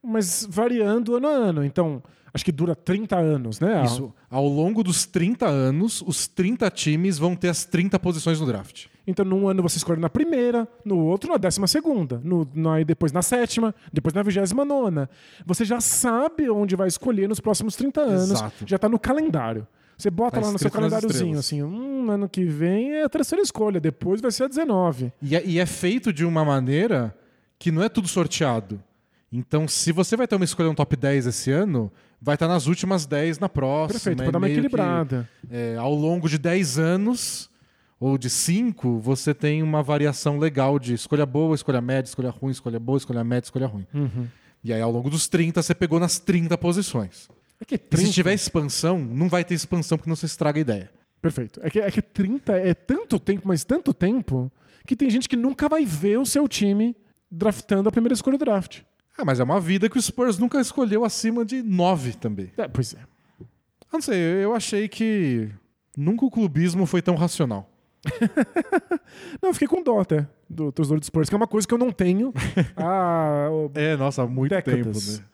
mas 0.02 0.46
variando 0.46 1.16
ano 1.16 1.26
a 1.26 1.30
ano. 1.30 1.64
Então, 1.64 2.02
acho 2.32 2.44
que 2.44 2.52
dura 2.52 2.74
30 2.74 3.16
anos, 3.16 3.60
né? 3.60 3.82
Isso, 3.84 4.12
ao 4.30 4.46
longo 4.46 4.82
dos 4.82 5.06
30 5.06 5.46
anos, 5.46 6.02
os 6.06 6.26
30 6.28 6.70
times 6.70 7.18
vão 7.18 7.34
ter 7.36 7.48
as 7.48 7.64
30 7.64 7.98
posições 7.98 8.40
no 8.40 8.46
draft. 8.46 8.86
Então, 9.06 9.24
num 9.24 9.48
ano 9.48 9.62
você 9.62 9.78
escolhe 9.78 10.00
na 10.00 10.08
primeira, 10.10 10.68
no 10.84 10.98
outro 10.98 11.30
na 11.32 11.36
décima 11.36 11.66
segunda, 11.66 12.20
no, 12.22 12.46
no- 12.54 12.70
aí 12.70 12.84
depois 12.84 13.10
na 13.12 13.22
sétima, 13.22 13.74
depois 13.92 14.14
na 14.14 14.22
vigésima 14.22 14.64
nona. 14.64 15.10
Você 15.44 15.64
já 15.64 15.80
sabe 15.80 16.48
onde 16.48 16.76
vai 16.76 16.86
escolher 16.86 17.28
nos 17.28 17.40
próximos 17.40 17.74
30 17.74 18.00
anos. 18.02 18.30
Exato. 18.30 18.64
Já 18.66 18.78
tá 18.78 18.88
no 18.88 18.98
calendário. 18.98 19.66
Você 19.98 20.10
bota 20.10 20.40
Tá 20.40 20.46
lá 20.46 20.52
no 20.52 20.58
seu 20.58 20.70
calendáriozinho, 20.70 21.38
assim, 21.38 21.62
hum, 21.62 22.10
ano 22.10 22.26
que 22.28 22.44
vem 22.44 22.92
é 22.92 23.04
a 23.04 23.08
terceira 23.08 23.42
escolha, 23.42 23.78
depois 23.80 24.20
vai 24.20 24.30
ser 24.30 24.44
a 24.44 24.48
19. 24.48 25.12
E 25.20 25.36
é, 25.36 25.44
e 25.44 25.58
é 25.58 25.66
feito 25.66 26.10
de 26.12 26.24
uma 26.24 26.42
maneira 26.44 27.14
que 27.58 27.70
não 27.70 27.82
é 27.82 27.88
tudo 27.88 28.08
sorteado. 28.08 28.82
Então, 29.30 29.68
se 29.68 29.92
você 29.92 30.16
vai 30.16 30.26
ter 30.26 30.36
uma 30.36 30.44
escolha 30.44 30.68
no 30.70 30.74
top 30.74 30.96
10 30.96 31.26
esse 31.26 31.50
ano, 31.52 31.92
vai 32.20 32.34
estar 32.34 32.46
nas 32.48 32.66
últimas 32.66 33.06
10 33.06 33.38
na 33.38 33.48
próxima. 33.48 33.92
Perfeito, 33.94 34.20
É 34.20 34.24
pra 34.24 34.32
dar 34.32 34.38
uma 34.38 34.46
meio 34.46 34.60
que, 34.60 34.66
equilibrada. 34.66 35.28
é, 35.50 35.76
ao 35.76 35.94
longo 35.94 36.28
de 36.28 36.38
10 36.38 36.78
anos, 36.78 37.48
ou 37.98 38.16
de 38.16 38.30
5, 38.30 38.98
você 39.00 39.34
tem 39.34 39.62
uma 39.62 39.82
variação 39.82 40.38
legal 40.38 40.78
de 40.78 40.94
escolha 40.94 41.26
boa, 41.26 41.54
escolha 41.54 41.80
média, 41.80 42.08
escolha 42.08 42.30
ruim, 42.30 42.50
escolha 42.50 42.78
boa, 42.80 42.96
escolha 42.98 43.22
média, 43.24 43.46
escolha 43.46 43.66
ruim. 43.66 43.86
Uhum. 43.92 44.26
E 44.64 44.72
aí, 44.72 44.80
ao 44.80 44.90
longo 44.90 45.08
dos 45.10 45.28
30, 45.28 45.62
você 45.62 45.74
pegou 45.74 45.98
nas 46.00 46.18
30 46.18 46.56
posições. 46.58 47.28
É 47.60 47.64
que 47.64 47.74
E 47.74 47.78
30... 47.78 48.06
se 48.06 48.12
tiver 48.12 48.32
expansão, 48.34 48.98
não 48.98 49.28
vai 49.28 49.44
ter 49.44 49.54
expansão 49.54 49.98
porque 49.98 50.08
não 50.08 50.16
se 50.16 50.26
estraga 50.26 50.58
a 50.58 50.62
ideia. 50.62 50.90
Perfeito. 51.20 51.60
É 51.62 51.68
que, 51.68 51.78
é 51.78 51.90
que 51.90 52.00
30 52.00 52.52
é 52.54 52.72
tanto 52.72 53.18
tempo, 53.20 53.42
mas 53.46 53.64
tanto 53.64 53.92
tempo, 53.92 54.50
que 54.86 54.96
tem 54.96 55.10
gente 55.10 55.28
que 55.28 55.36
nunca 55.36 55.68
vai 55.68 55.84
ver 55.84 56.18
o 56.18 56.24
seu 56.24 56.48
time 56.48 56.96
draftando 57.30 57.88
a 57.88 57.92
primeira 57.92 58.14
escolha 58.14 58.38
do 58.38 58.44
draft. 58.44 58.80
Ah, 59.20 59.24
mas 59.24 59.38
é 59.38 59.44
uma 59.44 59.60
vida 59.60 59.90
que 59.90 59.98
o 59.98 60.02
Spurs 60.02 60.38
nunca 60.38 60.58
escolheu 60.58 61.04
acima 61.04 61.44
de 61.44 61.62
9 61.62 62.14
também. 62.14 62.50
É, 62.56 62.66
pois 62.66 62.94
é. 62.94 62.98
Eu 63.38 63.46
não 63.92 64.00
sei, 64.00 64.16
eu 64.18 64.54
achei 64.54 64.88
que 64.88 65.50
nunca 65.94 66.24
o 66.24 66.30
clubismo 66.30 66.86
foi 66.86 67.02
tão 67.02 67.16
racional. 67.16 67.70
Não, 69.42 69.50
eu 69.50 69.52
fiquei 69.52 69.68
com 69.68 69.82
dó 69.82 70.00
até 70.00 70.26
do 70.48 70.72
torcedor 70.72 70.98
do 71.00 71.04
Spurs, 71.04 71.28
que 71.28 71.34
é 71.34 71.36
uma 71.36 71.46
coisa 71.46 71.68
que 71.68 71.74
eu 71.74 71.78
não 71.78 71.92
tenho 71.92 72.32
há 72.74 73.48
É, 73.74 73.94
nossa, 73.94 74.22
há 74.22 74.26
muito 74.26 74.52
Décadas. 74.52 75.18
tempo, 75.18 75.28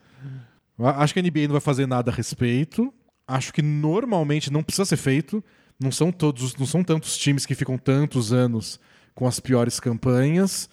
né? 0.78 0.94
Acho 0.96 1.14
que 1.14 1.20
a 1.20 1.22
NBA 1.22 1.42
não 1.42 1.52
vai 1.52 1.60
fazer 1.60 1.86
nada 1.86 2.10
a 2.10 2.14
respeito. 2.14 2.92
Acho 3.26 3.52
que 3.52 3.62
normalmente 3.62 4.52
não 4.52 4.64
precisa 4.64 4.84
ser 4.84 4.96
feito. 4.96 5.44
Não 5.80 5.92
são 5.92 6.10
todos, 6.10 6.56
não 6.56 6.66
são 6.66 6.82
tantos 6.82 7.16
times 7.16 7.46
que 7.46 7.54
ficam 7.54 7.78
tantos 7.78 8.32
anos 8.32 8.80
com 9.14 9.28
as 9.28 9.38
piores 9.38 9.78
campanhas, 9.78 10.68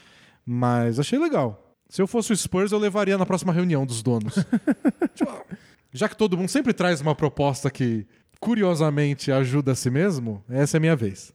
mas 0.46 1.00
achei 1.00 1.20
legal. 1.20 1.63
Se 1.94 2.02
eu 2.02 2.08
fosse 2.08 2.34
o 2.34 2.36
Spurs, 2.36 2.72
eu 2.72 2.80
levaria 2.80 3.20
na 3.20 3.24
próxima 3.24 3.54
reunião 3.54 3.86
dos 3.86 4.02
donos. 4.02 4.34
Tipo, 5.14 5.46
já 5.92 6.10
que 6.10 6.18
todo 6.18 6.36
mundo 6.36 6.50
sempre 6.50 6.74
traz 6.74 7.00
uma 7.00 7.14
proposta 7.14 7.70
que 7.70 8.08
curiosamente 8.40 9.32
ajuda 9.32 9.74
a 9.74 9.76
si 9.76 9.92
mesmo, 9.92 10.44
essa 10.50 10.76
é 10.76 10.80
a 10.80 10.82
minha 10.82 10.96
vez. 10.96 11.32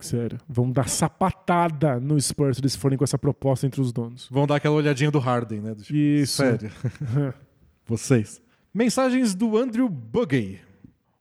Sério. 0.00 0.40
Vão 0.48 0.68
dar 0.68 0.88
sapatada 0.88 2.00
no 2.00 2.20
Spurs 2.20 2.56
se 2.56 2.60
eles 2.60 2.74
forem 2.74 2.98
com 2.98 3.04
essa 3.04 3.16
proposta 3.16 3.68
entre 3.68 3.80
os 3.80 3.92
donos. 3.92 4.26
Vão 4.32 4.48
dar 4.48 4.56
aquela 4.56 4.74
olhadinha 4.74 5.12
do 5.12 5.20
Harden, 5.20 5.60
né? 5.60 5.74
Do 5.76 5.84
tipo, 5.84 5.96
Isso. 5.96 6.38
Sério. 6.38 6.72
Vocês. 7.86 8.42
Mensagens 8.74 9.32
do 9.32 9.56
Andrew 9.56 9.88
Buggy. 9.88 10.58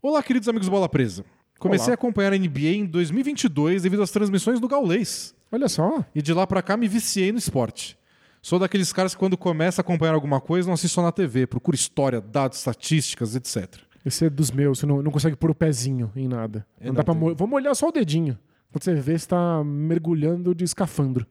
Olá, 0.01 0.23
queridos 0.23 0.49
amigos 0.49 0.67
Bola 0.67 0.89
Presa. 0.89 1.23
Comecei 1.59 1.85
Olá. 1.85 1.93
a 1.93 1.93
acompanhar 1.93 2.33
a 2.33 2.37
NBA 2.39 2.69
em 2.69 2.85
2022 2.87 3.83
devido 3.83 4.01
às 4.01 4.09
transmissões 4.09 4.59
do 4.59 4.67
Gaulês. 4.67 5.35
Olha 5.51 5.69
só. 5.69 6.03
E 6.15 6.23
de 6.23 6.33
lá 6.33 6.47
pra 6.47 6.63
cá 6.63 6.75
me 6.75 6.87
viciei 6.87 7.31
no 7.31 7.37
esporte. 7.37 7.98
Sou 8.41 8.57
daqueles 8.57 8.93
caras 8.93 9.13
que 9.13 9.19
quando 9.19 9.37
começa 9.37 9.81
a 9.81 9.83
acompanhar 9.83 10.13
alguma 10.13 10.39
coisa 10.39 10.67
não 10.67 10.73
assiste 10.73 10.93
só 10.93 11.03
na 11.03 11.11
TV, 11.11 11.45
procura 11.45 11.75
história, 11.75 12.21
dados, 12.21 12.57
estatísticas, 12.59 13.35
etc. 13.35 13.75
Esse 14.05 14.25
é 14.25 14.29
dos 14.29 14.49
meus. 14.49 14.79
Você 14.79 14.85
não, 14.85 15.01
não 15.01 15.11
consegue 15.11 15.35
pôr 15.35 15.51
o 15.51 15.55
pezinho 15.55 16.09
em 16.15 16.27
nada. 16.27 16.65
não 16.79 16.87
não, 16.87 16.93
dá 16.95 17.03
pra 17.03 17.13
tem- 17.13 17.33
Vou 17.35 17.47
molhar 17.47 17.75
só 17.75 17.89
o 17.89 17.91
dedinho. 17.91 18.37
Quando 18.71 18.83
você 18.83 18.95
vê, 18.95 19.17
você 19.17 19.27
tá 19.27 19.63
mergulhando 19.63 20.55
de 20.55 20.63
escafandro. 20.63 21.25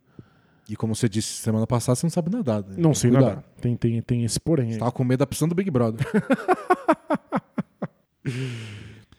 E 0.68 0.76
como 0.76 0.94
você 0.94 1.09
disse 1.09 1.28
semana 1.40 1.66
passada, 1.66 1.97
você 1.97 2.05
não 2.05 2.10
sabe 2.10 2.30
nadar. 2.30 2.62
né? 2.62 2.74
Não 2.76 2.93
sei 2.93 3.10
Cuidado. 3.10 3.28
nadar. 3.36 3.44
Tem, 3.60 3.74
tem, 3.74 4.02
tem 4.02 4.24
esse 4.24 4.39
porém. 4.39 4.72
aí. 4.72 4.78
Tava 4.78 4.93
com 4.93 5.02
medo 5.02 5.20
da 5.20 5.26
piscina 5.26 5.48
do 5.48 5.55
Big 5.55 5.70
Brother. 5.70 6.06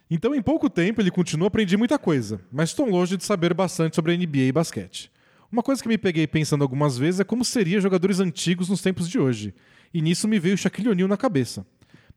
então, 0.10 0.36
em 0.36 0.42
pouco 0.42 0.70
tempo, 0.70 1.02
ele 1.02 1.10
continua 1.10 1.48
a 1.48 1.50
aprender 1.50 1.78
muita 1.78 1.98
coisa, 1.98 2.40
mas 2.52 2.70
estou 2.70 2.88
longe 2.88 3.18
de 3.18 3.24
saber 3.24 3.54
bastante 3.54 3.96
sobre 3.96 4.14
a 4.14 4.18
NBA 4.18 4.38
e 4.48 4.52
basquete. 4.52 5.12
Uma 5.52 5.64
coisa 5.64 5.82
que 5.82 5.88
me 5.88 5.98
peguei 5.98 6.28
pensando 6.28 6.62
algumas 6.62 6.98
vezes 6.98 7.20
é 7.20 7.24
como 7.24 7.44
seria 7.44 7.82
jogadores 7.82 8.20
antigos 8.20 8.70
nos 8.70 8.82
tempos 8.82 9.10
de 9.10 9.18
hoje. 9.20 9.54
E 9.94 10.02
nisso 10.02 10.28
me 10.28 10.40
veio 10.40 10.58
Shaquille 10.58 10.90
O'Neal 10.90 11.08
na 11.08 11.18
cabeça. 11.18 11.66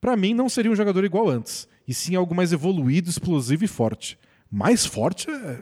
Pra 0.00 0.16
mim, 0.16 0.34
não 0.34 0.48
seria 0.48 0.70
um 0.70 0.76
jogador 0.76 1.04
igual 1.04 1.28
antes, 1.28 1.68
e 1.86 1.94
sim 1.94 2.14
algo 2.14 2.34
mais 2.34 2.52
evoluído, 2.52 3.08
explosivo 3.08 3.64
e 3.64 3.68
forte. 3.68 4.18
Mais 4.50 4.84
forte 4.84 5.30
é. 5.30 5.60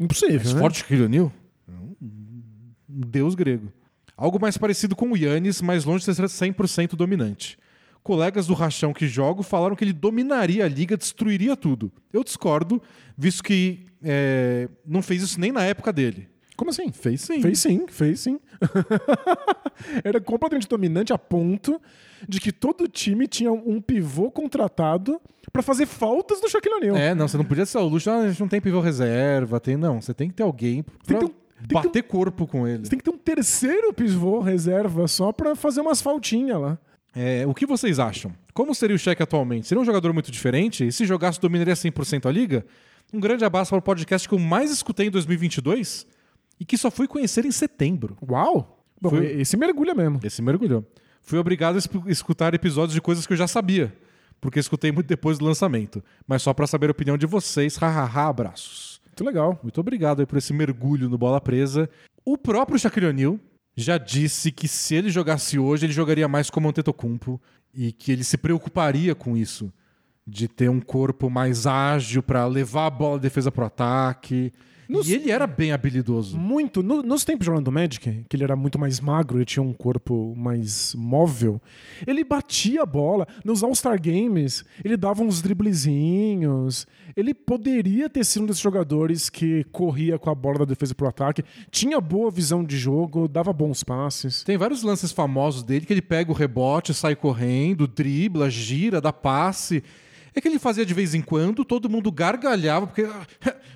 Impossível, 0.00 0.36
Mais 0.36 0.54
né? 0.54 0.60
forte 0.60 0.84
que 0.84 0.94
o 0.94 1.04
O'Neal? 1.04 1.32
Um 1.68 3.00
deus 3.06 3.34
grego. 3.34 3.72
Algo 4.16 4.40
mais 4.40 4.56
parecido 4.56 4.96
com 4.96 5.10
o 5.12 5.16
Yannis, 5.16 5.60
mas 5.60 5.84
longe 5.84 6.04
de 6.04 6.14
ser 6.14 6.24
100% 6.24 6.96
dominante. 6.96 7.58
Colegas 8.02 8.46
do 8.46 8.54
Rachão 8.54 8.92
que 8.92 9.06
jogo 9.06 9.42
falaram 9.42 9.76
que 9.76 9.84
ele 9.84 9.92
dominaria 9.92 10.64
a 10.64 10.68
liga, 10.68 10.96
destruiria 10.96 11.56
tudo. 11.56 11.92
Eu 12.12 12.24
discordo, 12.24 12.80
visto 13.16 13.42
que 13.42 13.86
é, 14.02 14.68
não 14.86 15.02
fez 15.02 15.22
isso 15.22 15.38
nem 15.38 15.52
na 15.52 15.62
época 15.64 15.92
dele. 15.92 16.28
Como 16.58 16.70
assim? 16.70 16.90
Fez 16.90 17.20
sim. 17.20 17.40
Fez 17.40 17.60
sim, 17.60 17.86
fez 17.88 18.18
sim. 18.18 18.40
Era 20.02 20.20
completamente 20.20 20.68
dominante 20.68 21.12
a 21.12 21.18
ponto 21.18 21.80
de 22.28 22.40
que 22.40 22.50
todo 22.50 22.88
time 22.88 23.28
tinha 23.28 23.52
um 23.52 23.80
pivô 23.80 24.28
contratado 24.28 25.20
pra 25.52 25.62
fazer 25.62 25.86
faltas 25.86 26.40
do 26.40 26.48
Shaquille 26.48 26.74
O'Neal. 26.74 26.96
É, 26.96 27.14
não, 27.14 27.28
você 27.28 27.36
não 27.36 27.44
podia 27.44 27.64
ser 27.64 27.78
o 27.78 27.86
luxo, 27.86 28.10
ah, 28.10 28.18
a 28.18 28.28
gente 28.28 28.40
não 28.40 28.48
tem 28.48 28.60
pivô 28.60 28.80
reserva, 28.80 29.60
tem, 29.60 29.76
não, 29.76 30.02
você 30.02 30.12
tem 30.12 30.28
que 30.28 30.34
ter 30.34 30.42
alguém 30.42 30.82
pra 30.82 30.92
Tem 31.06 31.16
que 31.18 31.24
ter 31.26 31.30
um- 31.30 31.34
ter 31.68 31.74
bater 31.74 32.02
corpo 32.02 32.44
com 32.46 32.66
ele. 32.66 32.84
Você 32.84 32.90
tem 32.90 32.98
que 32.98 33.04
ter 33.04 33.10
um 33.10 33.18
terceiro 33.18 33.92
pivô 33.92 34.40
reserva 34.40 35.06
só 35.06 35.32
pra 35.32 35.54
fazer 35.54 35.80
umas 35.80 36.02
faltinhas 36.02 36.60
lá. 36.60 36.76
É, 37.14 37.46
o 37.46 37.54
que 37.54 37.66
vocês 37.66 38.00
acham? 38.00 38.32
Como 38.52 38.74
seria 38.74 38.96
o 38.96 38.98
Shaq 38.98 39.22
atualmente? 39.22 39.66
Seria 39.68 39.80
um 39.80 39.84
jogador 39.84 40.12
muito 40.12 40.30
diferente? 40.32 40.86
E 40.86 40.90
se 40.92 41.04
jogasse, 41.06 41.40
dominaria 41.40 41.74
100% 41.74 42.26
a 42.26 42.32
liga? 42.32 42.66
Um 43.12 43.20
grande 43.20 43.44
abraço 43.44 43.70
para 43.70 43.78
o 43.78 43.82
podcast 43.82 44.28
que 44.28 44.34
eu 44.34 44.38
mais 44.40 44.70
escutei 44.72 45.06
em 45.06 45.10
2022 45.10 46.06
e 46.60 46.64
que 46.64 46.76
só 46.76 46.90
fui 46.90 47.06
conhecer 47.06 47.44
em 47.44 47.50
setembro. 47.50 48.16
Uau! 48.28 48.84
Bom, 49.00 49.10
Foi- 49.10 49.40
esse 49.40 49.56
mergulha 49.56 49.94
mesmo. 49.94 50.18
Esse 50.22 50.42
mergulhou. 50.42 50.84
Fui 51.22 51.38
obrigado 51.38 51.76
a 51.76 52.10
escutar 52.10 52.54
episódios 52.54 52.94
de 52.94 53.00
coisas 53.00 53.26
que 53.26 53.32
eu 53.32 53.36
já 53.36 53.46
sabia, 53.46 53.94
porque 54.40 54.58
escutei 54.58 54.90
muito 54.90 55.06
depois 55.06 55.38
do 55.38 55.44
lançamento. 55.44 56.02
Mas 56.26 56.42
só 56.42 56.52
para 56.54 56.66
saber 56.66 56.88
a 56.88 56.92
opinião 56.92 57.18
de 57.18 57.26
vocês, 57.26 57.76
hahaha, 57.76 58.28
abraços. 58.28 59.00
Muito 59.06 59.24
legal. 59.24 59.58
Muito 59.62 59.80
obrigado 59.80 60.20
aí 60.20 60.26
por 60.26 60.38
esse 60.38 60.52
mergulho 60.52 61.08
no 61.08 61.18
Bola 61.18 61.40
Presa. 61.40 61.88
O 62.24 62.36
próprio 62.38 62.78
Shaquille 62.78 63.06
O'Neal 63.06 63.38
já 63.76 63.98
disse 63.98 64.50
que 64.50 64.66
se 64.66 64.94
ele 64.94 65.10
jogasse 65.10 65.58
hoje, 65.58 65.86
ele 65.86 65.92
jogaria 65.92 66.26
mais 66.26 66.50
como 66.50 66.68
Antetokounmpo 66.68 67.40
e 67.74 67.92
que 67.92 68.10
ele 68.10 68.24
se 68.24 68.36
preocuparia 68.36 69.14
com 69.14 69.36
isso, 69.36 69.72
de 70.26 70.48
ter 70.48 70.68
um 70.68 70.80
corpo 70.80 71.28
mais 71.30 71.66
ágil 71.66 72.22
para 72.22 72.44
levar 72.46 72.86
a 72.86 72.90
bola 72.90 73.18
de 73.18 73.22
defesa 73.22 73.52
pro 73.52 73.64
ataque. 73.66 74.52
Nos- 74.88 75.06
E 75.08 75.14
ele 75.14 75.30
era 75.30 75.46
bem 75.46 75.70
habilidoso. 75.72 76.38
Muito. 76.38 76.82
No- 76.82 77.02
nos 77.02 77.22
tempos 77.24 77.44
jogando 77.44 77.66
do 77.66 77.72
Magic, 77.72 78.24
que 78.26 78.34
ele 78.36 78.42
era 78.44 78.56
muito 78.56 78.78
mais 78.78 79.00
magro, 79.00 79.36
ele 79.38 79.44
tinha 79.44 79.62
um 79.62 79.72
corpo 79.74 80.34
mais 80.36 80.94
móvel, 80.94 81.60
ele 82.06 82.24
batia 82.24 82.82
a 82.82 82.86
bola. 82.86 83.26
Nos 83.44 83.62
All-Star 83.62 84.00
Games, 84.00 84.64
ele 84.82 84.96
dava 84.96 85.22
uns 85.22 85.42
driblezinhos. 85.42 86.86
Ele 87.16 87.34
poderia 87.34 88.08
ter 88.08 88.24
sido 88.24 88.42
um 88.42 88.46
desses 88.46 88.62
jogadores 88.62 89.28
que 89.28 89.64
corria 89.72 90.18
com 90.18 90.30
a 90.30 90.34
bola 90.34 90.60
da 90.60 90.64
defesa 90.64 90.94
pro 90.94 91.08
ataque, 91.08 91.42
tinha 91.70 92.00
boa 92.00 92.30
visão 92.30 92.62
de 92.64 92.76
jogo, 92.78 93.26
dava 93.28 93.52
bons 93.52 93.82
passes. 93.82 94.42
Tem 94.44 94.56
vários 94.56 94.82
lances 94.82 95.12
famosos 95.12 95.62
dele 95.62 95.84
que 95.84 95.92
ele 95.92 96.02
pega 96.02 96.30
o 96.30 96.34
rebote, 96.34 96.94
sai 96.94 97.16
correndo, 97.16 97.86
dribla, 97.86 98.48
gira, 98.48 99.00
dá 99.00 99.12
passe. 99.12 99.82
É 100.34 100.40
que 100.40 100.46
ele 100.46 100.58
fazia 100.60 100.86
de 100.86 100.94
vez 100.94 101.14
em 101.14 101.20
quando, 101.22 101.64
todo 101.64 101.88
mundo 101.90 102.12
gargalhava, 102.12 102.86
porque 102.86 103.02
ah, 103.02 103.26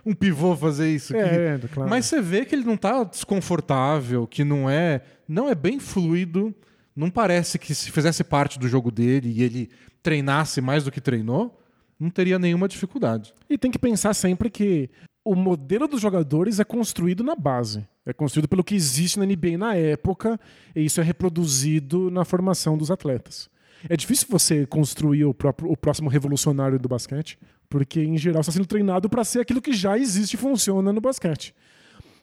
um 0.05 0.15
pivô 0.15 0.57
fazer 0.57 0.91
isso 0.91 1.17
aqui. 1.17 1.29
É, 1.29 1.61
claro. 1.73 1.89
Mas 1.89 2.07
você 2.07 2.21
vê 2.21 2.45
que 2.45 2.55
ele 2.55 2.65
não 2.65 2.77
tá 2.77 3.05
desconfortável, 3.05 4.27
que 4.27 4.45
não 4.45 4.69
é. 4.69 5.03
Não 5.29 5.49
é 5.49 5.55
bem 5.55 5.79
fluido. 5.79 6.55
Não 6.95 7.11
parece 7.11 7.59
que 7.59 7.75
se 7.75 7.91
fizesse 7.91 8.23
parte 8.23 8.59
do 8.59 8.69
jogo 8.69 8.91
dele 8.91 9.33
e 9.35 9.43
ele 9.43 9.71
treinasse 10.03 10.61
mais 10.61 10.85
do 10.85 10.91
que 10.91 11.01
treinou, 11.01 11.59
não 11.99 12.11
teria 12.11 12.39
nenhuma 12.39 12.69
dificuldade. 12.69 13.33
E 13.49 13.57
tem 13.57 13.71
que 13.71 13.79
pensar 13.79 14.13
sempre 14.13 14.51
que 14.51 14.91
o 15.25 15.35
modelo 15.35 15.87
dos 15.87 16.01
jogadores 16.01 16.59
é 16.59 16.65
construído 16.65 17.23
na 17.23 17.37
base. 17.37 17.87
É 18.05 18.13
construído 18.13 18.49
pelo 18.49 18.65
que 18.65 18.75
existe 18.75 19.19
na 19.19 19.25
NBA 19.25 19.57
na 19.57 19.75
época, 19.75 20.39
e 20.75 20.85
isso 20.85 21.01
é 21.01 21.05
reproduzido 21.05 22.11
na 22.11 22.25
formação 22.25 22.77
dos 22.77 22.91
atletas. 22.91 23.49
É 23.89 23.97
difícil 23.97 24.27
você 24.31 24.67
construir 24.67 25.25
o, 25.25 25.35
próprio, 25.35 25.71
o 25.71 25.77
próximo 25.77 26.09
revolucionário 26.09 26.79
do 26.79 26.89
basquete, 26.89 27.39
porque 27.69 28.01
em 28.01 28.17
geral 28.17 28.41
está 28.41 28.53
sendo 28.53 28.67
treinado 28.67 29.09
para 29.09 29.25
ser 29.25 29.41
aquilo 29.41 29.61
que 29.61 29.73
já 29.73 29.99
existe 29.99 30.35
e 30.35 30.37
funciona 30.37 30.93
no 30.93 31.01
basquete. 31.01 31.55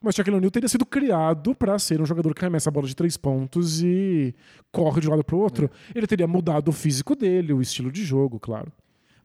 Mas 0.01 0.15
Shaquille 0.15 0.37
O'Neal 0.37 0.51
teria 0.51 0.69
sido 0.69 0.85
criado 0.85 1.53
para 1.53 1.77
ser 1.77 2.01
um 2.01 2.05
jogador 2.05 2.33
que 2.33 2.43
arremessa 2.43 2.69
a 2.69 2.71
bola 2.71 2.87
de 2.87 2.95
três 2.95 3.17
pontos 3.17 3.83
e 3.83 4.33
corre 4.71 5.01
de 5.01 5.07
um 5.07 5.11
lado 5.11 5.23
para 5.23 5.35
o 5.35 5.39
outro. 5.39 5.69
Ele 5.93 6.07
teria 6.07 6.27
mudado 6.27 6.69
o 6.69 6.71
físico 6.71 7.15
dele, 7.15 7.51
o 7.51 7.61
estilo 7.61 7.91
de 7.91 8.05
jogo, 8.05 8.39
claro. 8.39 8.71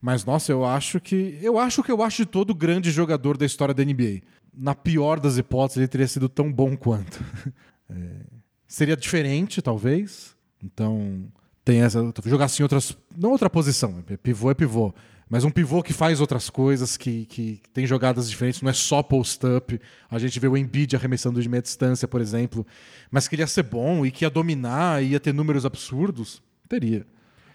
Mas, 0.00 0.24
nossa, 0.24 0.52
eu 0.52 0.64
acho 0.64 1.00
que. 1.00 1.38
Eu 1.40 1.58
acho 1.58 1.82
que 1.82 1.90
eu 1.90 2.02
acho 2.02 2.24
de 2.24 2.26
todo 2.26 2.54
grande 2.54 2.90
jogador 2.90 3.38
da 3.38 3.46
história 3.46 3.72
da 3.72 3.84
NBA. 3.84 4.20
Na 4.52 4.74
pior 4.74 5.18
das 5.18 5.38
hipóteses, 5.38 5.78
ele 5.78 5.88
teria 5.88 6.06
sido 6.06 6.28
tão 6.28 6.52
bom 6.52 6.76
quanto. 6.76 7.24
É, 7.86 8.24
seria 8.66 8.96
diferente, 8.96 9.60
talvez. 9.60 10.34
Então, 10.62 11.30
tem 11.64 11.80
essa. 11.82 12.12
Jogar 12.24 12.44
assim 12.46 12.62
em 12.62 12.64
outras. 12.64 12.96
Não 13.16 13.30
outra 13.30 13.48
posição. 13.48 14.02
é 14.08 14.16
Pivô 14.16 14.50
é 14.50 14.54
pivô. 14.54 14.92
Mas 15.28 15.42
um 15.42 15.50
pivô 15.50 15.82
que 15.82 15.92
faz 15.94 16.20
outras 16.20 16.50
coisas, 16.50 16.96
que, 16.98 17.24
que 17.24 17.60
tem 17.72 17.86
jogadas 17.86 18.28
diferentes, 18.28 18.60
não 18.60 18.68
é 18.68 18.74
só 18.74 19.02
post-up. 19.02 19.80
A 20.10 20.18
gente 20.18 20.38
vê 20.38 20.46
o 20.46 20.56
Embiid 20.56 20.94
arremessando 20.94 21.40
de 21.42 21.48
meia 21.48 21.62
distância, 21.62 22.06
por 22.06 22.20
exemplo. 22.20 22.64
Mas 23.10 23.26
que 23.26 23.34
ele 23.34 23.42
ia 23.42 23.46
ser 23.46 23.62
bom 23.62 24.04
e 24.04 24.10
que 24.10 24.24
ia 24.24 24.30
dominar, 24.30 25.02
ia 25.02 25.18
ter 25.18 25.32
números 25.32 25.64
absurdos. 25.64 26.42
Teria. 26.68 27.06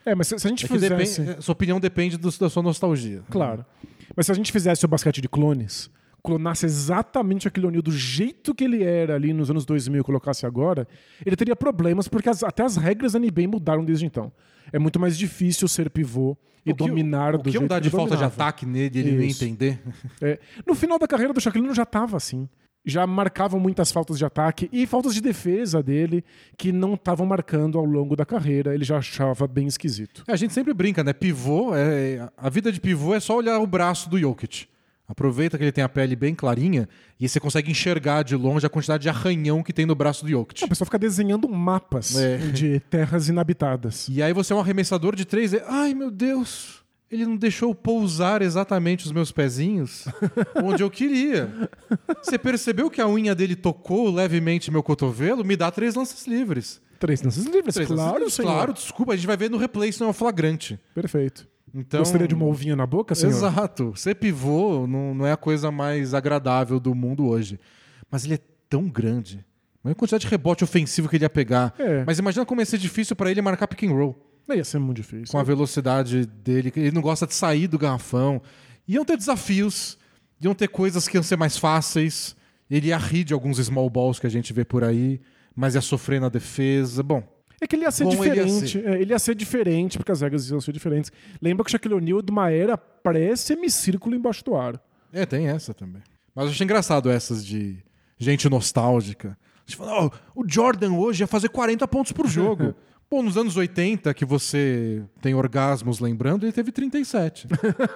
É, 0.05 0.15
mas 0.15 0.27
se, 0.27 0.35
a 0.35 0.37
gente 0.39 0.65
É 0.65 0.67
fizesse... 0.67 1.21
depende, 1.21 1.43
sua 1.43 1.51
opinião 1.53 1.79
depende 1.79 2.17
do- 2.17 2.31
da 2.39 2.49
sua 2.49 2.63
nostalgia. 2.63 3.21
Claro. 3.29 3.63
Mas 4.15 4.25
se 4.25 4.31
a 4.31 4.35
gente 4.35 4.51
fizesse 4.51 4.83
o 4.83 4.87
basquete 4.87 5.21
de 5.21 5.29
clones, 5.29 5.89
clonasse 6.23 6.65
exatamente 6.65 7.47
aquele 7.47 7.67
O'Neal 7.67 7.81
do 7.81 7.91
jeito 7.91 8.53
que 8.53 8.63
ele 8.63 8.83
era 8.83 9.15
ali 9.15 9.31
nos 9.33 9.49
anos 9.49 9.65
2000 9.65 10.01
e 10.01 10.03
colocasse 10.03 10.45
agora, 10.45 10.87
ele 11.25 11.35
teria 11.35 11.55
problemas 11.55 12.07
porque 12.07 12.29
as- 12.29 12.43
até 12.43 12.63
as 12.63 12.75
regras 12.77 13.13
da 13.13 13.19
NBA 13.19 13.47
mudaram 13.47 13.83
desde 13.85 14.05
então. 14.05 14.31
É 14.71 14.77
muito 14.77 14.99
mais 14.99 15.17
difícil 15.17 15.67
ser 15.67 15.89
pivô 15.89 16.37
e 16.65 16.71
O 16.71 16.75
que- 16.75 16.85
dominar 16.87 17.35
o 17.35 17.37
do 17.37 17.43
que 17.45 17.51
jeito 17.51 17.67
que 17.67 17.79
de 17.81 17.89
falta 17.89 18.11
de 18.11 18.21
dominava. 18.21 18.33
ataque 18.43 18.65
nele 18.65 18.99
ele 18.99 19.11
não 19.13 19.23
Isso. 19.23 19.43
entender? 19.43 19.79
É, 20.21 20.39
no 20.67 20.75
final 20.75 20.99
da 20.99 21.07
carreira 21.07 21.33
do 21.33 21.39
Shaquille 21.41 21.61
O'Neal 21.63 21.75
já 21.75 21.83
estava 21.83 22.17
assim. 22.17 22.47
Já 22.85 23.05
marcavam 23.05 23.59
muitas 23.59 23.91
faltas 23.91 24.17
de 24.17 24.23
ataque 24.23 24.69
e 24.71 24.87
faltas 24.87 25.13
de 25.13 25.19
defesa 25.21 25.83
dele 25.83 26.23
que 26.57 26.71
não 26.71 26.93
estavam 26.93 27.25
marcando 27.25 27.77
ao 27.77 27.83
longo 27.83 28.15
da 28.15 28.25
carreira. 28.25 28.73
Ele 28.73 28.85
já 28.85 28.97
achava 28.97 29.45
bem 29.47 29.67
esquisito. 29.67 30.23
A 30.27 30.35
gente 30.37 30.53
sempre 30.53 30.73
brinca, 30.73 31.03
né? 31.03 31.11
Pivô, 31.11 31.75
é, 31.75 32.29
a 32.37 32.49
vida 32.49 32.71
de 32.71 32.79
pivô 32.79 33.13
é 33.13 33.19
só 33.19 33.35
olhar 33.35 33.59
o 33.59 33.67
braço 33.67 34.09
do 34.09 34.17
Jokic. 34.17 34.67
Aproveita 35.09 35.57
que 35.57 35.63
ele 35.63 35.71
tem 35.71 35.83
a 35.83 35.89
pele 35.89 36.15
bem 36.15 36.35
clarinha 36.35 36.87
e 37.19 37.27
você 37.27 37.39
consegue 37.39 37.71
enxergar 37.71 38.21
de 38.23 38.35
longe 38.35 38.63
a 38.63 38.69
quantidade 38.69 39.01
de 39.01 39.09
arranhão 39.09 39.63
que 39.63 39.73
tem 39.73 39.83
no 39.83 39.95
braço 39.95 40.23
do 40.23 40.29
Jokic. 40.29 40.63
A 40.63 40.67
pessoa 40.67 40.85
fica 40.85 40.99
desenhando 40.99 41.49
mapas 41.49 42.15
É. 42.15 42.37
de 42.37 42.79
terras 42.91 43.27
inabitadas. 43.27 44.07
E 44.07 44.21
aí 44.21 44.31
você 44.33 44.53
é 44.53 44.55
um 44.55 44.59
arremessador 44.59 45.15
de 45.15 45.25
três 45.25 45.51
e... 45.51 45.61
Ai, 45.67 45.95
meu 45.95 46.11
Deus! 46.11 46.77
Ele 47.11 47.25
não 47.25 47.35
deixou 47.35 47.73
pousar 47.73 48.43
exatamente 48.43 49.03
os 49.07 49.11
meus 49.11 49.31
pezinhos 49.31 50.05
onde 50.63 50.83
eu 50.83 50.91
queria. 50.91 51.67
Você 52.21 52.37
percebeu 52.37 52.87
que 52.87 53.01
a 53.01 53.07
unha 53.07 53.33
dele 53.33 53.55
tocou 53.55 54.11
levemente 54.13 54.69
meu 54.69 54.83
cotovelo? 54.83 55.43
Me 55.43 55.55
dá 55.57 55.71
três 55.71 55.95
lances 55.95 56.27
livres. 56.27 56.79
Três 56.99 57.23
lances 57.23 57.45
livres, 57.45 57.73
Três 57.73 57.87
claro, 57.87 58.01
lances 58.03 58.13
livres, 58.19 58.33
senhor. 58.35 58.51
Claro, 58.53 58.73
desculpa, 58.73 59.13
a 59.13 59.15
gente 59.15 59.25
vai 59.25 59.37
ver 59.37 59.49
no 59.49 59.57
replay, 59.57 59.89
isso 59.89 60.01
não 60.03 60.09
é 60.09 60.11
um 60.11 60.13
flagrante. 60.13 60.79
Perfeito. 60.93 61.47
Então, 61.73 61.99
Gostaria 61.99 62.27
de 62.27 62.35
uma 62.35 62.45
ovinha 62.45 62.75
na 62.75 62.85
boca, 62.85 63.13
senhor? 63.15 63.31
Exato. 63.31 63.93
Ser 63.95 64.15
pivô 64.15 64.87
não, 64.87 65.13
não 65.13 65.25
é 65.25 65.31
a 65.31 65.37
coisa 65.37 65.71
mais 65.71 66.13
agradável 66.13 66.79
do 66.79 66.95
mundo 66.95 67.27
hoje. 67.27 67.59
Mas 68.09 68.25
ele 68.25 68.35
é 68.35 68.39
tão 68.69 68.87
grande. 68.87 69.45
Imagina 69.83 69.91
a 69.91 69.95
quantidade 69.95 70.21
de 70.21 70.27
rebote 70.29 70.63
ofensivo 70.63 71.07
que 71.07 71.15
ele 71.15 71.25
ia 71.25 71.29
pegar. 71.29 71.73
É. 71.79 72.03
Mas 72.05 72.19
imagina 72.19 72.45
como 72.45 72.61
ia 72.61 72.65
ser 72.65 72.77
difícil 72.77 73.15
pra 73.15 73.31
ele 73.31 73.41
marcar 73.41 73.67
pick 73.67 73.83
and 73.83 73.93
roll. 73.93 74.15
Não 74.47 74.55
ia 74.55 74.63
ser 74.63 74.79
muito 74.79 74.97
difícil. 74.97 75.31
Com 75.31 75.37
a 75.37 75.43
velocidade 75.43 76.25
dele. 76.25 76.71
Ele 76.75 76.91
não 76.91 77.01
gosta 77.01 77.27
de 77.27 77.33
sair 77.33 77.67
do 77.67 77.77
garrafão. 77.77 78.41
Iam 78.87 79.05
ter 79.05 79.15
desafios. 79.15 79.97
Iam 80.41 80.55
ter 80.55 80.67
coisas 80.67 81.07
que 81.07 81.17
iam 81.17 81.23
ser 81.23 81.37
mais 81.37 81.57
fáceis. 81.57 82.35
Ele 82.69 82.87
ia 82.87 82.97
rir 82.97 83.23
de 83.23 83.33
alguns 83.33 83.57
small 83.57 83.89
balls 83.89 84.19
que 84.19 84.27
a 84.27 84.29
gente 84.29 84.51
vê 84.51 84.65
por 84.65 84.83
aí. 84.83 85.21
Mas 85.55 85.75
ia 85.75 85.81
sofrer 85.81 86.19
na 86.19 86.29
defesa. 86.29 87.03
Bom, 87.03 87.23
É 87.61 87.67
que 87.67 87.75
ele 87.75 87.83
ia 87.83 87.91
ser 87.91 88.05
Bom, 88.05 88.11
ele 88.23 88.35
ia 88.39 88.45
diferente. 88.45 88.71
ser. 88.71 88.85
É, 88.87 89.01
Ele 89.01 89.11
ia 89.13 89.19
ser 89.19 89.35
diferente, 89.35 89.97
porque 89.97 90.11
as 90.11 90.21
regras 90.21 90.49
iam 90.49 90.61
ser 90.61 90.71
diferentes. 90.71 91.11
Lembra 91.41 91.63
que 91.63 91.69
o 91.69 91.71
Shaquille 91.71 91.93
O'Neal 91.95 92.19
é 92.19 92.21
de 92.21 92.31
uma 92.31 92.49
era 92.51 92.77
pré-semicírculo 92.77 94.15
embaixo 94.15 94.43
do 94.43 94.55
ar. 94.55 94.81
É, 95.11 95.25
tem 95.25 95.47
essa 95.47 95.73
também. 95.73 96.01
Mas 96.33 96.45
eu 96.45 96.51
achei 96.51 96.63
engraçado 96.63 97.09
essas 97.09 97.45
de 97.45 97.77
gente 98.17 98.47
nostálgica. 98.49 99.37
Você 99.65 99.75
fala, 99.75 100.05
"Ó, 100.05 100.09
o 100.35 100.43
Jordan 100.47 100.93
hoje 100.93 101.23
ia 101.23 101.27
fazer 101.27 101.49
40 101.49 101.87
pontos 101.87 102.11
por 102.11 102.27
jogo. 102.27 102.73
Pô, 103.09 103.23
nos 103.23 103.37
anos 103.37 103.57
80, 103.57 104.13
que 104.13 104.23
você 104.23 105.01
tem 105.19 105.33
orgasmos 105.33 105.99
lembrando, 105.99 106.45
ele 106.45 106.51
teve 106.53 106.71
37. 106.71 107.47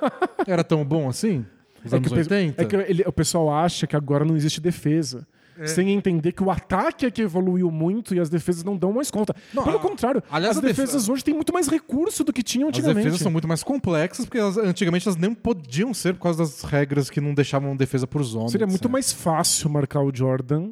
Era 0.47 0.63
tão 0.63 0.83
bom 0.83 1.07
assim? 1.07 1.45
Nos 1.83 1.93
É 1.93 1.97
anos 1.97 2.07
que, 2.07 2.13
o 2.13 2.15
pe- 2.25 2.33
80? 2.33 2.61
é 2.61 2.65
que 2.65 2.75
ele- 2.75 3.03
o 3.05 3.13
pessoal 3.13 3.53
acha 3.53 3.85
que 3.85 3.95
agora 3.95 4.25
não 4.25 4.35
existe 4.35 4.59
defesa. 4.59 5.27
É. 5.57 5.67
Sem 5.67 5.91
entender 5.91 6.31
que 6.31 6.41
o 6.43 6.49
ataque 6.49 7.05
é 7.05 7.11
que 7.11 7.21
evoluiu 7.21 7.69
muito 7.69 8.15
e 8.15 8.19
as 8.19 8.29
defesas 8.29 8.63
não 8.63 8.75
dão 8.75 8.91
mais 8.91 9.11
conta. 9.11 9.35
Não, 9.53 9.63
Pelo 9.63 9.77
a- 9.77 9.79
contrário, 9.79 10.23
aliás, 10.31 10.57
as 10.57 10.63
defesas 10.63 11.07
hoje 11.09 11.23
têm 11.23 11.33
muito 11.33 11.53
mais 11.53 11.67
recurso 11.67 12.23
do 12.23 12.33
que 12.33 12.41
tinham 12.41 12.69
As 12.69 12.75
antigamente. 12.75 13.03
defesas 13.03 13.21
são 13.21 13.31
muito 13.31 13.47
mais 13.47 13.61
complexas, 13.63 14.25
porque 14.25 14.37
elas- 14.39 14.57
antigamente 14.57 15.07
elas 15.07 15.17
nem 15.19 15.33
podiam 15.33 15.93
ser 15.93 16.13
por 16.15 16.21
causa 16.21 16.39
das 16.39 16.61
regras 16.63 17.09
que 17.09 17.21
não 17.21 17.33
deixavam 17.33 17.75
defesa 17.75 18.07
por 18.07 18.23
zona. 18.23 18.49
Seria 18.49 18.65
muito 18.67 18.81
etc. 18.81 18.91
mais 18.91 19.11
fácil 19.13 19.69
marcar 19.69 20.01
o 20.01 20.11
Jordan 20.15 20.71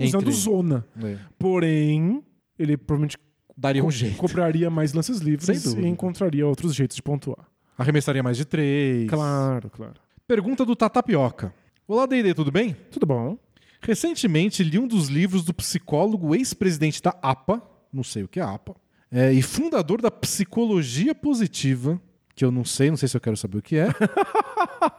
usando 0.00 0.22
Entre- 0.22 0.32
zona. 0.32 0.84
É. 1.02 1.16
Porém, 1.38 2.22
ele 2.58 2.76
provavelmente 2.76 3.16
Daria 3.56 3.84
um 3.84 3.90
jeito. 3.90 4.16
cobraria 4.18 4.68
mais 4.68 4.92
lances 4.92 5.18
livres 5.18 5.48
e 5.74 5.86
encontraria 5.86 6.46
outros 6.46 6.74
jeitos 6.74 6.96
de 6.96 7.02
pontuar. 7.02 7.46
Arremessaria 7.78 8.22
mais 8.22 8.36
de 8.36 8.44
três. 8.44 9.08
Claro, 9.08 9.70
claro. 9.70 9.94
Pergunta 10.26 10.64
do 10.64 10.74
Tatapioca. 10.74 11.52
Olá, 11.86 12.04
D&D, 12.06 12.34
tudo 12.34 12.50
bem? 12.50 12.74
Tudo 12.90 13.06
bom. 13.06 13.38
Recentemente 13.80 14.62
li 14.62 14.78
um 14.78 14.86
dos 14.86 15.08
livros 15.08 15.44
do 15.44 15.54
psicólogo 15.54 16.34
ex-presidente 16.34 17.02
da 17.02 17.16
APA, 17.22 17.62
não 17.92 18.02
sei 18.02 18.22
o 18.22 18.28
que 18.28 18.40
é 18.40 18.42
APA, 18.42 18.74
é, 19.10 19.32
e 19.32 19.42
fundador 19.42 20.00
da 20.00 20.10
psicologia 20.10 21.14
positiva, 21.14 22.00
que 22.34 22.44
eu 22.44 22.50
não 22.50 22.64
sei, 22.64 22.90
não 22.90 22.96
sei 22.96 23.08
se 23.08 23.16
eu 23.16 23.20
quero 23.20 23.36
saber 23.36 23.58
o 23.58 23.62
que 23.62 23.76
é, 23.76 23.88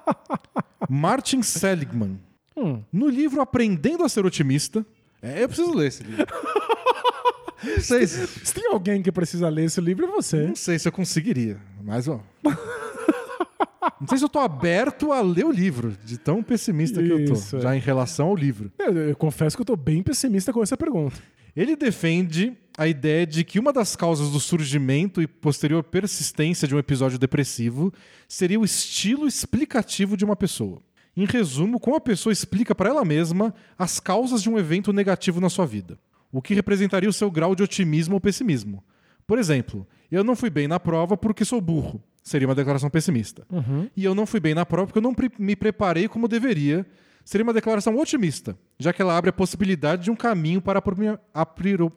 Martin 0.90 1.42
Seligman. 1.42 2.20
Hum. 2.56 2.82
No 2.92 3.08
livro 3.08 3.42
Aprendendo 3.42 4.04
a 4.04 4.10
Ser 4.10 4.26
Otimista, 4.26 4.86
é, 5.22 5.44
eu 5.44 5.48
preciso 5.48 5.74
ler 5.74 5.88
esse 5.88 6.04
livro. 6.04 6.26
Se, 7.80 8.06
Se 8.08 8.54
tem 8.54 8.72
alguém 8.72 9.02
que 9.02 9.12
precisa 9.12 9.50
ler 9.50 9.66
esse 9.66 9.82
livro, 9.82 10.06
é 10.06 10.08
você. 10.08 10.46
não 10.48 10.56
sei 10.56 10.78
se 10.78 10.88
eu 10.88 10.92
conseguiria, 10.92 11.60
mas 11.84 12.08
ó. 12.08 12.22
Não 14.00 14.08
sei 14.08 14.18
se 14.18 14.24
eu 14.24 14.30
tô 14.30 14.40
aberto 14.40 15.12
a 15.12 15.22
ler 15.22 15.46
o 15.46 15.52
livro, 15.52 15.96
de 16.04 16.18
tão 16.18 16.44
pessimista 16.44 17.02
que 17.02 17.10
eu 17.10 17.20
Isso, 17.20 17.52
tô, 17.52 17.58
é. 17.58 17.62
já 17.62 17.76
em 17.76 17.80
relação 17.80 18.28
ao 18.28 18.36
livro. 18.36 18.72
Eu, 18.78 18.96
eu 18.96 19.16
confesso 19.16 19.56
que 19.56 19.62
eu 19.62 19.66
tô 19.66 19.76
bem 19.76 20.04
pessimista 20.04 20.54
com 20.54 20.62
essa 20.62 20.78
pergunta. 20.78 21.18
Ele 21.56 21.76
defende 21.76 22.56
a 22.78 22.88
ideia 22.88 23.26
de 23.26 23.44
que 23.44 23.60
uma 23.60 23.74
das 23.74 23.96
causas 23.96 24.30
do 24.30 24.40
surgimento 24.40 25.20
e 25.20 25.28
posterior 25.28 25.84
persistência 25.84 26.68
de 26.68 26.76
um 26.76 26.78
episódio 26.78 27.18
depressivo 27.18 27.92
seria 28.28 28.60
o 28.60 28.66
estilo 28.66 29.28
explicativo 29.28 30.16
de 30.16 30.24
uma 30.24 30.36
pessoa. 30.36 30.80
Em 31.16 31.26
resumo, 31.26 31.80
como 31.80 31.96
a 31.96 32.00
pessoa 32.00 32.32
explica 32.32 32.76
para 32.76 32.90
ela 32.90 33.04
mesma 33.04 33.52
as 33.76 34.00
causas 34.00 34.44
de 34.44 34.50
um 34.52 34.60
evento 34.60 34.94
negativo 34.94 35.42
na 35.42 35.50
sua 35.50 35.66
vida, 35.66 35.98
o 36.32 36.44
que 36.44 36.54
representaria 36.54 37.10
o 37.10 37.14
seu 37.14 37.32
grau 37.32 37.56
de 37.56 37.64
otimismo 37.64 38.14
ou 38.14 38.22
pessimismo. 38.22 38.84
Por 39.26 39.40
exemplo, 39.40 39.88
eu 40.12 40.24
não 40.24 40.36
fui 40.36 40.52
bem 40.52 40.68
na 40.68 40.80
prova 40.80 41.18
porque 41.18 41.44
sou 41.44 41.60
burro. 41.60 42.04
Seria 42.28 42.46
uma 42.48 42.54
declaração 42.56 42.90
pessimista. 42.90 43.48
E 43.96 44.04
eu 44.04 44.14
não 44.14 44.26
fui 44.26 44.40
bem 44.42 44.54
na 44.54 44.66
prova 44.66 44.88
porque 44.88 44.98
eu 44.98 45.02
não 45.02 45.14
pre- 45.14 45.32
me 45.40 45.56
preparei 45.56 46.10
como 46.10 46.28
deveria. 46.28 46.86
Seria 47.24 47.44
uma 47.46 47.54
declaração 47.54 47.98
otimista, 47.98 48.58
já 48.78 48.92
que 48.92 49.02
ela 49.02 49.18
abre 49.18 49.30
a 49.30 49.34
possibilidade 49.34 50.04
de 50.04 50.12
um 50.12 50.16
caminho 50.16 50.62
para 50.62 50.82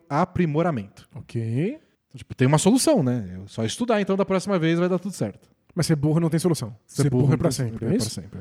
aprimoramento. 0.08 1.08
Ok. 1.14 1.40
Então, 2.08 2.18
tipo, 2.18 2.34
tem 2.34 2.46
uma 2.48 2.58
solução, 2.58 3.02
né? 3.02 3.40
É 3.44 3.48
só 3.48 3.64
estudar, 3.64 4.00
então 4.00 4.16
da 4.16 4.24
próxima 4.24 4.58
vez 4.58 4.78
vai 4.78 4.88
dar 4.88 4.98
tudo 4.98 5.14
certo. 5.14 5.48
Mas 5.74 5.86
ser 5.86 5.96
burro 5.96 6.18
não 6.20 6.28
tem 6.28 6.40
solução. 6.40 6.74
Ser, 6.86 7.08
burro, 7.10 7.32
é 7.32 7.36
pra 7.36 7.50
sempre, 7.50 7.84
é 7.84 7.88
pra 7.88 7.96
isso? 7.96 8.10
sempre. 8.10 8.40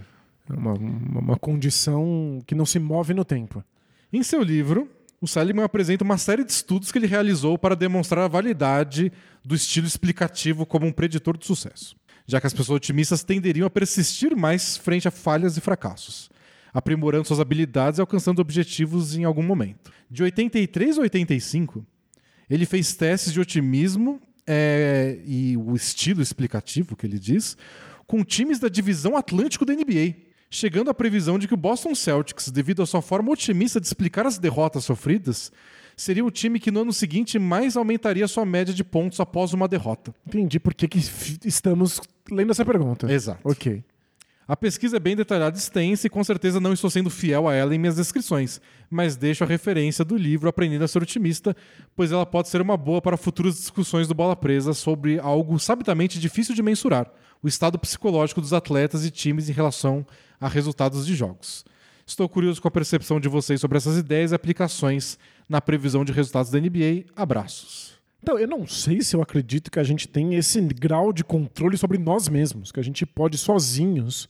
É 0.49 0.53
uma, 0.53 0.73
uma, 0.73 1.19
uma 1.19 1.37
condição 1.37 2.39
que 2.47 2.55
não 2.55 2.65
se 2.65 2.79
move 2.79 3.13
no 3.13 3.23
tempo. 3.23 3.63
Em 4.11 4.23
seu 4.23 4.41
livro, 4.41 4.89
o 5.21 5.27
Seligman 5.27 5.65
apresenta 5.65 6.03
uma 6.03 6.17
série 6.17 6.43
de 6.43 6.51
estudos 6.51 6.91
que 6.91 6.97
ele 6.97 7.07
realizou 7.07 7.57
para 7.57 7.75
demonstrar 7.75 8.23
a 8.23 8.27
validade 8.27 9.11
do 9.43 9.55
estilo 9.55 9.87
explicativo 9.87 10.65
como 10.65 10.85
um 10.85 10.91
preditor 10.91 11.37
de 11.37 11.45
sucesso, 11.45 11.95
já 12.25 12.39
que 12.39 12.47
as 12.47 12.53
pessoas 12.53 12.77
otimistas 12.77 13.23
tenderiam 13.23 13.67
a 13.67 13.69
persistir 13.69 14.35
mais 14.35 14.77
frente 14.77 15.07
a 15.07 15.11
falhas 15.11 15.57
e 15.57 15.61
fracassos, 15.61 16.29
aprimorando 16.73 17.27
suas 17.27 17.39
habilidades 17.39 17.97
e 17.97 18.01
alcançando 18.01 18.39
objetivos 18.39 19.15
em 19.15 19.25
algum 19.25 19.43
momento. 19.43 19.91
De 20.09 20.23
83 20.23 20.97
a 20.97 21.01
85, 21.01 21.85
ele 22.49 22.65
fez 22.65 22.95
testes 22.95 23.33
de 23.33 23.39
otimismo 23.39 24.21
é, 24.47 25.19
e 25.25 25.57
o 25.57 25.75
estilo 25.75 26.21
explicativo 26.21 26.95
que 26.95 27.05
ele 27.05 27.19
diz 27.19 27.57
com 28.07 28.23
times 28.23 28.57
da 28.57 28.67
divisão 28.69 29.15
Atlântico 29.15 29.65
da 29.65 29.73
NBA, 29.73 30.15
chegando 30.49 30.89
à 30.89 30.93
previsão 30.93 31.37
de 31.37 31.47
que 31.47 31.53
o 31.53 31.57
Boston 31.57 31.93
Celtics, 31.93 32.49
devido 32.49 32.81
à 32.81 32.85
sua 32.85 33.01
forma 33.01 33.31
otimista 33.31 33.79
de 33.79 33.87
explicar 33.87 34.25
as 34.25 34.37
derrotas 34.37 34.83
sofridas, 34.83 35.51
seria 35.95 36.25
o 36.25 36.31
time 36.31 36.59
que 36.59 36.71
no 36.71 36.81
ano 36.81 36.93
seguinte 36.93 37.37
mais 37.37 37.77
aumentaria 37.77 38.27
sua 38.27 38.45
média 38.45 38.73
de 38.73 38.83
pontos 38.83 39.19
após 39.19 39.53
uma 39.53 39.67
derrota. 39.67 40.13
Entendi 40.25 40.59
por 40.59 40.73
que, 40.73 40.87
que 40.87 40.99
estamos 41.45 42.01
lendo 42.31 42.51
essa 42.51 42.65
pergunta. 42.65 43.11
Exato. 43.11 43.41
Ok. 43.43 43.83
A 44.47 44.57
pesquisa 44.57 44.97
é 44.97 44.99
bem 44.99 45.15
detalhada 45.15 45.55
e 45.55 45.59
extensa 45.59 46.07
e 46.07 46.09
com 46.09 46.23
certeza 46.23 46.59
não 46.59 46.73
estou 46.73 46.89
sendo 46.89 47.07
fiel 47.11 47.47
a 47.47 47.53
ela 47.53 47.75
em 47.75 47.77
minhas 47.77 47.97
descrições, 47.97 48.59
mas 48.89 49.15
deixo 49.15 49.43
a 49.43 49.47
referência 49.47 50.03
do 50.03 50.17
livro 50.17 50.49
Aprendendo 50.49 50.83
a 50.83 50.87
Ser 50.87 51.03
Otimista, 51.03 51.55
pois 51.95 52.11
ela 52.11 52.25
pode 52.25 52.49
ser 52.49 52.59
uma 52.59 52.75
boa 52.75 52.99
para 52.99 53.15
futuras 53.15 53.57
discussões 53.57 54.07
do 54.07 54.15
Bola 54.15 54.35
Presa 54.35 54.73
sobre 54.73 55.19
algo 55.19 55.59
sabidamente 55.59 56.19
difícil 56.19 56.55
de 56.55 56.63
mensurar, 56.63 57.11
o 57.43 57.47
estado 57.47 57.77
psicológico 57.77 58.41
dos 58.41 58.51
atletas 58.51 59.05
e 59.05 59.11
times 59.11 59.49
em 59.49 59.53
relação 59.53 60.03
a 60.39 60.47
resultados 60.47 61.05
de 61.05 61.15
jogos. 61.15 61.65
Estou 62.05 62.27
curioso 62.27 62.61
com 62.61 62.67
a 62.67 62.71
percepção 62.71 63.19
de 63.19 63.29
vocês 63.29 63.61
sobre 63.61 63.77
essas 63.77 63.97
ideias 63.97 64.31
e 64.31 64.35
aplicações 64.35 65.17
na 65.47 65.61
previsão 65.61 66.03
de 66.03 66.11
resultados 66.11 66.49
da 66.51 66.59
NBA. 66.59 67.05
Abraços. 67.15 67.99
Então, 68.21 68.37
eu 68.37 68.47
não 68.47 68.67
sei 68.67 69.01
se 69.01 69.15
eu 69.15 69.21
acredito 69.21 69.71
que 69.71 69.79
a 69.79 69.83
gente 69.83 70.07
tem 70.07 70.35
esse 70.35 70.59
grau 70.59 71.13
de 71.13 71.23
controle 71.23 71.77
sobre 71.77 71.97
nós 71.97 72.27
mesmos, 72.27 72.71
que 72.71 72.79
a 72.79 72.83
gente 72.83 73.05
pode 73.05 73.37
sozinhos 73.37 74.27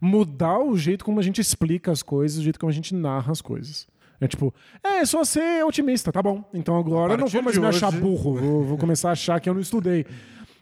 mudar 0.00 0.58
o 0.58 0.76
jeito 0.76 1.04
como 1.04 1.20
a 1.20 1.22
gente 1.22 1.40
explica 1.40 1.90
as 1.90 2.02
coisas, 2.02 2.38
o 2.38 2.42
jeito 2.42 2.58
como 2.58 2.70
a 2.70 2.74
gente 2.74 2.94
narra 2.94 3.32
as 3.32 3.40
coisas. 3.40 3.86
É 4.20 4.28
tipo, 4.28 4.54
é 4.82 5.04
só 5.04 5.24
ser 5.24 5.64
otimista, 5.64 6.12
tá 6.12 6.22
bom. 6.22 6.44
Então 6.54 6.76
agora 6.76 7.14
eu 7.14 7.18
não 7.18 7.26
vou 7.26 7.42
mais 7.42 7.58
me 7.58 7.66
achar 7.66 7.90
burro, 7.98 8.36
vou, 8.36 8.64
vou 8.64 8.78
começar 8.78 9.08
a 9.08 9.12
achar 9.12 9.40
que 9.40 9.48
eu 9.48 9.54
não 9.54 9.60
estudei. 9.60 10.06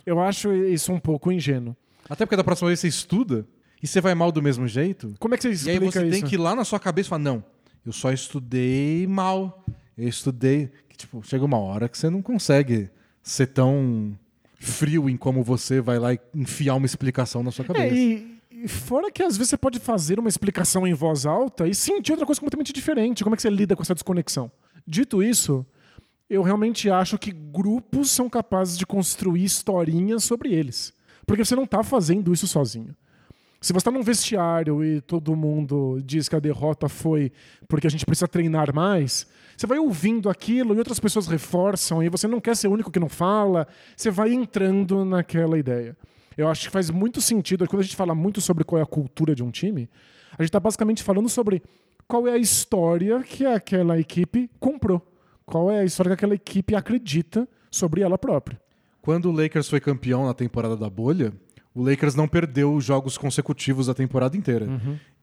Eu 0.06 0.20
acho 0.20 0.52
isso 0.52 0.92
um 0.92 0.98
pouco 0.98 1.30
ingênuo. 1.30 1.76
Até 2.08 2.24
porque 2.24 2.36
da 2.36 2.44
próxima 2.44 2.68
vez 2.68 2.80
você 2.80 2.88
estuda 2.88 3.46
e 3.82 3.86
você 3.86 4.00
vai 4.00 4.14
mal 4.14 4.30
do 4.32 4.42
mesmo 4.42 4.66
jeito, 4.68 5.14
Como 5.18 5.34
é 5.34 5.36
que 5.36 5.42
você 5.42 5.48
E 5.48 5.52
explica 5.52 5.78
aí 5.84 5.90
você 5.90 6.02
isso? 6.02 6.10
tem 6.20 6.24
que 6.28 6.34
ir 6.34 6.38
lá 6.38 6.54
na 6.54 6.64
sua 6.64 6.78
cabeça 6.80 7.08
e 7.08 7.10
falar, 7.10 7.22
não, 7.22 7.44
eu 7.84 7.92
só 7.92 8.12
estudei 8.12 9.06
mal. 9.06 9.64
Eu 9.96 10.08
estudei. 10.08 10.70
Que, 10.88 10.96
tipo, 10.96 11.22
chega 11.22 11.44
uma 11.44 11.58
hora 11.58 11.88
que 11.88 11.96
você 11.98 12.08
não 12.10 12.22
consegue 12.22 12.88
ser 13.22 13.46
tão 13.48 14.16
frio 14.58 15.08
em 15.08 15.16
como 15.16 15.42
você 15.42 15.80
vai 15.80 15.98
lá 15.98 16.12
e 16.12 16.20
enfiar 16.34 16.74
uma 16.74 16.86
explicação 16.86 17.42
na 17.42 17.50
sua 17.50 17.64
É, 17.64 17.68
cabeça. 17.68 17.94
e, 17.94 18.38
e 18.50 18.68
fora 18.68 19.10
que 19.10 19.22
às 19.22 19.36
vezes 19.36 19.48
você 19.50 19.56
pode 19.56 19.78
fazer 19.78 20.18
uma 20.18 20.28
explicação 20.28 20.86
em 20.86 20.92
voz 20.92 21.24
alta 21.24 21.66
e 21.66 21.74
sentir 21.74 22.12
outra 22.12 22.26
coisa 22.26 22.38
completamente 22.40 22.72
diferente. 22.72 23.24
Como 23.24 23.34
é 23.34 23.36
que 23.36 23.42
você 23.42 23.48
lida 23.50 23.74
com 23.74 23.82
essa 23.82 23.94
desconexão? 23.94 24.50
Dito 24.86 25.22
isso, 25.22 25.64
eu 26.28 26.42
realmente 26.42 26.90
acho 26.90 27.18
que 27.18 27.30
grupos 27.32 28.10
são 28.10 28.28
capazes 28.28 28.76
de 28.76 28.84
construir 28.86 29.44
historinhas 29.44 30.24
sobre 30.24 30.52
eles. 30.52 30.92
Porque 31.26 31.44
você 31.44 31.54
não 31.56 31.64
está 31.64 31.82
fazendo 31.82 32.32
isso 32.32 32.46
sozinho. 32.46 32.94
Se 33.60 33.72
você 33.72 33.78
está 33.78 33.90
num 33.90 34.02
vestiário 34.02 34.82
e 34.82 35.00
todo 35.00 35.36
mundo 35.36 36.00
diz 36.02 36.28
que 36.28 36.36
a 36.36 36.40
derrota 36.40 36.88
foi 36.88 37.30
porque 37.68 37.86
a 37.86 37.90
gente 37.90 38.06
precisa 38.06 38.26
treinar 38.26 38.74
mais, 38.74 39.26
você 39.56 39.66
vai 39.66 39.78
ouvindo 39.78 40.30
aquilo 40.30 40.74
e 40.74 40.78
outras 40.78 40.98
pessoas 40.98 41.26
reforçam 41.26 42.02
e 42.02 42.08
você 42.08 42.26
não 42.26 42.40
quer 42.40 42.56
ser 42.56 42.68
o 42.68 42.72
único 42.72 42.90
que 42.90 42.98
não 42.98 43.08
fala, 43.08 43.68
você 43.94 44.10
vai 44.10 44.32
entrando 44.32 45.04
naquela 45.04 45.58
ideia. 45.58 45.96
Eu 46.38 46.48
acho 46.48 46.66
que 46.66 46.70
faz 46.70 46.88
muito 46.88 47.20
sentido, 47.20 47.68
quando 47.68 47.80
a 47.80 47.84
gente 47.84 47.96
fala 47.96 48.14
muito 48.14 48.40
sobre 48.40 48.64
qual 48.64 48.78
é 48.78 48.82
a 48.82 48.86
cultura 48.86 49.34
de 49.34 49.42
um 49.42 49.50
time, 49.50 49.90
a 50.32 50.42
gente 50.42 50.48
está 50.48 50.60
basicamente 50.60 51.02
falando 51.02 51.28
sobre 51.28 51.62
qual 52.08 52.26
é 52.26 52.32
a 52.32 52.38
história 52.38 53.22
que 53.22 53.44
aquela 53.44 53.98
equipe 54.00 54.48
comprou. 54.58 55.06
Qual 55.44 55.70
é 55.70 55.80
a 55.80 55.84
história 55.84 56.10
que 56.10 56.14
aquela 56.14 56.34
equipe 56.34 56.74
acredita 56.74 57.46
sobre 57.70 58.02
ela 58.02 58.18
própria. 58.18 58.60
Quando 59.00 59.30
o 59.30 59.32
Lakers 59.32 59.68
foi 59.68 59.80
campeão 59.80 60.26
na 60.26 60.34
temporada 60.34 60.76
da 60.76 60.90
bolha, 60.90 61.32
o 61.74 61.82
Lakers 61.82 62.14
não 62.14 62.26
perdeu 62.28 62.74
os 62.74 62.84
jogos 62.84 63.16
consecutivos 63.18 63.86
da 63.86 63.94
temporada 63.94 64.36
inteira. 64.36 64.66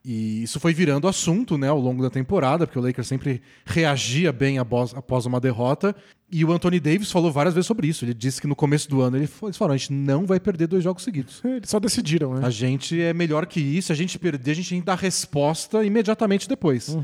E 0.06 0.44
isso 0.44 0.58
foi 0.60 0.74
virando 0.74 1.06
assunto 1.08 1.58
né, 1.58 1.68
ao 1.68 1.78
longo 1.80 2.02
da 2.02 2.10
temporada, 2.10 2.66
porque 2.66 2.80
o 2.80 2.82
Lakers 2.82 3.08
sempre 3.08 3.42
reagia 3.66 4.32
bem 4.32 4.58
após, 4.58 4.94
uma 5.26 5.40
derrota. 5.40 5.94
E 6.32 6.46
o 6.46 6.52
Anthony 6.54 6.80
Davis 6.80 7.12
falou 7.12 7.30
várias 7.32 7.54
vezes 7.54 7.68
sobre 7.68 7.88
isso. 7.88 8.06
Ele 8.06 8.14
disse 8.14 8.40
que 8.40 8.48
no 8.48 8.56
começo 8.56 8.90
do 8.90 9.02
ano 9.02 9.18
ele 9.18 9.28
falaram: 9.28 9.74
a 9.74 9.78
gente 9.78 9.92
não 9.92 10.26
vai 10.26 10.40
perder 10.40 10.68
dois 10.68 10.82
jogos 10.84 11.04
seguidos. 11.04 11.42
Eles 11.44 11.70
só 11.70 11.78
decidiram, 11.80 12.34
né? 12.36 12.46
A 12.46 12.50
gente 12.50 13.02
é 13.02 13.14
melhor 13.14 13.46
que 13.46 13.60
isso. 13.60 13.88
Se 13.88 13.92
a 13.92 13.96
gente 13.96 14.18
perder, 14.18 14.52
a 14.52 14.56
gente 14.56 14.70
tem 14.70 14.80
que 14.80 14.86
dar 14.86 14.96
resposta 14.98 15.84
imediatamente 15.84 16.48
depois. 16.48 16.96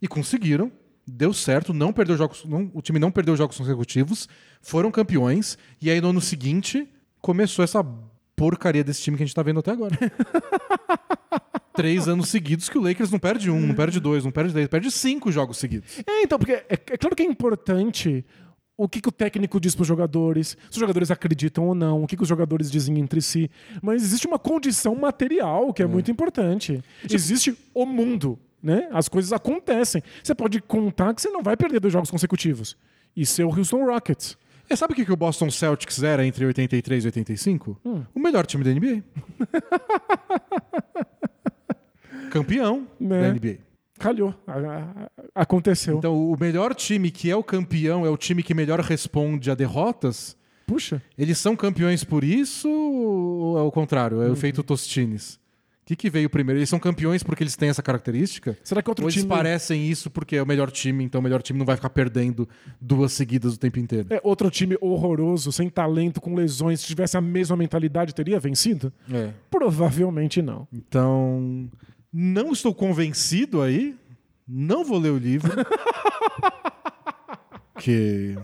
E 0.00 0.06
conseguiram. 0.06 0.70
Deu 1.06 1.34
certo, 1.34 1.74
não 1.74 1.92
perdeu 1.92 2.16
jogos, 2.16 2.44
não- 2.46 2.70
o 2.72 2.80
time 2.80 2.98
não 2.98 3.10
perdeu 3.10 3.36
jogos 3.36 3.58
consecutivos, 3.58 4.26
foram 4.62 4.90
campeões, 4.90 5.58
e 5.78 5.90
aí 5.90 6.00
no 6.00 6.08
ano 6.08 6.20
seguinte 6.20 6.88
começou 7.20 7.62
essa 7.62 7.84
porcaria 8.36 8.84
desse 8.84 9.02
time 9.02 9.16
que 9.16 9.22
a 9.22 9.26
gente 9.26 9.34
tá 9.34 9.42
vendo 9.42 9.60
até 9.60 9.70
agora. 9.70 9.96
três 11.74 12.08
anos 12.08 12.28
seguidos 12.28 12.68
que 12.68 12.78
o 12.78 12.80
Lakers 12.80 13.10
não 13.10 13.18
perde 13.18 13.50
um, 13.50 13.60
não 13.60 13.74
perde 13.74 14.00
dois, 14.00 14.24
não 14.24 14.30
perde 14.30 14.54
dez, 14.54 14.68
perde 14.68 14.90
cinco 14.90 15.30
jogos 15.30 15.58
seguidos. 15.58 15.98
É, 16.06 16.22
então, 16.22 16.38
porque 16.38 16.52
é, 16.52 16.66
é 16.68 16.96
claro 16.96 17.14
que 17.14 17.22
é 17.22 17.26
importante 17.26 18.24
o 18.76 18.88
que, 18.88 19.00
que 19.00 19.08
o 19.08 19.12
técnico 19.12 19.60
diz 19.60 19.74
para 19.74 19.82
os 19.82 19.88
jogadores, 19.88 20.48
se 20.48 20.70
os 20.70 20.78
jogadores 20.78 21.10
acreditam 21.10 21.66
ou 21.68 21.74
não, 21.74 22.02
o 22.02 22.06
que, 22.06 22.16
que 22.16 22.22
os 22.22 22.28
jogadores 22.28 22.70
dizem 22.70 22.98
entre 22.98 23.20
si. 23.20 23.50
Mas 23.82 24.02
existe 24.02 24.26
uma 24.26 24.38
condição 24.38 24.94
material 24.94 25.72
que 25.72 25.82
é, 25.82 25.86
muito 25.86 26.10
importante. 26.10 26.82
Existe 27.08 27.56
o 27.72 27.86
mundo, 27.86 28.38
né? 28.62 28.88
As 28.92 29.08
coisas 29.08 29.32
acontecem. 29.32 30.02
Você 30.22 30.34
pode 30.34 30.60
contar 30.60 31.14
que 31.14 31.22
você 31.22 31.30
não 31.30 31.42
vai 31.42 31.56
perder 31.56 31.80
dois 31.80 31.92
jogos 31.92 32.10
consecutivos. 32.10 32.76
Isso 33.16 33.40
é 33.40 33.44
o 33.44 33.48
Houston 33.48 33.84
Rockets. 33.84 34.36
E 34.68 34.76
sabe 34.76 34.92
o 34.92 34.96
que, 34.96 35.04
que 35.04 35.12
o 35.12 35.16
Boston 35.16 35.50
Celtics 35.50 36.02
era 36.02 36.26
entre 36.26 36.44
83 36.46 37.04
e 37.04 37.08
85? 37.08 37.80
Hum. 37.84 38.02
O 38.14 38.20
melhor 38.20 38.46
time 38.46 38.64
da 38.64 38.70
NBA. 38.72 39.02
Campeão 42.30 42.86
Né? 42.98 43.20
da 43.20 43.32
NBA. 43.32 43.58
Calhou. 43.98 44.34
Aconteceu. 45.34 45.98
Então, 45.98 46.30
o 46.30 46.36
melhor 46.38 46.74
time 46.74 47.10
que 47.10 47.30
é 47.30 47.36
o 47.36 47.44
campeão 47.44 48.04
é 48.04 48.10
o 48.10 48.16
time 48.16 48.42
que 48.42 48.52
melhor 48.52 48.80
responde 48.80 49.50
a 49.50 49.54
derrotas. 49.54 50.36
Puxa. 50.66 51.00
Eles 51.16 51.38
são 51.38 51.54
campeões 51.54 52.02
por 52.02 52.24
isso 52.24 52.68
ou 52.68 53.58
é 53.58 53.62
o 53.62 53.70
contrário? 53.70 54.20
É 54.22 54.28
o 54.28 54.32
efeito 54.32 54.62
Tostines? 54.62 55.38
O 55.84 55.86
que, 55.86 55.94
que 55.94 56.08
veio 56.08 56.30
primeiro? 56.30 56.58
Eles 56.58 56.70
são 56.70 56.78
campeões 56.78 57.22
porque 57.22 57.42
eles 57.42 57.56
têm 57.56 57.68
essa 57.68 57.82
característica? 57.82 58.56
Será 58.64 58.82
que 58.82 58.88
outro 58.88 59.04
ou 59.04 59.10
eles 59.10 59.20
time. 59.20 59.28
parecem 59.28 59.86
isso 59.86 60.10
porque 60.10 60.34
é 60.34 60.42
o 60.42 60.46
melhor 60.46 60.70
time, 60.70 61.04
então 61.04 61.20
o 61.20 61.22
melhor 61.22 61.42
time 61.42 61.58
não 61.58 61.66
vai 61.66 61.76
ficar 61.76 61.90
perdendo 61.90 62.48
duas 62.80 63.12
seguidas 63.12 63.52
o 63.52 63.58
tempo 63.58 63.78
inteiro? 63.78 64.06
É, 64.08 64.18
outro 64.24 64.50
time 64.50 64.78
horroroso, 64.80 65.52
sem 65.52 65.68
talento, 65.68 66.22
com 66.22 66.34
lesões, 66.34 66.80
se 66.80 66.86
tivesse 66.86 67.18
a 67.18 67.20
mesma 67.20 67.54
mentalidade, 67.54 68.14
teria 68.14 68.40
vencido? 68.40 68.90
É. 69.12 69.28
Provavelmente 69.50 70.40
não. 70.40 70.66
Então, 70.72 71.68
não 72.10 72.50
estou 72.50 72.74
convencido 72.74 73.60
aí. 73.60 73.94
Não 74.48 74.86
vou 74.86 74.98
ler 74.98 75.10
o 75.10 75.18
livro. 75.18 75.52
que 77.78 78.38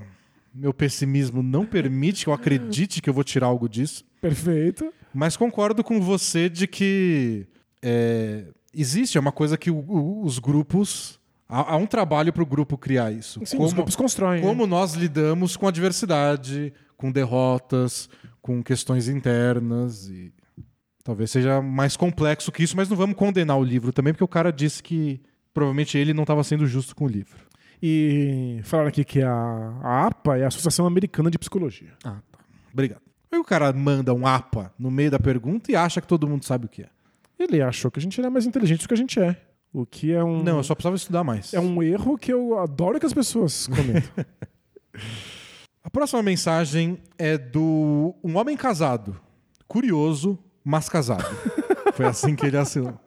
meu 0.55 0.75
pessimismo 0.75 1.43
não 1.43 1.65
permite 1.65 2.25
que 2.25 2.29
eu 2.29 2.35
acredite 2.35 3.01
que 3.01 3.09
eu 3.09 3.15
vou 3.15 3.25
tirar 3.25 3.47
algo 3.47 3.67
disso. 3.67 4.05
Perfeito. 4.21 4.93
Mas 5.12 5.37
concordo 5.37 5.82
com 5.82 6.01
você 6.01 6.49
de 6.49 6.66
que 6.66 7.47
é, 7.82 8.45
existe, 8.74 9.16
é 9.16 9.20
uma 9.20 9.32
coisa 9.32 9.57
que 9.59 9.70
o- 9.70 9.78
o- 9.78 10.24
os 10.24 10.39
grupos. 10.39 11.19
Há, 11.49 11.73
há 11.73 11.77
um 11.77 11.87
trabalho 11.87 12.32
para 12.32 12.43
o 12.43 12.47
grupo 12.47 12.78
criar 12.78 13.11
isso. 13.11 13.41
Sim, 13.45 13.59
os 13.61 13.73
grupos 13.73 13.97
constroem. 13.97 14.41
como 14.43 14.66
nós 14.66 14.95
lidamos 14.95 15.57
com 15.57 15.66
adversidade, 15.66 16.73
com 16.97 17.11
derrotas, 17.11 18.09
com 18.41 18.62
questões 18.62 19.09
internas 19.09 20.09
e 20.09 20.32
talvez 21.03 21.31
seja 21.31 21.61
mais 21.61 21.97
complexo 21.97 22.53
que 22.53 22.62
isso, 22.62 22.77
mas 22.77 22.89
não 22.89 22.97
vamos 22.97 23.16
condenar 23.16 23.59
o 23.59 23.65
livro 23.65 23.93
também, 23.93 24.12
porque 24.12 24.23
o 24.24 24.28
cara 24.28 24.53
disse 24.53 24.82
que 24.82 25.20
provavelmente 25.53 25.99
ele 25.99 26.15
não 26.15 26.23
estava 26.23 26.45
sendo 26.45 26.66
justo 26.66 26.95
com 26.95 27.07
o 27.07 27.09
livro. 27.09 27.49
E 27.82 28.61
falaram 28.62 28.89
aqui 28.91 29.03
que 29.05 29.23
a, 29.23 29.32
a 29.32 30.07
APA 30.07 30.37
é 30.39 30.45
a 30.45 30.49
Associação 30.49 30.87
Americana 30.87 31.31
de 31.31 31.39
Psicologia. 31.39 31.95
Ah, 32.05 32.19
tá. 32.31 32.39
Obrigado. 32.73 33.01
Aí 33.32 33.39
o 33.39 33.44
cara 33.44 33.73
manda 33.73 34.12
um 34.12 34.27
APA 34.27 34.73
no 34.78 34.90
meio 34.90 35.11
da 35.11 35.19
pergunta 35.19 35.70
e 35.70 35.77
acha 35.77 36.01
que 36.01 36.07
todo 36.09 36.27
mundo 36.27 36.44
sabe 36.44 36.66
o 36.66 36.69
que 36.69 36.82
é. 36.82 36.89
Ele 37.39 37.62
achou 37.62 37.90
que 37.90 37.98
a 37.98 38.02
gente 38.02 38.20
era 38.20 38.28
mais 38.31 38.44
inteligente 38.47 38.82
do 38.82 38.89
que 38.89 38.94
a 38.94 38.97
gente 38.97 39.20
é. 39.20 39.36
O 39.73 39.86
que 39.86 40.12
é 40.12 40.23
um. 40.23 40.43
Não, 40.43 40.57
eu 40.59 40.65
só 40.65 40.74
precisava 40.74 40.97
estudar 40.97 41.23
mais. 41.23 41.55
É 41.55 41.61
um 41.61 41.81
erro 41.82 42.19
que 42.19 42.32
eu 42.32 42.59
adoro 42.59 42.98
que 42.98 43.07
as 43.07 43.15
pessoas 43.15 43.66
comentam. 43.69 44.11
A 45.82 45.89
próxima 45.89 46.23
mensagem 46.23 46.98
é 47.16 47.39
do 47.39 48.15
um 48.23 48.36
homem 48.36 48.57
casado, 48.57 49.19
curioso, 49.66 50.39
mas 50.65 50.89
casado. 50.89 51.24
Foi 51.94 52.05
assim 52.07 52.35
que 52.36 52.44
ele 52.47 52.57
assinou. 52.57 52.98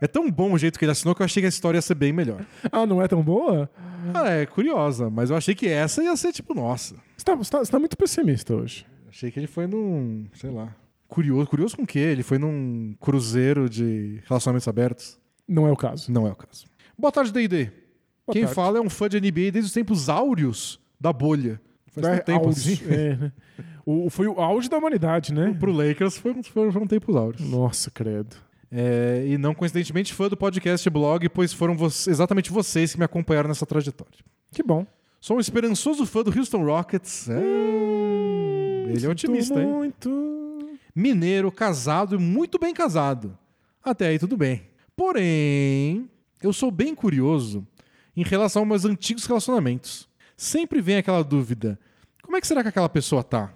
É 0.00 0.06
tão 0.06 0.30
bom 0.30 0.52
o 0.52 0.58
jeito 0.58 0.78
que 0.78 0.84
ele 0.84 0.92
assinou 0.92 1.14
que 1.14 1.22
eu 1.22 1.24
achei 1.24 1.42
que 1.42 1.46
a 1.46 1.48
história 1.48 1.78
ia 1.78 1.82
ser 1.82 1.94
bem 1.94 2.12
melhor. 2.12 2.44
ah, 2.70 2.84
não 2.86 3.02
é 3.02 3.08
tão 3.08 3.22
boa? 3.22 3.68
Ah, 4.14 4.28
é 4.28 4.46
curiosa, 4.46 5.08
mas 5.10 5.30
eu 5.30 5.36
achei 5.36 5.54
que 5.54 5.66
essa 5.66 6.04
ia 6.04 6.14
ser 6.16 6.32
tipo, 6.32 6.54
nossa. 6.54 6.94
Você 7.16 7.24
tá, 7.24 7.34
você 7.34 7.50
tá- 7.50 7.58
você 7.58 7.72
tá 7.72 7.78
muito 7.78 7.96
pessimista 7.96 8.54
hoje. 8.54 8.86
Achei 9.08 9.30
que 9.30 9.38
ele 9.38 9.46
foi 9.46 9.66
num, 9.66 10.26
sei 10.34 10.50
lá, 10.50 10.74
curioso. 11.08 11.46
Curioso 11.48 11.76
com 11.76 11.82
o 11.82 11.86
quê? 11.86 11.98
Ele 11.98 12.22
foi 12.22 12.38
num 12.38 12.94
cruzeiro 13.00 13.68
de 13.68 14.20
relacionamentos 14.26 14.66
abertos? 14.68 15.18
Não 15.48 15.66
é 15.66 15.72
o 15.72 15.76
caso. 15.76 16.10
Não 16.10 16.26
é 16.26 16.32
o 16.32 16.36
caso. 16.36 16.66
Boa 16.98 17.12
tarde, 17.12 17.32
D&D. 17.32 17.70
Quem 18.32 18.42
tarde. 18.42 18.54
fala 18.54 18.78
é 18.78 18.80
um 18.80 18.90
fã 18.90 19.08
de 19.08 19.20
NBA 19.20 19.52
desde 19.52 19.60
os 19.66 19.72
tempos 19.72 20.08
áureos 20.08 20.80
da 21.00 21.12
bolha. 21.12 21.60
Faz 21.92 22.06
É, 22.06 22.18
tempo 22.18 22.46
auge. 22.46 22.72
assim. 22.74 22.84
É, 22.92 23.16
né? 23.16 23.32
o, 23.86 24.10
foi 24.10 24.26
o 24.26 24.40
auge 24.40 24.68
da 24.68 24.76
humanidade, 24.76 25.32
né? 25.32 25.56
Pro 25.58 25.72
Lakers 25.72 26.18
foi, 26.18 26.42
foi, 26.42 26.70
foram 26.72 26.86
tempos 26.86 27.14
áureos. 27.16 27.48
Nossa, 27.48 27.90
credo. 27.90 28.36
É, 28.70 29.24
e 29.28 29.38
não 29.38 29.54
coincidentemente 29.54 30.12
fã 30.12 30.28
do 30.28 30.36
podcast 30.36 30.86
e 30.86 30.90
blog, 30.90 31.28
pois 31.28 31.52
foram 31.52 31.76
vo- 31.76 31.86
exatamente 31.86 32.50
vocês 32.50 32.92
que 32.92 32.98
me 32.98 33.04
acompanharam 33.04 33.48
nessa 33.48 33.64
trajetória. 33.64 34.18
Que 34.52 34.62
bom. 34.62 34.84
Sou 35.20 35.36
um 35.36 35.40
esperançoso 35.40 36.04
fã 36.04 36.22
do 36.22 36.36
Houston 36.36 36.64
Rockets. 36.64 37.28
É, 37.30 37.40
ele 38.90 39.06
é 39.06 39.08
otimista, 39.08 39.54
Sinto 39.54 39.60
hein? 39.60 39.72
muito. 39.72 40.78
Mineiro, 40.94 41.52
casado 41.52 42.16
e 42.16 42.18
muito 42.18 42.58
bem 42.58 42.72
casado. 42.72 43.36
Até 43.82 44.08
aí 44.08 44.18
tudo 44.18 44.36
bem. 44.36 44.62
Porém, 44.96 46.10
eu 46.42 46.52
sou 46.52 46.70
bem 46.70 46.94
curioso 46.94 47.66
em 48.16 48.22
relação 48.22 48.62
aos 48.62 48.68
meus 48.68 48.84
antigos 48.84 49.26
relacionamentos. 49.26 50.08
Sempre 50.36 50.80
vem 50.80 50.96
aquela 50.96 51.22
dúvida: 51.22 51.78
como 52.22 52.36
é 52.36 52.40
que 52.40 52.46
será 52.46 52.62
que 52.62 52.68
aquela 52.68 52.88
pessoa 52.88 53.22
tá? 53.22 53.52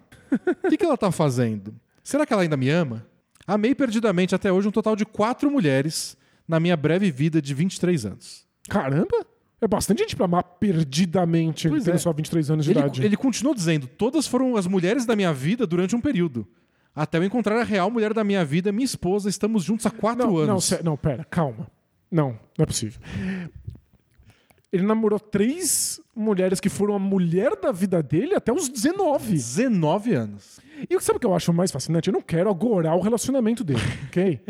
O 0.64 0.68
que, 0.68 0.76
que 0.76 0.84
ela 0.84 0.96
tá 0.96 1.10
fazendo? 1.10 1.74
Será 2.04 2.24
que 2.24 2.32
ela 2.32 2.42
ainda 2.42 2.56
me 2.56 2.68
ama? 2.68 3.06
Amei 3.46 3.74
perdidamente 3.74 4.34
até 4.34 4.52
hoje 4.52 4.68
um 4.68 4.72
total 4.72 4.94
de 4.94 5.04
quatro 5.04 5.50
mulheres 5.50 6.16
na 6.46 6.60
minha 6.60 6.76
breve 6.76 7.10
vida 7.10 7.42
de 7.42 7.52
23 7.54 8.06
anos. 8.06 8.46
Caramba! 8.68 9.26
É 9.60 9.68
bastante 9.68 9.98
gente 10.00 10.16
pra 10.16 10.24
amar 10.24 10.42
perdidamente 10.42 11.68
Pois 11.68 11.84
tendo 11.84 11.94
é. 11.94 11.98
só 11.98 12.12
23 12.12 12.50
anos 12.50 12.64
de 12.64 12.70
Ele, 12.70 12.80
idade. 12.80 13.04
ele 13.04 13.16
continuou 13.16 13.54
dizendo: 13.54 13.86
todas 13.86 14.26
foram 14.26 14.56
as 14.56 14.66
mulheres 14.66 15.04
da 15.04 15.14
minha 15.14 15.32
vida 15.32 15.66
durante 15.66 15.94
um 15.94 16.00
período. 16.00 16.46
Até 16.94 17.18
eu 17.18 17.24
encontrar 17.24 17.60
a 17.60 17.64
real 17.64 17.90
mulher 17.90 18.12
da 18.12 18.24
minha 18.24 18.44
vida, 18.44 18.72
minha 18.72 18.84
esposa, 18.84 19.28
estamos 19.28 19.62
juntos 19.62 19.86
há 19.86 19.90
quatro 19.90 20.26
não, 20.26 20.36
anos. 20.38 20.70
Não, 20.70 20.78
não, 20.92 20.96
pera, 20.96 21.24
calma. 21.24 21.68
Não, 22.10 22.30
não 22.58 22.62
é 22.62 22.66
possível. 22.66 23.00
Ele 24.72 24.84
namorou 24.84 25.18
três 25.18 26.00
mulheres 26.14 26.60
que 26.60 26.68
foram 26.68 26.94
a 26.94 26.98
mulher 26.98 27.56
da 27.60 27.72
vida 27.72 28.00
dele 28.02 28.34
até 28.34 28.52
os 28.52 28.68
19. 28.68 29.32
19 29.32 30.14
anos. 30.14 30.60
E 30.88 31.00
sabe 31.00 31.16
o 31.16 31.20
que 31.20 31.26
eu 31.26 31.34
acho 31.34 31.52
mais 31.52 31.72
fascinante? 31.72 32.08
Eu 32.08 32.12
não 32.12 32.22
quero 32.22 32.48
agorar 32.48 32.96
o 32.96 33.00
relacionamento 33.00 33.64
dele, 33.64 33.80
ok? 34.06 34.40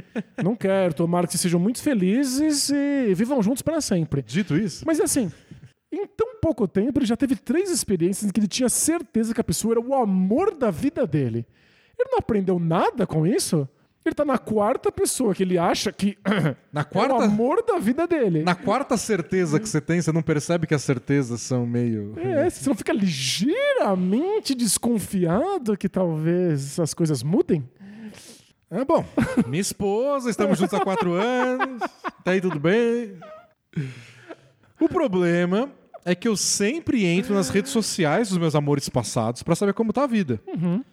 não 0.45 0.55
quero. 0.55 0.93
Tomara 0.93 1.27
que 1.27 1.39
sejam 1.39 1.59
muito 1.59 1.83
felizes 1.83 2.69
e 2.71 3.15
vivam 3.15 3.43
juntos 3.43 3.63
para 3.63 3.81
sempre. 3.81 4.23
Dito 4.23 4.57
isso, 4.57 4.85
Mas 4.87 5.01
assim, 5.01 5.33
em 5.91 6.07
tão 6.07 6.37
pouco 6.41 6.69
tempo, 6.69 6.99
ele 6.99 7.07
já 7.07 7.17
teve 7.17 7.35
três 7.35 7.71
experiências 7.71 8.29
em 8.29 8.33
que 8.33 8.41
ele 8.41 8.47
tinha 8.47 8.69
certeza 8.69 9.35
que 9.35 9.41
a 9.41 9.45
pessoa 9.45 9.75
era 9.75 9.81
o 9.81 9.95
amor 9.95 10.55
da 10.55 10.71
vida 10.71 11.07
dele. 11.07 11.47
Ele 11.99 12.11
não 12.11 12.19
aprendeu 12.19 12.59
nada 12.59 13.07
com 13.07 13.27
isso? 13.27 13.69
Ele 14.05 14.15
tá 14.15 14.25
na 14.25 14.39
quarta 14.39 14.91
pessoa 14.91 15.35
que 15.35 15.43
ele 15.43 15.59
acha 15.59 15.93
que 15.93 16.17
na 16.73 16.81
é 16.81 16.83
o 16.83 16.87
quarta, 16.87 17.25
amor 17.25 17.63
da 17.63 17.79
vida 17.79 18.07
dele. 18.07 18.43
na 18.43 18.55
quarta 18.55 18.97
certeza 18.97 19.61
que 19.61 19.69
você 19.69 19.81
tem, 19.81 20.01
você 20.01 20.11
não 20.11 20.23
percebe 20.23 20.67
que 20.67 20.75
as 20.75 20.83
certezas 20.83 21.43
são 21.43 21.67
meio. 21.67 22.15
É, 22.19 22.49
você 22.49 22.69
não 22.69 22.75
fica 22.77 22.93
ligeiramente 22.95 24.55
desconfiado 24.55 25.77
que 25.77 25.89
talvez 25.89 26.81
as 26.81 26.95
coisas 26.95 27.23
mudem? 27.23 27.69
É 28.71 28.85
bom. 28.85 29.05
Minha 29.47 29.61
esposa, 29.61 30.31
estamos 30.31 30.59
juntos 30.59 30.73
há 30.75 30.81
quatro 30.81 31.13
anos, 31.13 31.83
tá 32.25 32.31
aí 32.31 32.41
tudo 32.41 32.59
bem. 32.59 33.19
O 34.81 34.89
problema 34.89 35.71
é 36.05 36.15
que 36.15 36.27
eu 36.27 36.37
sempre 36.37 37.05
entro 37.05 37.35
nas 37.35 37.51
redes 37.51 37.71
sociais 37.71 38.31
dos 38.31 38.39
meus 38.39 38.55
amores 38.55 38.89
passados 38.89 39.43
pra 39.43 39.55
saber 39.55 39.75
como 39.75 39.93
tá 39.93 40.05
a 40.05 40.07
vida. 40.07 40.41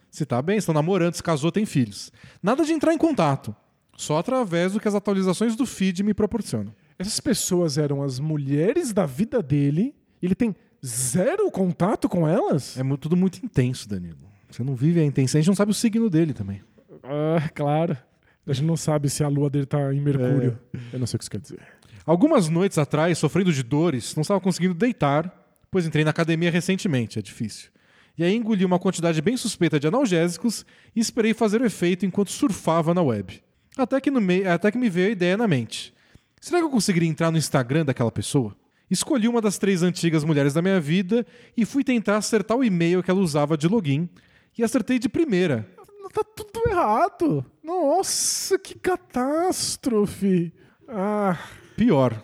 Se 0.10 0.26
tá 0.26 0.42
bem, 0.42 0.58
estão 0.58 0.74
namorando, 0.74 1.14
se 1.14 1.24
casou, 1.24 1.52
tem 1.52 1.66
filhos. 1.66 2.12
Nada 2.42 2.64
de 2.66 2.72
entrar 2.74 2.94
em 2.94 2.98
contato. 2.98 3.56
Só 3.96 4.18
através 4.18 4.74
do 4.74 4.80
que 4.80 4.88
as 4.88 4.96
atualizações 4.96 5.56
do 5.56 5.66
feed 5.66 6.04
me 6.04 6.14
proporcionam. 6.14 6.74
Essas 7.00 7.20
pessoas 7.20 7.78
eram 7.78 8.02
as 8.04 8.20
mulheres 8.20 8.94
da 8.94 9.06
vida 9.06 9.42
dele. 9.42 9.94
Ele 10.22 10.34
tem 10.36 10.56
zero 10.86 11.50
contato 11.52 12.08
com 12.08 12.28
elas? 12.28 12.78
É 12.78 12.84
mu- 12.84 12.98
tudo 12.98 13.16
muito 13.16 13.38
intenso, 13.44 13.88
Danilo. 13.90 14.18
Você 14.50 14.64
não 14.64 14.76
vive 14.76 15.00
a 15.00 15.04
intenção, 15.04 15.38
a 15.38 15.42
gente 15.42 15.48
não 15.50 15.56
sabe 15.56 15.72
o 15.72 15.76
signo 15.76 16.10
dele 16.10 16.34
também. 16.34 16.62
Ah, 17.04 17.50
claro. 17.54 17.98
A 18.46 18.54
gente 18.54 18.66
não 18.66 18.78
sabe 18.78 19.10
se 19.10 19.24
a 19.24 19.28
lua 19.28 19.50
dele 19.50 19.66
tá 19.66 19.94
em 19.94 20.00
Mercúrio. 20.00 20.58
Eu 20.94 21.00
não 21.00 21.06
sei 21.06 21.18
o 21.18 21.20
que 21.20 21.24
isso 21.24 21.32
quer 21.32 21.40
dizer. 21.42 21.60
Algumas 22.06 22.48
noites 22.48 22.78
atrás, 22.78 23.18
sofrendo 23.18 23.52
de 23.52 23.62
dores, 23.62 24.16
não 24.16 24.22
estava 24.22 24.40
conseguindo 24.40 24.74
deitar, 24.74 25.30
pois 25.70 25.86
entrei 25.86 26.06
na 26.06 26.12
academia 26.12 26.50
recentemente, 26.50 27.20
é 27.20 27.22
difícil. 27.22 27.70
E 28.18 28.24
aí 28.24 28.36
engoli 28.36 28.66
uma 28.66 28.80
quantidade 28.80 29.22
bem 29.22 29.38
suspeita 29.38 29.80
de 29.80 29.88
analgésicos 29.88 30.66
e 30.96 31.00
esperei 31.00 31.34
fazer 31.34 31.62
o 31.62 31.66
efeito 31.66 32.06
enquanto 32.06 32.32
surfava 32.32 32.94
na 32.94 33.02
web. 33.02 33.42
Até 33.78 34.02
que, 34.02 34.10
no 34.10 34.20
mei- 34.20 34.48
até 34.48 34.72
que 34.72 34.78
me 34.78 34.90
veio 34.90 35.10
a 35.10 35.12
ideia 35.12 35.38
na 35.38 35.48
mente. 35.48 35.94
Será 36.42 36.58
que 36.60 36.66
eu 36.66 36.70
conseguiria 36.70 37.08
entrar 37.10 37.30
no 37.32 37.38
Instagram 37.38 37.86
daquela 37.86 38.12
pessoa? 38.12 38.56
Escolhi 38.90 39.28
uma 39.28 39.42
das 39.42 39.58
três 39.58 39.84
antigas 39.84 40.24
mulheres 40.24 40.54
da 40.54 40.62
minha 40.62 40.80
vida 40.80 41.26
e 41.56 41.66
fui 41.66 41.84
tentar 41.84 42.18
acertar 42.18 42.58
o 42.58 42.64
e-mail 42.64 43.04
que 43.04 43.12
ela 43.12 43.20
usava 43.20 43.58
de 43.58 43.68
login. 43.68 44.10
E 44.58 44.64
acertei 44.64 44.98
de 44.98 45.08
primeira. 45.10 45.70
tá 46.12 46.24
tudo 46.24 46.70
errado. 46.70 47.46
Nossa, 47.64 48.58
que 48.58 48.74
catástrofe. 48.80 50.52
Ah, 50.88 51.38
Pior, 51.76 52.24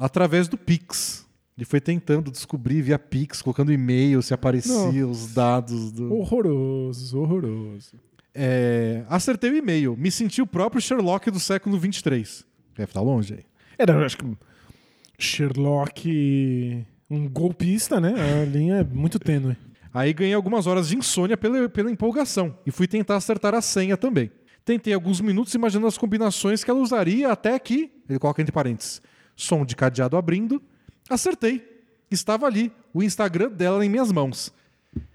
através 0.00 0.48
do 0.48 0.56
Pix. 0.56 1.23
Ele 1.56 1.64
foi 1.64 1.80
tentando 1.80 2.30
descobrir 2.30 2.82
via 2.82 2.98
Pix, 2.98 3.40
colocando 3.40 3.72
e-mail 3.72 4.20
se 4.22 4.34
aparecia 4.34 5.06
os 5.06 5.32
dados 5.32 5.92
do. 5.92 6.12
horroroso, 6.12 7.20
horroroso. 7.20 7.96
É, 8.34 9.04
acertei 9.08 9.50
o 9.50 9.56
e-mail. 9.56 9.96
Me 9.96 10.10
senti 10.10 10.42
o 10.42 10.46
próprio 10.46 10.82
Sherlock 10.82 11.30
do 11.30 11.38
século 11.38 11.78
23. 11.78 12.44
Deve 12.76 12.90
estar 12.90 13.00
longe 13.00 13.34
aí. 13.34 13.44
Era, 13.78 14.04
acho 14.04 14.18
que 14.18 14.36
Sherlock, 15.16 16.84
um 17.08 17.28
golpista, 17.28 18.00
né? 18.00 18.14
A 18.42 18.44
linha 18.44 18.76
é 18.76 18.84
muito 18.84 19.20
tênue. 19.20 19.56
Aí 19.92 20.12
ganhei 20.12 20.34
algumas 20.34 20.66
horas 20.66 20.88
de 20.88 20.96
insônia 20.96 21.36
pela, 21.36 21.68
pela 21.68 21.88
empolgação 21.88 22.58
e 22.66 22.72
fui 22.72 22.88
tentar 22.88 23.14
acertar 23.14 23.54
a 23.54 23.60
senha 23.60 23.96
também. 23.96 24.28
Tentei 24.64 24.92
alguns 24.92 25.20
minutos 25.20 25.54
imaginando 25.54 25.86
as 25.86 25.96
combinações 25.96 26.64
que 26.64 26.70
ela 26.70 26.80
usaria 26.80 27.30
até 27.30 27.56
que, 27.60 27.92
ele 28.08 28.18
coloca 28.18 28.42
entre 28.42 28.50
parênteses, 28.50 29.00
som 29.36 29.64
de 29.64 29.76
cadeado 29.76 30.16
abrindo. 30.16 30.60
Acertei. 31.08 31.72
Estava 32.10 32.46
ali, 32.46 32.72
o 32.92 33.02
Instagram 33.02 33.50
dela 33.50 33.84
em 33.84 33.88
minhas 33.88 34.12
mãos. 34.12 34.52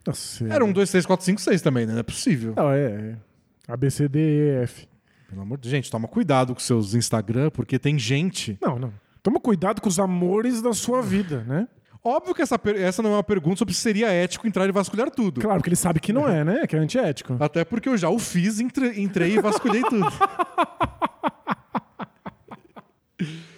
Nossa, 0.05 0.45
Era 0.47 0.65
um 0.65 0.71
2, 0.73 0.89
3, 0.91 1.05
4, 1.05 1.25
5, 1.25 1.41
6 1.41 1.61
também, 1.61 1.85
né? 1.85 1.93
Não 1.93 1.99
é 1.99 2.03
possível. 2.03 2.53
Não, 2.55 2.71
é. 2.71 2.85
é. 2.85 3.15
A, 3.67 3.77
B, 3.77 3.89
C, 3.89 4.07
D, 4.09 4.19
E, 4.19 4.63
F. 4.63 4.87
Pelo 5.29 5.41
amor 5.41 5.57
de 5.59 5.69
gente, 5.69 5.89
toma 5.91 6.07
cuidado 6.07 6.53
com 6.53 6.59
seus 6.59 6.93
Instagram, 6.95 7.49
porque 7.51 7.77
tem 7.79 7.97
gente. 7.97 8.57
Não, 8.61 8.77
não. 8.79 8.91
Toma 9.21 9.39
cuidado 9.39 9.79
com 9.81 9.87
os 9.87 9.99
amores 9.99 10.61
da 10.61 10.73
sua 10.73 11.01
vida, 11.01 11.43
né? 11.43 11.67
Óbvio 12.03 12.33
que 12.33 12.41
essa, 12.41 12.57
per- 12.57 12.77
essa 12.81 13.03
não 13.03 13.11
é 13.11 13.15
uma 13.17 13.23
pergunta 13.23 13.57
sobre 13.57 13.73
se 13.73 13.81
seria 13.81 14.07
ético 14.09 14.47
entrar 14.47 14.67
e 14.67 14.71
vasculhar 14.71 15.11
tudo. 15.11 15.41
Claro 15.41 15.61
que 15.61 15.69
ele 15.69 15.75
sabe 15.75 15.99
que 15.99 16.11
não 16.13 16.27
é, 16.27 16.43
né? 16.43 16.65
Que 16.65 16.75
é 16.75 16.79
antiético. 16.79 17.35
Até 17.39 17.63
porque 17.63 17.89
eu 17.89 17.97
já 17.97 18.09
o 18.09 18.17
fiz, 18.17 18.59
entre- 18.59 18.99
entrei 19.01 19.35
e 19.35 19.41
vasculhei 19.41 19.83
tudo. 19.83 20.07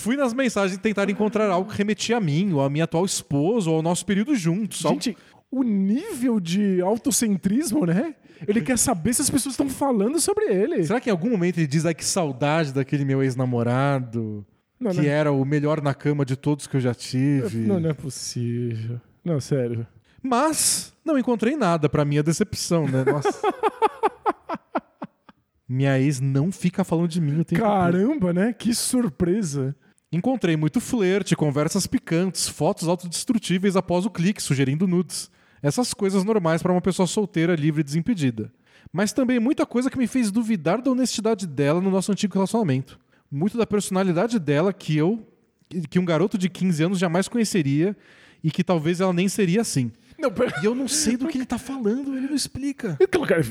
Fui 0.00 0.16
nas 0.16 0.32
mensagens 0.32 0.80
tentar 0.80 1.10
encontrar 1.10 1.50
algo 1.50 1.70
que 1.70 1.76
remetia 1.76 2.16
a 2.16 2.20
mim, 2.20 2.54
ou 2.54 2.62
a 2.62 2.70
minha 2.70 2.84
atual 2.84 3.04
esposa, 3.04 3.68
ou 3.68 3.76
ao 3.76 3.82
nosso 3.82 4.06
período 4.06 4.34
juntos. 4.34 4.80
Gente, 4.80 5.14
o 5.50 5.62
nível 5.62 6.40
de 6.40 6.80
autocentrismo, 6.80 7.84
né? 7.84 8.14
Ele 8.48 8.62
quer 8.62 8.78
saber 8.78 9.12
se 9.12 9.20
as 9.20 9.28
pessoas 9.28 9.52
estão 9.52 9.68
falando 9.68 10.18
sobre 10.18 10.46
ele. 10.46 10.82
Será 10.84 11.00
que 11.00 11.10
em 11.10 11.12
algum 11.12 11.28
momento 11.28 11.58
ele 11.58 11.66
diz, 11.66 11.84
ai, 11.84 11.94
que 11.94 12.04
saudade 12.04 12.72
daquele 12.72 13.04
meu 13.04 13.22
ex-namorado, 13.22 14.46
Não, 14.80 14.90
que 14.90 15.02
não. 15.02 15.04
era 15.04 15.30
o 15.30 15.44
melhor 15.44 15.82
na 15.82 15.92
cama 15.92 16.24
de 16.24 16.34
todos 16.34 16.66
que 16.66 16.76
eu 16.76 16.80
já 16.80 16.94
tive? 16.94 17.58
Não, 17.58 17.78
não 17.78 17.90
é 17.90 17.94
possível. 17.94 18.98
Não, 19.22 19.38
sério. 19.38 19.86
Mas 20.22 20.94
não 21.04 21.18
encontrei 21.18 21.56
nada 21.56 21.90
pra 21.90 22.06
minha 22.06 22.22
decepção, 22.22 22.86
né? 22.86 23.04
Nossa. 23.04 23.28
minha 25.68 26.00
ex 26.00 26.20
não 26.20 26.50
fica 26.50 26.84
falando 26.84 27.08
de 27.08 27.20
mim 27.20 27.40
o 27.40 27.44
tempo. 27.44 27.60
Caramba, 27.60 28.32
né? 28.32 28.54
Que 28.54 28.74
surpresa. 28.74 29.76
Encontrei 30.12 30.56
muito 30.56 30.80
flerte, 30.80 31.36
conversas 31.36 31.86
picantes, 31.86 32.48
fotos 32.48 32.88
autodestrutíveis 32.88 33.76
após 33.76 34.04
o 34.04 34.10
clique, 34.10 34.42
sugerindo 34.42 34.88
nudes. 34.88 35.30
Essas 35.62 35.94
coisas 35.94 36.24
normais 36.24 36.62
para 36.62 36.72
uma 36.72 36.80
pessoa 36.80 37.06
solteira, 37.06 37.54
livre 37.54 37.80
e 37.80 37.84
desimpedida. 37.84 38.52
Mas 38.92 39.12
também 39.12 39.38
muita 39.38 39.64
coisa 39.64 39.88
que 39.88 39.98
me 39.98 40.08
fez 40.08 40.32
duvidar 40.32 40.82
da 40.82 40.90
honestidade 40.90 41.46
dela 41.46 41.80
no 41.80 41.90
nosso 41.90 42.10
antigo 42.10 42.34
relacionamento. 42.34 42.98
Muito 43.30 43.56
da 43.56 43.64
personalidade 43.64 44.40
dela 44.40 44.72
que 44.72 44.96
eu, 44.96 45.24
que 45.88 45.98
um 46.00 46.04
garoto 46.04 46.36
de 46.36 46.48
15 46.48 46.82
anos 46.82 46.98
jamais 46.98 47.28
conheceria 47.28 47.96
e 48.42 48.50
que 48.50 48.64
talvez 48.64 49.00
ela 49.00 49.12
nem 49.12 49.28
seria 49.28 49.60
assim. 49.60 49.92
Não, 50.18 50.32
pera... 50.32 50.60
E 50.60 50.64
eu 50.64 50.74
não 50.74 50.88
sei 50.88 51.16
do 51.16 51.28
que 51.28 51.38
ele 51.38 51.46
tá 51.46 51.58
falando, 51.58 52.16
ele 52.16 52.26
não 52.26 52.34
explica. 52.34 52.98
Cara, 53.28 53.42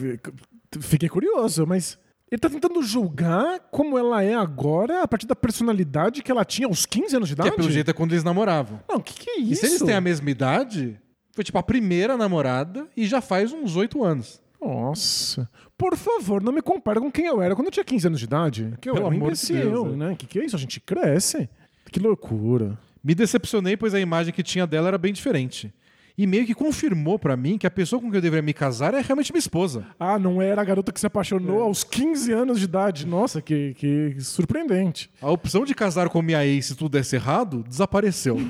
Fiquei 0.82 1.08
curioso, 1.08 1.66
mas 1.66 1.98
ele 2.32 2.40
tá 2.40 2.50
tentando 2.50 2.82
julgar 2.84 3.60
como 3.72 3.98
ela 3.98 4.24
é 4.24 4.34
agora 4.36 5.02
a 5.04 5.08
partir 5.08 5.26
da 5.26 5.36
personalidade 5.36 6.22
que 6.22 6.32
ela 6.32 6.46
tinha 6.46 6.68
aos 6.68 6.86
15 6.86 7.16
anos 7.16 7.30
de 7.30 7.36
Que 7.36 7.42
idade? 7.42 7.54
é 7.54 7.58
pelo 7.58 7.72
jeito 7.72 7.90
é 7.90 7.94
quando 7.94 8.12
eles 8.12 8.24
namoravam. 8.24 8.80
Não, 8.88 8.98
o 8.98 9.02
que, 9.04 9.14
que 9.14 9.30
é 9.30 9.40
E 9.40 9.52
isso? 9.52 9.62
se 9.62 9.68
eles 9.68 9.82
têm 9.82 9.96
a 9.96 10.02
mesma 10.02 10.30
idade, 10.30 11.00
foi 11.34 11.44
tipo 11.44 11.58
a 11.58 11.64
primeira 11.64 12.16
namorada 12.18 12.88
e 12.96 13.08
já 13.08 13.22
faz 13.22 13.52
uns 13.52 13.76
oito 13.76 14.04
anos. 14.04 14.42
Nossa. 14.62 15.50
Por 15.78 15.96
favor, 15.96 16.44
não 16.44 16.52
me 16.52 16.62
compare 16.62 17.00
com 17.00 17.10
quem 17.12 17.26
eu 17.26 17.42
era 17.42 17.56
quando 17.56 17.68
eu 17.68 17.72
tinha 17.72 17.84
15 17.86 18.08
anos 18.08 18.20
de 18.20 18.26
idade. 18.26 18.74
Que 18.82 18.90
eu 18.90 18.94
Pelo 18.94 19.06
era 19.08 19.16
um 19.16 19.18
de 19.20 19.26
imbecil, 19.26 19.72
Deus, 19.72 19.98
né? 19.98 20.16
Que 20.18 20.28
que 20.28 20.40
é 20.40 20.46
isso? 20.46 20.56
A 20.56 20.60
gente 20.60 20.80
cresce. 20.82 21.50
Que 21.92 22.00
loucura. 22.00 22.78
Me 23.04 23.16
decepcionei, 23.16 23.78
pois 23.78 23.94
a 23.94 24.00
imagem 24.00 24.34
que 24.34 24.44
tinha 24.44 24.68
dela 24.68 24.90
era 24.90 24.98
bem 24.98 25.14
diferente. 25.14 25.74
E 26.20 26.28
meio 26.28 26.46
que 26.46 26.54
confirmou 26.54 27.18
pra 27.18 27.38
mim 27.38 27.58
que 27.58 27.66
a 27.66 27.72
pessoa 27.72 28.02
com 28.02 28.10
quem 28.10 28.18
eu 28.18 28.22
deveria 28.22 28.42
me 28.42 28.52
casar 28.52 28.94
é 28.94 29.00
realmente 29.00 29.32
minha 29.32 29.40
esposa. 29.40 29.86
Ah, 29.98 30.20
não 30.20 30.42
era 30.42 30.62
a 30.62 30.66
garota 30.66 30.92
que 30.92 31.00
se 31.00 31.08
apaixonou 31.08 31.62
aos 31.62 31.82
15 31.86 32.34
anos 32.34 32.60
de 32.60 32.66
idade. 32.66 33.08
Nossa, 33.08 33.42
que, 33.42 33.74
que 33.76 34.18
surpreendente. 34.20 35.10
A 35.22 35.32
opção 35.32 35.64
de 35.64 35.74
casar 35.74 36.10
com 36.10 36.22
minha 36.22 36.46
ex 36.46 36.66
se 36.66 36.76
tudo 36.76 36.90
desse 36.90 37.16
errado 37.16 37.64
desapareceu. 37.66 38.36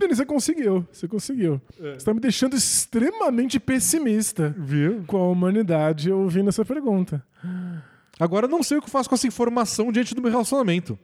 Denis, 0.00 0.16
você 0.16 0.26
conseguiu. 0.26 0.84
Você 0.90 1.06
conseguiu. 1.06 1.62
Você 1.78 2.04
tá 2.04 2.12
me 2.12 2.18
deixando 2.18 2.56
extremamente 2.56 3.60
pessimista 3.60 4.52
Viu? 4.58 5.04
com 5.06 5.16
a 5.16 5.28
humanidade 5.28 6.10
ouvindo 6.10 6.48
essa 6.48 6.64
pergunta. 6.64 7.24
Agora 8.18 8.48
não 8.48 8.64
sei 8.64 8.78
o 8.78 8.82
que 8.82 8.90
faço 8.90 9.08
com 9.08 9.14
essa 9.14 9.28
informação 9.28 9.92
diante 9.92 10.12
do 10.12 10.20
meu 10.20 10.30
relacionamento. 10.30 10.98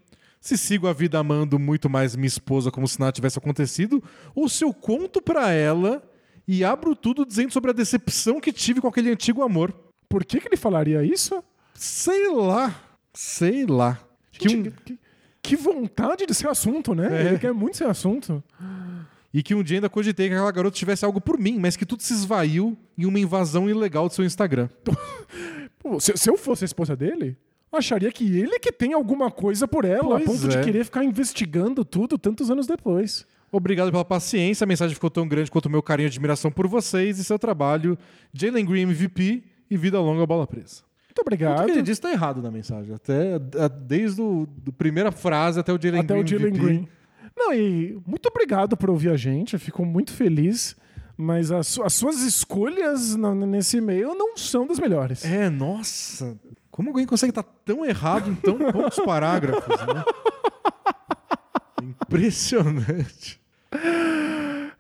Se 0.45 0.59
sigo 0.59 0.87
a 0.87 0.93
vida 0.93 1.19
amando 1.19 1.59
muito 1.59 1.89
mais 1.89 2.15
minha 2.15 2.27
esposa 2.29 2.71
como 2.71 2.87
se 2.87 3.01
nada 3.01 3.11
tivesse 3.13 3.39
acontecido, 3.39 4.05
ou 4.35 4.47
se 4.47 4.63
eu 4.63 4.75
conto 4.75 5.23
pra 5.23 5.51
ela 5.53 6.07
e 6.47 6.63
abro 6.63 6.95
tudo 6.95 7.25
dizendo 7.25 7.51
sobre 7.51 7.71
a 7.71 7.73
decepção 7.73 8.39
que 8.39 8.53
tive 8.53 8.79
com 8.79 8.87
aquele 8.87 9.11
antigo 9.11 9.43
amor. 9.43 9.75
Por 10.07 10.23
que, 10.23 10.39
que 10.39 10.47
ele 10.49 10.59
falaria 10.59 11.03
isso? 11.03 11.43
Sei 11.73 12.29
lá. 12.31 12.79
Sei 13.15 13.65
lá. 13.65 13.99
Que 14.33 14.49
um- 14.49 14.51
Gente, 14.51 14.71
que, 14.85 14.99
que 15.43 15.57
vontade 15.57 16.27
de 16.27 16.35
ser 16.35 16.49
assunto, 16.49 16.95
né? 16.95 17.23
É. 17.23 17.27
Ele 17.29 17.39
quer 17.39 17.55
muito 17.55 17.79
ser 17.79 17.87
assunto. 17.87 18.45
E 19.33 19.43
que 19.43 19.55
um 19.55 19.63
dia 19.63 19.79
ainda 19.79 19.89
cogitei 19.89 20.29
que 20.29 20.35
aquela 20.35 20.53
garota 20.53 20.77
tivesse 20.77 21.07
algo 21.07 21.23
por 21.23 21.39
mim, 21.39 21.59
mas 21.59 21.75
que 21.75 21.87
tudo 21.87 22.03
se 22.03 22.13
esvaiu 22.13 22.77
em 22.99 23.07
uma 23.07 23.19
invasão 23.19 23.71
ilegal 23.71 24.09
do 24.09 24.15
seu 24.15 24.27
Instagram. 24.27 24.69
Pô, 25.81 25.99
se, 25.99 26.15
se 26.19 26.29
eu 26.29 26.37
fosse 26.37 26.65
a 26.65 26.67
esposa 26.67 26.95
dele, 26.95 27.35
acharia 27.77 28.11
que 28.13 28.25
ele 28.39 28.59
que 28.59 28.73
tem 28.73 28.93
alguma 28.93 29.31
coisa 29.31 29.67
por 29.69 29.85
ela, 29.85 30.21
Pois 30.21 30.23
a 30.23 30.25
ponto 30.27 30.47
é. 30.47 30.49
de 30.59 30.65
querer 30.65 30.85
ficar 30.85 31.05
investigando 31.05 31.85
tudo 31.85 32.17
tantos 32.19 32.51
anos 32.51 32.67
depois. 32.67 33.27
Obrigado 33.53 33.91
pela 33.93 34.05
paciência, 34.05 34.65
a 34.65 34.67
mensagem 34.67 34.95
ficou 34.95 35.09
tão 35.11 35.29
grande 35.29 35.51
quanto 35.51 35.67
o 35.67 35.71
meu 35.71 35.83
carinho 35.83 36.07
e 36.07 36.09
admiração 36.09 36.51
por 36.51 36.67
vocês 36.67 37.19
e 37.19 37.25
seu 37.25 37.39
trabalho. 37.39 37.97
Jalen 38.33 38.65
Green 38.65 38.83
MVP 38.83 39.45
e 39.71 39.77
vida 39.77 40.01
longa 40.01 40.27
bola 40.27 40.47
presa. 40.47 40.83
Muito 41.09 41.21
obrigado. 41.21 41.57
Tudo 41.59 41.67
que 41.67 41.73
ele 41.73 41.83
disse 41.83 42.01
tá 42.01 42.11
errado 42.11 42.43
na 42.43 42.51
mensagem. 42.51 42.93
Até, 42.93 43.35
a- 43.35 43.69
desde 43.69 44.21
a 44.21 44.73
primeira 44.77 45.13
frase 45.13 45.61
até 45.61 45.73
o 45.73 45.81
Jalen 45.81 46.01
Até 46.01 46.15
Green. 46.21 46.25
o 46.25 46.27
Jalen. 46.27 46.53
Green. 46.53 46.89
Não, 47.37 47.53
e 47.55 47.97
muito 48.05 48.27
obrigado 48.29 48.77
por 48.77 48.91
ouvir 48.91 49.11
a 49.11 49.17
gente. 49.17 49.55
Eu 49.55 49.61
fico 49.61 49.85
muito 49.85 50.13
feliz. 50.13 50.75
Mas 51.17 51.53
as, 51.53 51.79
as 51.79 51.95
suas 51.95 52.23
escolhas 52.23 53.15
nesse 53.15 53.77
e-mail 53.77 54.17
não 54.17 54.37
são 54.37 54.67
das 54.67 54.81
melhores. 54.81 55.25
É, 55.25 55.49
nossa. 55.49 56.37
Como 56.75 56.89
alguém 56.89 57.07
consegue 57.07 57.31
estar 57.31 57.45
tão 57.45 57.85
errado 57.85 58.29
em 58.29 58.35
tão 58.35 58.59
poucos 58.59 58.99
parágrafos, 59.07 59.79
né? 59.79 60.05
Impressionante. 61.81 63.41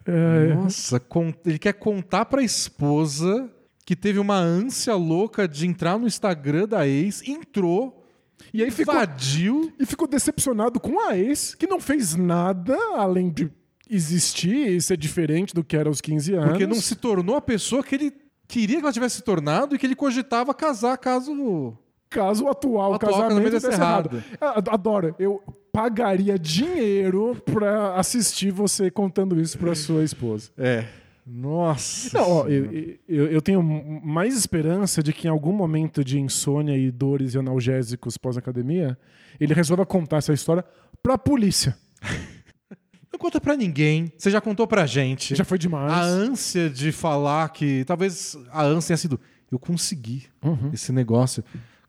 É, 0.04 0.54
Nossa, 0.54 1.00
ele 1.46 1.56
quer 1.56 1.74
contar 1.74 2.24
pra 2.24 2.42
esposa 2.42 3.48
que 3.86 3.94
teve 3.94 4.18
uma 4.18 4.36
ânsia 4.36 4.96
louca 4.96 5.46
de 5.46 5.68
entrar 5.68 5.96
no 5.96 6.08
Instagram 6.08 6.66
da 6.66 6.84
ex, 6.84 7.22
entrou, 7.28 8.04
E 8.52 8.60
aí 8.60 8.72
ficou, 8.72 8.92
invadiu. 8.92 9.72
e 9.78 9.86
ficou 9.86 10.08
decepcionado 10.08 10.80
com 10.80 10.98
a 10.98 11.16
ex, 11.16 11.54
que 11.54 11.68
não 11.68 11.78
fez 11.78 12.16
nada 12.16 12.76
além 12.96 13.30
de 13.30 13.48
existir 13.88 14.66
e 14.66 14.80
ser 14.82 14.96
diferente 14.96 15.54
do 15.54 15.62
que 15.62 15.76
era 15.76 15.88
aos 15.88 16.00
15 16.00 16.34
anos. 16.34 16.48
Porque 16.48 16.66
não 16.66 16.74
se 16.74 16.96
tornou 16.96 17.36
a 17.36 17.40
pessoa 17.40 17.84
que 17.84 17.94
ele 17.94 18.12
queria 18.48 18.78
que 18.78 18.82
ela 18.82 18.92
tivesse 18.92 19.18
se 19.18 19.22
tornado 19.22 19.76
e 19.76 19.78
que 19.78 19.86
ele 19.86 19.94
cogitava 19.94 20.52
casar 20.52 20.98
caso. 20.98 21.78
Caso 22.14 22.44
o 22.44 22.48
atual, 22.48 22.92
O 22.92 22.94
atual 22.94 23.12
casamento 23.12 23.28
casamento 23.30 23.50
desse 23.52 23.66
desse 23.68 23.80
errado. 23.80 24.22
errado. 24.40 24.64
Eu 24.66 24.72
Adoro. 24.72 25.14
Eu 25.18 25.42
pagaria 25.72 26.38
dinheiro 26.38 27.36
pra 27.44 27.96
assistir 27.96 28.50
você 28.52 28.90
contando 28.90 29.40
isso 29.40 29.58
pra 29.58 29.74
sua 29.74 30.04
esposa. 30.04 30.50
É. 30.56 30.84
Nossa. 31.26 32.16
Não, 32.16 32.30
ó, 32.30 32.46
eu, 32.46 32.96
eu, 33.08 33.26
eu 33.28 33.42
tenho 33.42 33.62
mais 33.62 34.36
esperança 34.36 35.02
de 35.02 35.12
que 35.12 35.26
em 35.26 35.30
algum 35.30 35.52
momento 35.52 36.04
de 36.04 36.20
insônia 36.20 36.76
e 36.76 36.90
dores 36.90 37.34
e 37.34 37.38
analgésicos 37.38 38.16
pós-academia, 38.18 38.96
ele 39.40 39.54
resolva 39.54 39.84
contar 39.86 40.18
essa 40.18 40.32
história 40.32 40.64
pra 41.02 41.16
polícia. 41.18 41.76
Não 43.12 43.18
conta 43.18 43.40
pra 43.40 43.56
ninguém. 43.56 44.12
Você 44.18 44.30
já 44.30 44.40
contou 44.40 44.66
pra 44.66 44.86
gente. 44.86 45.34
Já 45.34 45.44
foi 45.44 45.56
demais. 45.58 45.92
A 45.92 46.02
ânsia 46.02 46.68
de 46.68 46.92
falar 46.92 47.48
que. 47.50 47.84
Talvez 47.84 48.36
a 48.50 48.62
ânsia 48.62 48.88
tenha 48.88 48.96
sido. 48.98 49.18
Eu 49.50 49.58
consegui 49.58 50.24
Uhum. 50.44 50.70
esse 50.72 50.92
negócio. 50.92 51.42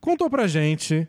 Contou 0.05 0.29
pra 0.29 0.45
gente. 0.45 1.07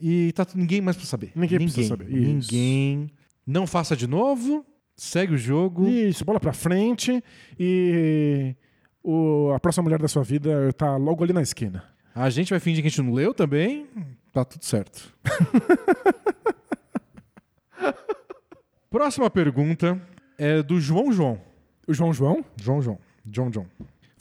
E 0.00 0.32
tá 0.32 0.44
ninguém 0.56 0.80
mais 0.80 0.96
pra 0.96 1.06
saber. 1.06 1.30
Ninguém 1.32 1.60
precisa 1.60 1.90
saber. 1.90 2.10
Isso. 2.10 2.52
Ninguém. 2.52 3.08
Não 3.46 3.68
faça 3.68 3.96
de 3.96 4.08
novo. 4.08 4.66
Segue 4.96 5.34
o 5.34 5.38
jogo. 5.38 5.88
Isso, 5.88 6.24
bola 6.24 6.40
pra 6.40 6.52
frente 6.52 7.22
e 7.58 8.54
o, 9.02 9.52
a 9.54 9.60
próxima 9.60 9.84
mulher 9.84 10.00
da 10.00 10.08
sua 10.08 10.24
vida 10.24 10.72
tá 10.72 10.96
logo 10.96 11.22
ali 11.22 11.32
na 11.32 11.40
esquina. 11.40 11.84
A 12.14 12.28
gente 12.30 12.50
vai 12.50 12.58
fingir 12.58 12.82
que 12.82 12.88
a 12.88 12.90
gente 12.90 13.00
não 13.00 13.12
leu 13.12 13.32
também. 13.32 13.86
Tá 14.32 14.44
tudo 14.44 14.64
certo. 14.64 15.14
Próxima 18.90 19.30
pergunta 19.30 20.02
é 20.36 20.62
do 20.62 20.80
João 20.80 21.12
João. 21.12 21.40
O 21.86 21.94
João 21.94 22.12
João? 22.12 22.44
João 22.60 22.82
João. 22.82 22.98
João 23.30 23.52
João. 23.52 23.66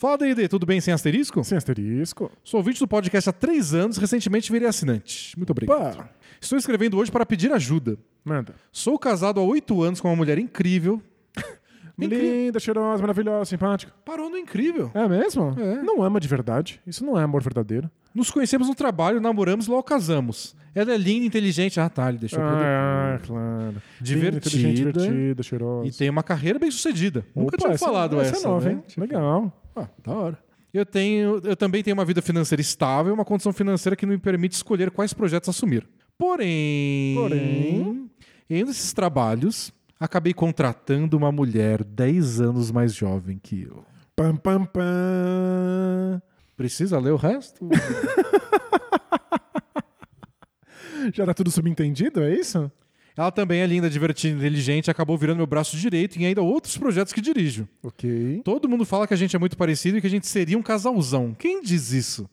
Fala, 0.02 0.18
D&D, 0.18 0.48
tudo 0.48 0.66
bem 0.66 0.82
sem 0.82 0.92
asterisco? 0.92 1.44
Sem 1.44 1.56
asterisco. 1.56 2.32
Sou 2.44 2.60
ouvinte 2.60 2.80
do 2.80 2.88
podcast 2.88 3.30
há 3.30 3.32
três 3.32 3.72
anos, 3.72 3.98
recentemente 3.98 4.52
virei 4.52 4.68
assinante. 4.68 5.38
Muito 5.38 5.52
obrigado. 5.52 5.96
Pá, 5.98 6.10
Estou 6.42 6.58
escrevendo 6.58 6.98
hoje 6.98 7.12
para 7.12 7.24
pedir 7.24 7.54
ajuda. 7.54 8.00
manda. 8.26 8.56
Sou 8.72 8.98
casado 8.98 9.40
há 9.40 9.44
oito 9.44 9.84
anos 9.84 10.02
com 10.02 10.08
uma 10.08 10.16
mulher 10.16 10.40
incrível. 10.40 11.00
Linda, 11.96 12.60
cheirosa, 12.60 13.00
maravilhosa, 13.00 13.46
simpática. 13.46 13.94
Parou 14.04 14.28
no 14.28 14.40
incrível. 14.40 14.90
É 14.96 15.08
mesmo? 15.08 15.54
É. 15.56 15.84
Não 15.84 16.02
ama 16.02 16.20
de 16.20 16.28
verdade. 16.28 16.82
Isso 16.88 17.06
não 17.06 17.16
é 17.16 17.22
amor 17.22 17.44
verdadeiro. 17.44 17.88
Nos 18.12 18.32
conhecemos 18.32 18.68
no 18.68 18.74
trabalho, 18.74 19.22
namoramos 19.22 19.68
logo 19.68 19.84
casamos. 19.84 20.56
Ela 20.74 20.96
é 20.96 20.98
linda, 20.98 21.28
inteligente. 21.28 21.80
Ah, 21.80 21.90
tá, 21.90 22.10
ele 22.10 22.18
deixou 22.18 22.40
pra 22.40 22.50
depois. 22.50 22.66
Ah, 22.66 23.20
claro. 23.24 23.76
Divertida. 24.02 24.68
Linda, 24.68 24.92
divertida, 24.94 25.44
cheirosa. 25.44 25.88
E 25.88 25.92
tem 25.92 26.10
uma 26.10 26.24
carreira 26.24 26.58
bem 26.58 26.72
sucedida. 26.72 27.24
Nunca 27.36 27.56
tinha 27.56 27.74
essa- 27.74 27.86
falado 27.86 28.20
essa. 28.20 28.38
essa. 28.38 28.48
é 28.48 28.50
nova, 28.50 28.66
né? 28.68 28.72
hein? 28.72 28.84
Legal. 28.98 29.61
Ah, 29.76 29.88
da 30.04 30.14
hora. 30.14 30.40
Eu, 30.74 30.86
tenho, 30.86 31.42
eu 31.44 31.56
também 31.56 31.84
tenho 31.84 31.96
uma 31.96 32.06
vida 32.06 32.22
financeira 32.22 32.62
estável 32.62 33.12
e 33.12 33.14
uma 33.14 33.26
condição 33.26 33.52
financeira 33.52 33.96
que 33.96 34.06
não 34.06 34.14
me 34.14 34.20
permite 34.20 34.54
escolher 34.54 34.92
quais 34.92 35.14
projetos 35.14 35.50
assumir. 35.50 35.88
Porém, 36.18 37.16
Porém? 37.16 38.10
em 38.50 38.64
um 38.64 38.66
desses 38.66 38.94
trabalhos, 38.94 39.74
acabei 40.00 40.34
contratando 40.34 41.18
uma 41.18 41.32
mulher 41.32 41.84
10 41.84 42.42
anos 42.42 42.72
mais 42.72 42.94
jovem 42.94 43.40
que 43.42 43.64
eu. 43.64 43.84
Pam, 44.16 44.36
pam, 44.36 44.66
pam. 44.66 46.22
Precisa 46.56 47.00
ler 47.00 47.12
o 47.12 47.16
resto? 47.18 47.68
Já 51.14 51.26
tá 51.26 51.34
tudo 51.34 51.50
subentendido, 51.50 52.22
é 52.22 52.34
isso? 52.34 52.72
Ela 53.16 53.32
também 53.32 53.62
é 53.62 53.68
linda, 53.68 53.90
divertida, 53.90 54.38
inteligente, 54.38 54.90
acabou 54.90 55.18
virando 55.18 55.38
meu 55.38 55.48
braço 55.48 55.76
direito 55.78 56.18
em 56.18 56.26
ainda 56.26 56.42
outros 56.42 56.78
projetos 56.78 57.12
que 57.14 57.20
dirijo. 57.22 57.68
Ok. 57.84 58.42
Todo 58.44 58.70
mundo 58.70 58.86
fala 58.86 59.06
que 59.06 59.14
a 59.14 59.18
gente 59.18 59.36
é 59.36 59.40
muito 59.40 59.58
parecido 59.58 59.98
e 59.98 60.02
que 60.02 60.08
a 60.08 60.10
gente 60.10 60.28
seria 60.28 60.58
um 60.58 60.62
casalzão. 60.62 61.36
Quem 61.38 61.62
diz 61.62 61.92
isso? 61.92 62.30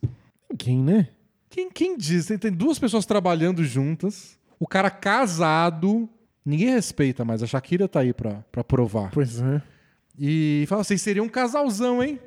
Ninguém, 0.51 0.83
né? 0.83 1.09
Quem, 1.51 1.71
quem 1.71 1.97
diz? 1.97 2.27
Tem, 2.27 2.39
tem 2.39 2.53
duas 2.53 2.79
pessoas 2.79 3.05
trabalhando 3.07 3.65
juntas, 3.65 4.39
o 4.61 4.67
cara 4.67 4.91
casado, 4.91 6.09
ninguém 6.45 6.71
respeita 6.71 7.25
mais. 7.25 7.43
A 7.43 7.47
Shakira 7.47 7.89
tá 7.89 8.01
aí 8.01 8.13
pra, 8.13 8.45
pra 8.53 8.63
provar. 8.63 9.11
Pois 9.11 9.41
é. 9.41 9.61
E 10.19 10.65
fala, 10.69 10.85
vocês 10.85 11.01
seriam 11.01 11.27
um 11.27 11.29
casalzão, 11.29 12.03
hein? 12.03 12.19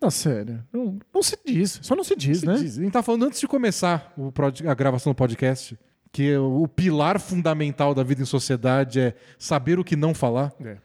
Não, 0.00 0.10
sério. 0.10 0.62
Não, 0.72 0.98
não 1.14 1.22
se 1.22 1.38
diz. 1.44 1.78
Só 1.82 1.94
não 1.96 2.04
se 2.04 2.14
diz, 2.16 2.40
Se 2.40 2.46
né? 2.46 2.54
diz. 2.54 2.78
A 2.78 2.82
gente 2.82 2.92
tá 2.92 3.02
falando 3.02 3.24
antes 3.26 3.40
de 3.40 3.46
começar 3.46 4.12
o 4.16 4.32
a 4.68 4.74
gravação 4.74 5.12
do 5.12 5.16
podcast, 5.16 5.78
que 6.14 6.36
o 6.36 6.68
pilar 6.68 7.18
fundamental 7.18 7.92
da 7.92 8.04
vida 8.04 8.22
em 8.22 8.24
sociedade 8.24 9.00
é 9.00 9.14
saber 9.36 9.80
o 9.80 9.84
que 9.84 9.96
não 9.96 10.14
falar. 10.14 10.52
É. 10.64 10.76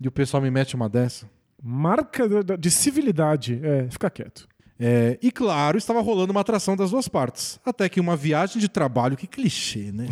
E 0.00 0.06
o 0.06 0.12
pessoal 0.12 0.40
me 0.40 0.48
mete 0.48 0.76
uma 0.76 0.88
dessa. 0.88 1.28
Marca 1.60 2.24
de 2.56 2.70
civilidade. 2.70 3.60
É, 3.64 3.90
fica 3.90 4.08
quieto. 4.08 4.46
É, 4.78 5.18
e 5.20 5.32
claro, 5.32 5.76
estava 5.76 6.00
rolando 6.00 6.30
uma 6.30 6.42
atração 6.42 6.76
das 6.76 6.92
duas 6.92 7.08
partes. 7.08 7.58
Até 7.66 7.88
que 7.88 7.98
uma 7.98 8.14
viagem 8.16 8.60
de 8.60 8.68
trabalho, 8.68 9.16
que 9.16 9.26
clichê, 9.26 9.90
né? 9.90 10.06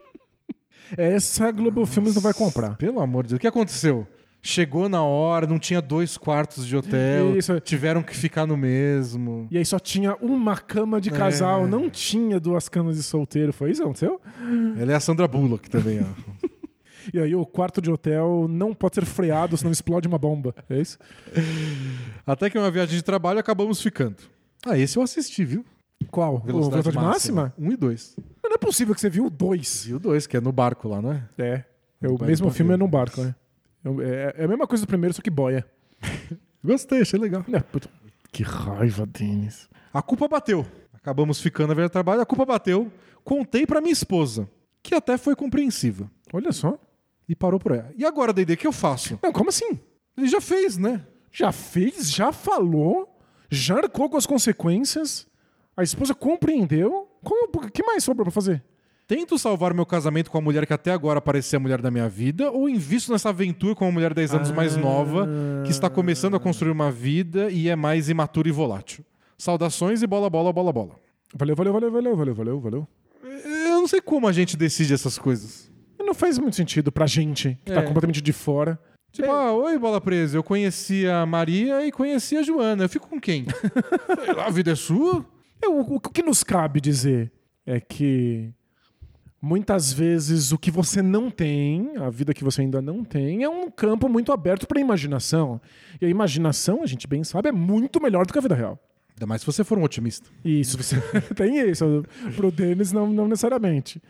Essa 0.94 1.50
Globo 1.50 1.86
Filmes 1.86 2.14
não 2.14 2.20
vai 2.20 2.34
comprar. 2.34 2.76
Pelo 2.76 3.00
amor 3.00 3.22
de 3.22 3.30
Deus, 3.30 3.38
o 3.38 3.40
que 3.40 3.46
aconteceu? 3.46 4.06
Chegou 4.46 4.88
na 4.88 5.02
hora, 5.02 5.44
não 5.44 5.58
tinha 5.58 5.82
dois 5.82 6.16
quartos 6.16 6.64
de 6.64 6.76
hotel, 6.76 7.36
Isso. 7.36 7.58
tiveram 7.58 8.00
que 8.00 8.16
ficar 8.16 8.46
no 8.46 8.56
mesmo. 8.56 9.48
E 9.50 9.58
aí 9.58 9.64
só 9.64 9.76
tinha 9.76 10.14
uma 10.20 10.56
cama 10.56 11.00
de 11.00 11.10
casal, 11.10 11.66
não 11.66 11.90
tinha 11.90 12.38
duas 12.38 12.68
camas 12.68 12.96
de 12.96 13.02
solteiro. 13.02 13.52
Foi 13.52 13.72
isso 13.72 13.82
aconteceu? 13.82 14.20
Ela 14.78 14.92
é 14.92 14.94
a 14.94 15.00
Sandra 15.00 15.26
Bullock 15.26 15.68
também, 15.68 16.00
ó. 16.00 16.46
E 17.14 17.20
aí 17.20 17.36
o 17.36 17.46
quarto 17.46 17.80
de 17.80 17.88
hotel 17.88 18.46
não 18.48 18.74
pode 18.74 18.96
ser 18.96 19.04
freado, 19.04 19.56
senão 19.56 19.70
explode 19.70 20.08
uma 20.08 20.18
bomba. 20.18 20.52
É 20.68 20.80
isso? 20.80 20.98
Até 22.26 22.50
que 22.50 22.58
uma 22.58 22.68
viagem 22.68 22.96
de 22.96 23.02
trabalho 23.02 23.38
acabamos 23.38 23.80
ficando. 23.80 24.16
Ah, 24.66 24.76
esse 24.76 24.96
eu 24.98 25.02
assisti, 25.02 25.44
viu? 25.44 25.64
Qual? 26.10 26.34
o 26.34 26.38
Velocidade 26.38 26.92
Máxima? 26.92 27.54
Um 27.56 27.70
e 27.70 27.76
dois. 27.76 28.16
Não 28.42 28.52
é 28.52 28.58
possível 28.58 28.92
que 28.92 29.00
você 29.00 29.08
viu 29.08 29.26
o 29.26 29.30
dois. 29.30 29.86
E 29.86 29.94
o 29.94 30.00
dois, 30.00 30.26
que 30.26 30.36
é 30.36 30.40
no 30.40 30.50
barco 30.50 30.88
lá, 30.88 31.00
não 31.00 31.12
é? 31.12 31.22
É. 31.38 31.64
É 32.02 32.08
o 32.08 32.16
Vai 32.16 32.28
mesmo 32.28 32.50
filme 32.50 32.74
é 32.74 32.76
num 32.76 32.88
barco, 32.88 33.22
né? 33.22 33.34
É, 34.02 34.42
é 34.42 34.44
a 34.44 34.48
mesma 34.48 34.66
coisa 34.66 34.84
do 34.84 34.88
primeiro, 34.88 35.14
só 35.14 35.22
que 35.22 35.30
boia. 35.30 35.66
Gostei, 36.64 37.02
achei 37.02 37.18
legal. 37.18 37.44
É, 37.52 37.60
puta, 37.60 37.88
que 38.32 38.42
raiva, 38.42 39.06
Denis. 39.06 39.68
A 39.92 40.02
culpa 40.02 40.26
bateu. 40.26 40.66
Acabamos 40.92 41.40
ficando 41.40 41.68
na 41.68 41.74
viagem 41.74 41.88
de 41.88 41.92
trabalho, 41.92 42.20
a 42.20 42.26
culpa 42.26 42.44
bateu. 42.44 42.90
Contei 43.22 43.66
pra 43.66 43.80
minha 43.80 43.92
esposa, 43.92 44.48
que 44.82 44.94
até 44.94 45.16
foi 45.16 45.36
compreensiva. 45.36 46.10
Olha 46.32 46.52
só. 46.52 46.78
E 47.28 47.34
parou 47.34 47.58
por 47.58 47.72
ela. 47.72 47.92
E 47.96 48.04
agora, 48.04 48.32
Deide, 48.32 48.52
o 48.52 48.56
que 48.56 48.66
eu 48.66 48.72
faço? 48.72 49.18
Não, 49.22 49.32
como 49.32 49.48
assim? 49.48 49.78
Ele 50.16 50.28
já 50.28 50.40
fez, 50.40 50.76
né? 50.76 51.04
Já 51.32 51.52
fez, 51.52 52.10
já 52.10 52.32
falou, 52.32 53.18
já 53.50 53.76
arcou 53.76 54.08
com 54.08 54.16
as 54.16 54.26
consequências, 54.26 55.26
a 55.76 55.82
esposa 55.82 56.14
compreendeu. 56.14 57.08
O 57.22 57.70
que 57.70 57.82
mais 57.82 58.04
sobra 58.04 58.24
pra 58.24 58.30
fazer? 58.30 58.62
Tento 59.06 59.38
salvar 59.38 59.72
meu 59.72 59.86
casamento 59.86 60.30
com 60.30 60.38
a 60.38 60.40
mulher 60.40 60.66
que 60.66 60.72
até 60.72 60.90
agora 60.90 61.20
parecia 61.20 61.58
a 61.58 61.60
mulher 61.60 61.80
da 61.80 61.92
minha 61.92 62.08
vida, 62.08 62.50
ou 62.50 62.68
invisto 62.68 63.12
nessa 63.12 63.28
aventura 63.28 63.72
com 63.74 63.84
uma 63.84 63.92
mulher 63.92 64.12
10 64.12 64.34
anos 64.34 64.50
mais 64.50 64.76
nova, 64.76 65.28
que 65.64 65.70
está 65.70 65.88
começando 65.88 66.34
a 66.34 66.40
construir 66.40 66.72
uma 66.72 66.90
vida 66.90 67.48
e 67.50 67.68
é 67.68 67.76
mais 67.76 68.08
imatura 68.08 68.48
e 68.48 68.52
volátil. 68.52 69.04
Saudações 69.38 70.02
e 70.02 70.06
bola, 70.08 70.28
bola, 70.28 70.52
bola, 70.52 70.72
bola. 70.72 70.96
Valeu, 71.34 71.54
valeu, 71.54 71.72
valeu, 71.72 71.92
valeu, 71.92 72.16
valeu, 72.16 72.34
valeu, 72.34 72.60
valeu. 72.60 72.88
Eu 73.44 73.80
não 73.80 73.86
sei 73.86 74.00
como 74.00 74.26
a 74.26 74.32
gente 74.32 74.56
decide 74.56 74.94
essas 74.94 75.16
coisas. 75.18 75.70
Não 76.00 76.14
faz 76.14 76.36
muito 76.38 76.56
sentido 76.56 76.90
pra 76.90 77.06
gente, 77.06 77.58
que 77.64 77.72
tá 77.72 77.80
É. 77.80 77.82
completamente 77.82 78.20
de 78.20 78.32
fora. 78.32 78.78
Tipo, 79.12 79.30
ah, 79.30 79.52
oi, 79.52 79.78
bola 79.78 80.00
presa, 80.00 80.36
eu 80.36 80.42
conheci 80.42 81.06
a 81.06 81.24
Maria 81.24 81.86
e 81.86 81.92
conheci 81.92 82.36
a 82.36 82.42
Joana. 82.42 82.84
Eu 82.84 82.88
fico 82.88 83.08
com 83.08 83.20
quem? 83.20 83.46
A 84.44 84.50
vida 84.50 84.72
é 84.72 84.74
sua? 84.74 85.24
É, 85.62 85.68
o, 85.68 85.80
o 85.80 86.00
que 86.00 86.22
nos 86.22 86.44
cabe 86.44 86.80
dizer 86.80 87.32
é 87.64 87.80
que 87.80 88.52
muitas 89.46 89.92
vezes 89.92 90.50
o 90.50 90.58
que 90.58 90.72
você 90.72 91.00
não 91.00 91.30
tem, 91.30 91.96
a 91.98 92.10
vida 92.10 92.34
que 92.34 92.42
você 92.42 92.62
ainda 92.62 92.82
não 92.82 93.04
tem, 93.04 93.44
é 93.44 93.48
um 93.48 93.70
campo 93.70 94.08
muito 94.08 94.32
aberto 94.32 94.66
para 94.66 94.80
imaginação. 94.80 95.60
E 96.00 96.04
a 96.04 96.08
imaginação, 96.08 96.82
a 96.82 96.86
gente 96.86 97.06
bem 97.06 97.22
sabe, 97.22 97.50
é 97.50 97.52
muito 97.52 98.02
melhor 98.02 98.26
do 98.26 98.32
que 98.32 98.38
a 98.38 98.42
vida 98.42 98.56
real. 98.56 98.76
Ainda 99.14 99.24
mais 99.24 99.42
se 99.42 99.46
você 99.46 99.62
for 99.62 99.78
um 99.78 99.84
otimista. 99.84 100.28
Isso, 100.44 100.76
você 100.82 101.00
tem 101.36 101.60
isso. 101.60 102.04
Pro 102.34 102.50
Denis, 102.50 102.90
não, 102.90 103.06
não 103.06 103.28
necessariamente. 103.28 104.02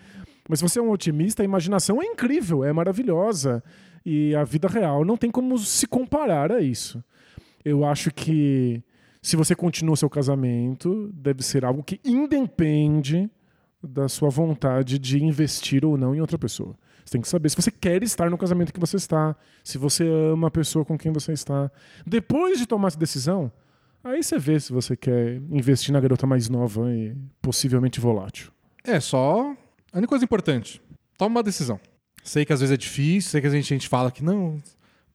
Mas 0.48 0.60
se 0.60 0.62
você 0.68 0.78
é 0.78 0.82
um 0.82 0.90
otimista, 0.90 1.42
a 1.42 1.44
imaginação 1.44 2.00
é 2.02 2.06
incrível, 2.06 2.64
é 2.64 2.72
maravilhosa. 2.72 3.62
E 4.06 4.34
a 4.34 4.42
vida 4.42 4.68
real 4.68 5.04
não 5.04 5.18
tem 5.18 5.30
como 5.30 5.58
se 5.58 5.86
comparar 5.86 6.50
a 6.50 6.62
isso. 6.62 7.04
Eu 7.62 7.84
acho 7.84 8.10
que 8.10 8.82
se 9.20 9.36
você 9.36 9.54
continua 9.54 9.94
o 9.94 9.96
seu 9.96 10.08
casamento, 10.08 11.10
deve 11.12 11.42
ser 11.42 11.64
algo 11.64 11.82
que 11.82 12.00
independe 12.04 13.28
da 13.86 14.08
sua 14.08 14.28
vontade 14.28 14.98
de 14.98 15.22
investir 15.22 15.84
ou 15.84 15.96
não 15.96 16.14
em 16.14 16.20
outra 16.20 16.38
pessoa. 16.38 16.74
Você 17.04 17.12
tem 17.12 17.20
que 17.20 17.28
saber 17.28 17.48
se 17.48 17.56
você 17.56 17.70
quer 17.70 18.02
estar 18.02 18.28
no 18.28 18.36
casamento 18.36 18.72
que 18.72 18.80
você 18.80 18.96
está, 18.96 19.36
se 19.62 19.78
você 19.78 20.04
ama 20.04 20.48
a 20.48 20.50
pessoa 20.50 20.84
com 20.84 20.98
quem 20.98 21.12
você 21.12 21.32
está. 21.32 21.70
Depois 22.04 22.58
de 22.58 22.66
tomar 22.66 22.88
essa 22.88 22.98
decisão, 22.98 23.50
aí 24.02 24.22
você 24.22 24.38
vê 24.38 24.58
se 24.58 24.72
você 24.72 24.96
quer 24.96 25.36
investir 25.50 25.92
na 25.92 26.00
garota 26.00 26.26
mais 26.26 26.48
nova 26.48 26.92
e 26.92 27.16
possivelmente 27.40 28.00
volátil. 28.00 28.50
É 28.82 28.98
só. 28.98 29.54
A 29.92 29.98
única 29.98 30.08
coisa 30.08 30.24
importante: 30.24 30.82
toma 31.16 31.36
uma 31.36 31.42
decisão. 31.42 31.78
Sei 32.24 32.44
que 32.44 32.52
às 32.52 32.60
vezes 32.60 32.74
é 32.74 32.76
difícil, 32.76 33.30
sei 33.30 33.40
que 33.40 33.46
a 33.46 33.50
gente, 33.50 33.72
a 33.72 33.76
gente 33.76 33.88
fala 33.88 34.10
que 34.10 34.24
não, 34.24 34.60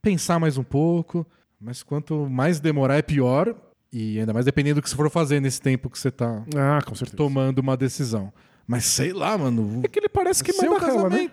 pensar 0.01 0.39
mais 0.39 0.57
um 0.57 0.63
pouco, 0.63 1.27
mas 1.59 1.83
quanto 1.83 2.29
mais 2.29 2.61
demorar 2.61 2.95
é 2.95 3.01
pior, 3.01 3.53
e 3.91 4.17
ainda 4.17 4.31
mais 4.31 4.45
dependendo 4.45 4.79
do 4.79 4.83
que 4.83 4.89
você 4.89 4.95
for 4.95 5.09
fazer 5.09 5.41
nesse 5.41 5.61
tempo 5.61 5.89
que 5.89 5.99
você 5.99 6.09
tá 6.09 6.43
Ah, 6.55 6.79
tomando 7.15 7.59
uma 7.59 7.75
decisão. 7.75 8.31
Mas 8.67 8.85
sei 8.85 9.11
lá, 9.13 9.37
mano. 9.37 9.81
É 9.83 9.87
que 9.87 9.99
ele 9.99 10.09
parece 10.09 10.43
que 10.43 10.53
manda 10.53 10.75
a 10.77 10.87
rela, 10.87 11.09
né? 11.09 11.29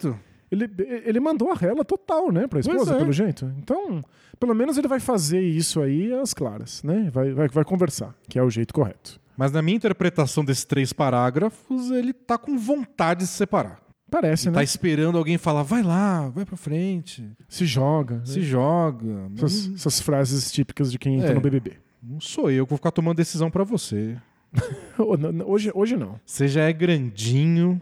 Ele, 0.51 0.69
ele 1.05 1.21
mandou 1.21 1.51
a 1.51 1.55
rela 1.55 1.85
total, 1.85 2.33
né, 2.33 2.47
pra 2.47 2.59
esposa, 2.61 2.95
é. 2.95 2.99
pelo 2.99 3.13
jeito. 3.13 3.53
Então, 3.59 4.03
pelo 4.41 4.55
menos 4.55 4.79
ele 4.79 4.89
vai 4.89 4.99
fazer 4.99 5.41
isso 5.43 5.81
aí 5.81 6.13
às 6.15 6.33
claras, 6.33 6.83
né? 6.83 7.11
Vai, 7.13 7.33
vai, 7.33 7.49
vai 7.49 7.65
conversar, 7.65 8.15
que 8.29 8.39
é 8.39 8.43
o 8.43 8.49
jeito 8.49 8.73
correto. 8.73 9.21
Mas 9.37 9.53
na 9.53 9.61
minha 9.61 9.77
interpretação 9.77 10.43
desses 10.45 10.65
três 10.65 10.93
parágrafos, 10.93 11.91
ele 11.91 12.13
tá 12.15 12.39
com 12.39 12.57
vontade 12.59 13.21
de 13.21 13.27
se 13.27 13.35
separar. 13.35 13.79
Parece, 14.11 14.49
né? 14.49 14.55
Tá 14.55 14.63
esperando 14.63 15.19
alguém 15.19 15.37
falar, 15.37 15.63
vai 15.63 15.83
lá, 15.83 16.31
vai 16.31 16.47
pra 16.47 16.57
frente, 16.57 17.31
Se 17.47 17.67
joga. 17.67 18.23
se 18.25 18.39
né? 18.41 18.45
joga. 18.47 19.31
Essas, 19.37 19.71
essas 19.75 20.01
frases 20.01 20.51
típicas 20.51 20.91
de 20.91 20.99
quem 20.99 21.17
entra 21.17 21.31
É. 21.33 21.35
no 21.35 21.43
BBB. 21.43 21.73
Não 22.03 22.21
sou 22.21 22.51
eu 22.51 22.65
que 22.65 22.71
vou 22.71 22.79
ficar 22.79 22.91
tomando 22.91 23.19
decisão 23.19 23.51
pra 23.51 23.65
você. 23.65 24.17
Hoje, 25.47 25.70
hoje 25.75 25.97
não. 25.97 26.19
Você 26.27 26.49
já 26.49 26.62
é 26.62 26.73
grandinho. 26.73 27.81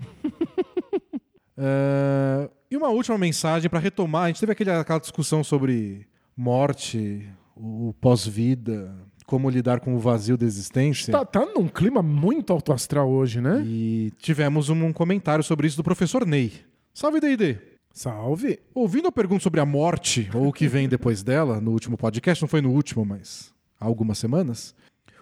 Ah, 1.57 2.49
e 2.71 2.77
uma 2.77 2.89
última 2.89 3.17
mensagem 3.17 3.71
para 3.71 3.79
retomar. 3.79 4.25
A 4.25 4.27
gente 4.29 4.41
teve 4.41 4.53
aquele, 4.53 4.71
aquela 4.71 5.01
discussão 5.01 5.43
sobre 5.43 6.07
morte, 6.37 7.27
o 7.57 7.95
pós-vida, 8.01 8.95
como 9.25 9.49
lidar 9.51 9.81
com 9.81 9.95
o 9.95 9.99
vazio 9.99 10.37
da 10.37 10.45
existência. 10.45 11.13
Tá, 11.13 11.25
tá 11.25 11.47
num 11.47 11.69
clima 11.69 12.03
muito 12.03 12.53
alto 12.53 12.73
astral 12.73 13.11
hoje, 13.11 13.41
né? 13.41 13.63
E 13.67 14.13
tivemos 14.19 14.69
um, 14.69 14.85
um 14.85 14.93
comentário 14.93 15.43
sobre 15.43 15.67
isso 15.67 15.77
do 15.77 15.85
professor 15.85 16.27
Ney. 16.27 16.53
Salve, 16.93 17.21
D&D! 17.21 17.59
Salve. 17.93 18.59
Ouvindo 18.75 19.09
a 19.09 19.13
pergunta 19.13 19.43
sobre 19.43 19.59
a 19.59 19.65
morte, 19.65 20.29
ou 20.35 20.49
o 20.49 20.53
que 20.53 20.69
vem 20.69 20.87
depois 20.87 21.23
dela, 21.23 21.61
no 21.61 21.71
último 21.71 21.97
podcast, 21.97 22.43
não 22.43 22.49
foi 22.49 22.61
no 22.61 22.71
último, 22.71 23.07
mas 23.07 23.55
há 23.81 23.87
algumas 23.87 24.19
semanas, 24.19 24.75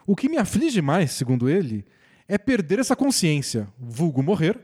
o 0.07 0.15
que 0.17 0.29
me 0.29 0.37
aflige 0.37 0.81
mais, 0.83 1.13
segundo 1.13 1.49
ele, 1.49 1.85
é 2.29 2.39
perder 2.39 2.79
essa 2.79 2.97
consciência, 2.97 3.69
vulgo 3.79 4.23
morrer, 4.23 4.59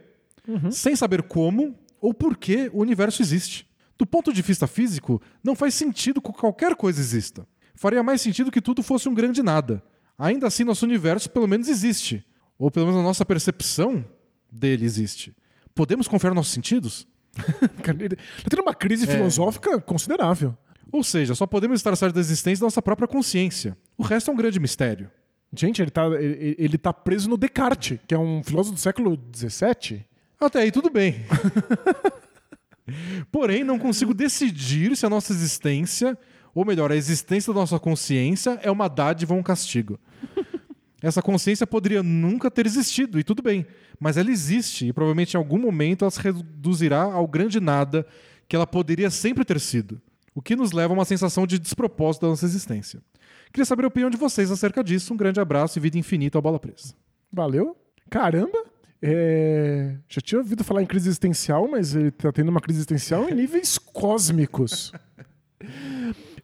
sem 0.71 0.97
saber 0.97 1.23
como 1.23 1.75
ou 2.01 2.13
por 2.15 2.37
que 2.37 2.71
o 2.73 2.81
universo 2.81 3.23
existe. 3.23 3.69
Do 3.99 4.07
ponto 4.07 4.33
de 4.33 4.41
vista 4.43 4.67
físico, 4.67 5.21
não 5.45 5.55
faz 5.55 5.75
sentido 5.75 6.21
que 6.21 6.33
qualquer 6.33 6.75
coisa 6.75 6.99
exista. 7.01 7.47
Faria 7.75 8.03
mais 8.03 8.21
sentido 8.21 8.51
que 8.51 8.61
tudo 8.61 8.83
fosse 8.83 9.09
um 9.09 9.15
grande 9.15 9.43
nada. 9.43 9.83
Ainda 10.19 10.47
assim, 10.47 10.65
nosso 10.65 10.85
universo 10.87 11.29
pelo 11.31 11.47
menos 11.47 11.69
existe. 11.69 12.25
Ou 12.59 12.71
pelo 12.71 12.87
menos 12.87 13.01
a 13.01 13.05
nossa 13.05 13.25
percepção 13.25 14.05
dele 14.51 14.85
existe. 14.85 15.35
Podemos 15.75 16.09
confiar 16.09 16.31
nos 16.31 16.37
nossos 16.37 16.53
sentidos? 16.53 17.07
Cara, 17.83 17.97
Ele 18.03 18.17
tá 18.17 18.23
tendo 18.49 18.63
uma 18.63 18.75
crise 18.75 19.05
É. 19.05 19.07
filosófica 19.07 19.81
considerável. 19.81 20.57
Ou 20.93 21.05
seja, 21.05 21.35
só 21.35 21.47
podemos 21.47 21.79
estar 21.79 21.95
certos 21.95 22.15
da 22.15 22.21
existência 22.21 22.61
da 22.63 22.67
nossa 22.67 22.83
própria 22.83 23.07
consciência. 23.07 23.77
O 23.97 24.03
resto 24.03 24.31
é 24.31 24.35
um 24.35 24.37
grande 24.37 24.59
mistério. 24.59 25.11
Gente, 25.53 25.83
ele 25.83 25.91
tá, 25.91 26.07
ele, 26.07 26.55
ele 26.59 26.79
tá 26.79 26.93
preso 26.93 27.29
no 27.29 27.37
Descartes, 27.37 27.99
que 28.07 28.15
é 28.15 28.19
um 28.19 28.43
filósofo 28.43 28.75
do 28.75 28.81
século 28.81 29.19
XVII. 29.35 30.05
Até 30.41 30.61
aí 30.61 30.71
tudo 30.71 30.89
bem. 30.89 31.17
Porém, 33.31 33.65
não 33.65 33.79
consigo 33.79 34.15
decidir 34.15 34.97
se 34.97 35.05
a 35.05 35.11
nossa 35.11 35.33
existência, 35.33 36.17
ou 36.55 36.65
melhor, 36.65 36.91
a 36.91 36.97
existência 36.97 37.53
da 37.53 37.61
nossa 37.61 37.79
consciência 37.79 38.59
é 38.63 38.71
uma 38.71 38.89
dádiva 38.89 39.35
ou 39.35 39.41
um 39.41 39.43
castigo. 39.43 39.99
Essa 41.03 41.23
consciência 41.23 41.67
poderia 41.67 42.03
nunca 42.03 42.51
ter 42.51 42.67
existido, 42.67 43.19
e 43.19 43.25
tudo 43.25 43.43
bem. 43.43 43.67
Mas 43.99 44.17
ela 44.17 44.31
existe, 44.31 44.87
e 44.87 44.93
provavelmente 44.93 45.35
em 45.35 45.39
algum 45.39 45.59
momento 45.59 46.05
ela 46.05 46.11
se 46.11 46.21
reduzirá 46.21 47.03
ao 47.03 47.27
grande 47.27 47.59
nada 47.59 48.07
que 48.49 48.55
ela 48.55 48.67
poderia 48.67 49.11
sempre 49.11 49.45
ter 49.45 49.59
sido. 49.59 50.01
O 50.35 50.43
que 50.43 50.55
nos 50.55 50.73
leva 50.73 50.93
a 50.93 50.97
uma 50.97 51.05
sensação 51.05 51.47
de 51.47 51.59
despropósito 51.59 52.27
da 52.27 52.31
nossa 52.31 52.45
existência. 52.45 53.01
Queria 53.53 53.65
saber 53.65 53.85
a 53.85 53.89
opinião 53.89 54.11
de 54.11 54.17
vocês 54.17 54.51
acerca 54.51 54.83
disso. 54.83 55.13
Um 55.13 55.17
grande 55.17 55.41
abraço 55.41 55.79
e 55.79 55.81
vida 55.81 55.99
infinita 55.99 56.39
ao 56.39 56.43
Bola 56.43 56.59
Presa. 56.59 56.95
Valeu. 57.33 57.77
Caramba. 58.09 58.65
É, 59.03 59.97
Já 60.09 60.21
tinha 60.21 60.39
ouvido 60.39 60.63
falar 60.63 60.83
em 60.83 60.87
crise 60.87 61.09
existencial, 61.09 61.67
mas 61.69 61.95
ele 61.95 62.11
tá 62.11 62.31
tendo 62.31 62.49
uma 62.49 62.61
crise 62.61 62.79
existencial 62.81 63.29
em 63.29 63.35
níveis 63.35 63.79
cósmicos. 63.79 64.93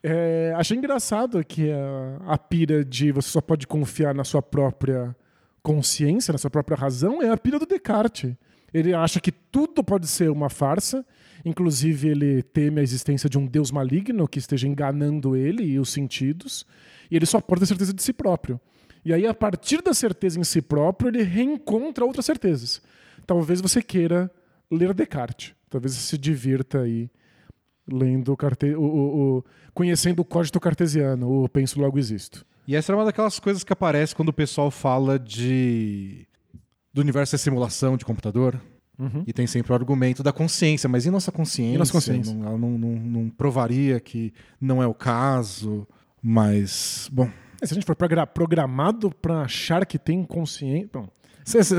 É, 0.02 0.52
achei 0.56 0.76
engraçado 0.76 1.42
que 1.44 1.70
a, 1.70 2.18
a 2.34 2.38
pira 2.38 2.84
de 2.84 3.12
você 3.12 3.28
só 3.28 3.40
pode 3.40 3.66
confiar 3.66 4.14
na 4.14 4.24
sua 4.24 4.42
própria 4.42 5.14
consciência, 5.62 6.32
na 6.32 6.38
sua 6.38 6.50
própria 6.50 6.76
razão, 6.76 7.20
é 7.22 7.28
a 7.28 7.36
pira 7.36 7.58
do 7.58 7.66
Descartes. 7.66 8.34
Ele 8.72 8.94
acha 8.94 9.20
que 9.20 9.32
tudo 9.32 9.82
pode 9.82 10.06
ser 10.06 10.30
uma 10.30 10.48
farsa, 10.48 11.04
inclusive 11.44 12.08
ele 12.08 12.42
teme 12.42 12.80
a 12.80 12.82
existência 12.82 13.28
de 13.28 13.38
um 13.38 13.46
deus 13.46 13.70
maligno 13.70 14.28
que 14.28 14.38
esteja 14.38 14.68
enganando 14.68 15.34
ele 15.36 15.64
e 15.64 15.78
os 15.78 15.90
sentidos, 15.90 16.66
e 17.10 17.16
ele 17.16 17.26
só 17.26 17.40
pode 17.40 17.60
ter 17.60 17.66
certeza 17.66 17.92
de 17.92 18.02
si 18.02 18.12
próprio. 18.12 18.60
E 19.04 19.12
aí, 19.12 19.26
a 19.26 19.34
partir 19.34 19.82
da 19.82 19.94
certeza 19.94 20.38
em 20.40 20.44
si 20.44 20.60
próprio, 20.60 21.08
ele 21.08 21.22
reencontra 21.22 22.04
outras 22.04 22.26
certezas. 22.26 22.82
Talvez 23.26 23.60
você 23.60 23.80
queira 23.80 24.30
ler 24.70 24.92
Descartes. 24.94 25.54
Talvez 25.70 25.94
você 25.94 26.00
se 26.00 26.18
divirta 26.18 26.80
aí 26.80 27.08
lendo 27.86 28.32
o, 28.32 28.36
carte... 28.36 28.66
o, 28.74 28.80
o- 28.82 29.36
o- 29.38 29.44
conhecendo 29.72 30.20
o 30.20 30.24
código 30.24 30.58
cartesiano, 30.58 31.44
o 31.44 31.48
penso 31.48 31.80
logo 31.80 31.98
existo. 31.98 32.44
E 32.66 32.74
essa 32.74 32.92
é 32.92 32.96
uma 32.96 33.04
daquelas 33.04 33.38
coisas 33.38 33.62
que 33.62 33.72
aparece 33.72 34.14
quando 34.14 34.30
o 34.30 34.32
pessoal 34.32 34.70
fala 34.72 35.18
de 35.18 36.26
do 36.92 37.00
universo 37.02 37.34
é 37.34 37.38
simulação 37.38 37.96
de 37.96 38.04
computador. 38.04 38.60
E 39.26 39.32
tem 39.32 39.46
sempre 39.46 39.70
o 39.70 39.74
argumento 39.74 40.22
da 40.22 40.32
consciência, 40.32 40.88
mas 40.88 41.04
e 41.04 41.10
nossa 41.10 41.30
consciência? 41.30 41.74
E 41.74 41.78
nossa 41.78 41.92
consciência? 41.92 42.32
Não, 42.34 42.46
ela 42.48 42.58
não, 42.58 42.70
não- 42.78 42.98
não 42.98 43.30
provaria 43.30 44.00
que 44.00 44.32
não 44.60 44.82
é 44.82 44.86
o 44.86 44.94
caso. 44.94 45.86
Mas, 46.28 47.08
bom, 47.12 47.30
É, 47.62 47.66
Se 47.66 47.72
a 47.72 47.74
gente 47.76 47.86
for 47.86 47.94
progra- 47.96 48.26
programado 48.26 49.10
para 49.22 49.42
achar 49.42 49.86
que 49.86 49.96
tem 49.98 50.24
consciência. 50.24 50.90
Bom, 50.92 51.08
cê- 51.44 51.62
cê- 51.62 51.76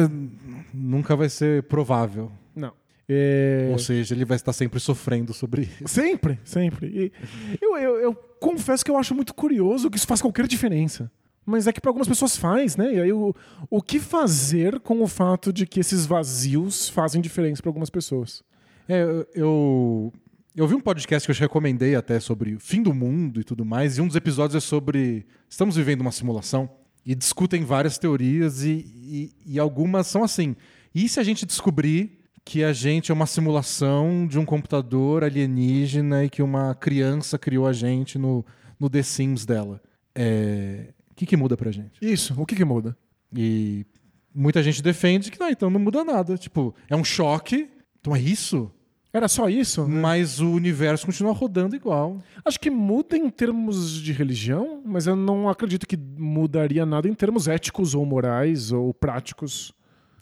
nunca 0.73 1.15
vai 1.17 1.27
ser 1.29 1.63
provável. 1.63 2.31
não. 2.55 2.71
É... 3.09 3.69
Ou 3.71 3.79
seja, 3.79 4.13
ele 4.15 4.25
vai 4.25 4.35
estar 4.35 4.51
sempre 4.53 4.79
sofrendo 4.81 5.33
sobre 5.33 5.61
isso. 5.63 5.87
Sempre, 5.87 6.39
sempre. 6.43 6.87
E 6.87 7.57
eu, 7.61 7.77
eu, 7.77 7.95
eu 7.99 8.13
confesso 8.15 8.83
que 8.83 8.91
eu 8.91 8.97
acho 8.97 9.13
muito 9.15 9.33
curioso 9.33 9.89
que 9.89 9.97
isso 9.97 10.07
faz 10.07 10.21
qualquer 10.21 10.45
diferença. 10.47 11.09
Mas 11.45 11.67
é 11.67 11.71
que 11.73 11.79
para 11.79 11.89
algumas 11.89 12.07
pessoas 12.07 12.35
faz, 12.35 12.75
né? 12.75 12.95
E 12.95 12.99
aí 13.01 13.13
o, 13.13 13.33
o 13.69 13.81
que 13.81 13.99
fazer 13.99 14.79
com 14.81 15.01
o 15.01 15.07
fato 15.07 15.53
de 15.53 15.65
que 15.65 15.79
esses 15.79 16.05
vazios 16.05 16.89
fazem 16.89 17.21
diferença 17.21 17.61
para 17.61 17.69
algumas 17.69 17.89
pessoas? 17.89 18.43
É, 18.89 19.03
eu- 19.35 20.11
eu, 20.57 20.67
vi 20.67 20.73
um 20.73 20.81
podcast 20.81 21.27
que 21.27 21.31
eu 21.31 21.35
te 21.35 21.41
recomendei 21.41 21.95
até 21.95 22.19
sobre 22.19 22.55
o 22.55 22.59
fim 22.59 22.81
do 22.81 22.93
mundo 22.93 23.39
e 23.39 23.43
tudo 23.43 23.63
mais, 23.63 23.97
e 23.97 24.01
um 24.01 24.07
dos 24.07 24.15
episódios 24.15 24.55
é 24.55 24.65
sobre 24.65 25.25
estamos 25.47 25.75
vivendo 25.75 26.01
uma 26.01 26.11
simulação 26.11 26.67
e 27.05 27.13
discutem 27.13 27.63
várias 27.63 27.99
teorias 27.99 28.63
e, 28.63 28.71
e, 28.95 29.31
e 29.45 29.59
algumas 29.59 30.07
são 30.07 30.23
assim. 30.23 30.55
E 30.95 31.07
se 31.07 31.19
a 31.19 31.23
gente 31.23 31.45
descobrir 31.45 32.19
que 32.43 32.63
a 32.63 32.73
gente 32.73 33.11
é 33.11 33.13
uma 33.13 33.27
simulação 33.27 34.25
de 34.25 34.39
um 34.39 34.45
computador 34.45 35.23
alienígena 35.23 36.25
e 36.25 36.29
que 36.29 36.41
uma 36.41 36.73
criança 36.73 37.37
criou 37.37 37.67
a 37.67 37.73
gente 37.73 38.17
no, 38.17 38.43
no 38.79 38.89
The 38.89 39.03
Sims 39.03 39.45
dela? 39.45 39.81
É, 40.15 40.93
O 41.11 41.15
que, 41.15 41.25
que 41.25 41.37
muda 41.37 41.55
pra 41.55 41.71
gente? 41.71 41.99
Isso, 42.01 42.33
o 42.35 42.45
que, 42.45 42.55
que 42.55 42.65
muda? 42.65 42.97
E 43.35 43.85
muita 44.33 44.63
gente 44.63 44.81
defende 44.81 45.29
que 45.29 45.39
não, 45.39 45.49
então 45.49 45.69
não 45.69 45.79
muda 45.79 46.03
nada. 46.03 46.35
Tipo, 46.35 46.73
é 46.89 46.95
um 46.95 47.03
choque. 47.03 47.69
Então 47.99 48.15
é 48.15 48.19
isso? 48.19 48.71
Era 49.17 49.27
só 49.27 49.49
isso? 49.49 49.87
Mas 49.87 50.39
o 50.39 50.51
universo 50.51 51.05
continua 51.07 51.33
rodando 51.33 51.75
igual. 51.75 52.17
Acho 52.45 52.59
que 52.59 52.69
muda 52.69 53.17
em 53.17 53.29
termos 53.31 53.99
de 54.01 54.13
religião, 54.13 54.79
mas 54.85 55.07
eu 55.07 55.15
não 55.15 55.49
acredito 55.49 55.87
que 55.87 55.97
mudaria 55.97 56.85
nada 56.85 57.07
em 57.09 57.13
termos 57.15 57.47
éticos 57.47 57.95
ou 57.95 58.05
morais 58.05 58.71
ou 58.71 58.93
práticos. 58.93 59.73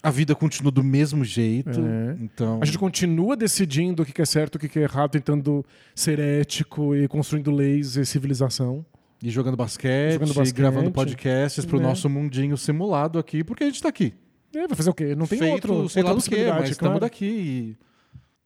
A 0.01 0.09
vida 0.09 0.33
continua 0.33 0.71
do 0.71 0.81
mesmo 0.83 1.25
jeito. 1.25 1.81
É. 1.81 2.15
Então. 2.21 2.59
A 2.61 2.65
gente 2.65 2.77
continua 2.77 3.35
decidindo 3.35 4.03
o 4.03 4.05
que 4.05 4.21
é 4.21 4.25
certo, 4.25 4.55
o 4.55 4.59
que 4.59 4.79
é 4.79 4.83
errado, 4.83 5.11
tentando 5.11 5.65
ser 5.93 6.17
ético 6.19 6.95
e 6.95 7.07
construindo 7.07 7.51
leis 7.51 7.97
e 7.97 8.05
civilização. 8.05 8.85
E 9.21 9.29
jogando 9.29 9.57
basquete, 9.57 10.13
Jogando 10.13 10.31
e 10.31 10.35
basquete. 10.35 10.55
gravando 10.55 10.91
podcasts 10.91 11.65
pro 11.65 11.79
É. 11.79 11.83
nosso 11.83 12.09
mundinho 12.09 12.55
simulado 12.55 13.19
aqui, 13.19 13.43
porque 13.43 13.63
a 13.63 13.67
gente 13.67 13.81
tá 13.81 13.89
aqui. 13.89 14.13
É, 14.53 14.67
vai 14.67 14.75
fazer 14.77 14.89
o 14.89 14.93
quê? 14.93 15.15
Não 15.15 15.27
tem 15.27 15.39
Feito, 15.39 15.51
outro, 15.53 15.89
sei 15.89 16.01
lá 16.01 16.11
outra 16.11 16.21
do 16.21 16.23
que, 16.23 16.29
possibilidade, 16.29 16.59
mas 16.61 16.69
estamos 16.69 16.91
claro. 16.99 16.99
daqui 17.01 17.25
e 17.25 17.77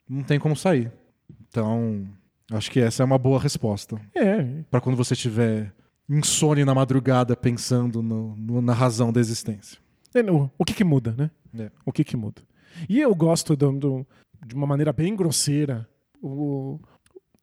não 0.10 0.24
tem 0.24 0.40
como 0.40 0.56
sair. 0.56 0.92
Então, 1.48 2.08
acho 2.52 2.70
que 2.72 2.80
essa 2.80 3.04
é 3.04 3.06
uma 3.06 3.18
boa 3.18 3.40
resposta. 3.40 4.00
É, 4.16 4.64
Pra 4.70 4.82
quando 4.82 4.96
você 4.96 5.16
tiver 5.16 5.74
insônia 6.10 6.66
na 6.66 6.74
madrugada 6.74 7.36
pensando 7.38 8.02
no- 8.02 8.36
no- 8.36 8.62
na 8.62 8.74
razão 8.74 9.14
da 9.14 9.20
existência. 9.20 9.78
É, 10.14 10.24
no- 10.24 10.52
o 10.58 10.66
que 10.66 10.74
que 10.74 10.84
muda, 10.84 11.14
né? 11.18 11.30
É. 11.58 11.72
O 11.86 11.92
que 11.92 12.04
que 12.04 12.18
muda? 12.18 12.42
E 12.88 13.00
eu 13.00 13.14
gosto 13.14 13.56
do- 13.56 13.72
do- 13.72 14.08
de 14.46 14.56
uma 14.56 14.66
maneira 14.66 14.92
bem 14.94 15.16
grosseira 15.16 15.88
o, 16.22 16.80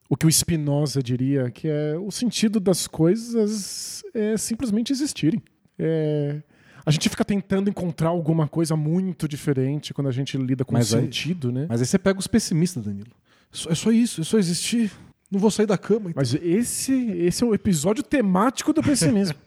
o 0.09 0.17
que 0.17 0.27
o 0.27 0.33
Spinoza 0.33 1.03
diria, 1.03 1.51
que 1.51 1.69
é 1.69 1.97
o 1.99 2.11
sentido 2.11 2.59
das 2.61 2.87
coisas 2.87 4.03
é 4.15 4.37
simplesmente 4.37 4.93
existirem. 4.93 5.43
É, 5.79 6.43
a 6.87 6.91
gente 6.91 7.09
fica 7.09 7.25
tentando 7.25 7.69
encontrar 7.69 8.09
alguma 8.11 8.47
coisa 8.49 8.77
muito 8.77 9.27
diferente 9.29 9.93
quando 9.93 10.07
a 10.09 10.13
gente 10.13 10.39
lida 10.39 10.65
com 10.65 10.73
Mas 10.73 10.95
aí- 10.95 11.03
sentido, 11.03 11.51
né? 11.53 11.67
Mas 11.69 11.81
aí 11.81 11.87
você 11.87 11.99
pega 11.99 12.19
os 12.19 12.27
pessimistas, 12.29 12.85
Danilo. 12.85 13.11
É 13.53 13.57
só- 13.57 13.71
É 13.71 13.75
só 13.75 13.91
isso, 13.93 14.21
é 14.21 14.25
só 14.25 14.39
existir. 14.39 14.93
Não 15.31 15.41
vou 15.41 15.51
sair 15.51 15.67
da 15.67 15.77
cama. 15.77 16.11
então. 16.11 16.13
Mas 16.15 16.33
esse, 16.35 16.93
esse 17.11 17.43
é 17.43 17.47
o 17.47 17.53
episódio 17.53 18.03
temático 18.03 18.73
do 18.73 18.83
pessimismo. 18.83 19.37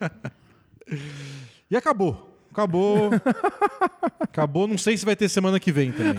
E 1.70 1.76
acabou. 1.76 2.36
Acabou. 2.50 3.10
acabou. 4.18 4.66
Não 4.66 4.76
sei 4.76 4.96
se 4.96 5.04
vai 5.04 5.14
ter 5.14 5.28
semana 5.28 5.60
que 5.60 5.70
vem 5.70 5.92
também. 5.92 6.16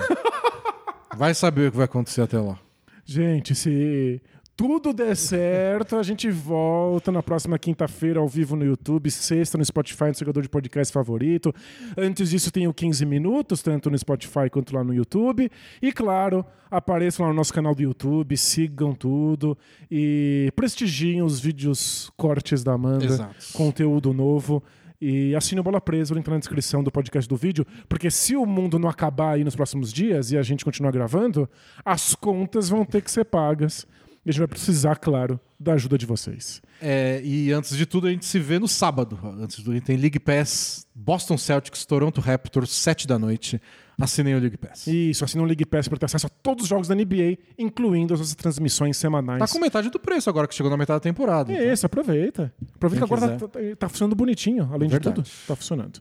Vai 1.17 1.33
saber 1.33 1.67
o 1.67 1.71
que 1.71 1.77
vai 1.77 1.85
acontecer 1.85 2.21
até 2.21 2.39
lá. 2.39 2.57
Gente, 3.05 3.53
se 3.53 4.21
tudo 4.55 4.93
der 4.93 5.15
certo, 5.15 5.95
a 5.95 6.03
gente 6.03 6.29
volta 6.29 7.11
na 7.11 7.23
próxima 7.23 7.57
quinta-feira 7.57 8.19
ao 8.19 8.27
vivo 8.27 8.55
no 8.55 8.63
YouTube, 8.63 9.09
sexta 9.09 9.57
no 9.57 9.65
Spotify, 9.65 10.05
no 10.05 10.13
jogador 10.13 10.41
de 10.41 10.49
podcast 10.49 10.93
favorito. 10.93 11.53
Antes 11.97 12.29
disso, 12.29 12.51
tem 12.51 12.67
o 12.67 12.73
15 12.73 13.05
minutos, 13.05 13.61
tanto 13.63 13.89
no 13.89 13.97
Spotify 13.97 14.49
quanto 14.51 14.75
lá 14.75 14.83
no 14.83 14.93
YouTube. 14.93 15.49
E 15.81 15.91
claro, 15.91 16.45
apareçam 16.69 17.25
lá 17.25 17.31
no 17.31 17.37
nosso 17.37 17.53
canal 17.53 17.73
do 17.73 17.81
YouTube, 17.81 18.37
sigam 18.37 18.93
tudo 18.93 19.57
e 19.89 20.51
prestigiem 20.55 21.23
os 21.23 21.39
vídeos 21.39 22.11
cortes 22.15 22.63
da 22.63 22.73
Amanda, 22.73 23.05
Exato. 23.05 23.53
conteúdo 23.53 24.13
novo. 24.13 24.61
E 25.03 25.35
assine 25.35 25.59
o 25.59 25.63
Bola 25.63 25.81
Presa, 25.81 26.13
o 26.13 26.15
link 26.17 26.27
na 26.27 26.37
descrição 26.37 26.83
do 26.83 26.91
podcast 26.91 27.27
do 27.27 27.35
vídeo, 27.35 27.65
porque 27.89 28.11
se 28.11 28.35
o 28.35 28.45
mundo 28.45 28.77
não 28.77 28.87
acabar 28.87 29.31
aí 29.31 29.43
nos 29.43 29.55
próximos 29.55 29.91
dias 29.91 30.31
e 30.31 30.37
a 30.37 30.43
gente 30.43 30.63
continuar 30.63 30.91
gravando, 30.91 31.49
as 31.83 32.13
contas 32.13 32.69
vão 32.69 32.85
ter 32.85 33.01
que 33.01 33.09
ser 33.09 33.25
pagas. 33.25 33.87
E 34.25 34.29
a 34.29 34.31
gente 34.31 34.39
vai 34.39 34.47
precisar, 34.47 34.97
claro, 34.97 35.39
da 35.59 35.73
ajuda 35.73 35.97
de 35.97 36.05
vocês. 36.05 36.61
É, 36.79 37.21
e 37.23 37.51
antes 37.51 37.75
de 37.75 37.85
tudo, 37.87 38.07
a 38.07 38.11
gente 38.11 38.25
se 38.25 38.37
vê 38.39 38.59
no 38.59 38.67
sábado. 38.67 39.19
Antes 39.39 39.57
de 39.57 39.63
tudo, 39.63 39.81
tem 39.81 39.97
League 39.97 40.19
Pass, 40.19 40.85
Boston 40.93 41.37
Celtics, 41.37 41.85
Toronto 41.85 42.21
Raptors, 42.21 42.69
7 42.71 43.07
da 43.07 43.17
noite. 43.17 43.59
Assinem 43.99 44.35
o 44.35 44.39
League 44.39 44.57
Pass. 44.57 44.87
Isso, 44.87 45.23
assina 45.23 45.43
o 45.43 45.45
League 45.45 45.65
Pass 45.65 45.87
para 45.87 45.97
ter 45.99 46.05
acesso 46.05 46.25
a 46.25 46.29
todos 46.29 46.63
os 46.63 46.69
jogos 46.69 46.87
da 46.87 46.95
NBA, 46.95 47.37
incluindo 47.57 48.13
as 48.15 48.19
nossas 48.19 48.33
transmissões 48.33 48.97
semanais. 48.97 49.39
Tá 49.39 49.47
com 49.47 49.59
metade 49.59 49.89
do 49.91 49.99
preço 49.99 50.27
agora 50.29 50.47
que 50.47 50.55
chegou 50.55 50.71
na 50.71 50.77
metade 50.77 50.97
da 50.97 51.03
temporada. 51.03 51.53
É 51.53 51.71
isso, 51.71 51.85
aproveita. 51.85 52.51
Aproveita 52.75 53.05
Quem 53.05 53.17
que 53.17 53.23
agora 53.23 53.37
tá, 53.37 53.47
tá- 53.47 53.59
tá 53.77 53.89
funcionando 53.89 54.15
bonitinho, 54.15 54.67
além 54.71 54.89
Verdade. 54.89 55.21
de 55.21 55.23
tudo. 55.23 55.29
Tá 55.47 55.55
funcionando. 55.55 55.99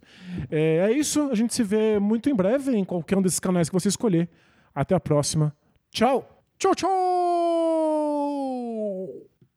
É, 0.51 0.89
é 0.91 0.93
isso, 0.93 1.29
a 1.31 1.35
gente 1.35 1.55
se 1.55 1.63
vê 1.63 1.99
muito 1.99 2.31
em 2.31 2.35
breve 2.35 2.75
em 2.75 2.85
qualquer 2.85 3.19
um 3.19 3.23
desses 3.23 3.41
canais 3.41 3.69
que 3.69 3.75
você 3.75 3.89
escolher. 3.89 4.29
Até 4.75 4.95
a 4.95 5.01
próxima. 5.01 5.55
Tchau! 5.91 6.40
Tchau, 6.61 6.75
tchau! 6.75 6.91